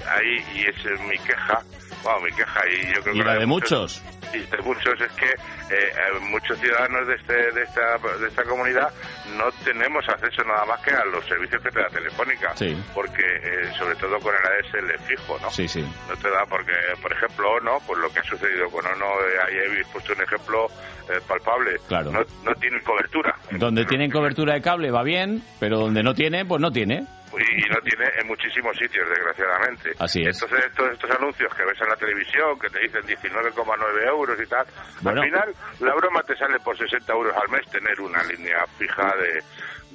ahí, 0.10 0.44
y 0.56 0.66
es 0.68 1.00
mi 1.02 1.18
queja, 1.20 1.62
bueno, 2.04 2.22
mi 2.22 2.32
queja, 2.32 2.62
y 2.70 2.94
yo 2.96 3.02
creo 3.02 3.16
Y 3.16 3.18
que 3.20 3.26
la 3.26 3.34
de 3.34 3.40
de 3.40 3.46
muchos. 3.46 4.02
Muchos 4.64 5.00
es 5.02 5.12
que 5.14 5.30
eh, 5.30 5.92
muchos 6.22 6.58
ciudadanos 6.60 7.08
de, 7.08 7.16
este, 7.16 7.34
de, 7.34 7.64
esta, 7.64 7.98
de 7.98 8.28
esta 8.28 8.44
comunidad 8.44 8.92
no 9.38 9.52
tenemos 9.64 10.08
acceso 10.10 10.44
nada 10.44 10.66
más 10.66 10.82
que 10.82 10.92
a 10.92 11.06
los 11.06 11.26
servicios 11.26 11.62
que 11.62 11.70
te 11.70 11.80
da 11.80 11.88
Telefónica. 11.88 12.54
Porque, 12.94 13.24
eh, 13.24 13.72
sobre 13.78 13.96
todo 13.96 14.20
con 14.20 14.34
el 14.34 14.42
ADSL 14.42 15.00
fijo, 15.06 15.38
¿no? 15.42 15.50
Sí, 15.50 15.68
sí. 15.68 15.82
No 16.08 16.16
te 16.18 16.30
da 16.30 16.46
porque, 16.50 16.74
por 17.02 17.12
ejemplo, 17.12 17.52
ONO, 17.52 17.80
pues 17.86 18.00
lo 18.00 18.12
que 18.12 18.20
ha 18.20 18.24
sucedido 18.24 18.70
con 18.70 18.86
ONO, 18.86 19.06
eh, 19.06 19.40
ahí 19.48 19.80
he 19.80 19.86
puesto 19.92 20.14
un 20.14 20.22
ejemplo 20.22 20.68
eh, 21.10 21.20
palpable. 21.28 21.78
Claro. 21.88 22.12
No, 22.12 22.20
no 22.44 22.56
tienen 22.56 22.82
cobertura. 22.82 23.36
Donde 23.52 23.86
tienen 23.86 24.12
cobertura 24.12 24.54
de 24.54 24.62
cable 24.62 24.92
va 24.92 25.04
bien, 25.04 25.42
pero 25.60 25.80
donde 25.80 26.04
no 26.04 26.14
tiene, 26.14 26.46
pues 26.46 26.62
no 26.62 26.72
tiene. 26.72 27.06
Y 27.42 27.70
no 27.70 27.80
tiene 27.82 28.06
en 28.20 28.28
muchísimos 28.28 28.76
sitios, 28.78 29.08
desgraciadamente. 29.10 29.92
Así 30.00 30.22
es. 30.22 30.42
Entonces, 30.42 30.72
todos 30.76 30.92
estos 30.94 31.12
anuncios 31.12 31.54
que 31.56 31.64
ves 31.66 31.80
en 31.82 31.90
la 31.90 31.96
televisión, 31.96 32.60
que 32.60 32.70
te 32.70 32.80
dicen 32.80 33.02
19,9 33.04 34.08
euros 34.08 34.38
y 34.42 34.46
tal, 34.48 34.66
Bueno. 35.02 35.22
al 35.22 35.28
final 35.28 35.54
la 35.80 35.94
broma 35.96 36.22
te 36.24 36.36
sale 36.38 36.60
por 36.60 36.78
60 36.78 37.12
euros 37.14 37.36
al 37.36 37.50
mes 37.50 37.66
tener 37.72 38.00
una 38.02 38.24
línea 38.24 38.66
fija 38.78 39.14
de, 39.18 39.44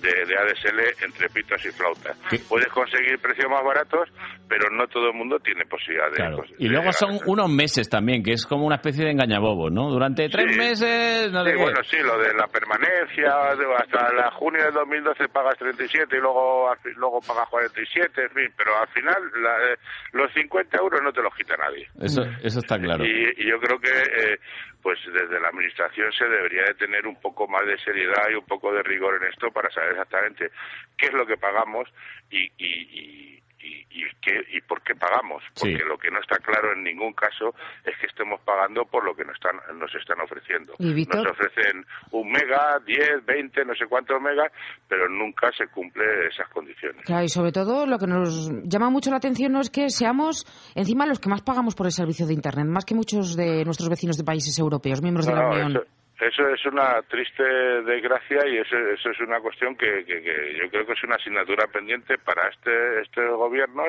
de, 0.05 0.27
de 0.27 0.37
ADSL 0.39 1.05
entre 1.05 1.29
pitos 1.31 1.65
y 1.65 1.71
flautas. 1.71 2.17
Puedes 2.49 2.69
conseguir 2.69 3.19
precios 3.19 3.51
más 3.51 3.65
baratos, 3.65 4.09
pero 4.49 4.69
no 4.71 4.87
todo 4.89 5.09
el 5.09 5.15
mundo 5.15 5.39
tiene 5.41 5.65
posibilidad 5.67 6.11
de... 6.11 6.17
Claro. 6.17 6.37
pues, 6.39 6.51
Y 6.59 6.65
de 6.65 6.69
luego 6.71 6.91
llegar 6.91 6.95
a 6.95 7.19
son 7.19 7.19
unos 7.27 7.49
meses 7.51 7.89
también, 7.89 8.23
que 8.23 8.33
es 8.33 8.47
como 8.47 8.67
una 8.67 8.77
especie 8.77 9.05
de 9.05 9.11
engañabobo, 9.13 9.71
¿no? 9.71 9.91
Durante 9.91 10.29
tres 10.29 10.53
Sí. 10.53 10.59
meses, 10.59 11.33
no 11.33 11.45
Sí, 11.45 11.51
qué. 11.53 11.57
bueno, 11.57 11.81
sí, 11.85 11.97
lo 11.99 12.19
de 12.19 12.35
la 12.35 12.47
permanencia, 12.49 13.55
de- 13.57 13.75
hasta 13.77 14.13
la 14.13 14.31
junio 14.33 14.63
del 14.65 14.75
2012 14.75 15.29
pagas 15.29 15.57
37 15.59 16.17
y 16.17 16.21
luego 16.21 16.71
luego 16.97 17.21
pagas 17.27 17.49
47, 17.49 18.23
en 18.23 18.31
fin, 18.31 18.53
pero 18.57 18.77
al 18.79 18.89
final 18.89 19.17
la- 19.43 19.73
eh, 19.73 19.77
los 20.13 20.33
50 20.35 20.79
euros 20.79 21.01
no 21.03 21.13
te 21.13 21.23
los 21.23 21.35
quita 21.35 21.57
nadie. 21.57 21.89
Eso, 22.01 22.23
eso 22.43 22.59
está 22.59 22.79
claro. 22.79 23.05
Y, 23.05 23.33
y 23.39 23.49
yo 23.49 23.59
creo 23.61 23.79
que 23.81 23.91
eh, 23.91 24.39
pues 24.85 24.99
desde 25.07 25.41
la 25.41 25.49
administración 25.49 26.13
se 26.13 26.29
debería 26.29 26.65
de 26.65 26.75
tener 26.75 27.07
un 27.07 27.19
poco 27.19 27.49
más 27.49 27.65
de 27.67 27.79
seriedad 27.79 28.29
y 28.31 28.35
un 28.35 28.45
poco 28.45 28.71
de 28.71 28.83
rigor 28.83 29.17
en 29.17 29.31
esto 29.31 29.51
para 29.51 29.71
saber 29.71 29.93
exactamente 29.93 30.51
qué 30.99 31.07
es 31.07 31.13
lo 31.15 31.25
que 31.25 31.39
pagamos 31.39 31.89
y, 32.31 32.45
y, 32.59 33.33
y, 33.34 33.34
y- 33.65 33.87
y 33.91 34.03
qué, 34.21 34.45
y 34.53 34.61
por 34.61 34.83
qué 34.83 34.95
pagamos. 34.95 35.43
Porque 35.59 35.77
Sí. 35.79 35.83
lo 35.89 35.97
que 35.99 36.11
no 36.11 36.21
está 36.21 36.37
claro 36.39 36.73
en 36.73 36.83
ningún 36.85 37.13
caso 37.15 37.55
es 37.85 37.97
que 37.99 38.07
estemos 38.07 38.41
pagando 38.43 38.85
por 38.85 39.05
lo 39.05 39.15
que 39.15 39.25
nos 39.25 39.35
están, 39.35 39.57
nos 39.79 39.95
están 39.95 40.21
ofreciendo. 40.21 40.75
Nos 40.79 41.27
ofrecen 41.33 41.85
un 42.11 42.31
mega, 42.31 42.79
10, 42.85 43.25
20, 43.25 43.65
no 43.65 43.75
sé 43.75 43.87
cuántos 43.87 44.21
megas, 44.21 44.53
pero 44.89 45.09
nunca 45.09 45.51
se 45.57 45.67
cumple 45.69 46.05
esas 46.29 46.49
condiciones. 46.51 47.05
Claro, 47.05 47.25
y 47.25 47.29
sobre 47.29 47.53
todo 47.53 47.87
lo 47.87 47.99
que 47.99 48.07
nos 48.07 48.51
llama 48.65 48.91
mucho 48.91 49.11
la 49.11 49.17
atención 49.17 49.53
no 49.53 49.61
es 49.61 49.71
que 49.71 49.91
seamos 49.91 50.45
encima 50.75 51.07
los 51.07 51.21
que 51.21 51.29
más 51.29 51.43
pagamos 51.43 51.75
por 51.75 51.87
el 51.87 51.93
servicio 51.93 52.27
de 52.27 52.35
Internet, 52.35 52.67
más 52.67 52.85
que 52.85 52.95
muchos 52.95 53.37
de 53.37 53.65
nuestros 53.65 53.89
vecinos 53.89 54.17
de 54.17 54.25
países 54.25 54.59
europeos, 54.59 55.01
miembros 55.03 55.27
de 55.27 55.35
la 55.35 55.49
Unión. 55.49 55.71
Eso, 55.73 55.85
eso 56.21 56.49
es 56.49 56.65
una 56.67 57.03
triste 57.03 57.43
desgracia 57.43 58.47
y 58.47 58.59
eso, 58.59 58.77
eso 58.77 59.11
es 59.11 59.21
una 59.21 59.41
cuestión 59.41 59.77
que, 59.77 60.05
que- 60.05 60.23
que 60.23 60.57
yo 60.63 60.71
creo 60.71 60.87
que 60.87 60.93
es 60.93 61.03
una 61.05 61.17
asignatura 61.17 61.67
pendiente 61.67 62.19
para 62.19 62.49
este, 62.49 63.01
este 63.03 63.27
gobierno 63.27 63.85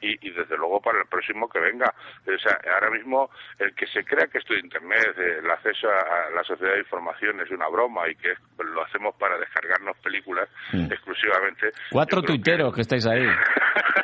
y, 0.00 0.28
y 0.28 0.30
desde 0.30 0.56
luego 0.56 0.80
para 0.80 1.00
el 1.00 1.06
próximo 1.06 1.48
que 1.48 1.58
venga. 1.60 1.92
O 2.26 2.38
sea, 2.38 2.58
ahora 2.74 2.90
mismo 2.90 3.30
el 3.58 3.74
que 3.74 3.86
se 3.88 4.04
crea 4.04 4.26
que 4.28 4.38
esto 4.38 4.54
de 4.54 4.60
Internet, 4.60 5.16
el 5.18 5.50
acceso 5.50 5.88
a, 5.88 6.26
a 6.28 6.30
la 6.30 6.44
sociedad 6.44 6.74
de 6.74 6.80
información 6.80 7.40
es 7.40 7.50
una 7.50 7.68
broma 7.68 8.08
y 8.08 8.14
que 8.16 8.34
lo 8.62 8.82
hacemos 8.84 9.14
para 9.16 9.38
descargarnos 9.38 9.96
películas 9.98 10.48
Mm. 10.72 10.90
exclusivamente, 10.92 11.72
Cuatro 11.90 12.22
tuiteros 12.22 12.74
que 12.74 12.80
estáis 12.80 13.06
ahí. 13.06 13.26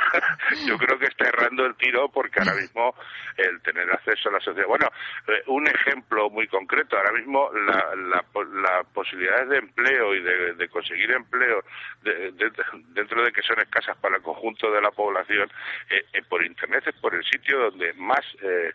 yo 0.66 0.76
creo 0.78 0.98
que 0.98 1.06
está 1.06 1.28
errando 1.28 1.64
el 1.66 1.74
tiro 1.76 2.08
porque 2.08 2.38
ahora 2.40 2.54
mismo 2.60 2.94
el 3.36 3.60
tener 3.62 3.90
acceso 3.90 4.28
a 4.28 4.32
la 4.32 4.40
sociedad. 4.40 4.66
Bueno, 4.68 4.88
eh, 5.28 5.42
un 5.46 5.66
ejemplo 5.66 6.30
muy 6.30 6.46
concreto. 6.48 6.96
Ahora 6.96 7.12
mismo 7.12 7.50
la, 7.52 7.94
la, 7.96 8.24
las 8.62 8.86
posibilidades 8.92 9.48
de 9.48 9.58
empleo 9.58 10.14
y 10.14 10.22
de, 10.22 10.54
de 10.54 10.68
conseguir 10.68 11.10
empleo 11.12 11.62
de- 12.02 12.32
de- 12.32 12.50
dentro 12.88 13.22
de 13.24 13.32
que 13.32 13.42
son 13.42 13.58
escasas 13.60 13.96
para 13.98 14.16
el 14.16 14.22
conjunto 14.22 14.70
de 14.70 14.80
la 14.80 14.90
población 14.90 15.50
eh, 15.90 16.04
eh, 16.12 16.22
por 16.28 16.44
Internet 16.44 16.84
es 16.86 16.94
por 16.96 17.14
el 17.14 17.24
sitio 17.24 17.58
donde 17.70 17.92
más 17.94 18.20
eh, 18.42 18.72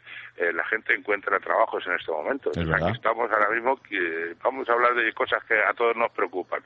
la 0.53 0.65
gente 0.65 0.93
encuentra 0.93 1.39
trabajos 1.39 1.85
en 1.87 1.93
este 1.93 2.11
momento. 2.11 2.51
Es 2.51 2.67
estamos 2.91 3.31
ahora 3.31 3.49
mismo 3.49 3.81
que 3.81 4.33
vamos 4.43 4.67
a 4.69 4.73
hablar 4.73 4.93
de 4.95 5.13
cosas 5.13 5.43
que 5.45 5.55
a 5.57 5.73
todos 5.73 5.95
nos 5.95 6.11
preocupan. 6.11 6.61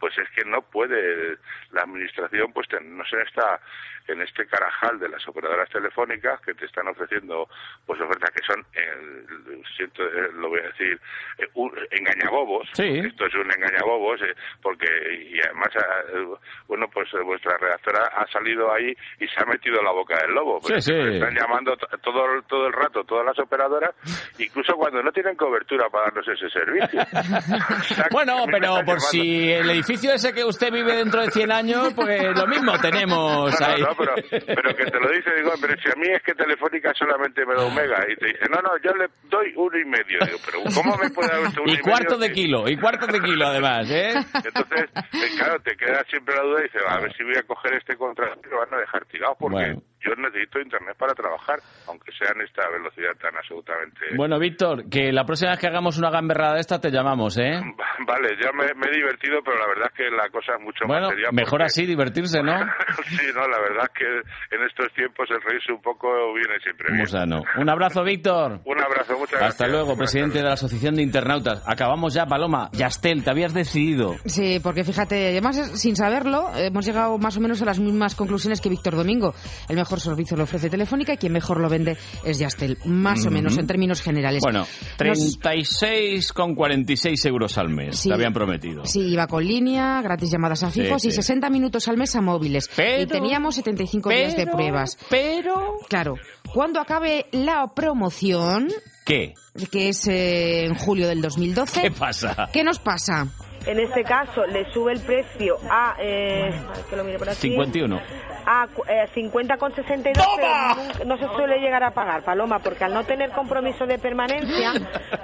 Pues 0.00 0.16
es 0.18 0.28
que 0.30 0.44
no 0.44 0.62
puede 0.62 1.36
la 1.70 1.82
administración 1.82 2.52
pues 2.52 2.66
tenernos 2.68 3.06
en 3.12 3.20
esta 3.20 3.60
en 4.08 4.20
este 4.20 4.46
carajal 4.52 4.98
de 5.00 5.08
las 5.08 5.26
operadoras 5.26 5.68
telefónicas 5.70 6.38
que 6.42 6.52
te 6.54 6.66
están 6.66 6.86
ofreciendo 6.88 7.48
pues 7.86 7.98
ofertas 8.00 8.30
que 8.30 8.42
son 8.44 8.60
eh, 8.74 9.62
siento 9.76 10.02
eh, 10.04 10.28
lo 10.34 10.50
voy 10.50 10.60
a 10.60 10.68
decir 10.68 11.00
eh, 11.38 11.46
un- 11.54 11.72
engañabobos 11.90 12.68
Sí. 12.74 12.84
esto 13.04 13.24
es 13.26 13.34
un 13.34 13.50
engañabobos 13.50 14.20
eh, 14.20 14.34
porque 14.60 14.86
y 15.32 15.40
además 15.40 15.68
ah, 15.76 16.00
eh, 16.12 16.26
bueno 16.68 16.86
pues 16.92 17.08
vuestra 17.24 17.56
redactora 17.56 18.06
ha 18.14 18.26
salido 18.30 18.70
ahí 18.72 18.94
y 19.18 19.26
se 19.28 19.40
ha 19.42 19.46
metido 19.46 19.78
en 19.78 19.84
la 19.86 19.92
boca 19.92 20.18
del 20.20 20.34
lobo 20.34 20.60
Sí, 20.62 20.80
sí. 20.80 20.92
están 20.92 21.34
llamando 21.34 21.74
to- 21.76 21.88
todo 22.02 22.42
todo 22.46 22.66
el 22.66 22.72
rato 22.74 23.04
todas 23.04 23.24
las 23.24 23.38
operadoras 23.38 23.92
incluso 24.38 24.74
cuando 24.74 25.02
no 25.02 25.10
tienen 25.12 25.34
cobertura 25.36 25.88
para 25.88 26.04
darnos 26.06 26.28
ese 26.28 26.50
servicio 26.50 27.00
O 27.00 27.82
sea, 27.84 28.04
que 28.04 28.08
Bueno, 28.12 28.44
pero 28.50 28.68
por 28.84 28.98
llamando. 28.98 29.00
si 29.10 29.50
el 29.52 29.70
edificio 29.70 30.12
ese 30.12 30.32
que 30.34 30.44
usted 30.44 30.70
vive 30.70 30.94
dentro 30.96 31.22
de 31.22 31.30
100 31.30 31.52
años, 31.52 31.92
pues 31.94 32.22
lo 32.36 32.46
mismo 32.46 32.72
tenemos 32.80 33.50
No, 33.60 33.66
no, 33.66 33.72
ahí. 33.72 33.80
no, 33.82 33.88
pero, 33.96 34.14
pero 34.46 34.74
que 34.76 34.84
te 34.86 34.98
lo 35.00 35.08
dice, 35.10 35.30
digo, 35.36 35.52
pero 35.60 35.74
si 35.80 35.88
a 35.88 35.94
mí 35.96 36.06
es 36.10 36.22
que 36.22 36.34
Telefónica 36.34 36.92
solamente 36.94 37.44
me 37.46 37.54
da 37.54 37.66
un 37.66 37.74
mega 37.74 38.04
y 38.08 38.16
te 38.16 38.26
dice, 38.26 38.44
no, 38.50 38.60
no, 38.62 38.70
yo 38.82 38.92
le 38.94 39.08
doy 39.28 39.52
uno 39.56 39.78
y 39.78 39.84
medio. 39.84 40.18
Digo, 40.26 40.38
pero 40.44 40.58
¿cómo 40.74 40.96
me 40.96 41.10
puede 41.10 41.28
dar 41.28 41.40
usted 41.40 41.60
uno 41.60 41.72
y, 41.72 41.76
Y 41.76 41.78
cuarto 41.78 42.18
medio? 42.18 42.28
de 42.28 42.32
kilo, 42.32 42.68
y 42.68 42.76
cuarto 42.76 43.06
de 43.06 43.20
kilo 43.20 43.46
además, 43.46 43.90
¿eh? 43.90 44.14
Entonces, 44.44 44.90
eh, 44.94 45.36
claro, 45.36 45.60
te 45.60 45.76
queda 45.76 46.02
siempre 46.08 46.34
la 46.34 46.42
duda 46.42 46.60
y 46.60 46.62
dices, 46.64 46.82
a 46.86 47.00
ver 47.00 47.12
si 47.16 47.22
voy 47.24 47.36
a 47.36 47.42
coger 47.42 47.74
este 47.74 47.96
contrato 47.96 48.40
y 48.44 48.50
lo 48.50 48.58
van 48.58 48.74
a 48.74 48.78
dejar 48.78 49.04
tirado 49.06 49.36
porque 49.38 49.56
Bueno. 49.56 49.82
Yo 50.04 50.14
necesito 50.16 50.60
internet 50.60 50.96
para 50.98 51.14
trabajar, 51.14 51.58
aunque 51.88 52.12
sea 52.12 52.32
en 52.34 52.42
esta 52.42 52.68
velocidad 52.70 53.12
tan 53.20 53.36
absolutamente... 53.36 54.00
Bueno, 54.16 54.38
Víctor, 54.38 54.88
que 54.90 55.12
la 55.12 55.24
próxima 55.24 55.52
vez 55.52 55.60
que 55.60 55.66
hagamos 55.66 55.98
una 55.98 56.10
gamberrada 56.10 56.54
de 56.54 56.60
esta 56.60 56.80
te 56.80 56.90
llamamos, 56.90 57.38
¿eh? 57.38 57.60
Vale, 58.06 58.36
ya 58.42 58.50
me, 58.52 58.64
me 58.74 58.88
he 58.90 58.96
divertido, 58.96 59.40
pero 59.44 59.58
la 59.58 59.66
verdad 59.68 59.90
es 59.92 59.96
que 59.96 60.10
la 60.10 60.28
cosa 60.30 60.54
es 60.56 60.60
mucho 60.60 60.84
Bueno, 60.86 61.06
más 61.06 61.10
seria. 61.14 61.28
mejor 61.32 61.62
así, 61.62 61.86
divertirse, 61.86 62.42
¿no? 62.42 62.58
sí, 63.06 63.26
no, 63.34 63.46
la 63.46 63.58
verdad 63.60 63.90
es 63.92 63.98
que 63.98 64.56
en 64.56 64.62
estos 64.64 64.92
tiempos 64.94 65.28
el 65.30 65.40
reírse 65.42 65.72
un 65.72 65.82
poco 65.82 66.08
viene 66.34 66.58
siempre 66.62 66.86
bien. 66.88 66.98
Muy 66.98 67.06
sano. 67.06 67.42
Un 67.56 67.68
abrazo, 67.68 68.02
Víctor. 68.02 68.60
Un 68.92 68.98
abrazo, 69.00 69.18
muchas 69.18 69.30
gracias. 69.38 69.50
Hasta 69.52 69.66
luego, 69.68 69.96
presidente 69.96 70.38
de 70.38 70.44
la 70.44 70.52
Asociación 70.52 70.94
de 70.96 71.02
Internautas. 71.02 71.62
Acabamos 71.66 72.12
ya, 72.14 72.26
Paloma. 72.26 72.68
Yastel, 72.72 73.24
te 73.24 73.30
habías 73.30 73.54
decidido. 73.54 74.16
Sí, 74.26 74.60
porque 74.62 74.84
fíjate, 74.84 75.28
además 75.28 75.56
sin 75.80 75.96
saberlo, 75.96 76.50
hemos 76.56 76.84
llegado 76.84 77.16
más 77.18 77.36
o 77.36 77.40
menos 77.40 77.62
a 77.62 77.64
las 77.64 77.78
mismas 77.80 78.14
conclusiones 78.14 78.60
que 78.60 78.68
Víctor 78.68 78.94
Domingo. 78.96 79.34
El 79.68 79.76
mejor 79.76 80.00
servicio 80.00 80.36
lo 80.36 80.44
ofrece 80.44 80.68
Telefónica 80.68 81.14
y 81.14 81.16
quien 81.16 81.32
mejor 81.32 81.58
lo 81.60 81.68
vende 81.68 81.96
es 82.24 82.38
Yastel, 82.38 82.78
más 82.84 83.24
o 83.26 83.30
menos 83.30 83.56
en 83.58 83.66
términos 83.66 84.02
generales. 84.02 84.42
Bueno, 84.42 84.60
Nos- 84.60 85.38
36,46 85.40 87.24
euros 87.26 87.58
al 87.58 87.68
mes, 87.68 87.98
Sí. 87.98 88.08
te 88.08 88.14
habían 88.14 88.32
prometido. 88.32 88.84
Sí, 88.84 89.00
iba 89.12 89.26
con 89.26 89.44
línea, 89.44 90.00
gratis 90.02 90.30
llamadas 90.30 90.62
a 90.62 90.70
Sí, 90.70 90.82
fijos 90.82 91.04
y 91.04 91.10
sí. 91.10 91.16
60 91.16 91.50
minutos 91.50 91.88
al 91.88 91.96
mes 91.96 92.14
a 92.16 92.20
móviles. 92.20 92.68
Pero- 92.76 93.02
y 93.02 93.06
teníamos 93.06 93.54
75 93.56 94.10
días 94.10 94.36
de 94.36 94.44
pero- 94.44 94.56
pruebas. 94.56 94.98
Pero... 95.08 95.76
Claro, 95.88 96.14
cuando 96.52 96.80
acabe 96.80 97.26
la 97.32 97.72
promoción, 97.74 98.68
¿Qué? 99.04 99.34
que 99.70 99.88
es 99.88 100.06
eh, 100.08 100.64
en 100.64 100.74
julio 100.74 101.08
del 101.08 101.20
2012, 101.22 101.82
¿Qué 101.82 101.90
pasa? 101.90 102.48
¿qué 102.52 102.62
nos 102.64 102.78
pasa? 102.78 103.26
En 103.66 103.78
este 103.78 104.02
caso 104.02 104.44
le 104.46 104.70
sube 104.72 104.92
el 104.92 105.00
precio 105.00 105.56
a, 105.70 105.94
eh, 106.00 106.50
que 106.90 106.96
lo 106.96 107.04
mire 107.04 107.18
por 107.18 107.30
aquí, 107.30 107.48
51. 107.50 108.00
A 108.46 108.66
eh, 108.88 109.08
50,62, 109.14 110.12
pero 110.36 110.48
nunca- 110.76 111.04
no 111.04 111.16
se 111.18 111.26
suele 111.36 111.58
llegar 111.60 111.82
a 111.84 111.90
pagar, 111.92 112.22
Paloma, 112.22 112.58
porque 112.58 112.84
al 112.84 112.94
no 112.94 113.04
tener 113.04 113.30
compromiso 113.30 113.86
de 113.86 113.98
permanencia, 113.98 114.72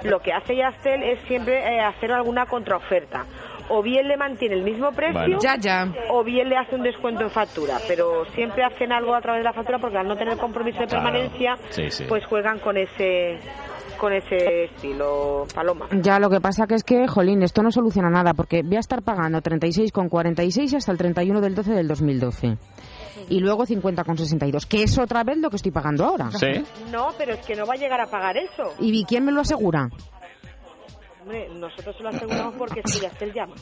lo 0.03 0.19
que 0.19 0.33
hace 0.33 0.55
Yastel 0.55 1.03
es 1.03 1.19
siempre 1.27 1.57
eh, 1.75 1.81
hacer 1.81 2.11
alguna 2.11 2.45
contraoferta. 2.45 3.25
O 3.71 3.83
bien 3.83 4.07
le 4.07 4.17
mantiene 4.17 4.55
el 4.55 4.63
mismo 4.63 4.91
precio, 4.93 5.13
Bueno. 5.19 5.37
Ya, 5.39 5.55
ya. 5.55 5.87
o 6.09 6.23
bien 6.23 6.49
le 6.49 6.57
hace 6.57 6.73
un 6.73 6.81
descuento 6.81 7.21
en 7.23 7.29
factura, 7.29 7.77
pero 7.87 8.25
siempre 8.33 8.63
hacen 8.63 8.91
algo 8.91 9.13
a 9.13 9.21
través 9.21 9.41
de 9.41 9.43
la 9.43 9.53
factura 9.53 9.77
porque 9.77 9.95
al 9.97 10.07
no 10.07 10.15
tener 10.15 10.37
compromiso 10.37 10.79
de 10.79 10.87
Claro. 10.87 11.03
permanencia, 11.03 11.55
Sí, 11.69 11.91
sí. 11.91 12.05
pues 12.09 12.25
juegan 12.25 12.57
con 12.59 12.77
ese 12.77 13.37
con 13.99 14.13
ese 14.13 14.63
estilo, 14.63 15.45
Paloma. 15.53 15.87
Ya 15.91 16.19
lo 16.19 16.29
que 16.29 16.39
pasa 16.39 16.65
que 16.67 16.75
es 16.75 16.85
que, 16.85 17.05
jolín, 17.09 17.43
esto 17.43 17.61
no 17.61 17.69
soluciona 17.69 18.09
nada 18.09 18.33
porque 18.33 18.63
voy 18.63 18.77
a 18.77 18.79
estar 18.79 19.01
pagando 19.01 19.41
36,46 19.41 20.73
hasta 20.77 20.93
el 20.93 20.97
31 20.97 21.41
del 21.41 21.53
12 21.53 21.73
del 21.73 21.87
2012. 21.89 22.57
Y 23.27 23.39
luego 23.39 23.65
50,62, 23.65 24.65
que 24.65 24.83
es 24.83 24.97
otra 24.97 25.23
vez 25.23 25.37
lo 25.37 25.49
que 25.49 25.57
estoy 25.57 25.71
pagando 25.71 26.05
ahora. 26.05 26.31
Sí. 26.31 26.63
No, 26.91 27.09
pero 27.17 27.33
es 27.33 27.45
que 27.45 27.55
no 27.55 27.65
va 27.65 27.73
a 27.73 27.77
llegar 27.77 27.99
a 27.99 28.07
pagar 28.07 28.37
eso. 28.37 28.73
¿Y 28.79 29.03
quién 29.05 29.25
me 29.25 29.31
lo 29.31 29.41
asegura? 29.41 29.89
Hombre, 31.21 31.49
nosotros 31.53 31.95
se 31.97 32.03
lo 32.03 32.09
aseguramos 32.09 32.55
porque 32.55 32.81
es 32.83 32.93
que 32.93 33.01
Yastel 33.01 33.33
llama. 33.33 33.55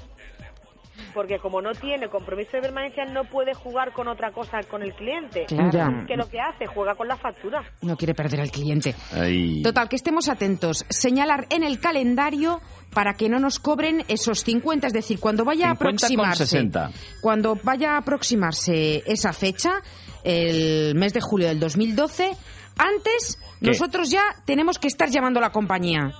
Porque 1.13 1.39
como 1.39 1.61
no 1.61 1.71
tiene 1.71 2.09
compromiso 2.09 2.51
de 2.53 2.61
permanencia 2.61 3.05
no 3.05 3.23
puede 3.25 3.53
jugar 3.53 3.91
con 3.93 4.07
otra 4.07 4.31
cosa 4.31 4.59
con 4.69 4.81
el 4.83 4.93
cliente. 4.93 5.45
Claro. 5.47 6.05
Que 6.07 6.15
lo 6.15 6.27
que 6.29 6.39
hace, 6.39 6.65
juega 6.67 6.95
con 6.95 7.07
la 7.07 7.17
factura. 7.17 7.63
No 7.81 7.95
quiere 7.95 8.13
perder 8.13 8.41
al 8.41 8.51
cliente. 8.51 8.95
Ay. 9.13 9.61
Total, 9.61 9.89
que 9.89 9.95
estemos 9.95 10.29
atentos. 10.29 10.85
Señalar 10.89 11.47
en 11.49 11.63
el 11.63 11.79
calendario 11.79 12.61
para 12.93 13.13
que 13.13 13.29
no 13.29 13.39
nos 13.39 13.59
cobren 13.59 14.03
esos 14.07 14.43
50, 14.43 14.87
es 14.87 14.93
decir, 14.93 15.19
cuando 15.19 15.45
vaya 15.45 15.71
a 15.71 15.75
50 15.75 15.77
con 15.77 15.87
aproximarse, 15.87 16.45
60. 16.45 16.91
cuando 17.21 17.55
vaya 17.63 17.93
a 17.93 17.97
aproximarse 17.97 19.03
esa 19.05 19.33
fecha, 19.33 19.81
el 20.23 20.95
mes 20.95 21.13
de 21.13 21.21
julio 21.21 21.47
del 21.47 21.59
2012, 21.59 22.31
antes 22.77 23.39
¿Qué? 23.59 23.67
nosotros 23.67 24.09
ya 24.09 24.23
tenemos 24.45 24.79
que 24.79 24.87
estar 24.87 25.09
llamando 25.09 25.39
a 25.39 25.41
la 25.41 25.51
compañía. 25.51 26.11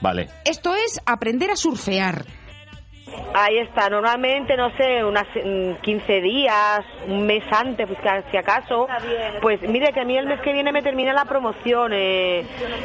Vale. 0.00 0.28
Esto 0.44 0.74
es 0.74 1.00
aprender 1.06 1.50
a 1.50 1.56
surfear. 1.56 2.26
Ahí 3.34 3.58
está, 3.58 3.88
normalmente, 3.88 4.56
no 4.56 4.70
sé, 4.76 5.02
unas 5.04 5.26
mm, 5.34 5.80
15 5.82 6.20
días, 6.20 6.80
un 7.08 7.24
mes 7.26 7.42
antes, 7.50 7.86
pues 7.86 7.98
que 8.00 8.30
si 8.30 8.36
acaso. 8.36 8.86
Pues 9.40 9.60
mire 9.62 9.92
que 9.92 10.00
a 10.00 10.04
mí 10.04 10.16
el 10.18 10.26
mes 10.26 10.40
que 10.40 10.52
viene 10.52 10.70
me 10.72 10.82
termina 10.82 11.12
la 11.12 11.24
promoción. 11.24 11.92
Eh, 11.94 12.44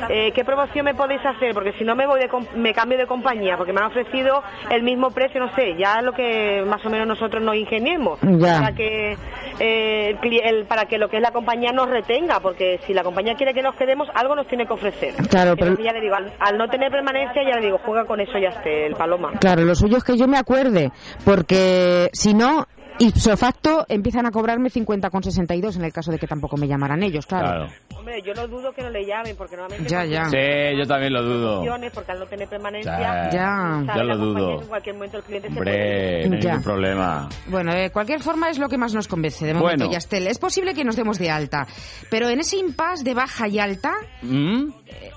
eh, 0.10 0.32
¿Qué 0.34 0.46
promoción 0.46 0.86
me 0.86 0.94
podéis 0.96 1.26
hacer? 1.26 1.54
Porque 1.54 1.74
si 1.74 1.84
no 1.84 1.96
me 1.96 2.08
voy 2.08 2.20
de 2.22 2.30
me 2.56 2.74
cambio 2.74 2.98
de 2.98 3.06
compañía, 3.08 3.58
porque 3.58 3.74
me 3.74 3.80
han 3.82 3.88
ofrecido 3.88 4.42
el 4.72 4.84
mismo 4.84 5.12
precio, 5.12 5.40
no 5.40 5.54
sé, 5.56 5.76
ya 5.78 6.02
lo 6.02 6.14
que 6.14 6.64
más 6.68 6.86
o 6.86 6.90
menos 6.90 7.08
nosotros 7.08 7.44
nos 7.44 7.56
ingeniemos. 7.56 8.20
Ya. 8.22 8.60
Para 8.60 8.72
que, 8.76 9.18
eh, 9.60 10.16
el- 10.44 10.66
para 10.66 10.86
que 10.86 10.98
lo 10.98 11.10
que 11.10 11.18
es 11.18 11.22
la 11.22 11.32
compañía 11.32 11.72
nos 11.72 11.90
retenga, 11.90 12.40
porque 12.40 12.80
si 12.86 12.94
la 12.94 13.04
compañía 13.04 13.36
quiere 13.36 13.54
que 13.54 13.62
nos 13.62 13.76
quedemos, 13.76 14.08
algo 14.14 14.36
nos 14.36 14.48
tiene 14.48 14.66
que 14.66 14.74
ofrecer. 14.74 15.14
Claro, 15.30 15.56
pero- 15.56 15.68
Entonces 15.72 15.86
ya 15.86 15.94
le 15.94 16.02
digo, 16.02 16.16
al, 16.16 16.32
al 16.40 16.58
no 16.58 16.68
tener 16.70 16.92
permanencia, 16.92 17.44
ya 17.44 17.56
le 17.56 17.66
digo, 17.66 17.80
juega 17.86 18.06
con 18.06 18.20
eso 18.20 18.38
ya 18.38 18.50
esté 18.50 18.86
el 18.86 18.96
paloma. 18.96 19.32
Claro, 19.40 19.64
lo 19.64 19.76
suyo 19.76 19.98
es 19.98 20.04
que 20.04 20.17
yo 20.18 20.28
me 20.28 20.38
acuerde, 20.38 20.92
porque 21.24 22.10
si 22.14 22.34
no, 22.34 22.68
ipso 23.00 23.36
facto 23.38 23.86
empiezan 23.90 24.26
a 24.26 24.32
cobrarme 24.32 24.70
50,62 24.70 25.76
en 25.78 25.84
el 25.86 25.94
caso 25.94 26.12
de 26.12 26.18
que 26.20 26.28
tampoco 26.28 26.58
me 26.58 26.68
llamaran 26.68 27.04
ellos, 27.04 27.26
claro. 27.26 27.68
Hombre, 27.98 28.22
yo 28.26 28.34
no 28.34 28.48
dudo 28.48 28.72
que 28.74 28.82
no 28.82 28.90
le 28.90 29.06
llamen, 29.06 29.36
porque 29.36 29.56
normalmente... 29.58 29.92
Ya, 29.92 30.06
ya. 30.06 30.26
Sí, 30.30 30.78
yo 30.78 30.86
también 30.88 31.14
lo 31.14 31.24
dudo. 31.24 31.64
Porque 31.94 32.12
al 32.12 32.20
no 32.20 32.26
tener 32.26 32.48
permanencia... 32.48 32.98
Ya, 33.00 33.30
Ya. 33.32 33.84
yo 33.96 34.04
la 34.04 34.16
lo 34.16 34.18
dudo. 34.18 34.62
En 34.62 34.68
cualquier 34.68 34.96
momento 34.96 35.18
el 35.18 35.24
cliente 35.24 35.48
se 35.50 35.54
Hombre, 35.58 35.72
puede... 35.74 36.30
no 36.30 36.36
hay 36.36 36.42
Ya. 36.42 36.50
ningún 36.52 36.64
problema. 36.64 37.30
Bueno, 37.48 37.74
de 37.74 37.92
cualquier 37.92 38.22
forma 38.22 38.50
es 38.50 38.58
lo 38.60 38.70
que 38.70 38.78
más 38.78 38.94
nos 38.94 39.08
convence 39.08 39.46
de 39.46 39.54
momento, 39.54 39.86
Bueno. 39.86 39.92
Yastel. 39.94 40.28
Es 40.28 40.40
posible 40.40 40.74
que 40.74 40.84
nos 40.86 40.96
demos 40.96 41.20
de 41.20 41.30
alta, 41.30 41.68
pero 42.10 42.30
en 42.30 42.40
ese 42.40 42.58
impasse 42.58 43.04
de 43.04 43.14
baja 43.14 43.48
y 43.48 43.60
alta, 43.60 43.94
¿Mm? 44.22 44.70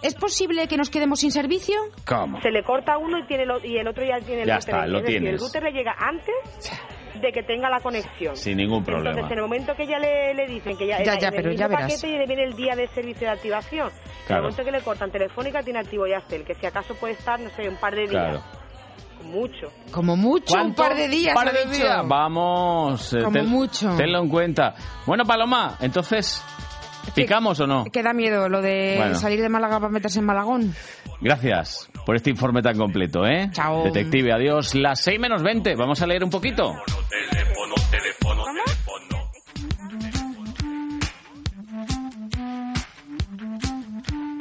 ¿es 0.03 0.15
posible 0.15 0.67
que 0.69 0.77
nos 0.77 0.91
quedemos 0.91 1.21
sin 1.21 1.31
servicio? 1.31 1.77
¿Cómo? 2.07 2.41
Se 2.43 2.51
le 2.51 2.63
corta 2.65 2.99
uno 2.99 3.19
y, 3.19 3.27
tiene 3.27 3.47
lo- 3.47 3.65
y 3.65 3.77
el 3.79 3.87
otro 3.89 4.05
ya 4.05 4.19
tiene 4.25 4.43
el 4.43 4.49
Ya 4.49 4.57
router. 4.57 4.75
está, 4.75 4.87
lo 4.87 4.99
es 4.99 5.05
decir, 5.05 5.21
tienes. 5.21 5.35
el 5.35 5.39
router 5.47 5.63
le 5.63 5.73
llega 5.73 5.95
antes 5.99 6.35
de 7.21 7.33
que 7.33 7.43
tenga 7.43 7.69
la 7.71 7.81
conexión. 7.81 8.37
Sin 8.37 8.57
ningún 8.57 8.85
problema. 8.85 9.11
Entonces, 9.11 9.33
en 9.33 9.39
el 9.39 9.43
momento 9.45 9.75
que 9.75 9.87
ya 9.87 9.99
le, 9.99 10.35
le 10.35 10.47
dicen 10.47 10.77
que 10.77 10.87
ya, 10.87 11.03
Ya, 11.03 11.15
en 11.15 11.21
ya, 11.21 11.31
pero 11.31 11.53
ya 11.53 11.69
verás. 11.69 11.83
paquete 11.93 12.09
y 12.09 12.19
le 12.19 12.27
viene 12.27 12.45
el 12.45 12.55
día 12.57 12.75
de 12.77 12.89
servicio 12.89 13.27
de 13.27 13.33
activación. 13.35 13.89
En 13.89 14.27
Claro. 14.27 14.43
el 14.47 14.51
momento 14.53 14.65
que 14.65 14.73
le 14.73 14.81
cortan 14.83 15.11
telefónica 15.11 15.63
tiene 15.63 15.79
activo 15.81 16.07
Yastel, 16.07 16.45
que 16.45 16.55
si 16.55 16.67
acaso 16.67 16.95
puede 16.95 17.15
estar, 17.15 17.39
no 17.41 17.51
sé, 17.51 17.69
un 17.69 17.77
par 17.77 17.95
de 17.95 18.03
días. 18.03 18.11
Claro. 18.13 18.43
Mucho. 19.25 19.71
Como 19.91 20.17
mucho, 20.17 20.55
un 20.55 20.75
par 20.75 20.97
de 20.97 21.07
días. 21.09 21.35
par 21.35 21.49
ha 21.49 21.53
de 21.53 21.67
días. 21.67 22.09
Vamos. 22.09 23.13
eh, 23.13 23.19
Como 23.23 23.33
ten- 23.33 23.47
mucho. 23.49 23.95
Tenlo 23.97 24.19
en 24.21 24.29
cuenta. 24.29 24.75
Bueno, 25.07 25.25
Paloma, 25.27 25.77
entonces, 25.81 26.43
¿picamos 27.15 27.61
o 27.61 27.67
no? 27.67 27.85
Que 27.85 28.03
da 28.03 28.13
miedo 28.15 28.49
lo 28.49 28.63
de 28.63 28.95
Bueno. 28.97 29.15
salir 29.17 29.43
de 29.43 29.49
Málaga 29.51 29.79
para 29.79 29.91
meterse 29.93 30.21
en 30.21 30.25
Malagón. 30.25 30.75
Gracias 31.21 31.91
por 32.11 32.17
este 32.17 32.31
informe 32.31 32.61
tan 32.61 32.77
completo, 32.77 33.25
¿eh? 33.25 33.51
Chao. 33.53 33.85
Detective, 33.85 34.33
adiós. 34.33 34.75
Las 34.75 35.01
6 35.03 35.21
menos 35.21 35.45
20. 35.45 35.77
Vamos 35.77 36.03
a 36.03 36.09
leer 36.09 36.25
un 36.25 36.31
poquito. 36.31 36.75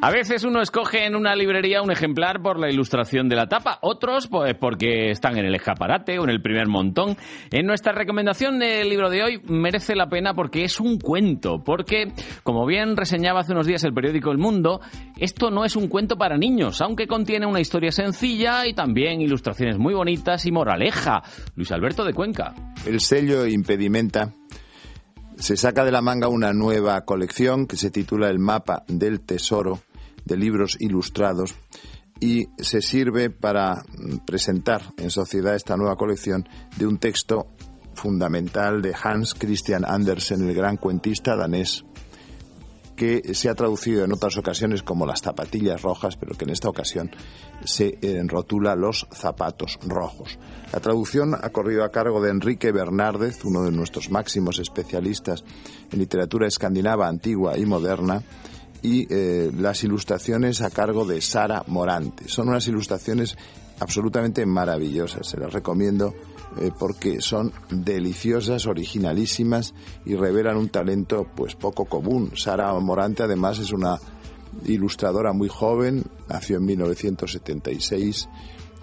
A 0.01 0.11
veces 0.11 0.45
uno 0.45 0.61
escoge 0.61 1.05
en 1.05 1.13
una 1.13 1.35
librería 1.35 1.81
un 1.81 1.91
ejemplar 1.91 2.41
por 2.41 2.57
la 2.57 2.71
ilustración 2.71 3.27
de 3.27 3.35
la 3.35 3.47
tapa, 3.47 3.80
otros 3.81 4.27
pues 4.27 4.55
porque 4.55 5.11
están 5.11 5.38
en 5.38 5.45
el 5.45 5.55
escaparate 5.55 6.17
o 6.19 6.23
en 6.23 6.30
el 6.30 6.41
primer 6.41 6.67
montón. 6.69 7.17
En 7.51 7.65
nuestra 7.65 7.91
recomendación 7.91 8.59
del 8.59 8.88
libro 8.88 9.09
de 9.09 9.23
hoy 9.23 9.41
merece 9.49 9.95
la 9.95 10.07
pena 10.07 10.34
porque 10.34 10.63
es 10.63 10.80
un 10.80 10.99
cuento, 10.99 11.61
porque 11.65 12.13
como 12.43 12.65
bien 12.65 12.95
reseñaba 12.95 13.41
hace 13.41 13.51
unos 13.51 13.67
días 13.67 13.84
el 13.84 13.93
periódico 13.93 14.31
El 14.31 14.38
Mundo, 14.38 14.80
esto 15.17 15.51
no 15.51 15.65
es 15.65 15.76
un 15.76 15.89
cuento 15.89 16.15
para 16.15 16.38
niños, 16.38 16.80
aunque 16.80 17.05
contiene 17.05 17.45
una 17.45 17.59
historia 17.59 17.91
sencilla 17.91 18.65
y 18.67 18.73
también 18.73 19.19
ilustraciones 19.19 19.77
muy 19.77 19.93
bonitas 19.93 20.45
y 20.45 20.51
moraleja. 20.53 21.23
Luis 21.55 21.73
Alberto 21.73 22.05
de 22.05 22.13
Cuenca. 22.13 22.53
El 22.85 23.01
sello 23.01 23.45
Impedimenta 23.45 24.34
se 25.35 25.57
saca 25.57 25.84
de 25.84 25.91
la 25.91 26.01
manga 26.01 26.30
una 26.30 26.53
nueva 26.53 27.03
colección 27.03 27.67
que 27.67 27.76
se 27.76 27.91
titula 27.91 28.30
El 28.30 28.39
mapa 28.39 28.84
del 28.88 29.21
tesoro 29.21 29.80
de 30.30 30.38
libros 30.38 30.77
ilustrados 30.80 31.56
y 32.19 32.47
se 32.57 32.81
sirve 32.81 33.30
para 33.30 33.84
presentar 34.26 34.93
en 34.97 35.10
sociedad 35.10 35.56
esta 35.56 35.77
nueva 35.77 35.95
colección 35.95 36.47
de 36.77 36.85
un 36.88 36.97
texto 36.97 37.47
fundamental 37.93 38.81
de 38.81 38.95
Hans 39.01 39.34
Christian 39.34 39.84
Andersen, 39.85 40.47
el 40.47 40.56
gran 40.56 40.77
cuentista 40.77 41.35
danés, 41.35 41.84
que 42.95 43.34
se 43.34 43.47
ha 43.47 43.56
traducido 43.56 44.03
en 44.03 44.11
otras 44.11 44.35
ocasiones 44.35 44.84
como 44.84 45.06
las 45.06 45.22
zapatillas 45.22 45.81
rojas, 45.81 46.18
pero 46.18 46.35
que 46.35 46.43
en 46.43 46.51
esta 46.51 46.68
ocasión 46.68 47.10
se 47.64 47.97
rotula 48.27 48.76
los 48.76 49.07
zapatos 49.14 49.80
rojos. 49.88 50.38
La 50.73 50.81
traducción 50.81 51.34
ha 51.34 51.49
corrido 51.51 51.85
a 51.85 51.91
cargo 51.91 52.22
de 52.22 52.30
Enrique 52.30 52.73
Bernárdez, 52.73 53.45
uno 53.45 53.64
de 53.64 53.72
nuestros 53.72 54.11
máximos 54.11 54.60
especialistas 54.60 55.45
en 55.91 55.99
literatura 55.99 56.47
escandinava 56.47 57.07
antigua 57.07 57.57
y 57.57 57.65
moderna, 57.65 58.22
y 58.81 59.07
eh, 59.10 59.51
las 59.57 59.84
ilustraciones 59.84 60.61
a 60.61 60.69
cargo 60.69 61.06
de 61.06 61.22
Sara 61.22 61.64
Morante. 61.68 62.27
Son 62.27 62.49
unas 62.49 62.68
ilustraciones 62.68 63.38
absolutamente 63.80 64.45
maravillosas, 64.45 65.27
se 65.27 65.38
las 65.38 65.53
recomiendo 65.53 66.14
eh, 66.60 66.72
porque 66.77 67.22
son 67.22 67.53
deliciosas, 67.69 68.65
originalísimas 68.65 69.73
y 70.06 70.15
revelan 70.15 70.57
un 70.57 70.69
talento 70.69 71.27
pues 71.35 71.56
poco 71.56 71.85
común. 71.85 72.31
Sara 72.35 72.73
Morante 72.80 73.23
además 73.23 73.60
es 73.60 73.72
una 73.72 73.99
ilustradora 74.65 75.31
muy 75.31 75.47
joven, 75.47 76.03
nació 76.27 76.57
en 76.57 76.65
1976 76.65 78.27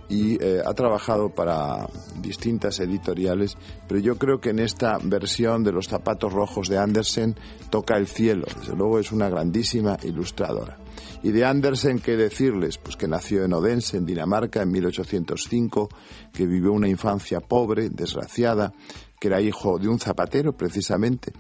y 0.08 0.42
eh, 0.42 0.62
ha 0.64 0.72
trabajado 0.74 1.30
para 1.30 1.88
distintas 2.20 2.78
editoriales, 2.80 3.56
pero 3.88 4.00
yo 4.00 4.16
creo 4.16 4.40
que 4.40 4.50
en 4.50 4.60
esta 4.60 4.98
versión 5.02 5.64
de 5.64 5.72
Los 5.72 5.88
zapatos 5.88 6.32
rojos 6.32 6.68
de 6.68 6.78
Andersen 6.78 7.36
toca 7.70 7.96
el 7.96 8.06
cielo. 8.06 8.46
Desde 8.58 8.76
luego 8.76 8.98
es 8.98 9.12
una 9.12 9.28
grandísima 9.28 9.96
ilustradora. 10.02 10.78
Y 11.22 11.32
de 11.32 11.44
Andersen, 11.44 11.98
¿qué 11.98 12.16
decirles? 12.16 12.78
Pues 12.78 12.96
que 12.96 13.08
nació 13.08 13.44
en 13.44 13.52
Odense, 13.52 13.96
en 13.96 14.06
Dinamarca, 14.06 14.62
en 14.62 14.70
1805, 14.70 15.88
que 16.32 16.46
vivió 16.46 16.72
una 16.72 16.88
infancia 16.88 17.40
pobre, 17.40 17.88
desgraciada, 17.90 18.72
que 19.18 19.28
era 19.28 19.40
hijo 19.40 19.78
de 19.78 19.88
un 19.88 19.98
zapatero, 19.98 20.52
precisamente, 20.56 21.32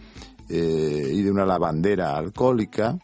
eh, 0.48 1.10
y 1.12 1.22
de 1.22 1.30
una 1.30 1.44
lavandera 1.44 2.16
alcohólica, 2.16 2.98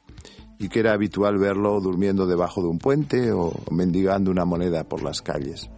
y 0.63 0.69
que 0.69 0.79
era 0.79 0.93
habitual 0.93 1.39
verlo 1.39 1.81
durmiendo 1.81 2.25
debajo 2.25 2.63
de 2.63 2.69
un 2.69 2.79
puente 2.79 3.33
o 3.33 3.53
mendigando 3.73 4.31
una 4.31 4.45
moneda 4.45 4.85
por 4.85 5.03
las 5.03 5.21
calles. 5.21 5.69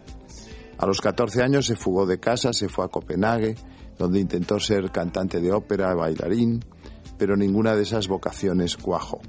A 0.77 0.85
los 0.85 1.01
14 1.01 1.43
años 1.43 1.65
se 1.65 1.75
fugó 1.75 2.05
de 2.05 2.21
casa, 2.21 2.53
se 2.53 2.69
fue 2.69 2.85
a 2.85 2.89
Copenhague, 2.89 3.57
donde 3.99 4.21
intentó 4.21 4.61
ser 4.61 4.91
cantante 4.91 5.41
de 5.41 5.53
ópera, 5.53 5.95
bailarín, 5.95 6.63
pero 7.17 7.35
ninguna 7.35 7.75
de 7.75 7.85
esas 7.85 8.09
vocaciones 8.09 8.77
cuajó. 8.77 9.23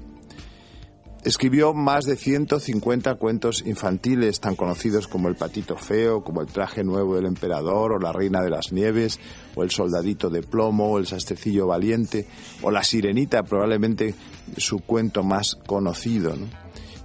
Escribió 1.26 1.74
más 1.74 2.04
de 2.04 2.14
150 2.14 3.16
cuentos 3.16 3.64
infantiles 3.66 4.38
tan 4.38 4.54
conocidos 4.54 5.08
como 5.08 5.26
El 5.26 5.34
patito 5.34 5.76
feo, 5.76 6.22
como 6.22 6.40
El 6.40 6.46
traje 6.46 6.84
nuevo 6.84 7.16
del 7.16 7.26
emperador, 7.26 7.94
o 7.94 7.98
La 7.98 8.12
reina 8.12 8.42
de 8.42 8.50
las 8.50 8.70
nieves, 8.70 9.18
o 9.56 9.64
El 9.64 9.72
soldadito 9.72 10.30
de 10.30 10.42
plomo, 10.42 10.92
o 10.92 10.98
El 11.00 11.08
sastrecillo 11.08 11.66
valiente, 11.66 12.28
o 12.62 12.70
La 12.70 12.84
sirenita, 12.84 13.42
probablemente 13.42 14.14
su 14.56 14.78
cuento 14.78 15.24
más 15.24 15.56
conocido. 15.66 16.36
¿no? 16.36 16.46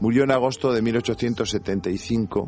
Murió 0.02 0.24
en 0.24 0.30
agosto 0.30 0.72
de 0.72 0.84
1875, 0.84 2.48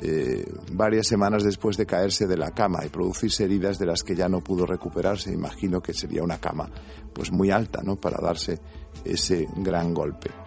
eh, 0.00 0.50
varias 0.72 1.06
semanas 1.06 1.44
después 1.44 1.76
de 1.76 1.84
caerse 1.84 2.26
de 2.26 2.38
la 2.38 2.52
cama 2.52 2.78
y 2.82 2.88
producirse 2.88 3.44
heridas 3.44 3.78
de 3.78 3.84
las 3.84 4.04
que 4.04 4.16
ya 4.16 4.30
no 4.30 4.40
pudo 4.40 4.64
recuperarse. 4.64 5.34
Imagino 5.34 5.82
que 5.82 5.92
sería 5.92 6.22
una 6.22 6.38
cama 6.38 6.70
pues 7.12 7.30
muy 7.30 7.50
alta, 7.50 7.82
¿no? 7.82 7.96
Para 7.96 8.16
darse 8.22 8.58
ese 9.04 9.46
gran 9.58 9.92
golpe. 9.92 10.43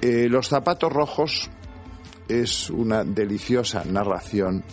Eh, 0.00 0.28
Los 0.28 0.48
zapatos 0.48 0.92
rojos 0.92 1.50
es 2.28 2.70
una 2.70 3.04
deliciosa 3.04 3.84
narración 3.84 4.64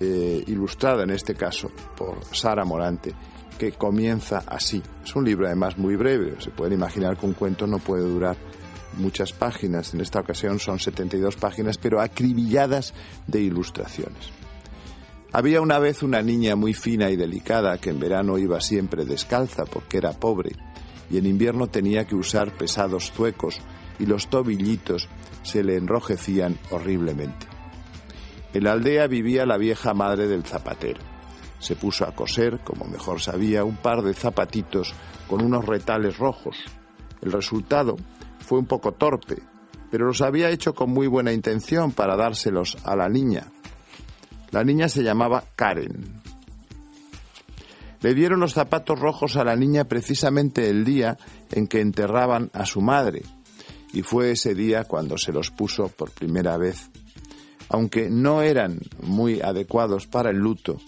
eh, 0.00 0.44
ilustrada 0.46 1.02
en 1.02 1.10
este 1.10 1.34
caso 1.34 1.70
por 1.96 2.24
Sara 2.32 2.64
Morante 2.64 3.12
que 3.58 3.72
comienza 3.72 4.44
así. 4.46 4.80
Es 5.04 5.14
un 5.16 5.24
libro 5.24 5.46
además 5.46 5.76
muy 5.76 5.96
breve, 5.96 6.40
se 6.40 6.50
pueden 6.50 6.74
imaginar 6.74 7.18
que 7.18 7.26
un 7.26 7.32
cuento 7.32 7.66
no 7.66 7.78
puede 7.78 8.04
durar 8.08 8.36
muchas 8.96 9.32
páginas, 9.32 9.92
en 9.94 10.00
esta 10.00 10.20
ocasión 10.20 10.58
son 10.60 10.78
72 10.78 11.36
páginas, 11.36 11.76
pero 11.76 12.00
acribilladas 12.00 12.94
de 13.26 13.40
ilustraciones. 13.40 14.30
Había 15.32 15.60
una 15.60 15.78
vez 15.78 16.02
una 16.02 16.22
niña 16.22 16.56
muy 16.56 16.72
fina 16.72 17.10
y 17.10 17.16
delicada 17.16 17.78
que 17.78 17.90
en 17.90 18.00
verano 18.00 18.38
iba 18.38 18.60
siempre 18.60 19.04
descalza 19.04 19.64
porque 19.64 19.98
era 19.98 20.12
pobre 20.12 20.52
y 21.10 21.18
en 21.18 21.26
invierno 21.26 21.66
tenía 21.66 22.06
que 22.06 22.14
usar 22.14 22.52
pesados 22.52 23.12
zuecos 23.12 23.60
y 23.98 24.06
los 24.06 24.28
tobillitos 24.28 25.08
se 25.42 25.62
le 25.62 25.76
enrojecían 25.76 26.58
horriblemente. 26.70 27.46
En 28.52 28.64
la 28.64 28.72
aldea 28.72 29.06
vivía 29.06 29.46
la 29.46 29.58
vieja 29.58 29.94
madre 29.94 30.26
del 30.26 30.44
zapatero. 30.44 31.00
Se 31.58 31.76
puso 31.76 32.04
a 32.04 32.14
coser, 32.14 32.60
como 32.60 32.86
mejor 32.86 33.20
sabía, 33.20 33.64
un 33.64 33.76
par 33.76 34.02
de 34.02 34.14
zapatitos 34.14 34.94
con 35.26 35.42
unos 35.42 35.64
retales 35.64 36.18
rojos. 36.18 36.56
El 37.20 37.32
resultado 37.32 37.96
fue 38.38 38.58
un 38.58 38.66
poco 38.66 38.92
torpe, 38.92 39.42
pero 39.90 40.06
los 40.06 40.22
había 40.22 40.50
hecho 40.50 40.74
con 40.74 40.90
muy 40.90 41.06
buena 41.06 41.32
intención 41.32 41.92
para 41.92 42.16
dárselos 42.16 42.76
a 42.84 42.96
la 42.96 43.08
niña. 43.08 43.48
La 44.50 44.64
niña 44.64 44.88
se 44.88 45.02
llamaba 45.02 45.44
Karen. 45.56 46.22
Le 48.00 48.14
dieron 48.14 48.40
los 48.40 48.54
zapatos 48.54 48.98
rojos 48.98 49.36
a 49.36 49.44
la 49.44 49.56
niña 49.56 49.84
precisamente 49.84 50.70
el 50.70 50.84
día 50.84 51.18
en 51.50 51.66
que 51.66 51.80
enterraban 51.80 52.50
a 52.54 52.64
su 52.64 52.80
madre, 52.80 53.22
y 53.98 54.02
fue 54.02 54.30
ese 54.30 54.54
día 54.54 54.84
cuando 54.84 55.18
se 55.18 55.32
los 55.32 55.50
puso 55.50 55.88
por 55.88 56.12
primera 56.12 56.56
vez. 56.56 56.88
Aunque 57.68 58.08
no 58.08 58.42
eran 58.42 58.78
muy 59.02 59.40
adecuados 59.40 60.06
para 60.06 60.30
el 60.30 60.36
luto, 60.36 60.78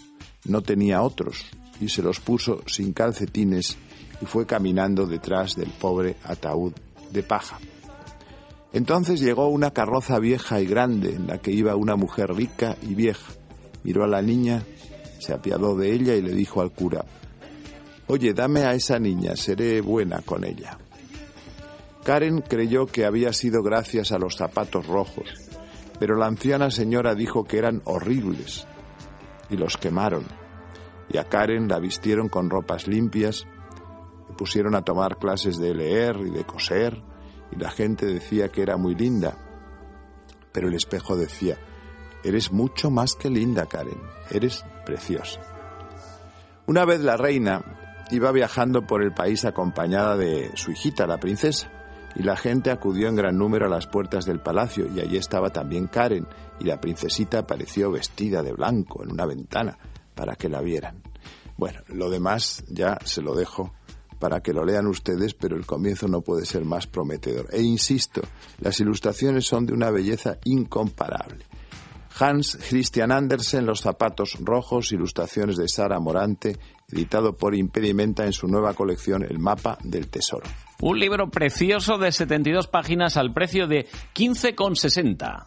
no 0.45 0.62
tenía 0.62 1.03
otros, 1.03 1.47
y 1.81 1.89
se 1.89 2.03
los 2.03 2.20
puso 2.20 2.62
sin 2.66 2.93
calcetines 2.93 3.77
y 4.23 4.27
fue 4.27 4.47
caminando 4.47 5.07
detrás 5.07 5.57
del 5.57 5.70
pobre 5.70 6.19
ataúd 6.23 6.73
de 7.11 7.24
paja. 7.24 7.59
Entonces 8.73 9.19
llegó 9.19 9.49
una 9.49 9.73
carroza 9.73 10.20
vieja 10.20 10.61
y 10.61 10.66
grande 10.66 11.16
en 11.16 11.27
la 11.27 11.39
que 11.39 11.51
iba 11.51 11.74
una 11.74 11.97
mujer 11.97 12.32
rica 12.32 12.77
y 12.81 12.95
vieja. 12.95 13.32
Miró 13.82 14.05
a 14.05 14.09
la 14.09 14.23
niña, 14.23 14.62
se 15.19 15.32
apiadó 15.32 15.74
de 15.74 15.93
ella 15.93 16.15
y 16.15 16.23
le 16.23 16.32
dijo 16.32 16.61
al 16.61 16.70
cura, 16.70 17.05
Oye, 18.07 18.35
dame 18.35 18.61
a 18.61 18.74
esa 18.74 19.01
niña, 19.01 19.35
seré 19.35 19.81
buena 19.81 20.23
con 20.23 20.45
ella. 20.45 20.78
Karen 22.05 22.41
creyó 22.41 22.87
que 22.87 23.05
había 23.05 23.33
sido 23.33 23.63
gracias 23.63 24.11
a 24.11 24.19
los 24.19 24.37
zapatos 24.37 24.87
rojos, 24.87 25.29
pero 25.99 26.17
la 26.17 26.27
anciana 26.27 26.71
señora 26.71 27.15
dijo 27.15 27.45
que 27.45 27.59
eran 27.59 27.83
horribles 27.85 28.67
y 29.51 29.57
los 29.57 29.77
quemaron. 29.77 30.25
Y 31.13 31.19
a 31.19 31.25
Karen 31.25 31.69
la 31.69 31.79
vistieron 31.79 32.29
con 32.29 32.49
ropas 32.49 32.87
limpias, 32.87 33.47
le 34.29 34.35
pusieron 34.35 34.75
a 34.75 34.83
tomar 34.83 35.19
clases 35.19 35.59
de 35.59 35.75
leer 35.75 36.17
y 36.25 36.31
de 36.31 36.45
coser, 36.45 37.03
y 37.53 37.57
la 37.57 37.71
gente 37.71 38.07
decía 38.07 38.49
que 38.49 38.63
era 38.63 38.77
muy 38.79 38.95
linda. 38.95 39.37
Pero 40.53 40.69
el 40.69 40.75
espejo 40.75 41.17
decía, 41.17 41.59
eres 42.25 42.51
mucho 42.51 42.91
más 42.91 43.15
que 43.15 43.29
linda, 43.29 43.67
Karen, 43.67 44.01
eres 44.31 44.65
preciosa. 44.87 45.41
Una 46.67 46.85
vez 46.85 47.01
la 47.01 47.17
reina 47.17 48.07
iba 48.11 48.33
viajando 48.33 48.87
por 48.87 49.03
el 49.03 49.13
país 49.13 49.45
acompañada 49.45 50.17
de 50.17 50.53
su 50.55 50.71
hijita, 50.71 51.07
la 51.07 51.19
princesa, 51.19 51.71
y 52.16 52.23
la 52.23 52.37
gente 52.37 52.70
acudió 52.70 53.09
en 53.09 53.16
gran 53.16 53.37
número 53.37 53.66
a 53.66 53.70
las 53.70 53.87
puertas 53.87 54.24
del 54.24 54.41
palacio, 54.41 54.87
y 54.95 55.01
allí 55.01 55.16
estaba 55.16 55.51
también 55.51 55.87
Karen, 55.87 56.27
y 56.59 56.65
la 56.65 56.81
princesita 56.81 57.41
apareció 57.41 57.91
vestida 57.91 58.43
de 58.43 58.53
blanco 58.53 59.03
en 59.03 59.12
una 59.12 59.27
ventana 59.27 59.78
para 60.15 60.37
que 60.37 60.49
la 60.49 60.61
vieran. 60.61 61.03
Bueno, 61.57 61.81
lo 61.89 62.11
demás 62.11 62.65
ya 62.69 62.99
se 63.05 63.23
lo 63.23 63.35
dejo 63.35 63.73
para 64.19 64.41
que 64.41 64.53
lo 64.53 64.65
lean 64.65 64.87
ustedes, 64.87 65.35
pero 65.35 65.57
el 65.57 65.66
comienzo 65.66 66.07
no 66.07 66.20
puede 66.20 66.45
ser 66.45 66.65
más 66.65 66.87
prometedor. 66.87 67.49
E 67.53 67.62
insisto, 67.62 68.20
las 68.61 68.78
ilustraciones 68.81 69.47
son 69.47 69.66
de 69.66 69.73
una 69.73 69.91
belleza 69.91 70.39
incomparable. 70.45 71.47
Hans 72.21 72.59
Christian 72.69 73.13
Andersen, 73.13 73.67
Los 73.67 73.81
zapatos 73.81 74.37
rojos, 74.41 74.93
ilustraciones 74.93 75.57
de 75.57 75.69
Sara 75.69 75.99
Morante, 75.99 76.59
editado 76.91 77.37
por 77.37 77.55
Impedimenta 77.55 78.27
en 78.27 78.33
su 78.33 78.47
nueva 78.47 78.75
colección 78.75 79.25
El 79.25 79.39
mapa 79.39 79.79
del 79.83 80.09
tesoro. 80.09 80.49
Un 80.81 80.99
libro 80.99 81.31
precioso 81.31 81.99
de 81.99 82.13
72 82.13 82.67
páginas 82.69 83.17
al 83.17 83.33
precio 83.33 83.67
de 83.67 83.87
15,60. 84.15 85.45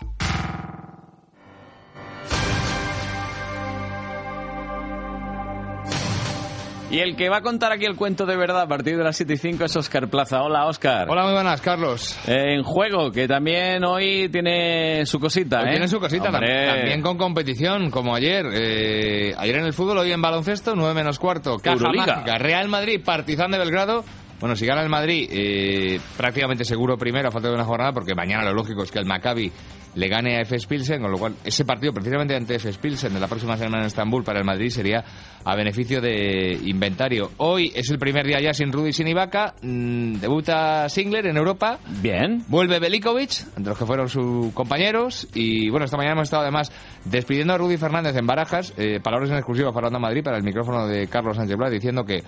Y 6.93 6.99
el 6.99 7.15
que 7.15 7.27
va 7.27 7.37
a 7.37 7.41
contar 7.41 7.71
aquí 7.71 7.85
el 7.85 7.95
cuento 7.95 8.27
de 8.27 8.37
verdad 8.37 8.61
a 8.61 8.67
partir 8.67 8.95
de 8.95 9.03
las 9.03 9.17
7 9.17 9.33
y 9.33 9.37
5 9.37 9.65
es 9.65 9.75
Oscar 9.75 10.07
Plaza. 10.09 10.43
Hola, 10.43 10.67
Oscar. 10.67 11.09
Hola, 11.09 11.23
muy 11.23 11.33
buenas, 11.33 11.59
Carlos. 11.59 12.15
en 12.27 12.61
juego, 12.61 13.11
que 13.11 13.27
también 13.27 13.83
hoy 13.83 14.29
tiene 14.29 15.03
su 15.07 15.19
cosita, 15.19 15.61
Hoy 15.61 15.69
¿eh? 15.69 15.71
Tiene 15.71 15.87
su 15.87 15.99
cosita, 15.99 16.29
Hombre. 16.29 16.47
tam- 16.69 16.75
también 16.75 17.01
con 17.01 17.17
competición, 17.17 17.89
como 17.89 18.13
ayer. 18.13 18.45
Eh, 18.53 19.33
ayer 19.35 19.55
en 19.55 19.65
el 19.65 19.73
fútbol, 19.73 19.97
hoy 19.97 20.11
en 20.11 20.21
baloncesto, 20.21 20.75
9 20.75 20.93
menos 20.93 21.17
cuarto. 21.17 21.57
Caja. 21.57 21.77
Mágica, 21.95 22.37
Real 22.37 22.67
Madrid, 22.67 23.01
Partizan 23.03 23.49
de 23.49 23.57
Belgrado. 23.57 24.05
Bueno, 24.43 24.57
si 24.57 24.65
gana 24.65 24.81
el 24.81 24.89
Madrid, 24.89 25.29
eh, 25.31 26.01
prácticamente 26.17 26.65
seguro 26.65 26.97
primero 26.97 27.29
a 27.29 27.31
falta 27.31 27.47
de 27.47 27.55
una 27.55 27.63
jornada, 27.63 27.93
porque 27.93 28.13
mañana 28.13 28.43
lo 28.43 28.53
lógico 28.53 28.83
es 28.83 28.91
que 28.91 28.99
el 28.99 29.05
Maccabi 29.05 29.49
le 29.95 30.07
gane 30.09 30.35
a 30.35 30.41
FS 30.41 30.67
Pilsen, 30.67 31.01
con 31.01 31.11
lo 31.11 31.17
cual 31.17 31.35
ese 31.45 31.63
partido 31.63 31.93
precisamente 31.93 32.35
ante 32.35 32.55
FS 32.55 32.77
Pilsen 32.77 33.13
de 33.13 33.21
la 33.21 33.29
próxima 33.29 33.55
semana 33.55 33.79
en 33.79 33.85
Estambul 33.85 34.21
para 34.25 34.39
el 34.39 34.45
Madrid 34.45 34.67
sería 34.67 35.01
a 35.45 35.55
beneficio 35.55 36.01
de 36.01 36.59
inventario. 36.65 37.31
Hoy 37.37 37.71
es 37.73 37.89
el 37.89 37.97
primer 37.97 38.27
día 38.27 38.41
ya 38.41 38.53
sin 38.53 38.73
Rudy 38.73 38.89
y 38.89 38.91
sin 38.91 39.07
Ibaka, 39.07 39.55
mm, 39.61 40.15
debuta 40.15 40.89
Singler 40.89 41.25
en 41.27 41.37
Europa. 41.37 41.79
Bien. 42.01 42.43
Vuelve 42.49 42.79
Belikovic, 42.79 43.45
entre 43.55 43.69
los 43.69 43.77
que 43.77 43.85
fueron 43.85 44.09
sus 44.09 44.51
compañeros. 44.51 45.25
Y 45.33 45.69
bueno, 45.69 45.85
esta 45.85 45.95
mañana 45.95 46.15
hemos 46.15 46.25
estado 46.25 46.43
además 46.43 46.69
despidiendo 47.05 47.53
a 47.53 47.57
Rudy 47.57 47.77
Fernández 47.77 48.13
en 48.17 48.27
Barajas, 48.27 48.73
eh, 48.75 48.99
palabras 49.01 49.29
en 49.29 49.37
exclusiva 49.37 49.71
para 49.71 49.87
Onda 49.87 49.99
Madrid, 49.99 50.21
para 50.21 50.35
el 50.35 50.43
micrófono 50.43 50.85
de 50.85 51.07
Carlos 51.07 51.37
Sánchez 51.37 51.55
Blas, 51.55 51.71
diciendo 51.71 52.03
que 52.03 52.23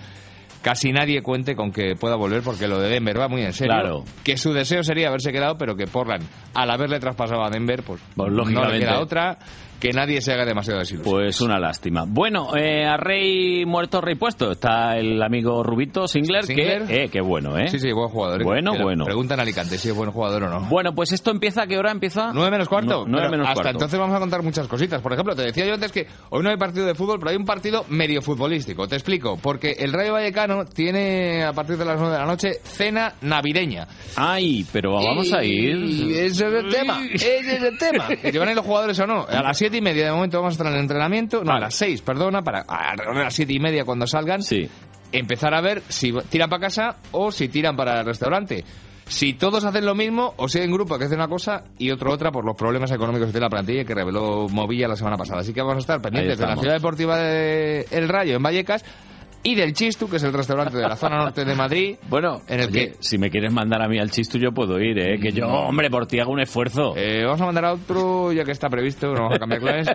casi 0.66 0.90
nadie 0.90 1.22
cuente 1.22 1.54
con 1.54 1.70
que 1.70 1.94
pueda 1.94 2.16
volver 2.16 2.42
porque 2.42 2.66
lo 2.66 2.80
de 2.80 2.88
Denver 2.88 3.20
va 3.20 3.28
muy 3.28 3.42
en 3.42 3.52
serio. 3.52 3.72
Claro. 3.72 4.04
Que 4.24 4.36
su 4.36 4.52
deseo 4.52 4.82
sería 4.82 5.06
haberse 5.06 5.30
quedado, 5.30 5.56
pero 5.56 5.76
que 5.76 5.86
Portland, 5.86 6.26
al 6.54 6.68
haberle 6.72 6.98
traspasado 6.98 7.44
a 7.44 7.50
Denver, 7.50 7.84
pues, 7.84 8.00
no 8.16 8.28
le 8.68 8.80
queda 8.80 8.98
otra 8.98 9.38
que 9.80 9.92
nadie 9.92 10.20
se 10.20 10.32
haga 10.32 10.44
demasiado 10.44 10.78
desilusión. 10.80 11.12
Pues 11.12 11.40
una 11.40 11.58
lástima. 11.58 12.04
Bueno, 12.06 12.56
eh, 12.56 12.84
a 12.86 12.96
rey 12.96 13.64
muerto, 13.66 14.00
rey 14.00 14.14
puesto. 14.14 14.52
Está 14.52 14.96
el 14.96 15.22
amigo 15.22 15.62
Rubito 15.62 16.08
Singler, 16.08 16.44
Singler. 16.44 16.84
que... 16.86 17.04
Eh, 17.04 17.08
qué 17.10 17.20
bueno, 17.20 17.58
¿eh? 17.58 17.68
Sí, 17.68 17.78
sí, 17.78 17.92
buen 17.92 18.08
jugador. 18.08 18.40
¿eh? 18.40 18.44
Bueno, 18.44 18.72
bueno. 18.80 19.04
Preguntan 19.04 19.38
a 19.38 19.42
Alicante 19.42 19.78
si 19.78 19.88
es 19.88 19.94
buen 19.94 20.10
jugador 20.10 20.44
o 20.44 20.48
no. 20.48 20.60
Bueno, 20.68 20.94
pues 20.94 21.12
esto 21.12 21.30
empieza, 21.30 21.62
¿a 21.62 21.66
qué 21.66 21.78
hora 21.78 21.90
empieza? 21.90 22.30
Nueve 22.32 22.50
menos 22.50 22.68
cuarto. 22.68 23.00
No, 23.00 23.04
nueve 23.06 23.26
Pero 23.26 23.30
menos 23.30 23.48
hasta 23.48 23.54
cuarto. 23.62 23.70
entonces 23.70 23.98
vamos 23.98 24.16
a 24.16 24.20
contar 24.20 24.42
muchas 24.42 24.66
cositas. 24.68 25.00
Por 25.02 25.12
ejemplo, 25.12 25.34
te 25.34 25.42
decía 25.42 25.66
yo 25.66 25.74
antes 25.74 25.92
que 25.92 26.06
hoy 26.30 26.42
no 26.42 26.50
hay 26.50 26.56
partido 26.56 26.86
de 26.86 26.94
fútbol, 26.94 27.18
pero 27.18 27.30
hay 27.30 27.36
un 27.36 27.44
partido 27.44 27.84
medio 27.88 28.22
futbolístico. 28.22 28.86
Te 28.88 28.96
explico. 28.96 29.38
Porque 29.40 29.76
el 29.78 29.92
Rayo 29.92 30.14
Vallecano 30.14 30.64
tiene 30.64 31.44
a 31.44 31.52
partir 31.52 31.76
de 31.76 31.84
las 31.84 31.98
nueve 31.98 32.14
de 32.14 32.20
la 32.20 32.26
noche 32.26 32.60
cena 32.62 33.14
navideña. 33.20 33.86
Ay, 34.16 34.64
pero 34.72 34.92
vamos 34.94 35.32
a 35.32 35.44
ir. 35.44 35.76
Ese 35.76 36.24
es 36.26 36.40
el 36.40 36.70
tema. 36.70 37.00
Ese 37.12 37.38
es 37.38 37.62
el 37.62 37.78
tema. 37.78 38.08
¿Que 38.22 38.38
van 38.38 38.48
a 38.48 38.50
ir 38.52 38.56
los 38.56 38.66
jugadores 38.66 38.98
o 39.00 39.06
no? 39.06 39.26
A 39.28 39.42
las 39.42 39.58
siete 39.76 39.90
y 39.90 39.94
media 39.94 40.06
de 40.06 40.12
momento 40.12 40.38
vamos 40.38 40.52
a 40.52 40.54
estar 40.54 40.66
en 40.68 40.74
el 40.74 40.80
entrenamiento. 40.80 41.44
No, 41.44 41.52
a 41.52 41.60
las 41.60 41.74
seis, 41.74 42.00
perdona, 42.00 42.42
para 42.42 42.62
de 42.62 43.22
las 43.22 43.34
siete 43.34 43.52
y 43.52 43.60
media 43.60 43.84
cuando 43.84 44.06
salgan. 44.06 44.40
Empezar 45.12 45.54
a 45.54 45.60
ver 45.60 45.82
si 45.88 46.12
tiran 46.30 46.48
para 46.48 46.60
casa 46.60 46.96
o 47.12 47.30
si 47.30 47.48
tiran 47.48 47.76
para 47.76 48.00
el 48.00 48.06
restaurante. 48.06 48.64
Si 49.08 49.34
todos 49.34 49.64
hacen 49.64 49.86
lo 49.86 49.94
mismo, 49.94 50.34
o 50.36 50.48
si 50.48 50.58
hay 50.58 50.66
un 50.66 50.72
grupo 50.72 50.98
que 50.98 51.04
hace 51.04 51.14
una 51.14 51.28
cosa 51.28 51.62
y 51.78 51.92
otro 51.92 52.12
otra 52.12 52.32
por 52.32 52.44
los 52.44 52.56
problemas 52.56 52.90
económicos 52.90 53.28
que 53.28 53.32
tiene 53.32 53.44
la 53.44 53.50
plantilla 53.50 53.84
que 53.84 53.94
reveló 53.94 54.48
Movilla 54.48 54.88
la 54.88 54.96
semana 54.96 55.16
pasada. 55.16 55.42
Así 55.42 55.52
que 55.52 55.60
vamos 55.60 55.76
a 55.76 55.78
estar 55.78 56.00
pendientes 56.02 56.38
de 56.38 56.46
la 56.46 56.56
ciudad 56.56 56.74
deportiva 56.74 57.18
de 57.18 57.86
El 57.90 58.08
Rayo 58.08 58.34
en 58.34 58.42
Vallecas 58.42 58.84
y 59.42 59.54
del 59.54 59.72
Chistu, 59.74 60.08
que 60.08 60.16
es 60.16 60.22
el 60.22 60.32
restaurante 60.32 60.76
de 60.76 60.82
la 60.88 60.96
zona 60.96 61.16
norte 61.16 61.44
de 61.44 61.54
Madrid. 61.54 61.96
Bueno, 62.08 62.42
en 62.48 62.60
el 62.60 62.68
Oye, 62.68 62.90
que 62.92 62.96
si 63.00 63.18
me 63.18 63.30
quieres 63.30 63.52
mandar 63.52 63.82
a 63.82 63.88
mí 63.88 63.98
al 63.98 64.10
chisto, 64.10 64.38
yo 64.38 64.50
puedo 64.52 64.78
ir, 64.80 64.98
¿eh? 64.98 65.18
Que 65.20 65.32
yo, 65.32 65.46
hombre, 65.46 65.88
por 65.90 66.06
ti 66.06 66.18
hago 66.20 66.32
un 66.32 66.40
esfuerzo. 66.40 66.94
Eh, 66.96 67.22
vamos 67.24 67.40
a 67.40 67.46
mandar 67.46 67.64
a 67.66 67.72
otro, 67.74 68.32
ya 68.32 68.44
que 68.44 68.52
está 68.52 68.68
previsto, 68.68 69.08
no 69.08 69.22
vamos 69.22 69.36
a 69.36 69.38
cambiar 69.38 69.60
claves, 69.60 69.88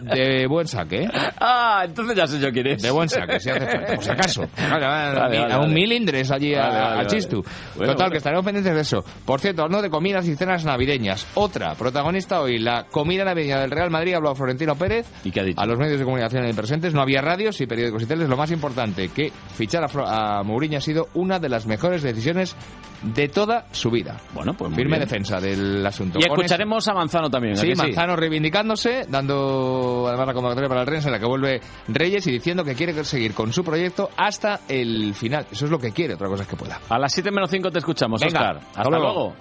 de 0.00 0.46
buen 0.46 0.66
saque. 0.66 1.04
¿eh? 1.04 1.08
Ah, 1.40 1.82
entonces 1.84 2.16
ya 2.16 2.26
sé 2.26 2.38
yo 2.38 2.50
quién 2.52 2.66
es. 2.66 2.82
De 2.82 2.90
buen 2.90 3.08
saque, 3.08 3.40
si 3.40 3.50
hace 3.50 3.66
falta, 3.66 3.94
por 3.94 4.04
si 4.04 4.10
acaso. 4.10 4.42
Vale, 4.56 4.86
vale, 4.86 5.18
Vale, 5.18 5.52
a 5.52 5.58
un 5.60 5.72
milindres 5.72 6.30
allí 6.30 6.54
al 6.54 7.06
chistu. 7.06 7.42
Bueno, 7.76 7.92
Total, 7.92 7.96
bueno. 7.96 8.10
que 8.10 8.16
estaremos 8.18 8.44
pendientes 8.44 8.74
de 8.74 8.80
eso. 8.80 9.04
Por 9.24 9.40
cierto, 9.40 9.62
hablando 9.62 9.82
de 9.82 9.90
comidas 9.90 10.26
y 10.28 10.36
cenas 10.36 10.64
navideñas, 10.64 11.26
otra 11.34 11.74
protagonista 11.74 12.40
hoy, 12.40 12.58
la 12.58 12.84
comida 12.84 13.24
navideña 13.24 13.60
del 13.60 13.70
Real 13.70 13.90
Madrid, 13.90 14.14
ha 14.14 14.16
hablado 14.18 14.34
Florentino 14.34 14.74
Pérez. 14.76 15.06
¿Y 15.24 15.30
qué 15.30 15.40
ha 15.40 15.44
dicho? 15.44 15.60
A 15.60 15.66
los 15.66 15.78
medios 15.78 15.98
de 15.98 16.04
comunicación 16.04 16.44
presentes, 16.58 16.94
no 16.94 17.00
había 17.02 17.20
radios 17.20 17.60
y 17.60 17.66
periódicos 17.66 18.02
y 18.02 18.06
teles. 18.06 18.28
Lo 18.28 18.36
más 18.36 18.50
importante, 18.50 18.97
que 19.08 19.30
fichar 19.56 19.84
a, 19.84 20.38
a 20.40 20.42
Mourinho 20.42 20.78
ha 20.78 20.80
sido 20.80 21.06
una 21.14 21.38
de 21.38 21.48
las 21.48 21.66
mejores 21.66 22.02
decisiones 22.02 22.56
de 23.02 23.28
toda 23.28 23.66
su 23.70 23.92
vida. 23.92 24.16
Bueno, 24.34 24.54
pues 24.54 24.74
Firme 24.74 24.96
bien. 24.96 25.08
defensa 25.08 25.40
del 25.40 25.86
asunto. 25.86 26.18
Y 26.18 26.24
escucharemos 26.24 26.88
a 26.88 26.94
Manzano 26.94 27.30
también, 27.30 27.52
¿a 27.56 27.60
Sí? 27.60 27.72
Manzano 27.76 28.16
reivindicándose, 28.16 29.06
dando 29.08 30.06
además 30.08 30.26
la 30.26 30.34
convocatoria 30.34 30.68
para 30.68 30.80
el 30.80 30.86
Rennes 30.88 31.06
en 31.06 31.12
la 31.12 31.20
que 31.20 31.26
vuelve 31.26 31.60
Reyes 31.86 32.26
y 32.26 32.32
diciendo 32.32 32.64
que 32.64 32.74
quiere 32.74 33.04
seguir 33.04 33.34
con 33.34 33.52
su 33.52 33.62
proyecto 33.62 34.10
hasta 34.16 34.62
el 34.68 35.14
final. 35.14 35.46
Eso 35.52 35.66
es 35.66 35.70
lo 35.70 35.78
que 35.78 35.92
quiere, 35.92 36.14
otra 36.14 36.26
cosa 36.26 36.42
es 36.42 36.48
que 36.48 36.56
pueda. 36.56 36.80
A 36.88 36.98
las 36.98 37.12
7 37.12 37.30
menos 37.30 37.50
5 37.52 37.70
te 37.70 37.78
escuchamos, 37.78 38.20
Venga, 38.20 38.40
Oscar. 38.40 38.56
hasta 38.56 38.80
Hasta 38.80 38.90
luego. 38.90 39.04
luego. 39.14 39.36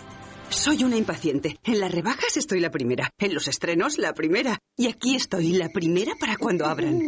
Soy 0.50 0.84
una 0.84 0.96
impaciente. 0.96 1.58
En 1.66 1.80
las 1.82 1.92
rebajas 1.92 2.38
estoy 2.38 2.60
la 2.62 2.70
primera. 2.70 3.10
En 3.18 3.34
los 3.34 3.48
estrenos, 3.50 3.98
la 3.98 4.14
primera. 4.14 4.60
Y 4.78 4.88
aquí 4.88 5.16
estoy, 5.16 5.54
la 5.54 5.68
primera 5.74 6.14
para 6.20 6.38
cuando 6.38 6.66
abran. 6.68 7.02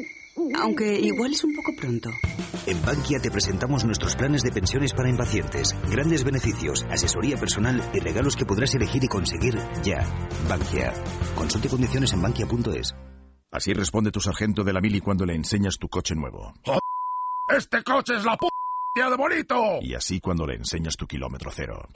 Aunque 0.60 1.00
igual 1.00 1.32
es 1.32 1.44
un 1.44 1.56
poco 1.56 1.72
pronto. 1.76 2.10
En 2.66 2.82
Bankia 2.86 3.20
te 3.20 3.32
presentamos 3.32 3.86
nuestros 3.86 4.16
planes 4.16 4.44
de 4.44 4.52
pensiones 4.52 4.94
para 4.94 5.10
impacientes, 5.10 5.76
grandes 5.90 6.24
beneficios, 6.24 6.86
asesoría 6.90 7.38
personal 7.38 7.82
y 7.94 8.00
regalos 8.00 8.36
que 8.36 8.46
podrás 8.46 8.74
elegir 8.76 9.04
y 9.04 9.08
conseguir 9.08 9.58
ya. 9.84 10.08
Bankia. 10.48 10.94
Consulte 11.36 11.70
condiciones 11.70 12.14
en 12.14 12.22
bankia.es. 12.22 12.96
Así 13.52 13.74
responde 13.74 14.12
tu 14.12 14.20
sargento 14.20 14.64
de 14.64 14.74
la 14.74 14.82
mili 14.82 15.02
cuando 15.02 15.26
le 15.26 15.36
enseñas 15.36 15.78
tu 15.78 15.88
coche 15.90 16.16
nuevo. 16.16 16.54
¡Este 17.48 17.84
coche 17.84 18.16
es 18.16 18.24
la 18.24 18.38
p 18.38 18.48
de 18.94 19.16
bonito! 19.16 19.80
Y 19.82 19.96
así 19.96 20.20
cuando 20.20 20.46
le 20.46 20.56
enseñas 20.56 20.96
tu 20.96 21.08
kilómetro 21.08 21.52
cero. 21.54 21.88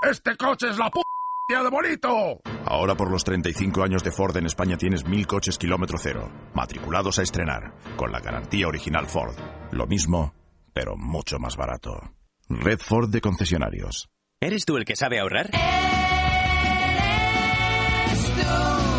¡Este 0.00 0.36
coche 0.36 0.70
es 0.70 0.78
la 0.78 0.90
p 0.90 1.00
de 1.48 1.68
bonito! 1.70 2.40
Ahora 2.64 2.94
por 2.94 3.10
los 3.10 3.24
35 3.24 3.82
años 3.82 4.02
de 4.02 4.12
Ford 4.12 4.36
en 4.36 4.46
España 4.46 4.76
tienes 4.76 5.04
mil 5.04 5.26
coches 5.26 5.58
kilómetro 5.58 5.98
cero, 5.98 6.30
matriculados 6.54 7.18
a 7.18 7.22
estrenar, 7.22 7.74
con 7.96 8.12
la 8.12 8.20
garantía 8.20 8.68
original 8.68 9.06
Ford. 9.06 9.36
Lo 9.72 9.86
mismo, 9.86 10.34
pero 10.72 10.96
mucho 10.96 11.38
más 11.38 11.56
barato. 11.56 12.14
Red 12.48 12.78
Ford 12.78 13.10
de 13.10 13.20
concesionarios. 13.20 14.08
¿Eres 14.40 14.64
tú 14.64 14.76
el 14.76 14.84
que 14.84 14.96
sabe 14.96 15.20
ahorrar? 15.20 15.50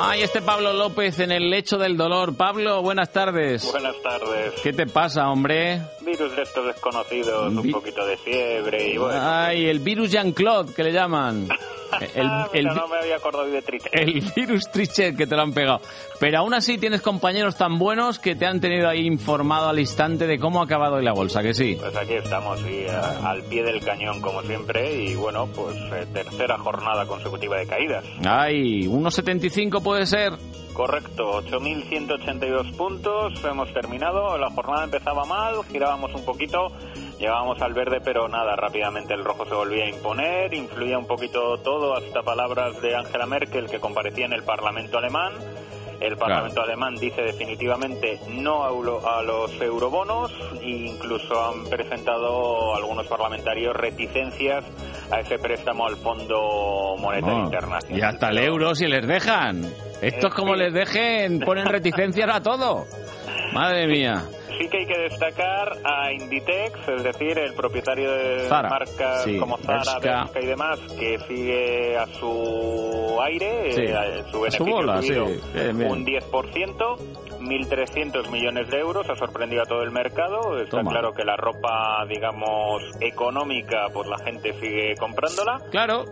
Ay, 0.00 0.22
este 0.22 0.40
Pablo 0.40 0.72
López 0.72 1.18
en 1.18 1.32
el 1.32 1.50
lecho 1.50 1.76
del 1.76 1.96
dolor. 1.96 2.36
Pablo, 2.36 2.82
buenas 2.82 3.10
tardes. 3.10 3.68
Buenas 3.72 4.00
tardes. 4.00 4.54
¿Qué 4.62 4.72
te 4.72 4.86
pasa, 4.86 5.28
hombre? 5.28 5.80
Virus 6.08 6.34
de 6.36 6.42
estos 6.42 6.66
desconocidos, 6.66 7.52
un 7.54 7.70
poquito 7.70 8.04
de 8.06 8.16
fiebre 8.16 8.92
y 8.92 8.96
bueno. 8.98 9.20
Ay, 9.22 9.66
el 9.66 9.78
virus 9.80 10.10
Jean-Claude, 10.10 10.72
que 10.74 10.82
le 10.84 10.92
llaman. 10.92 11.48
El, 12.14 12.30
el, 12.52 12.66
no 12.66 12.86
me 12.86 12.98
había 12.98 13.16
acordado 13.16 13.46
de 13.46 13.62
Trichet. 13.62 13.88
El 13.94 14.20
virus 14.36 14.70
Trichet 14.70 15.16
que 15.16 15.26
te 15.26 15.34
lo 15.34 15.40
han 15.40 15.54
pegado. 15.54 15.80
Pero 16.20 16.40
aún 16.40 16.52
así 16.52 16.76
tienes 16.76 17.00
compañeros 17.00 17.56
tan 17.56 17.78
buenos 17.78 18.18
que 18.18 18.36
te 18.36 18.44
han 18.44 18.60
tenido 18.60 18.90
ahí 18.90 19.06
informado 19.06 19.70
al 19.70 19.78
instante 19.78 20.26
de 20.26 20.38
cómo 20.38 20.60
ha 20.60 20.64
acabado 20.64 20.96
hoy 20.96 21.04
la 21.04 21.14
bolsa, 21.14 21.42
que 21.42 21.54
sí. 21.54 21.78
Pues 21.80 21.96
aquí 21.96 22.12
estamos, 22.12 22.60
a- 22.92 23.30
al 23.30 23.42
pie 23.44 23.62
del 23.64 23.80
cañón 23.82 24.20
como 24.20 24.42
siempre 24.42 25.02
y 25.02 25.14
bueno, 25.14 25.46
pues 25.46 25.74
eh, 25.94 26.04
tercera 26.12 26.58
jornada 26.58 27.06
consecutiva 27.06 27.56
de 27.56 27.66
caídas. 27.66 28.04
Ay, 28.22 28.86
1,75 28.86 29.82
puede 29.82 30.04
ser. 30.04 30.34
Correcto, 30.78 31.42
8.182 31.42 32.76
puntos, 32.76 33.32
hemos 33.42 33.72
terminado, 33.72 34.38
la 34.38 34.48
jornada 34.50 34.84
empezaba 34.84 35.24
mal, 35.24 35.64
girábamos 35.64 36.14
un 36.14 36.24
poquito, 36.24 36.70
llegábamos 37.18 37.60
al 37.60 37.74
verde, 37.74 38.00
pero 38.00 38.28
nada, 38.28 38.54
rápidamente 38.54 39.12
el 39.12 39.24
rojo 39.24 39.44
se 39.44 39.56
volvía 39.56 39.86
a 39.86 39.88
imponer, 39.88 40.54
influía 40.54 40.96
un 40.96 41.08
poquito 41.08 41.58
todo, 41.58 41.96
hasta 41.96 42.22
palabras 42.22 42.80
de 42.80 42.94
Angela 42.94 43.26
Merkel 43.26 43.68
que 43.68 43.80
comparecía 43.80 44.26
en 44.26 44.34
el 44.34 44.44
Parlamento 44.44 44.98
alemán. 44.98 45.32
El 46.00 46.16
Parlamento 46.16 46.60
alemán 46.62 46.94
dice 46.94 47.22
definitivamente 47.22 48.20
no 48.28 48.64
a, 48.64 48.68
euro- 48.70 49.00
a 49.08 49.22
los 49.22 49.52
eurobonos 49.60 50.32
e 50.62 50.68
incluso 50.70 51.34
han 51.44 51.64
presentado 51.64 52.74
algunos 52.76 53.06
parlamentarios 53.08 53.74
reticencias 53.74 54.64
a 55.10 55.20
ese 55.20 55.38
préstamo 55.38 55.86
al 55.86 55.96
Fondo 55.96 56.94
Monetario 56.98 57.38
No, 57.38 57.44
Internacional. 57.46 57.98
Y 57.98 58.02
hasta 58.02 58.28
el 58.28 58.38
euro 58.38 58.74
si 58.74 58.86
les 58.86 59.06
dejan. 59.06 59.62
Estos 60.00 60.32
como 60.32 60.54
les 60.54 60.72
dejen, 60.72 61.40
ponen 61.40 61.66
reticencias 61.66 62.30
a 62.32 62.40
todo. 62.40 62.84
Madre 63.58 63.86
mía. 63.88 64.22
Sí 64.58 64.68
que 64.68 64.78
hay 64.78 64.86
que 64.86 64.98
destacar 64.98 65.72
a 65.84 66.12
Inditex, 66.12 66.88
es 66.88 67.02
decir, 67.04 67.38
el 67.38 67.54
propietario 67.54 68.10
de 68.10 68.40
Zara, 68.48 68.68
marcas 68.68 69.22
sí, 69.24 69.36
como 69.38 69.56
Zara, 69.58 69.98
Bershka. 70.00 70.40
Y 70.40 70.46
demás, 70.46 70.78
que 70.98 71.18
sigue 71.28 71.96
a 71.96 72.06
su 72.06 73.18
aire, 73.22 73.72
Sí, 73.72 73.82
eh, 73.82 73.94
a 73.96 74.04
su 74.04 74.44
a 74.46 74.50
su 74.50 74.64
beneficio 74.64 74.66
bola, 74.66 75.02
subido 75.02 75.26
sí, 75.26 75.40
bien, 75.54 75.78
bien. 75.78 75.90
un 75.90 76.04
10%, 76.06 76.96
1.300 77.40 78.30
millones 78.30 78.68
de 78.70 78.78
euros, 78.78 79.08
ha 79.10 79.14
sorprendido 79.16 79.62
a 79.62 79.66
todo 79.66 79.82
el 79.82 79.90
mercado. 79.90 80.58
Está 80.60 80.78
Toma. 80.78 80.90
claro 80.90 81.12
que 81.12 81.24
la 81.24 81.36
ropa, 81.36 82.04
digamos, 82.08 82.82
económica, 83.00 83.86
pues 83.92 84.08
la 84.08 84.18
gente 84.24 84.52
sigue 84.54 84.94
comprándola. 84.98 85.58
Claro. 85.70 86.04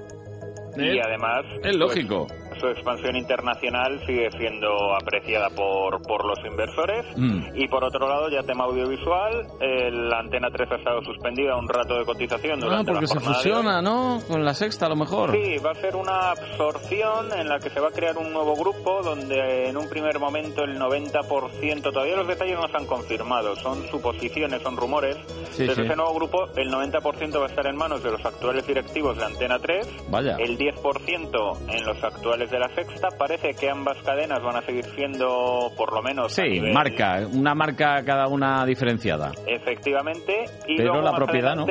Y 0.76 0.98
Eh, 0.98 1.00
además... 1.04 1.44
Es 1.64 1.74
lógico. 1.76 2.26
Su, 2.28 2.45
su 2.60 2.68
expansión 2.68 3.16
internacional 3.16 4.00
sigue 4.06 4.30
siendo 4.38 4.94
apreciada 4.94 5.50
por, 5.50 6.00
por 6.02 6.24
los 6.24 6.38
inversores. 6.44 7.04
Mm. 7.16 7.48
Y 7.54 7.68
por 7.68 7.84
otro 7.84 8.08
lado, 8.08 8.28
ya 8.30 8.42
tema 8.42 8.64
audiovisual, 8.64 9.46
eh, 9.60 9.90
la 9.90 10.18
Antena 10.20 10.48
3 10.50 10.70
ha 10.72 10.76
estado 10.76 11.02
suspendida 11.02 11.56
un 11.56 11.68
rato 11.68 11.98
de 11.98 12.04
cotización 12.04 12.60
Ah, 12.62 12.64
durante 12.66 12.92
porque 12.92 13.06
la 13.06 13.12
se 13.12 13.20
fusiona, 13.20 13.82
¿no? 13.82 14.20
Con 14.28 14.44
la 14.44 14.54
sexta 14.54 14.86
a 14.86 14.88
lo 14.88 14.96
mejor. 14.96 15.32
Sí, 15.32 15.56
va 15.58 15.70
a 15.70 15.74
ser 15.74 15.96
una 15.96 16.30
absorción 16.30 17.32
en 17.38 17.48
la 17.48 17.58
que 17.58 17.70
se 17.70 17.80
va 17.80 17.88
a 17.88 17.92
crear 17.92 18.16
un 18.18 18.32
nuevo 18.32 18.54
grupo 18.54 19.02
donde 19.02 19.68
en 19.68 19.76
un 19.76 19.88
primer 19.88 20.18
momento 20.18 20.62
el 20.64 20.78
90%, 20.78 21.82
todavía 21.92 22.16
los 22.16 22.26
detalles 22.28 22.56
no 22.58 22.68
se 22.68 22.76
han 22.76 22.86
confirmado, 22.86 23.56
son 23.56 23.86
suposiciones, 23.88 24.62
son 24.62 24.76
rumores. 24.76 25.16
Sí, 25.50 25.62
Desde 25.66 25.74
sí. 25.76 25.82
ese 25.82 25.96
nuevo 25.96 26.14
grupo 26.14 26.48
el 26.56 26.70
90% 26.72 27.38
va 27.38 27.44
a 27.46 27.48
estar 27.48 27.66
en 27.66 27.76
manos 27.76 28.02
de 28.02 28.10
los 28.10 28.24
actuales 28.24 28.66
directivos 28.66 29.16
de 29.16 29.24
Antena 29.24 29.58
3, 29.58 29.86
Vaya. 30.10 30.36
el 30.38 30.58
10% 30.58 31.56
en 31.68 31.84
los 31.86 32.02
actuales 32.04 32.45
de 32.50 32.58
la 32.58 32.68
Sexta. 32.70 33.08
Parece 33.18 33.54
que 33.54 33.68
ambas 33.70 33.96
cadenas 34.02 34.42
van 34.42 34.56
a 34.56 34.62
seguir 34.62 34.84
siendo 34.94 35.70
por 35.76 35.92
lo 35.92 36.02
menos 36.02 36.32
Sí, 36.32 36.42
nivel- 36.42 36.72
marca, 36.72 37.20
una 37.32 37.54
marca 37.54 38.02
cada 38.04 38.28
una 38.28 38.64
diferenciada. 38.66 39.32
Efectivamente, 39.46 40.44
y 40.66 40.76
Pero 40.76 40.92
luego 40.94 41.02
la 41.10 41.16
propiedad, 41.16 41.54
¿no? 41.56 41.66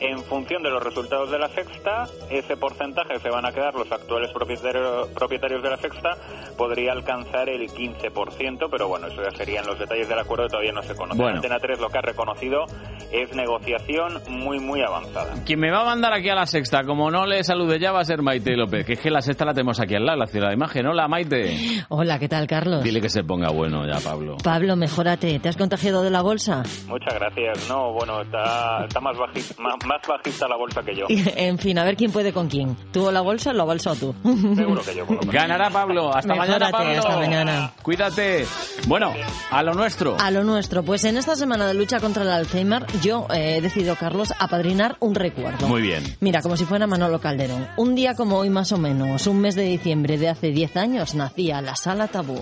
en 0.00 0.18
función 0.24 0.62
de 0.62 0.70
los 0.70 0.82
resultados 0.82 1.30
de 1.30 1.38
la 1.38 1.48
sexta, 1.48 2.06
ese 2.30 2.56
porcentaje 2.56 3.18
se 3.18 3.28
van 3.28 3.44
a 3.44 3.52
quedar 3.52 3.74
los 3.74 3.90
actuales 3.92 4.30
propietarios, 4.32 5.08
propietarios 5.08 5.62
de 5.62 5.70
la 5.70 5.76
sexta, 5.76 6.10
podría 6.56 6.92
alcanzar 6.92 7.48
el 7.48 7.68
15%, 7.70 8.68
pero 8.70 8.88
bueno, 8.88 9.08
eso 9.08 9.22
ya 9.22 9.30
serían 9.36 9.66
los 9.66 9.78
detalles 9.78 10.08
del 10.08 10.18
acuerdo, 10.18 10.48
todavía 10.48 10.72
no 10.72 10.82
se 10.82 10.94
conocen. 10.94 11.18
Bueno. 11.22 11.36
Antena 11.36 11.58
3 11.58 11.80
lo 11.80 11.88
que 11.88 11.98
ha 11.98 12.02
reconocido 12.02 12.64
es 13.12 13.34
negociación 13.34 14.20
muy, 14.28 14.58
muy 14.60 14.82
avanzada. 14.82 15.34
Quien 15.44 15.60
me 15.60 15.70
va 15.70 15.82
a 15.82 15.84
mandar 15.84 16.12
aquí 16.12 16.28
a 16.28 16.34
la 16.34 16.46
sexta, 16.46 16.84
como 16.84 17.10
no 17.10 17.26
le 17.26 17.42
salude 17.44 17.78
ya, 17.78 17.92
va 17.92 18.00
a 18.00 18.04
ser 18.04 18.22
Maite 18.22 18.56
López, 18.56 18.86
que 18.86 18.94
es 18.94 19.00
que 19.00 19.10
la 19.10 19.20
sexta 19.20 19.44
la 19.44 19.52
tenemos 19.52 19.80
aquí 19.80 19.94
al 19.96 20.06
lado, 20.06 20.18
la 20.20 20.26
ciudad 20.26 20.48
de 20.48 20.54
imagen. 20.54 20.86
Hola, 20.86 21.08
Maite. 21.08 21.84
Hola, 21.88 22.18
¿qué 22.18 22.28
tal, 22.28 22.46
Carlos? 22.46 22.84
Dile 22.84 23.00
que 23.00 23.08
se 23.08 23.24
ponga 23.24 23.50
bueno 23.50 23.86
ya, 23.86 23.98
Pablo. 24.00 24.36
Pablo, 24.44 24.76
mejórate. 24.76 25.38
¿Te 25.40 25.48
has 25.48 25.56
contagiado 25.56 26.02
de 26.02 26.10
la 26.10 26.20
bolsa? 26.22 26.62
Muchas 26.86 27.14
gracias. 27.14 27.68
No, 27.68 27.92
bueno, 27.92 28.20
está, 28.20 28.84
está 28.84 29.00
más, 29.00 29.16
bajista, 29.16 29.60
más, 29.62 29.74
más 29.86 30.00
bajista 30.06 30.46
la 30.46 30.56
bolsa 30.56 30.82
que 30.82 30.94
yo. 30.94 31.06
en 31.08 31.58
fin, 31.58 31.78
a 31.78 31.84
ver 31.84 31.96
quién 31.96 32.12
puede 32.12 32.32
con 32.32 32.48
quién. 32.48 32.76
¿Tú 32.92 33.06
o 33.06 33.10
la 33.10 33.22
bolsa, 33.22 33.52
la 33.52 33.64
bolsa 33.64 33.92
o 33.92 33.96
tú? 33.96 34.14
Seguro 34.54 34.82
que 34.82 34.94
yo, 34.94 35.06
por 35.06 35.16
lo 35.16 35.20
menos. 35.22 35.34
Ganará 35.34 35.70
Pablo. 35.70 36.14
Hasta 36.14 36.34
mañana, 36.34 36.70
Pablo. 36.70 36.98
hasta 36.98 37.16
mañana. 37.16 37.72
Cuídate. 37.82 38.44
Bueno, 38.86 39.12
a 39.50 39.62
lo 39.62 39.74
nuestro. 39.74 40.16
A 40.20 40.30
lo 40.30 40.44
nuestro, 40.44 40.82
pues 40.82 41.04
en 41.04 41.16
esta 41.16 41.34
semana 41.34 41.66
de 41.66 41.74
lucha 41.74 41.98
contra 41.98 42.22
el 42.24 42.30
Alzheimer, 42.30 42.84
yo 43.02 43.26
eh, 43.32 43.56
he 43.56 43.60
decidido, 43.62 43.96
Carlos, 43.96 44.34
apadrinar 44.38 44.96
un 45.00 45.14
recuerdo. 45.14 45.66
Muy 45.66 45.80
bien. 45.80 46.04
Mira, 46.20 46.42
como 46.42 46.56
si 46.58 46.66
fuera 46.66 46.86
Manolo 46.86 47.20
Calderón. 47.20 47.66
Un 47.76 47.94
día 47.94 48.14
como 48.14 48.36
hoy, 48.36 48.50
más 48.50 48.72
o 48.72 48.78
menos, 48.78 49.26
un 49.26 49.40
mes 49.40 49.54
de 49.54 49.62
diciembre 49.62 50.09
de 50.18 50.28
hace 50.28 50.50
10 50.50 50.76
años, 50.76 51.14
nacía 51.14 51.60
la 51.62 51.76
Sala 51.76 52.08
Tabú. 52.08 52.40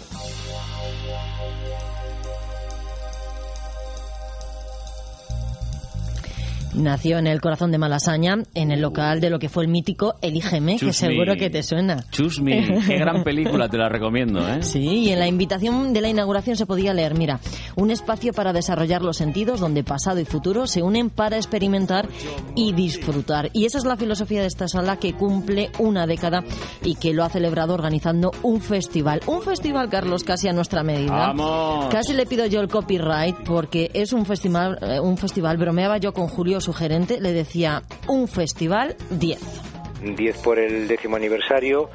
Nació 6.78 7.18
en 7.18 7.26
el 7.26 7.40
corazón 7.40 7.72
de 7.72 7.78
Malasaña, 7.78 8.36
en 8.54 8.70
el 8.70 8.80
local 8.80 9.20
de 9.20 9.30
lo 9.30 9.40
que 9.40 9.48
fue 9.48 9.64
el 9.64 9.68
mítico 9.68 10.14
Elígeme, 10.22 10.76
que 10.78 10.92
seguro 10.92 11.32
me. 11.32 11.36
que 11.38 11.50
te 11.50 11.64
suena. 11.64 12.04
Choose 12.12 12.40
Me. 12.40 12.80
Qué 12.86 12.98
gran 12.98 13.24
película, 13.24 13.68
te 13.68 13.76
la 13.76 13.88
recomiendo, 13.88 14.48
¿eh? 14.48 14.62
Sí, 14.62 14.78
y 14.78 15.10
en 15.10 15.18
la 15.18 15.26
invitación 15.26 15.92
de 15.92 16.00
la 16.00 16.08
inauguración 16.08 16.56
se 16.56 16.66
podía 16.66 16.94
leer, 16.94 17.18
mira, 17.18 17.40
un 17.74 17.90
espacio 17.90 18.32
para 18.32 18.52
desarrollar 18.52 19.02
los 19.02 19.16
sentidos 19.16 19.58
donde 19.58 19.82
pasado 19.82 20.20
y 20.20 20.24
futuro 20.24 20.68
se 20.68 20.82
unen 20.82 21.10
para 21.10 21.36
experimentar 21.36 22.08
y 22.54 22.72
disfrutar. 22.72 23.50
Y 23.52 23.64
esa 23.64 23.78
es 23.78 23.84
la 23.84 23.96
filosofía 23.96 24.40
de 24.40 24.46
esta 24.46 24.68
sala 24.68 24.98
que 24.98 25.14
cumple 25.14 25.70
una 25.80 26.06
década 26.06 26.44
y 26.84 26.94
que 26.94 27.12
lo 27.12 27.24
ha 27.24 27.28
celebrado 27.28 27.74
organizando 27.74 28.30
un 28.44 28.60
festival. 28.60 29.20
Un 29.26 29.42
festival, 29.42 29.88
Carlos, 29.88 30.22
casi 30.22 30.46
a 30.46 30.52
nuestra 30.52 30.84
medida. 30.84 31.10
¡Vamos! 31.10 31.86
Casi 31.90 32.12
le 32.12 32.24
pido 32.24 32.46
yo 32.46 32.60
el 32.60 32.68
copyright 32.68 33.34
porque 33.44 33.90
es 33.94 34.12
un 34.12 34.24
festival, 34.24 34.78
eh, 34.80 35.00
un 35.00 35.16
festival, 35.16 35.56
bromeaba 35.56 35.98
yo 35.98 36.12
con 36.12 36.28
Julio, 36.28 36.60
su 36.68 36.74
gerente, 36.74 37.18
le 37.18 37.32
decía, 37.32 37.80
un 38.08 38.28
festival 38.28 38.94
10. 39.08 39.40
10 40.16 40.38
por 40.42 40.58
el 40.58 40.86
décimo 40.86 41.16
aniversario, 41.16 41.88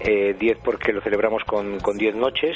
eh, 0.00 0.36
10 0.38 0.58
porque 0.62 0.92
lo 0.92 1.00
celebramos 1.00 1.42
con, 1.44 1.80
con 1.80 1.96
10 1.96 2.14
noches 2.14 2.54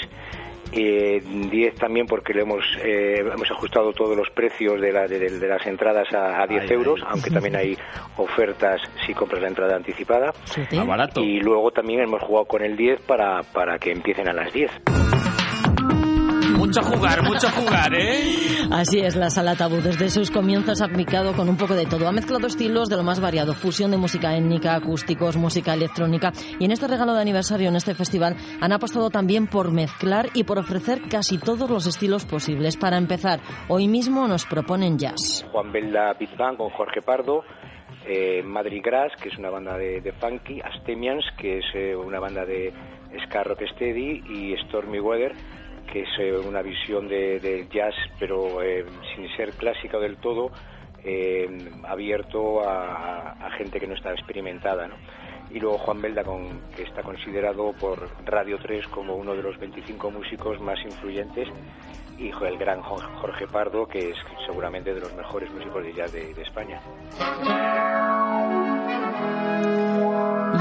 Eh, 0.74 1.20
10 1.50 1.74
también 1.74 2.06
porque 2.06 2.32
le 2.32 2.42
hemos 2.42 2.64
eh, 2.82 3.16
hemos 3.20 3.50
ajustado 3.50 3.92
todos 3.92 4.16
los 4.16 4.30
precios 4.30 4.80
de, 4.80 4.90
la- 4.90 5.06
de- 5.06 5.18
de 5.38 5.46
las 5.48 5.66
entradas 5.66 6.08
a, 6.14 6.40
a 6.42 6.46
10 6.46 6.62
Ay, 6.62 6.68
euros, 6.72 6.98
ay. 7.02 7.08
aunque 7.10 7.30
también 7.30 7.56
hay 7.56 7.76
ofertas 8.16 8.80
si 9.06 9.12
compras 9.12 9.42
la 9.42 9.48
entrada 9.48 9.76
anticipada. 9.76 10.32
Más 10.72 10.86
barato. 10.86 11.20
Y 11.20 11.40
luego 11.40 11.70
también 11.72 12.00
hemos 12.00 12.22
jugado 12.22 12.46
con 12.46 12.62
el 12.64 12.74
10 12.76 13.02
para, 13.02 13.42
para 13.42 13.78
que 13.78 13.92
empiecen 13.92 14.28
a 14.28 14.32
las 14.32 14.50
10. 14.54 14.70
Mucho 16.72 16.88
jugar, 16.88 17.22
mucho 17.22 17.48
jugar, 17.50 17.94
¿eh? 17.94 18.66
Así 18.70 19.00
es, 19.00 19.14
la 19.14 19.28
sala 19.28 19.54
tabú 19.54 19.82
desde 19.82 20.08
sus 20.08 20.30
comienzos 20.30 20.80
ha 20.80 20.86
aplicado 20.86 21.34
con 21.34 21.50
un 21.50 21.58
poco 21.58 21.74
de 21.74 21.84
todo. 21.84 22.08
Ha 22.08 22.12
mezclado 22.12 22.46
estilos 22.46 22.88
de 22.88 22.96
lo 22.96 23.02
más 23.02 23.20
variado, 23.20 23.52
fusión 23.52 23.90
de 23.90 23.98
música 23.98 24.34
étnica, 24.34 24.74
acústicos, 24.74 25.36
música 25.36 25.74
electrónica. 25.74 26.32
Y 26.58 26.64
en 26.64 26.70
este 26.70 26.88
regalo 26.88 27.12
de 27.12 27.20
aniversario, 27.20 27.68
en 27.68 27.76
este 27.76 27.94
festival, 27.94 28.36
han 28.62 28.72
apostado 28.72 29.10
también 29.10 29.48
por 29.48 29.70
mezclar 29.70 30.30
y 30.32 30.44
por 30.44 30.58
ofrecer 30.58 31.02
casi 31.10 31.36
todos 31.36 31.68
los 31.68 31.86
estilos 31.86 32.24
posibles. 32.24 32.78
Para 32.78 32.96
empezar, 32.96 33.40
hoy 33.68 33.86
mismo 33.86 34.26
nos 34.26 34.46
proponen 34.46 34.96
jazz. 34.96 35.44
Juan 35.52 35.72
Belda 35.72 36.14
Beat 36.18 36.38
Band 36.38 36.56
con 36.56 36.70
Jorge 36.70 37.02
Pardo, 37.02 37.44
eh, 38.06 38.42
Madrid 38.42 38.80
Grass, 38.82 39.12
que 39.22 39.28
es 39.28 39.36
una 39.36 39.50
banda 39.50 39.76
de, 39.76 40.00
de 40.00 40.12
funky, 40.12 40.62
Astemians, 40.62 41.26
que 41.36 41.58
es 41.58 41.66
eh, 41.74 41.94
una 41.94 42.18
banda 42.18 42.46
de 42.46 42.72
ska 43.26 43.42
rocksteady, 43.44 44.22
y 44.26 44.56
Stormy 44.64 45.00
Weather, 45.00 45.34
que 45.92 46.00
es 46.04 46.08
eh, 46.18 46.32
una 46.38 46.62
visión 46.62 47.06
de, 47.06 47.66
jazz, 47.70 47.94
pero 48.18 48.62
eh, 48.62 48.84
sin 49.14 49.28
ser 49.36 49.52
clásica 49.52 49.98
del 49.98 50.16
todo, 50.16 50.50
eh, 51.04 51.46
abierto 51.86 52.66
a, 52.66 53.50
gente 53.58 53.78
que 53.78 53.86
no 53.86 53.94
está 53.94 54.12
experimentada, 54.12 54.88
¿no? 54.88 54.94
Y 55.50 55.60
luego 55.60 55.76
Juan 55.76 56.00
Belda, 56.00 56.24
que 56.74 56.82
está 56.84 57.02
considerado 57.02 57.74
por 57.74 58.08
Radio 58.24 58.56
3 58.58 58.88
como 58.88 59.14
uno 59.16 59.34
de 59.34 59.42
los 59.42 59.58
25 59.58 60.10
músicos 60.10 60.58
más 60.62 60.78
influyentes, 60.82 61.46
hijo 62.18 62.44
del 62.46 62.56
gran 62.56 62.80
Jo- 62.80 63.02
Jorge 63.20 63.46
Pardo, 63.46 63.86
que 63.86 64.10
es 64.10 64.16
seguramente 64.46 64.94
de 64.94 65.00
los 65.00 65.12
mejores 65.14 65.50
músicos 65.50 65.84
de 65.84 65.92
jazz 65.92 66.12
de 66.12 66.40
España. 66.40 66.80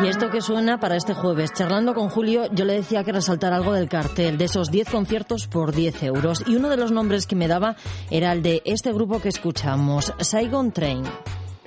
Y 0.03 0.07
esto 0.07 0.31
que 0.31 0.41
suena 0.41 0.79
para 0.79 0.95
este 0.95 1.13
jueves. 1.13 1.53
Charlando 1.53 1.93
con 1.93 2.09
Julio, 2.09 2.47
yo 2.51 2.65
le 2.65 2.73
decía 2.73 3.03
que 3.03 3.11
resaltar 3.11 3.53
algo 3.53 3.73
del 3.73 3.87
cartel, 3.87 4.35
de 4.35 4.45
esos 4.45 4.71
10 4.71 4.89
conciertos 4.89 5.47
por 5.47 5.73
10 5.73 6.01
euros. 6.03 6.43
Y 6.47 6.55
uno 6.55 6.69
de 6.69 6.77
los 6.77 6.91
nombres 6.91 7.27
que 7.27 7.35
me 7.35 7.47
daba 7.47 7.75
era 8.09 8.31
el 8.33 8.41
de 8.41 8.63
este 8.65 8.91
grupo 8.93 9.21
que 9.21 9.29
escuchamos, 9.29 10.11
Saigon 10.17 10.71
Train. 10.71 11.03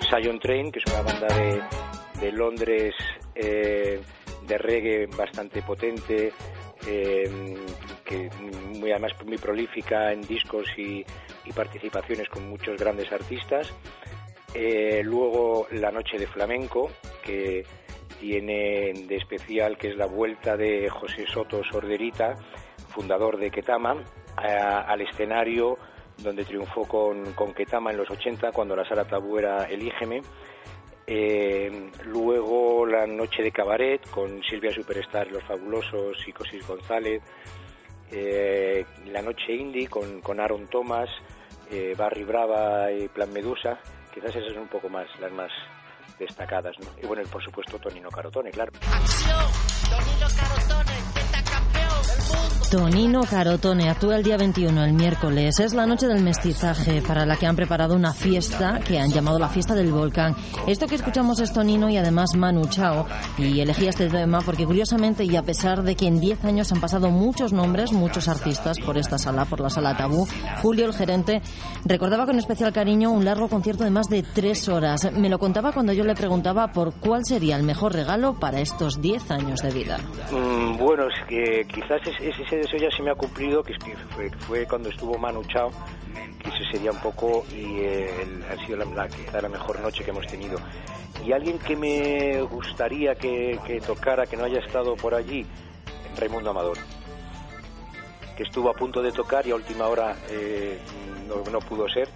Sion 0.00 0.40
Train, 0.40 0.72
que 0.72 0.80
es 0.84 0.92
una 0.92 1.02
banda 1.02 1.28
de, 1.28 2.26
de 2.26 2.32
Londres 2.32 2.94
eh, 3.36 4.00
de 4.48 4.58
reggae 4.58 5.06
bastante 5.16 5.62
potente, 5.62 6.32
eh, 6.88 7.56
que 8.04 8.30
muy 8.80 8.90
además 8.90 9.12
muy 9.24 9.38
prolífica 9.38 10.12
en 10.12 10.22
discos 10.22 10.66
y, 10.76 11.04
y 11.44 11.52
participaciones 11.54 12.28
con 12.28 12.48
muchos 12.48 12.76
grandes 12.78 13.12
artistas. 13.12 13.72
Eh, 14.54 15.02
luego 15.04 15.68
La 15.70 15.92
Noche 15.92 16.18
de 16.18 16.26
Flamenco, 16.26 16.90
que 17.22 17.64
tiene 18.24 18.94
de 19.06 19.16
especial 19.16 19.76
que 19.76 19.88
es 19.88 19.96
la 19.96 20.06
vuelta 20.06 20.56
de 20.56 20.88
José 20.88 21.26
Soto 21.26 21.62
Sorderita, 21.62 22.34
fundador 22.88 23.36
de 23.36 23.50
Ketama, 23.50 24.02
al 24.36 25.00
escenario 25.02 25.76
donde 26.16 26.42
triunfó 26.46 26.88
con, 26.88 27.34
con 27.34 27.52
Ketama 27.52 27.90
en 27.90 27.98
los 27.98 28.10
80, 28.10 28.50
cuando 28.52 28.74
la 28.74 28.88
sala 28.88 29.04
tabú 29.04 29.36
era 29.36 29.64
Elígeme. 29.64 30.22
Eh, 31.06 31.90
luego 32.06 32.86
La 32.86 33.06
Noche 33.06 33.42
de 33.42 33.52
Cabaret, 33.52 34.08
con 34.08 34.42
Silvia 34.42 34.72
Superstar, 34.72 35.30
Los 35.30 35.44
Fabulosos 35.44 36.16
y 36.26 36.32
Cosis 36.32 36.66
González. 36.66 37.22
Eh, 38.10 38.86
la 39.04 39.20
Noche 39.20 39.52
Indie, 39.52 39.86
con, 39.86 40.22
con 40.22 40.40
Aaron 40.40 40.66
Thomas, 40.68 41.10
eh, 41.70 41.94
Barry 41.94 42.24
Brava 42.24 42.90
y 42.90 43.06
Plan 43.08 43.30
Medusa. 43.34 43.78
Quizás 44.14 44.34
esas 44.34 44.54
son 44.54 44.62
un 44.62 44.68
poco 44.68 44.88
más 44.88 45.08
las 45.20 45.32
más 45.32 45.52
destacadas, 46.18 46.76
¿no? 46.78 46.86
Y 47.02 47.06
bueno, 47.06 47.22
y 47.22 47.26
por 47.26 47.42
supuesto 47.42 47.78
Tonino 47.78 48.10
Carotone, 48.10 48.50
claro. 48.50 48.72
Actúa 53.94 54.16
el 54.16 54.22
día 54.22 54.36
21, 54.36 54.84
el 54.84 54.92
miércoles. 54.92 55.60
Es 55.60 55.72
la 55.72 55.86
noche 55.86 56.08
del 56.08 56.22
mestizaje 56.22 57.00
para 57.00 57.24
la 57.24 57.36
que 57.36 57.46
han 57.46 57.54
preparado 57.54 57.94
una 57.94 58.12
fiesta 58.12 58.80
que 58.80 58.98
han 58.98 59.12
llamado 59.12 59.38
la 59.38 59.48
fiesta 59.48 59.74
del 59.74 59.92
volcán. 59.92 60.34
Esto 60.66 60.86
que 60.86 60.96
escuchamos 60.96 61.38
es 61.40 61.52
Tonino 61.52 61.88
y 61.88 61.96
además 61.96 62.34
Manu 62.34 62.66
Chao. 62.66 63.06
Y 63.38 63.60
elegí 63.60 63.86
este 63.86 64.08
tema 64.08 64.40
porque 64.40 64.66
curiosamente 64.66 65.24
y 65.24 65.36
a 65.36 65.42
pesar 65.42 65.82
de 65.82 65.94
que 65.94 66.08
en 66.08 66.18
10 66.18 66.44
años 66.44 66.72
han 66.72 66.80
pasado 66.80 67.10
muchos 67.10 67.52
nombres, 67.52 67.92
muchos 67.92 68.28
artistas 68.28 68.80
por 68.80 68.98
esta 68.98 69.16
sala, 69.16 69.44
por 69.44 69.60
la 69.60 69.70
sala 69.70 69.96
tabú, 69.96 70.26
Julio, 70.60 70.86
el 70.86 70.94
gerente, 70.94 71.40
recordaba 71.84 72.26
con 72.26 72.38
especial 72.38 72.72
cariño 72.72 73.12
un 73.12 73.24
largo 73.24 73.48
concierto 73.48 73.84
de 73.84 73.90
más 73.90 74.08
de 74.08 74.22
3 74.22 74.68
horas. 74.70 75.12
Me 75.12 75.28
lo 75.28 75.38
contaba 75.38 75.72
cuando 75.72 75.92
yo 75.92 76.04
le 76.04 76.14
preguntaba 76.14 76.72
por 76.72 76.94
cuál 76.94 77.24
sería 77.24 77.56
el 77.56 77.62
mejor 77.62 77.92
regalo 77.92 78.34
para 78.34 78.60
estos 78.60 79.00
10 79.00 79.30
años 79.30 79.60
de 79.60 79.70
vida. 79.70 79.98
Mm, 80.32 80.76
bueno, 80.78 81.04
es 81.04 81.28
que 81.28 81.66
quizás 81.72 82.03
es- 82.10 82.20
es- 82.20 82.38
ese 82.40 82.56
deseo 82.56 82.78
ya 82.78 82.90
se 82.90 83.02
me 83.02 83.10
ha 83.10 83.14
cumplido, 83.14 83.62
que 83.62 83.74
fue, 84.46 84.66
cuando 84.66 84.88
estuvo 84.88 85.16
Manu 85.18 85.42
Chao, 85.44 85.70
que 86.38 86.48
ese 86.48 86.64
sería 86.70 86.90
un 86.90 87.00
poco, 87.00 87.44
y 87.50 87.80
eh, 87.80 88.22
el- 88.22 88.44
ha 88.44 88.56
sido 88.66 88.78
la, 88.78 89.48
mejor 89.48 89.80
noche 89.80 90.04
que 90.04 90.10
hemos 90.10 90.26
tenido. 90.26 90.58
Y 91.24 91.32
alguien 91.32 91.58
que 91.58 91.76
me 91.76 92.42
gustaría 92.42 93.14
que, 93.14 93.58
tocara, 93.86 94.26
que 94.26 94.36
no 94.36 94.44
haya 94.44 94.58
estado 94.60 94.96
por 94.96 95.14
allí, 95.14 95.46
Raimundo 96.18 96.50
Amador, 96.50 96.78
que 98.36 98.42
estuvo 98.42 98.68
a 98.68 98.74
punto 98.74 99.00
de 99.02 99.12
tocar 99.12 99.46
y 99.46 99.52
a 99.52 99.54
última 99.54 99.86
hora 99.86 100.16
eh, 100.30 100.78
no, 101.28 101.36
no 101.50 101.58
pudo 101.60 101.88
ser. 101.88 102.08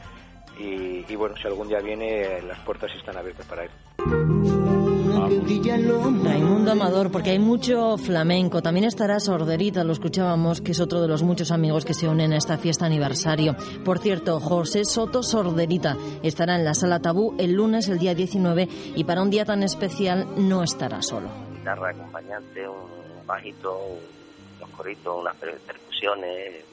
Y, 0.58 1.14
bueno, 1.14 1.36
si 1.36 1.46
algún 1.46 1.68
día 1.68 1.78
viene, 1.78 2.42
las 2.42 2.58
puertas 2.60 2.90
están 2.96 3.16
abiertas 3.16 3.46
para 3.46 3.62
él. 3.62 3.70
Raimundo 5.28 6.72
Amador, 6.72 7.10
porque 7.12 7.30
hay 7.32 7.38
mucho 7.38 7.98
flamenco. 7.98 8.62
También 8.62 8.86
estará 8.86 9.20
Sorderita, 9.20 9.84
lo 9.84 9.92
escuchábamos, 9.92 10.62
que 10.62 10.72
es 10.72 10.80
otro 10.80 11.02
de 11.02 11.08
los 11.08 11.22
muchos 11.22 11.50
amigos 11.50 11.84
que 11.84 11.92
se 11.92 12.08
unen 12.08 12.32
a 12.32 12.38
esta 12.38 12.56
fiesta 12.56 12.86
aniversario. 12.86 13.54
Por 13.84 13.98
cierto, 13.98 14.40
José 14.40 14.86
Soto 14.86 15.22
Sorderita 15.22 15.98
estará 16.22 16.54
en 16.56 16.64
la 16.64 16.72
sala 16.72 17.00
tabú 17.00 17.34
el 17.38 17.52
lunes, 17.52 17.90
el 17.90 17.98
día 17.98 18.14
19, 18.14 18.68
y 18.96 19.04
para 19.04 19.20
un 19.20 19.28
día 19.28 19.44
tan 19.44 19.62
especial 19.62 20.26
no 20.48 20.62
estará 20.62 21.02
solo. 21.02 21.28
guitarra 21.58 21.90
acompañante, 21.90 22.66
un 22.66 23.26
bajito, 23.26 23.78
unos 24.56 24.70
coritos, 24.70 25.20
unas 25.20 25.36
per- 25.36 25.58
percusiones, 25.58 26.64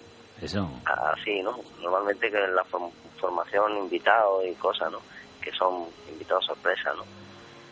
Eso. 0.41 0.69
así, 0.85 1.41
¿no? 1.43 1.59
Normalmente 1.83 2.31
que 2.31 2.37
en 2.41 2.55
la 2.55 2.63
form- 2.63 2.89
formación 3.19 3.77
invitados 3.79 4.45
y 4.49 4.53
cosas, 4.53 4.89
¿no? 4.93 4.99
Que 5.41 5.51
son 5.51 5.83
invitados 6.09 6.45
sorpresa, 6.45 6.91
¿no? 6.95 7.03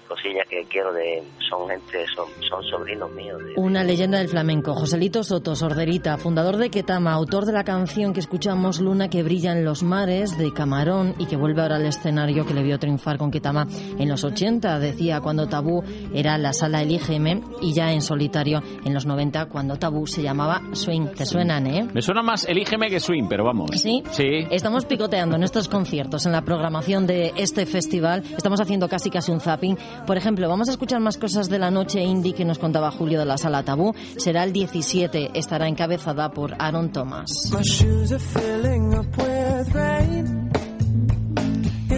Cosillas 0.08 0.46
que 0.50 0.64
quiero 0.70 0.94
de... 0.94 1.24
son 1.50 1.68
gente, 1.70 2.06
son, 2.16 2.28
son 2.48 2.64
sobrinos 2.64 3.12
míos. 3.12 3.40
de- 3.44 3.54
Una 3.62 3.84
leyenda 3.84 4.20
del 4.20 4.28
flamenco, 4.30 4.74
Joselito 4.76 5.24
Soto 5.24 5.56
Sorderita, 5.56 6.18
fundador 6.18 6.58
de 6.58 6.70
Ketama, 6.70 7.14
autor 7.14 7.46
de 7.46 7.54
la 7.54 7.64
canción 7.64 8.14
que 8.14 8.20
escuchamos 8.20 8.80
Luna 8.80 9.10
que 9.10 9.24
brilla 9.24 9.52
en 9.52 9.66
los 9.66 9.84
mares 9.84 10.38
de 10.38 10.52
Camarón 10.54 11.16
y 11.18 11.26
que 11.26 11.36
vuelve 11.36 11.62
ahora 11.62 11.78
al 11.78 11.86
escenario 11.86 12.46
que 12.46 12.54
le 12.54 12.64
vio 12.64 12.78
triunfar 12.80 13.18
con 13.18 13.32
Ketama 13.32 13.66
en 13.98 14.08
los 14.10 14.24
80, 14.24 14.80
decía 14.80 15.22
cuando 15.22 15.48
Tabú 15.48 15.84
era 16.14 16.38
la 16.38 16.54
sala 16.54 16.82
El 16.82 16.92
IGM 16.92 17.42
y 17.62 17.74
ya 17.74 17.92
en 17.92 18.02
solitario 18.02 18.62
en 18.86 18.94
los 18.94 19.06
90 19.06 19.46
cuando 19.48 19.78
Tabú 19.78 20.06
se 20.08 20.22
llamaba 20.22 20.62
Swing. 20.74 21.08
¿Te 21.16 21.26
suenan, 21.26 21.68
eh? 21.68 21.88
Me 21.94 22.02
suena 22.02 22.22
más 22.22 22.46
Elígeme 22.46 22.90
que 22.90 23.00
Swing, 23.00 23.26
pero 23.30 23.44
vamos. 23.44 23.72
¿Sí? 23.76 24.04
Sí. 24.12 24.46
Estamos 24.52 24.86
picoteando 24.86 25.36
en 25.36 25.44
estos 25.44 25.68
conciertos, 25.70 26.26
en 26.26 26.32
la 26.34 26.42
programación 26.44 27.08
de 27.08 27.34
este 27.38 27.66
festival. 27.66 28.24
Estamos 28.36 28.60
haciendo 28.60 28.88
casi 28.90 29.10
casi 29.10 29.32
un 29.32 29.40
zapping. 29.40 29.78
Por 30.06 30.18
ejemplo, 30.18 30.48
vamos 30.50 30.70
a 30.70 30.72
escuchar 30.72 31.00
más 31.00 31.18
cosas 31.18 31.50
de 31.50 31.60
la 31.60 31.72
noche 31.72 32.02
indie 32.02 32.34
que 32.34 32.46
nos 32.46 32.60
contaba 32.60 32.92
Julio 32.92 33.20
de 33.20 33.26
la 33.26 33.38
Sala 33.38 33.64
Tabú. 33.64 33.94
Será 34.18 34.44
el 34.44 34.54
17, 34.54 35.32
estará 35.34 35.68
encabezada 35.68 36.32
por 36.32 36.56
Aaron 36.60 36.92
Thomas. 36.92 37.50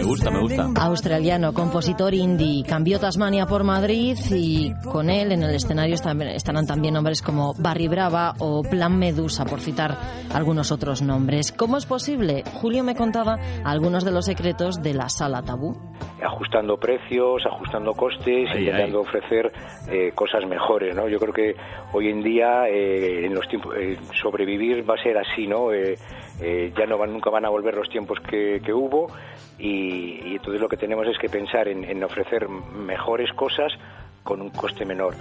Gusta, 0.06 0.30
me 0.30 0.40
gusta. 0.40 0.68
Australiano, 0.76 1.52
compositor 1.52 2.14
indie, 2.14 2.64
cambió 2.64 2.98
Tasmania 2.98 3.46
por 3.46 3.64
Madrid 3.64 4.16
y 4.30 4.72
con 4.90 5.10
él 5.10 5.32
en 5.32 5.42
el 5.42 5.54
escenario 5.54 5.94
están- 5.94 6.22
estarán 6.22 6.66
también 6.66 6.94
nombres 6.94 7.20
como 7.22 7.52
Barry 7.58 7.88
Brava 7.88 8.34
o 8.38 8.62
Plan 8.62 8.98
Medusa, 8.98 9.44
por 9.44 9.60
citar 9.60 9.96
algunos 10.32 10.72
otros 10.72 11.02
nombres. 11.02 11.52
¿Cómo 11.52 11.76
es 11.76 11.86
posible? 11.86 12.42
Julio 12.54 12.82
me 12.84 12.94
contaba 12.94 13.36
algunos 13.64 14.04
de 14.04 14.12
los 14.12 14.24
secretos 14.24 14.82
de 14.82 14.94
la 14.94 15.08
Sala 15.08 15.42
Tabú. 15.42 15.76
ajustando 16.22 16.76
precios, 16.78 17.44
ajustando 17.46 17.92
costes, 17.92 18.48
Ay, 18.52 18.60
intentando 18.64 19.00
ofrecer 19.00 19.52
eh, 19.90 20.12
cosas 20.14 20.46
mejores, 20.48 20.94
¿no? 20.96 21.08
Yo 21.08 21.18
creo 21.18 21.32
que 21.32 21.54
hoy 21.92 22.08
en 22.08 22.22
día 22.22 22.66
eh, 22.68 23.26
en 23.26 23.34
los 23.34 23.46
tiempos 23.48 23.74
eh, 23.78 23.96
sobrevivir 24.22 24.88
va 24.88 24.94
a 24.94 25.02
ser 25.02 25.16
así, 25.18 25.46
¿no? 25.46 25.72
Eh, 26.40 26.72
ya 26.78 26.86
no 26.86 26.98
van, 26.98 27.12
nunca 27.12 27.30
van 27.30 27.44
a 27.44 27.48
volver 27.48 27.74
los 27.74 27.88
tiempos 27.88 28.18
que, 28.20 28.60
que 28.64 28.72
hubo 28.72 29.08
y, 29.58 30.20
y 30.28 30.32
entonces 30.36 30.60
lo 30.60 30.68
que 30.68 30.76
tenemos 30.76 31.06
es 31.08 31.16
que 31.18 31.28
pensar 31.28 31.66
en, 31.68 31.82
en 31.84 32.04
ofrecer 32.04 32.48
mejores 32.48 33.32
cosas 33.32 33.72
con 34.22 34.42
un 34.42 34.50
coste 34.50 34.84
menor. 34.84 35.14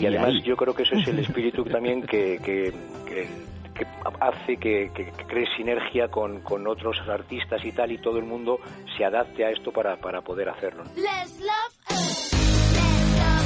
Y 0.00 0.06
además 0.06 0.32
yo 0.44 0.56
creo 0.56 0.74
que 0.74 0.82
eso 0.82 0.96
es 0.96 1.06
el 1.08 1.18
espíritu 1.20 1.64
también 1.64 2.02
que, 2.02 2.38
que- 2.42 2.72
que 3.06 3.28
que 3.76 3.86
hace 4.20 4.56
que, 4.56 4.90
que, 4.94 5.12
cree 5.26 5.46
sinergia 5.54 6.08
con, 6.08 6.40
con, 6.40 6.66
otros 6.66 6.98
artistas 7.06 7.62
y 7.62 7.72
tal, 7.72 7.92
y 7.92 7.98
todo 7.98 8.16
el 8.18 8.24
mundo 8.24 8.58
se 8.96 9.04
adapte 9.04 9.44
a 9.44 9.50
esto 9.50 9.70
para, 9.70 9.96
para 9.98 10.22
poder 10.22 10.48
hacerlo. 10.48 10.84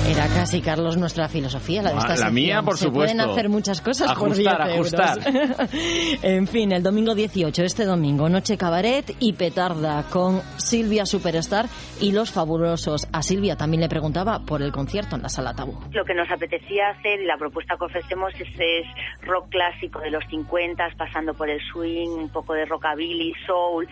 Era 0.08 0.26
casi, 0.26 0.60
Carlos, 0.60 0.96
nuestra 0.96 1.28
filosofía, 1.28 1.82
la 1.82 1.92
de 1.92 1.98
esta 1.98 2.16
La 2.16 2.30
mía, 2.30 2.62
por 2.62 2.76
Se 2.76 2.86
supuesto. 2.86 3.14
pueden 3.16 3.20
hacer 3.30 3.48
muchas 3.48 3.80
cosas 3.80 4.10
ajustar, 4.10 4.56
por 4.56 4.66
10 4.66 4.74
ajustar. 4.74 5.18
euros. 5.26 5.68
en 6.22 6.46
fin, 6.48 6.72
el 6.72 6.82
domingo 6.82 7.14
18, 7.14 7.62
este 7.62 7.84
domingo, 7.84 8.28
Noche 8.28 8.56
Cabaret 8.56 9.14
y 9.20 9.34
Petarda 9.34 10.02
con 10.10 10.40
Silvia 10.56 11.06
Superstar 11.06 11.66
y 12.00 12.10
Los 12.10 12.32
Fabulosos. 12.32 13.06
A 13.12 13.22
Silvia 13.22 13.54
también 13.56 13.82
le 13.82 13.88
preguntaba 13.88 14.40
por 14.40 14.62
el 14.62 14.72
concierto 14.72 15.14
en 15.14 15.22
la 15.22 15.28
Sala 15.28 15.54
Tabú. 15.54 15.78
Lo 15.92 16.04
que 16.04 16.14
nos 16.14 16.28
apetecía 16.30 16.88
hacer 16.88 17.20
y 17.20 17.26
la 17.26 17.36
propuesta 17.36 17.76
que 17.78 17.84
ofrecemos 17.84 18.32
es, 18.34 18.48
es 18.58 18.86
rock 19.22 19.48
clásico 19.50 20.00
de 20.00 20.10
los 20.10 20.24
50, 20.28 20.88
pasando 20.98 21.34
por 21.34 21.48
el 21.48 21.60
swing, 21.72 22.08
un 22.08 22.28
poco 22.30 22.54
de 22.54 22.64
rockabilly, 22.64 23.32
soul, 23.46 23.86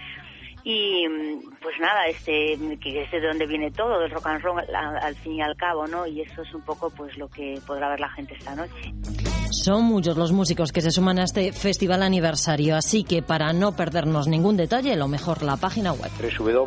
y 0.71 1.07
pues 1.63 1.81
nada 1.81 2.05
este 2.09 2.59
que 2.79 3.03
es 3.03 3.11
de 3.11 3.23
donde 3.23 3.47
viene 3.47 3.71
todo 3.71 4.01
del 4.01 4.11
rock 4.11 4.27
and 4.27 4.43
roll 4.43 4.59
al, 4.59 4.99
al, 5.03 5.15
fin 5.17 5.37
y 5.37 5.41
al 5.41 5.57
cabo 5.57 5.87
no 5.87 6.07
y 6.07 6.21
eso 6.21 6.43
es 6.43 6.55
un 6.55 6.61
poco 6.61 6.91
pues 6.91 7.17
lo 7.17 7.27
que 7.29 7.59
podrá 7.67 7.89
ver 7.89 8.01
la 8.01 8.11
gente 8.11 8.35
esta 8.35 8.55
noche. 8.55 8.93
Son 9.51 9.85
muchos 9.85 10.19
los 10.19 10.31
músicos 10.31 10.71
que 10.71 10.83
se 10.83 10.91
suman 10.91 11.21
a 11.21 11.25
este 11.25 11.55
festival 11.55 12.03
aniversario 12.03 12.77
así 12.77 13.03
que 13.03 13.23
para 13.23 13.55
no 13.55 13.73
perdernos 13.73 14.29
ningún 14.29 14.59
detalle 14.59 14.95
lo 14.95 15.09
mejor 15.09 15.43
la 15.43 15.57
página 15.57 15.95
web. 15.95 16.11
www.tabu 16.21 16.67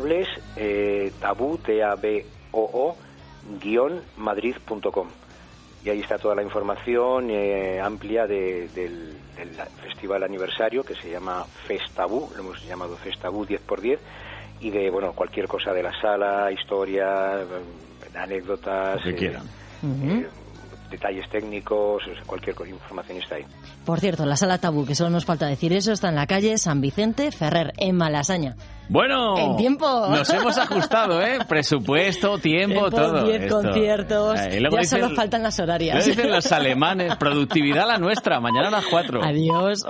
y 5.84 5.90
ahí 5.90 6.00
está 6.00 6.18
toda 6.18 6.34
la 6.34 6.42
información 6.42 7.30
eh, 7.30 7.80
amplia 7.80 8.26
de, 8.26 8.68
del, 8.68 9.16
del, 9.36 9.50
festival 9.82 10.22
aniversario 10.22 10.84
que 10.84 10.94
se 10.94 11.10
llama 11.10 11.44
Festabú, 11.66 12.30
lo 12.36 12.42
hemos 12.42 12.64
llamado 12.64 12.96
Festabú 12.96 13.44
10x10 13.44 13.98
y 14.60 14.70
de 14.70 14.90
bueno 14.90 15.12
cualquier 15.12 15.48
cosa 15.48 15.72
de 15.72 15.82
la 15.82 15.92
sala, 16.00 16.50
historia, 16.52 17.40
anécdotas, 18.14 19.04
Lo 19.04 19.10
que 19.10 19.14
quieran. 19.16 19.42
Uh 19.82 19.86
-huh. 19.86 20.22
eh, 20.22 20.28
detalles 20.92 21.28
técnicos, 21.30 22.02
cualquier 22.26 22.54
información 22.68 23.18
está 23.18 23.36
ahí. 23.36 23.44
Por 23.84 23.98
cierto, 23.98 24.24
la 24.26 24.36
sala 24.36 24.58
Tabú, 24.58 24.86
que 24.86 24.94
solo 24.94 25.10
nos 25.10 25.24
falta 25.24 25.46
decir 25.46 25.72
eso, 25.72 25.92
está 25.92 26.10
en 26.10 26.14
la 26.14 26.26
calle 26.26 26.58
San 26.58 26.80
Vicente 26.80 27.32
Ferrer, 27.32 27.72
en 27.78 27.96
Malasaña. 27.96 28.54
Bueno, 28.92 29.38
en 29.38 29.56
tiempo. 29.56 29.86
Nos 30.10 30.28
hemos 30.30 30.58
ajustado, 30.58 31.22
¿eh? 31.22 31.38
Presupuesto, 31.48 32.38
tiempo, 32.38 32.90
tiempo 32.90 32.90
todo. 32.90 33.24
10 33.24 33.42
esto. 33.42 33.62
conciertos. 33.62 34.38
Eh, 34.38 34.60
ya 34.60 34.68
dicen, 34.68 35.00
solo 35.00 35.14
faltan 35.14 35.42
las 35.42 35.58
horarias. 35.58 36.04
Dicen 36.04 36.30
los 36.30 36.52
alemanes, 36.52 37.16
productividad 37.16 37.86
la 37.86 37.96
nuestra, 37.96 38.38
mañana 38.38 38.68
a 38.68 38.70
las 38.70 38.84
4. 38.86 39.24
Adiós. 39.24 39.86